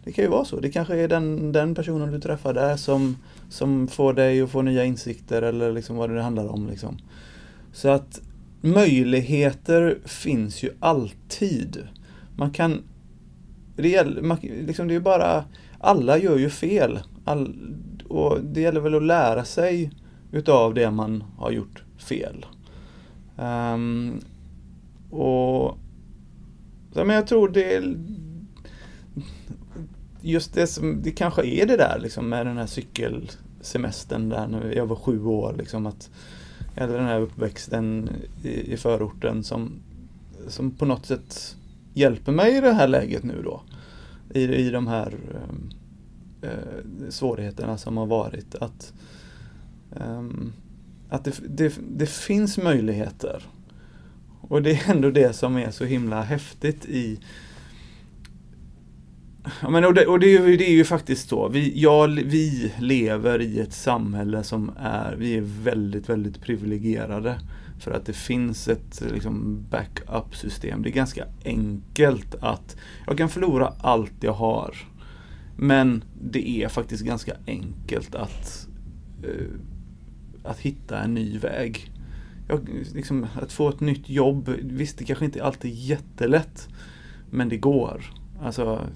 Det 0.05 0.13
kan 0.13 0.25
ju 0.25 0.31
vara 0.31 0.45
så. 0.45 0.61
Det 0.61 0.71
kanske 0.71 0.97
är 0.97 1.09
den, 1.09 1.53
den 1.53 1.75
personen 1.75 2.13
du 2.13 2.21
träffar 2.21 2.55
där 2.55 2.77
som, 2.77 3.17
som 3.51 3.89
får 3.89 4.13
dig 4.13 4.41
att 4.41 4.51
få 4.51 4.63
nya 4.63 4.85
insikter 4.85 5.43
eller 5.43 5.73
liksom 5.73 5.97
vad 5.97 6.11
det 6.11 6.23
handlar 6.23 6.47
om. 6.47 6.69
Liksom. 6.69 6.99
Så 7.73 7.89
att 7.89 8.21
möjligheter 8.75 9.99
finns 10.05 10.63
ju 10.63 10.71
alltid. 10.81 11.89
Man 12.37 12.51
kan... 12.51 12.83
Det, 13.77 13.89
gäller, 13.89 14.23
man, 14.23 14.39
liksom 14.41 14.89
det 14.89 14.95
är 14.95 15.01
bara... 15.01 15.45
Alla 15.79 16.19
gör 16.19 16.39
ju 16.39 16.51
fel. 16.51 16.99
All, 17.25 17.55
och 18.09 18.41
det 18.43 18.61
gäller 18.61 18.81
väl 18.81 18.95
att 18.95 19.03
lära 19.03 19.45
sig 19.45 19.91
utav 20.33 20.75
det 20.75 20.91
man 20.91 21.25
har 21.39 21.51
gjort 21.51 21.83
fel. 21.99 22.47
Um, 23.37 24.21
och 25.11 25.79
ja, 26.95 27.05
men 27.05 27.17
jag 27.17 27.27
tror 27.27 27.49
det 27.49 27.83
just 30.21 30.55
det 30.55 30.67
som, 30.67 31.03
det 31.03 31.11
kanske 31.11 31.47
är 31.47 31.67
det 31.67 31.77
där 31.77 31.99
liksom 32.03 32.29
med 32.29 32.47
den 32.47 32.57
här 32.57 32.67
cykelsemestern 32.67 34.29
där 34.29 34.47
när 34.47 34.73
jag 34.73 34.87
var 34.87 34.97
sju 34.97 35.25
år 35.25 35.55
liksom 35.59 35.87
att 35.87 36.11
eller 36.77 36.99
den 36.99 37.07
här 37.07 37.21
uppväxten 37.21 38.11
i, 38.43 38.73
i 38.73 38.77
förorten 38.77 39.45
som, 39.45 39.73
som 40.49 40.71
på 40.71 40.85
något 40.85 41.07
sätt 41.07 41.57
hjälper 41.95 42.33
mig 42.33 42.57
i 42.57 42.61
det 42.61 42.73
här 42.73 42.89
läget 42.89 43.23
nu 43.23 43.43
då. 43.43 43.63
I, 44.35 44.43
i 44.43 44.71
de 44.71 44.87
här 44.87 45.15
ehm, 45.35 45.71
eh, 46.43 47.11
svårigheterna 47.11 47.79
som 47.79 47.97
har 47.97 48.07
varit. 48.07 48.55
Att, 48.55 48.93
eh, 49.97 50.23
att 51.09 51.25
det, 51.25 51.41
det, 51.49 51.75
det 51.89 52.07
finns 52.07 52.59
möjligheter. 52.59 53.43
Och 54.41 54.63
det 54.63 54.71
är 54.71 54.91
ändå 54.91 55.11
det 55.11 55.33
som 55.33 55.57
är 55.57 55.71
så 55.71 55.85
himla 55.85 56.23
häftigt 56.23 56.85
i 56.85 57.21
Ja, 59.63 59.71
men 59.71 59.85
och 59.85 59.95
det, 59.95 60.07
och 60.07 60.21
det, 60.21 60.27
är 60.27 60.47
ju, 60.47 60.57
det 60.57 60.71
är 60.71 60.75
ju 60.75 60.85
faktiskt 60.85 61.29
så. 61.29 61.49
Vi, 61.49 61.73
ja, 61.81 62.07
vi 62.07 62.73
lever 62.79 63.41
i 63.41 63.61
ett 63.61 63.73
samhälle 63.73 64.43
som 64.43 64.71
är, 64.79 65.17
vi 65.17 65.37
är 65.37 65.45
väldigt, 65.63 66.09
väldigt 66.09 66.41
privilegierade. 66.41 67.41
För 67.79 67.91
att 67.91 68.07
det 68.07 68.13
finns 68.13 68.69
ett 68.69 69.03
liksom, 69.13 69.65
backup-system. 69.71 70.83
Det 70.83 70.89
är 70.89 70.93
ganska 70.93 71.25
enkelt 71.45 72.35
att, 72.41 72.77
jag 73.07 73.19
kan 73.19 73.29
förlora 73.29 73.73
allt 73.81 74.15
jag 74.21 74.33
har. 74.33 74.77
Men 75.57 76.05
det 76.23 76.49
är 76.49 76.69
faktiskt 76.69 77.05
ganska 77.05 77.37
enkelt 77.47 78.15
att, 78.15 78.69
uh, 79.25 79.61
att 80.45 80.59
hitta 80.59 80.99
en 80.99 81.15
ny 81.15 81.39
väg. 81.39 81.93
Jag, 82.49 82.69
liksom, 82.95 83.27
att 83.43 83.53
få 83.53 83.69
ett 83.69 83.81
nytt 83.81 84.09
jobb, 84.09 84.49
visst 84.63 84.99
det 84.99 85.05
kanske 85.05 85.25
inte 85.25 85.45
alltid 85.45 85.71
är 85.71 85.75
jättelätt. 85.75 86.69
Men 87.31 87.49
det 87.49 87.57
går. 87.57 88.03
Alltså 88.43 88.87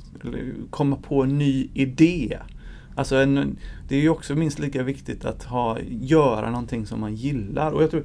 komma 0.71 0.97
på 0.97 1.23
en 1.23 1.39
ny 1.39 1.69
idé. 1.75 2.39
Alltså 2.95 3.17
en, 3.17 3.57
det 3.89 3.97
är 3.97 4.01
ju 4.01 4.09
också 4.09 4.35
minst 4.35 4.59
lika 4.59 4.83
viktigt 4.83 5.25
att 5.25 5.45
ha, 5.45 5.79
göra 5.89 6.51
någonting 6.51 6.87
som 6.87 7.01
man 7.01 7.15
gillar. 7.15 7.73
Och 7.73 7.83
jag 7.83 7.91
tror 7.91 8.05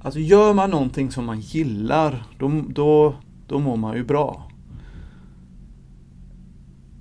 Alltså 0.00 0.20
gör 0.20 0.54
man 0.54 0.70
någonting 0.70 1.10
som 1.10 1.24
man 1.24 1.40
gillar, 1.40 2.24
då, 2.38 2.64
då, 2.68 3.14
då 3.46 3.58
mår 3.58 3.76
man 3.76 3.96
ju 3.96 4.04
bra. 4.04 4.50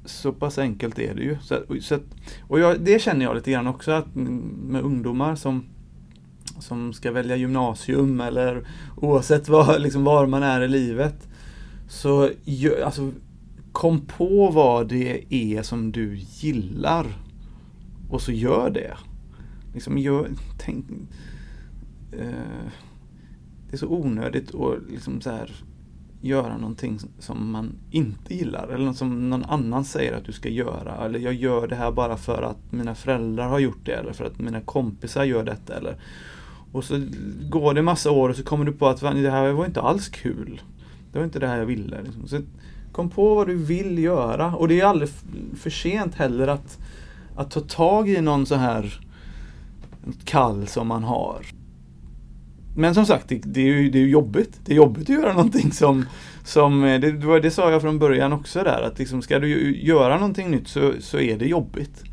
Så 0.06 0.32
pass 0.32 0.58
enkelt 0.58 1.00
är 1.00 1.16
det 1.16 1.22
ju. 1.22 1.38
Så, 1.42 1.56
så, 1.82 2.00
och 2.42 2.60
jag, 2.60 2.80
det 2.80 3.02
känner 3.02 3.26
jag 3.26 3.36
lite 3.36 3.52
grann 3.52 3.68
också 3.68 3.92
att 3.92 4.16
med 4.16 4.82
ungdomar 4.82 5.36
som, 5.36 5.66
som 6.60 6.94
ska 6.94 7.12
välja 7.12 7.36
gymnasium 7.36 8.22
eller 8.22 8.68
oavsett 8.96 9.50
var, 9.50 9.80
liksom 9.80 10.04
var 10.04 10.28
man 10.28 10.44
är 10.44 10.62
i 10.62 10.68
livet. 10.68 11.28
Så 11.88 12.30
alltså, 12.86 13.12
kom 13.72 14.02
på 14.02 14.52
vad 14.52 14.88
det 14.88 15.34
är 15.34 15.62
som 15.62 15.92
du 15.92 16.18
gillar 16.18 17.06
och 18.10 18.22
så 18.22 18.32
gör 18.32 18.70
det. 18.70 18.98
Liksom 19.74 19.98
gör, 19.98 20.30
tänk, 20.58 20.86
eh, 22.12 22.72
det 23.70 23.76
är 23.76 23.78
så 23.78 23.88
onödigt 23.88 24.56
att 24.56 24.92
liksom 24.92 25.22
så 25.22 25.30
här, 25.30 25.52
göra 26.22 26.58
någonting 26.58 27.00
som 27.20 27.52
man 27.52 27.76
inte 27.92 28.36
gillar 28.36 28.68
eller 28.68 28.94
som 28.94 29.30
någon 29.30 29.46
annan 29.46 29.86
säger 29.86 30.14
att 30.14 30.26
du 30.26 30.32
ska 30.32 30.50
göra. 30.50 31.06
Eller 31.06 31.20
jag 31.20 31.34
gör 31.34 31.68
det 31.68 31.76
här 31.76 31.92
bara 31.92 32.18
för 32.18 32.42
att 32.42 32.72
mina 32.72 32.96
föräldrar 32.96 33.50
har 33.50 33.60
gjort 33.60 33.86
det 33.86 33.92
eller 33.92 34.14
för 34.14 34.26
att 34.26 34.40
mina 34.40 34.62
kompisar 34.62 35.24
gör 35.24 35.44
detta. 35.44 35.78
Eller, 35.78 35.96
och 36.72 36.84
så 36.84 37.06
går 37.50 37.74
det 37.74 37.82
massa 37.82 38.12
år 38.12 38.30
och 38.30 38.36
så 38.36 38.44
kommer 38.44 38.66
du 38.66 38.72
på 38.72 38.88
att 38.88 39.00
det 39.00 39.32
här 39.32 39.52
var 39.52 39.66
inte 39.66 39.82
alls 39.82 40.10
kul. 40.10 40.62
Det 41.12 41.18
var 41.20 41.26
inte 41.26 41.40
det 41.40 41.48
här 41.48 41.58
jag 41.58 41.66
ville. 41.66 42.02
Liksom. 42.02 42.28
Så 42.28 42.40
kom 42.92 43.10
på 43.10 43.36
vad 43.36 43.48
du 43.48 43.56
vill 43.56 44.00
göra. 44.00 44.56
Och 44.56 44.68
det 44.68 44.82
är 44.82 44.86
aldrig 44.86 45.10
för 45.56 45.70
sent 45.70 46.16
heller 46.16 46.48
att, 46.48 46.80
att 47.36 47.52
ta 47.52 47.60
tag 47.60 48.10
i 48.10 48.22
någon 48.22 48.46
så 48.46 48.56
här 48.56 49.00
kall 50.26 50.68
som 50.68 50.88
man 50.88 51.04
har. 51.04 51.46
Men 52.76 52.96
som 52.96 53.06
sagt, 53.06 53.30
det, 53.30 53.42
det, 53.46 53.62
är 53.62 53.66
ju, 53.66 53.90
det 53.90 54.00
är 54.00 54.06
jobbigt. 54.06 54.60
Det 54.66 54.72
är 54.72 54.76
jobbigt 54.76 55.04
att 55.04 55.16
göra 55.16 55.34
någonting 55.34 55.72
som, 55.72 56.06
som 56.44 56.84
eh, 56.84 57.00
det, 57.00 57.40
det 57.40 57.52
sa 57.52 57.72
jag 57.72 57.82
från 57.82 58.00
början 58.00 58.34
också 58.34 58.64
där, 58.64 58.82
att 58.82 59.00
liksom, 59.00 59.22
ska 59.22 59.40
du 59.40 59.78
göra 59.78 60.16
någonting 60.16 60.52
nytt 60.52 60.68
så, 60.68 60.94
så 61.00 61.20
är 61.20 61.38
det 61.38 61.46
jobbigt. 61.46 62.04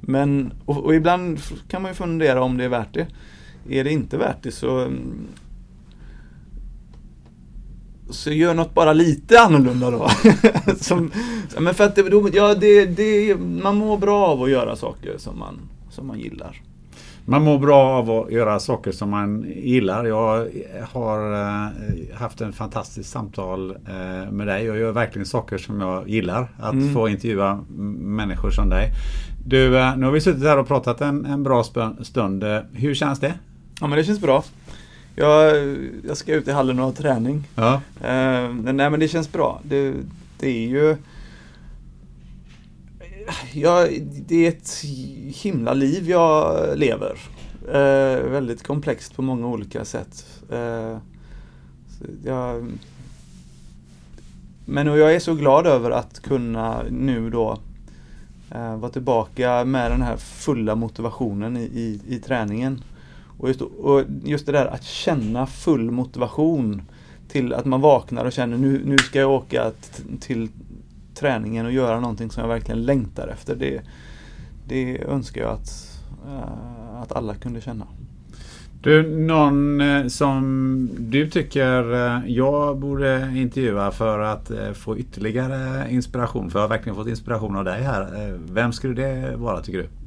Men, 0.00 0.52
och, 0.64 0.84
och 0.84 0.94
ibland 0.94 1.40
kan 1.68 1.82
man 1.82 1.90
ju 1.90 1.94
fundera 1.94 2.42
om 2.42 2.58
det 2.58 2.64
är 2.64 2.68
värt 2.68 2.94
det. 2.94 3.06
Är 3.68 3.84
det 3.84 3.92
inte 3.92 4.16
värt 4.16 4.42
det 4.42 4.52
så 4.52 4.78
mm, 4.80 5.26
så 8.14 8.30
gör 8.30 8.54
något 8.54 8.74
bara 8.74 8.92
lite 8.92 9.40
annorlunda 9.40 9.90
då. 9.90 10.08
som, 10.80 11.10
men 11.58 11.74
för 11.74 11.84
att 11.84 11.94
det, 11.94 12.30
ja, 12.32 12.54
det, 12.54 12.86
det, 12.86 13.36
man 13.36 13.76
mår 13.76 13.98
bra 13.98 14.26
av 14.26 14.42
att 14.42 14.50
göra 14.50 14.76
saker 14.76 15.18
som 15.18 15.38
man, 15.38 15.60
som 15.90 16.06
man 16.06 16.18
gillar. 16.18 16.62
Man 17.24 17.42
mår 17.42 17.58
bra 17.58 17.84
av 17.84 18.10
att 18.10 18.32
göra 18.32 18.60
saker 18.60 18.92
som 18.92 19.10
man 19.10 19.46
gillar. 19.56 20.04
Jag 20.04 20.48
har 20.92 21.32
eh, 21.32 21.68
haft 22.14 22.40
en 22.40 22.52
fantastiskt 22.52 23.10
samtal 23.10 23.70
eh, 23.70 24.32
med 24.32 24.46
dig 24.46 24.70
och 24.70 24.78
gör 24.78 24.92
verkligen 24.92 25.26
saker 25.26 25.58
som 25.58 25.80
jag 25.80 26.08
gillar. 26.08 26.48
Att 26.58 26.72
mm. 26.72 26.94
få 26.94 27.08
intervjua 27.08 27.60
människor 27.98 28.50
som 28.50 28.68
dig. 28.68 28.90
Du, 29.46 29.78
eh, 29.78 29.96
nu 29.96 30.06
har 30.06 30.12
vi 30.12 30.20
suttit 30.20 30.42
här 30.42 30.58
och 30.58 30.68
pratat 30.68 31.00
en, 31.00 31.26
en 31.26 31.42
bra 31.42 31.64
stund. 32.02 32.44
Hur 32.72 32.94
känns 32.94 33.20
det? 33.20 33.34
Ja 33.80 33.86
men 33.86 33.98
det 33.98 34.04
känns 34.04 34.20
bra. 34.20 34.44
Jag, 35.14 35.66
jag 36.06 36.16
ska 36.16 36.34
ut 36.34 36.48
i 36.48 36.52
hallen 36.52 36.78
och 36.78 36.84
ha 36.84 36.92
träning. 36.92 37.48
Ja. 37.54 37.80
Uh, 37.96 38.54
nej 38.54 38.90
men 38.90 39.00
det 39.00 39.08
känns 39.08 39.32
bra. 39.32 39.60
Det, 39.64 39.94
det 40.38 40.48
är 40.48 40.68
ju 40.68 40.96
ja, 43.52 43.88
det 44.26 44.46
är 44.46 44.48
ett 44.48 44.84
himla 45.42 45.74
liv 45.74 46.10
jag 46.10 46.78
lever. 46.78 47.18
Uh, 47.68 48.30
väldigt 48.30 48.62
komplext 48.62 49.16
på 49.16 49.22
många 49.22 49.46
olika 49.46 49.84
sätt. 49.84 50.26
Uh, 50.52 50.98
jag, 52.24 52.72
men 54.64 54.86
jag 54.86 55.14
är 55.14 55.18
så 55.18 55.34
glad 55.34 55.66
över 55.66 55.90
att 55.90 56.20
kunna 56.20 56.82
nu 56.90 57.30
då 57.30 57.58
uh, 58.54 58.76
vara 58.76 58.92
tillbaka 58.92 59.64
med 59.64 59.90
den 59.90 60.02
här 60.02 60.16
fulla 60.16 60.74
motivationen 60.74 61.56
i, 61.56 61.62
i, 61.62 62.00
i 62.08 62.18
träningen. 62.18 62.82
Och 63.42 63.48
just, 63.48 63.60
och 63.60 64.02
just 64.24 64.46
det 64.46 64.52
där 64.52 64.66
att 64.66 64.84
känna 64.84 65.46
full 65.46 65.90
motivation 65.90 66.82
till 67.28 67.54
att 67.54 67.64
man 67.64 67.80
vaknar 67.80 68.24
och 68.24 68.32
känner 68.32 68.58
nu, 68.58 68.82
nu 68.84 68.98
ska 68.98 69.20
jag 69.20 69.30
åka 69.30 69.70
till 70.20 70.48
träningen 71.14 71.66
och 71.66 71.72
göra 71.72 72.00
någonting 72.00 72.30
som 72.30 72.40
jag 72.40 72.48
verkligen 72.48 72.82
längtar 72.82 73.28
efter. 73.28 73.54
Det, 73.54 73.80
det 74.68 75.02
önskar 75.02 75.40
jag 75.40 75.50
att, 75.50 76.00
eh, 76.26 77.02
att 77.02 77.12
alla 77.12 77.34
kunde 77.34 77.60
känna. 77.60 77.86
Du, 78.82 79.16
någon 79.16 79.80
eh, 79.80 80.06
som 80.06 80.88
du 80.98 81.30
tycker 81.30 81.94
eh, 81.94 82.20
jag 82.26 82.78
borde 82.78 83.32
intervjua 83.34 83.90
för 83.90 84.18
att 84.18 84.50
få 84.74 84.98
ytterligare 84.98 85.90
inspiration? 85.90 86.50
För 86.50 86.58
jag 86.58 86.64
har 86.64 86.76
verkligen 86.76 86.96
fått 86.96 87.08
inspiration 87.08 87.56
av 87.56 87.64
dig 87.64 87.82
här. 87.82 88.38
Vem 88.52 88.72
skulle 88.72 88.94
det 88.94 89.36
vara 89.36 89.60
tycker 89.60 89.78
du? 89.78 90.01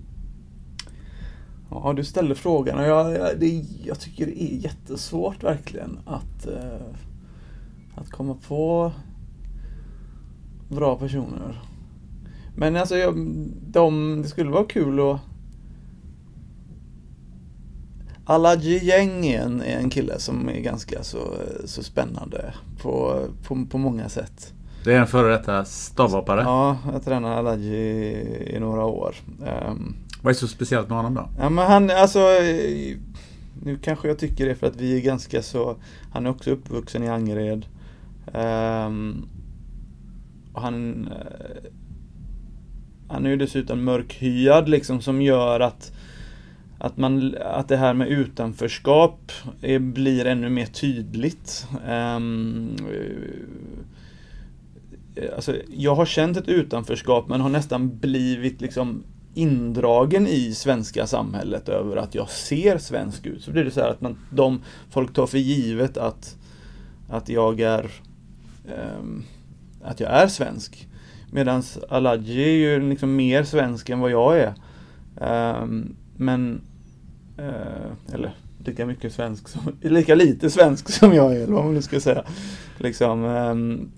Ja, 1.70 1.94
du 1.96 2.04
ställde 2.04 2.36
frågan 2.36 2.80
och 2.80 2.86
jag, 2.86 3.14
jag, 3.14 3.40
det, 3.40 3.66
jag 3.84 4.00
tycker 4.00 4.26
det 4.26 4.44
är 4.44 4.56
jättesvårt 4.56 5.44
verkligen 5.44 6.00
att, 6.06 6.48
eh, 6.48 6.88
att 7.96 8.10
komma 8.10 8.38
på 8.48 8.92
bra 10.70 10.96
personer. 10.96 11.62
Men 12.56 12.76
alltså, 12.76 12.98
jag, 12.98 13.16
de, 13.68 14.22
det 14.22 14.28
skulle 14.28 14.50
vara 14.50 14.66
kul 14.66 15.00
att 15.00 15.20
Alaji 18.26 18.86
Gäng 18.86 19.26
är 19.26 19.42
en, 19.42 19.62
är 19.62 19.78
en 19.78 19.90
kille 19.90 20.20
som 20.20 20.50
är 20.50 20.60
ganska 20.60 21.04
så, 21.04 21.20
så 21.66 21.84
spännande 21.84 22.54
på, 22.82 23.24
på, 23.48 23.66
på 23.66 23.78
många 23.78 24.10
sätt. 24.10 24.54
Det 24.84 24.94
är 24.94 25.00
en 25.00 25.08
före 25.08 25.32
detta 25.32 25.66
stavhoppare? 25.66 26.42
Ja, 26.42 26.78
jag 26.94 27.04
tränade 27.04 27.36
Alaji 27.36 28.56
i 28.56 28.60
några 28.60 28.86
år. 28.86 29.16
Um, 29.70 29.96
vad 30.26 30.34
är 30.34 30.36
så 30.36 30.48
speciellt 30.48 30.90
med 30.90 30.98
honom 30.98 31.14
då? 31.14 31.30
Ja 31.40 31.50
men 31.50 31.68
han, 31.68 31.90
alltså 31.90 32.20
Nu 33.64 33.78
kanske 33.82 34.08
jag 34.08 34.20
tycker 34.20 34.48
det 34.48 34.56
för 34.56 34.68
att 34.68 34.76
vi 34.76 34.98
är 34.98 35.02
ganska 35.02 35.42
så 35.42 35.76
Han 36.12 36.26
är 36.26 36.30
också 36.30 36.52
uppvuxen 36.52 37.04
i 37.04 37.08
Angered 37.08 37.66
um, 38.34 39.30
och 40.54 40.62
han 40.62 41.08
eh, 41.08 41.72
Han 43.08 43.26
är 43.26 43.30
ju 43.30 43.38
dessutom 43.38 43.84
mörkhyad 43.84 44.70
liksom 44.70 45.02
som 45.02 45.22
gör 45.22 45.60
att 45.60 45.92
att, 46.78 46.98
man, 46.98 47.36
att 47.42 47.68
det 47.68 47.78
här 47.78 47.94
med 47.94 48.08
utanförskap 48.08 49.32
är, 49.62 49.80
blir 49.80 50.26
ännu 50.26 50.50
mer 50.50 50.66
tydligt. 50.66 51.68
Um, 51.90 52.76
alltså, 55.36 55.56
jag 55.70 55.96
har 55.96 56.06
känt 56.06 56.38
ett 56.38 56.48
utanförskap 56.48 57.28
men 57.28 57.42
har 57.42 57.50
nästan 57.50 57.98
blivit 57.98 58.62
liksom 58.62 59.04
indragen 59.36 60.28
i 60.28 60.54
svenska 60.54 61.08
samhället 61.08 61.70
över 61.70 61.98
att 61.98 62.16
jag 62.16 62.30
ser 62.30 62.78
svensk 62.78 63.26
ut. 63.26 63.44
Så 63.44 63.52
blir 63.52 63.64
det 63.64 63.72
så 63.72 63.82
här 63.82 63.90
att 63.90 64.02
man, 64.02 64.18
de, 64.30 64.62
folk 64.90 65.14
tar 65.14 65.28
för 65.28 65.38
givet 65.38 65.98
att, 65.98 66.36
att 67.10 67.30
jag 67.30 67.62
är 67.62 67.92
um, 68.98 69.24
att 69.86 70.00
jag 70.00 70.12
är 70.12 70.28
svensk. 70.28 70.88
Medan 71.32 71.64
Aladji 71.90 72.44
är 72.44 72.58
ju 72.58 72.90
liksom 72.90 73.16
mer 73.16 73.44
svensk 73.44 73.90
än 73.90 74.00
vad 74.00 74.12
jag 74.12 74.40
är. 74.40 74.54
Um, 75.62 75.96
men, 76.18 76.62
uh, 77.40 78.14
eller 78.14 78.36
lika 78.66 78.86
mycket 78.86 79.14
svensk 79.14 79.48
som, 79.48 79.62
lika 79.82 80.16
lite 80.16 80.50
svensk 80.50 80.90
som 80.90 81.14
jag 81.14 81.36
är, 81.36 81.40
eller 81.40 81.54
vad 81.54 81.66
man 81.66 81.74
nu 81.74 81.82
ska 81.82 82.00
säga. 82.00 82.24
Liksom, 82.78 83.24
um, 83.24 83.92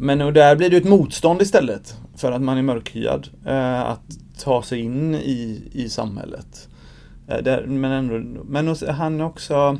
men 0.00 0.20
och 0.20 0.32
där 0.32 0.56
blir 0.56 0.70
det 0.70 0.76
ett 0.76 0.88
motstånd 0.88 1.42
istället 1.42 1.96
för 2.16 2.32
att 2.32 2.42
man 2.42 2.58
är 2.58 2.62
mörkhyad. 2.62 3.28
Eh, 3.46 3.80
att 3.80 4.18
ta 4.38 4.62
sig 4.62 4.80
in 4.80 5.14
i, 5.14 5.62
i 5.72 5.88
samhället. 5.88 6.68
Eh, 7.28 7.42
där, 7.42 7.66
men 7.66 7.92
ändå, 7.92 8.44
men 8.44 8.76
han 8.88 9.20
också 9.20 9.78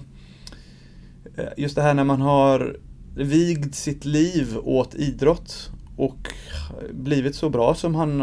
eh, 1.36 1.44
Just 1.56 1.76
det 1.76 1.82
här 1.82 1.94
när 1.94 2.04
man 2.04 2.20
har 2.20 2.76
vigt 3.16 3.74
sitt 3.74 4.04
liv 4.04 4.58
åt 4.64 4.94
idrott 4.94 5.70
och 5.96 6.34
blivit 6.92 7.34
så 7.34 7.50
bra 7.50 7.74
som 7.74 7.94
han 7.94 8.20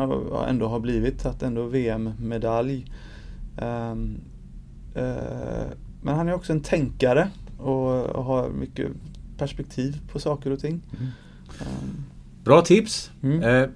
ändå 0.48 0.68
har 0.68 0.80
blivit, 0.80 1.26
att 1.26 1.44
ändå 1.44 1.64
VM-medalj. 1.64 2.86
Ehm, 3.58 4.22
eh, 4.96 5.68
men 6.02 6.16
han 6.16 6.28
är 6.28 6.34
också 6.34 6.54
en 6.54 6.62
tänkare 6.62 7.30
och 7.58 8.24
har 8.24 8.50
mycket 8.50 8.88
perspektiv 9.38 10.02
på 10.12 10.20
saker 10.20 10.52
och 10.52 10.60
ting. 10.60 10.82
Mm. 11.00 11.12
Bra 12.44 12.62
tips! 12.62 13.12
Mm. 13.24 13.44
Uh, 13.44 13.70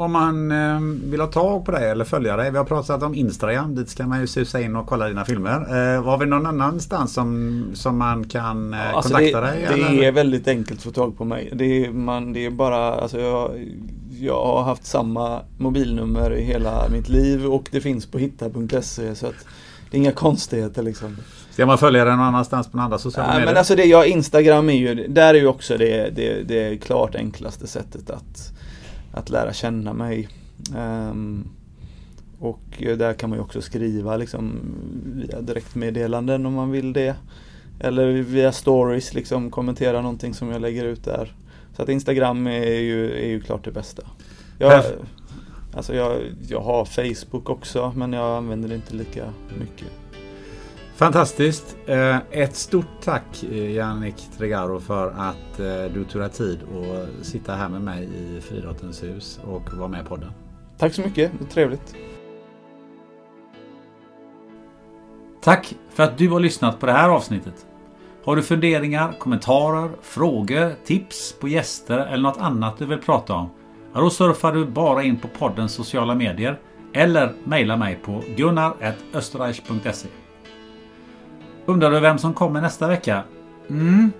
om 0.00 0.12
man 0.12 0.52
eh, 0.52 0.80
vill 1.10 1.20
ha 1.20 1.26
tag 1.26 1.64
på 1.64 1.72
dig 1.72 1.90
eller 1.90 2.04
följa 2.04 2.36
dig. 2.36 2.50
Vi 2.50 2.58
har 2.58 2.64
pratat 2.64 3.02
om 3.02 3.14
Instagram. 3.14 3.74
Dit 3.74 3.88
ska 3.88 4.06
man 4.06 4.20
ju 4.20 4.26
susa 4.26 4.60
in 4.60 4.76
och 4.76 4.86
kolla 4.86 5.08
dina 5.08 5.24
filmer. 5.24 5.60
Eh, 5.60 6.04
har 6.04 6.18
vi 6.18 6.26
någon 6.26 6.46
annanstans 6.46 7.14
som, 7.14 7.64
som 7.74 7.98
man 7.98 8.24
kan 8.24 8.74
eh, 8.74 8.94
alltså 8.94 9.14
kontakta 9.14 9.40
det, 9.40 9.46
dig? 9.46 9.66
Det 9.68 9.74
eller? 9.74 10.02
är 10.02 10.12
väldigt 10.12 10.48
enkelt 10.48 10.78
att 10.78 10.84
få 10.84 10.90
tag 10.90 11.18
på 11.18 11.24
mig. 11.24 11.50
Det 11.54 11.84
är, 11.84 11.90
man, 11.90 12.32
det 12.32 12.46
är 12.46 12.50
bara, 12.50 12.94
alltså 12.94 13.20
jag, 13.20 13.68
jag 14.20 14.44
har 14.44 14.62
haft 14.62 14.86
samma 14.86 15.42
mobilnummer 15.58 16.32
i 16.32 16.42
hela 16.42 16.88
mitt 16.88 17.08
liv 17.08 17.46
och 17.46 17.68
det 17.70 17.80
finns 17.80 18.06
på 18.06 18.18
hitta.se 18.18 19.14
så 19.14 19.26
att 19.26 19.46
det 19.90 19.96
är 19.96 19.98
inga 19.98 20.12
konstigheter 20.12 20.82
liksom. 20.82 21.16
Ska 21.50 21.66
man 21.66 21.78
följa 21.78 22.04
dig 22.04 22.16
någon 22.16 22.24
annanstans 22.24 22.68
på 22.68 22.78
andra 22.78 22.98
sociala 22.98 23.28
medier? 23.28 23.46
Men 23.46 23.56
alltså 23.56 23.76
det, 23.76 23.84
ja, 23.84 24.04
Instagram 24.04 24.68
är 24.68 24.74
ju, 24.74 25.08
där 25.08 25.34
är 25.34 25.38
ju 25.38 25.46
också 25.46 25.78
det, 25.78 26.10
det, 26.16 26.42
det 26.42 26.76
klart 26.76 27.14
enklaste 27.14 27.66
sättet 27.66 28.10
att 28.10 28.52
att 29.12 29.30
lära 29.30 29.52
känna 29.52 29.92
mig. 29.92 30.28
Um, 30.76 31.48
och 32.38 32.62
där 32.78 33.12
kan 33.14 33.30
man 33.30 33.38
ju 33.38 33.42
också 33.42 33.62
skriva 33.62 34.16
liksom 34.16 34.60
via 35.14 35.40
direktmeddelanden 35.40 36.46
om 36.46 36.54
man 36.54 36.70
vill 36.70 36.92
det. 36.92 37.16
Eller 37.80 38.12
via 38.12 38.52
stories 38.52 39.14
liksom 39.14 39.50
kommentera 39.50 40.00
någonting 40.00 40.34
som 40.34 40.50
jag 40.50 40.60
lägger 40.60 40.84
ut 40.84 41.04
där. 41.04 41.34
Så 41.76 41.82
att 41.82 41.88
Instagram 41.88 42.46
är 42.46 42.80
ju, 42.80 43.12
är 43.12 43.28
ju 43.28 43.40
klart 43.40 43.64
det 43.64 43.70
bästa. 43.70 44.02
Jag, 44.58 44.84
alltså 45.74 45.94
jag, 45.94 46.20
jag 46.48 46.60
har 46.60 46.84
Facebook 46.84 47.50
också 47.50 47.92
men 47.96 48.12
jag 48.12 48.36
använder 48.36 48.68
det 48.68 48.74
inte 48.74 48.94
lika 48.94 49.32
mycket. 49.58 49.88
Fantastiskt! 51.00 51.76
Eh, 51.86 52.16
ett 52.30 52.56
stort 52.56 53.00
tack 53.04 53.44
eh, 53.50 53.72
Jannik 53.72 54.14
Tregaro 54.38 54.80
för 54.80 55.10
att 55.10 55.60
eh, 55.60 55.92
du 55.94 56.04
tog 56.04 56.22
dig 56.22 56.30
tid 56.30 56.60
att 56.62 57.26
sitta 57.26 57.54
här 57.54 57.68
med 57.68 57.82
mig 57.82 58.04
i 58.04 58.40
Friidrottens 58.40 59.02
hus 59.02 59.40
och 59.44 59.72
vara 59.72 59.88
med 59.88 60.00
i 60.00 60.08
podden. 60.08 60.32
Tack 60.78 60.94
så 60.94 61.02
mycket, 61.02 61.32
det 61.38 61.44
är 61.44 61.48
trevligt. 61.48 61.94
Tack 65.42 65.74
för 65.90 66.02
att 66.02 66.18
du 66.18 66.28
har 66.28 66.40
lyssnat 66.40 66.80
på 66.80 66.86
det 66.86 66.92
här 66.92 67.08
avsnittet. 67.08 67.66
Har 68.24 68.36
du 68.36 68.42
funderingar, 68.42 69.12
kommentarer, 69.18 69.90
frågor, 70.02 70.74
tips 70.84 71.34
på 71.40 71.48
gäster 71.48 71.98
eller 71.98 72.22
något 72.22 72.38
annat 72.38 72.78
du 72.78 72.86
vill 72.86 72.98
prata 72.98 73.34
om? 73.34 73.50
Då 73.94 74.10
surfar 74.10 74.52
du 74.52 74.64
bara 74.64 75.02
in 75.02 75.16
på 75.16 75.28
poddens 75.28 75.72
sociala 75.72 76.14
medier 76.14 76.58
eller 76.92 77.32
mejla 77.44 77.76
mig 77.76 77.98
på 78.04 78.22
gunnar.österreich.se 78.36 80.08
Undrar 81.66 81.90
du 81.90 82.00
vem 82.00 82.18
som 82.18 82.34
kommer 82.34 82.60
nästa 82.60 82.88
vecka? 82.88 83.22
Mm. 83.68 84.12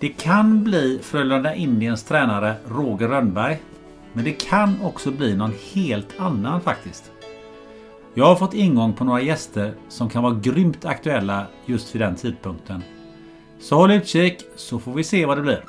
Det 0.00 0.08
kan 0.08 0.64
bli 0.64 1.00
Frölunda 1.02 1.54
Indiens 1.54 2.04
tränare 2.04 2.54
Roger 2.68 3.08
Rönnberg. 3.08 3.58
Men 4.12 4.24
det 4.24 4.32
kan 4.32 4.82
också 4.82 5.10
bli 5.10 5.36
någon 5.36 5.54
helt 5.72 6.20
annan 6.20 6.60
faktiskt. 6.60 7.12
Jag 8.14 8.24
har 8.24 8.36
fått 8.36 8.54
ingång 8.54 8.92
på 8.92 9.04
några 9.04 9.20
gäster 9.20 9.74
som 9.88 10.08
kan 10.08 10.22
vara 10.22 10.34
grymt 10.34 10.84
aktuella 10.84 11.46
just 11.66 11.94
vid 11.94 12.02
den 12.02 12.16
tidpunkten. 12.16 12.82
Så 13.60 13.76
håll 13.76 13.90
utkik 13.90 14.44
så 14.56 14.78
får 14.78 14.92
vi 14.92 15.04
se 15.04 15.26
vad 15.26 15.38
det 15.38 15.42
blir. 15.42 15.64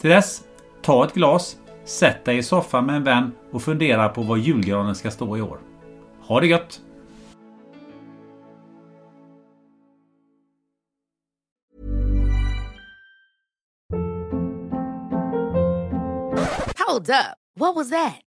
Till 0.00 0.10
dess, 0.10 0.42
ta 0.82 1.04
ett 1.04 1.14
glas, 1.14 1.56
sätt 1.84 2.24
dig 2.24 2.38
i 2.38 2.42
soffan 2.42 2.86
med 2.86 2.96
en 2.96 3.04
vän 3.04 3.32
och 3.50 3.62
fundera 3.62 4.08
på 4.08 4.22
var 4.22 4.36
julgranen 4.36 4.94
ska 4.94 5.10
stå 5.10 5.36
i 5.36 5.40
år. 5.40 5.58
Ha 6.20 6.40
det 6.40 6.46
gött! 6.46 6.80
Hold 16.90 17.10
up. 17.10 17.36
What 17.54 17.76
was 17.76 17.90
that? 17.90 18.29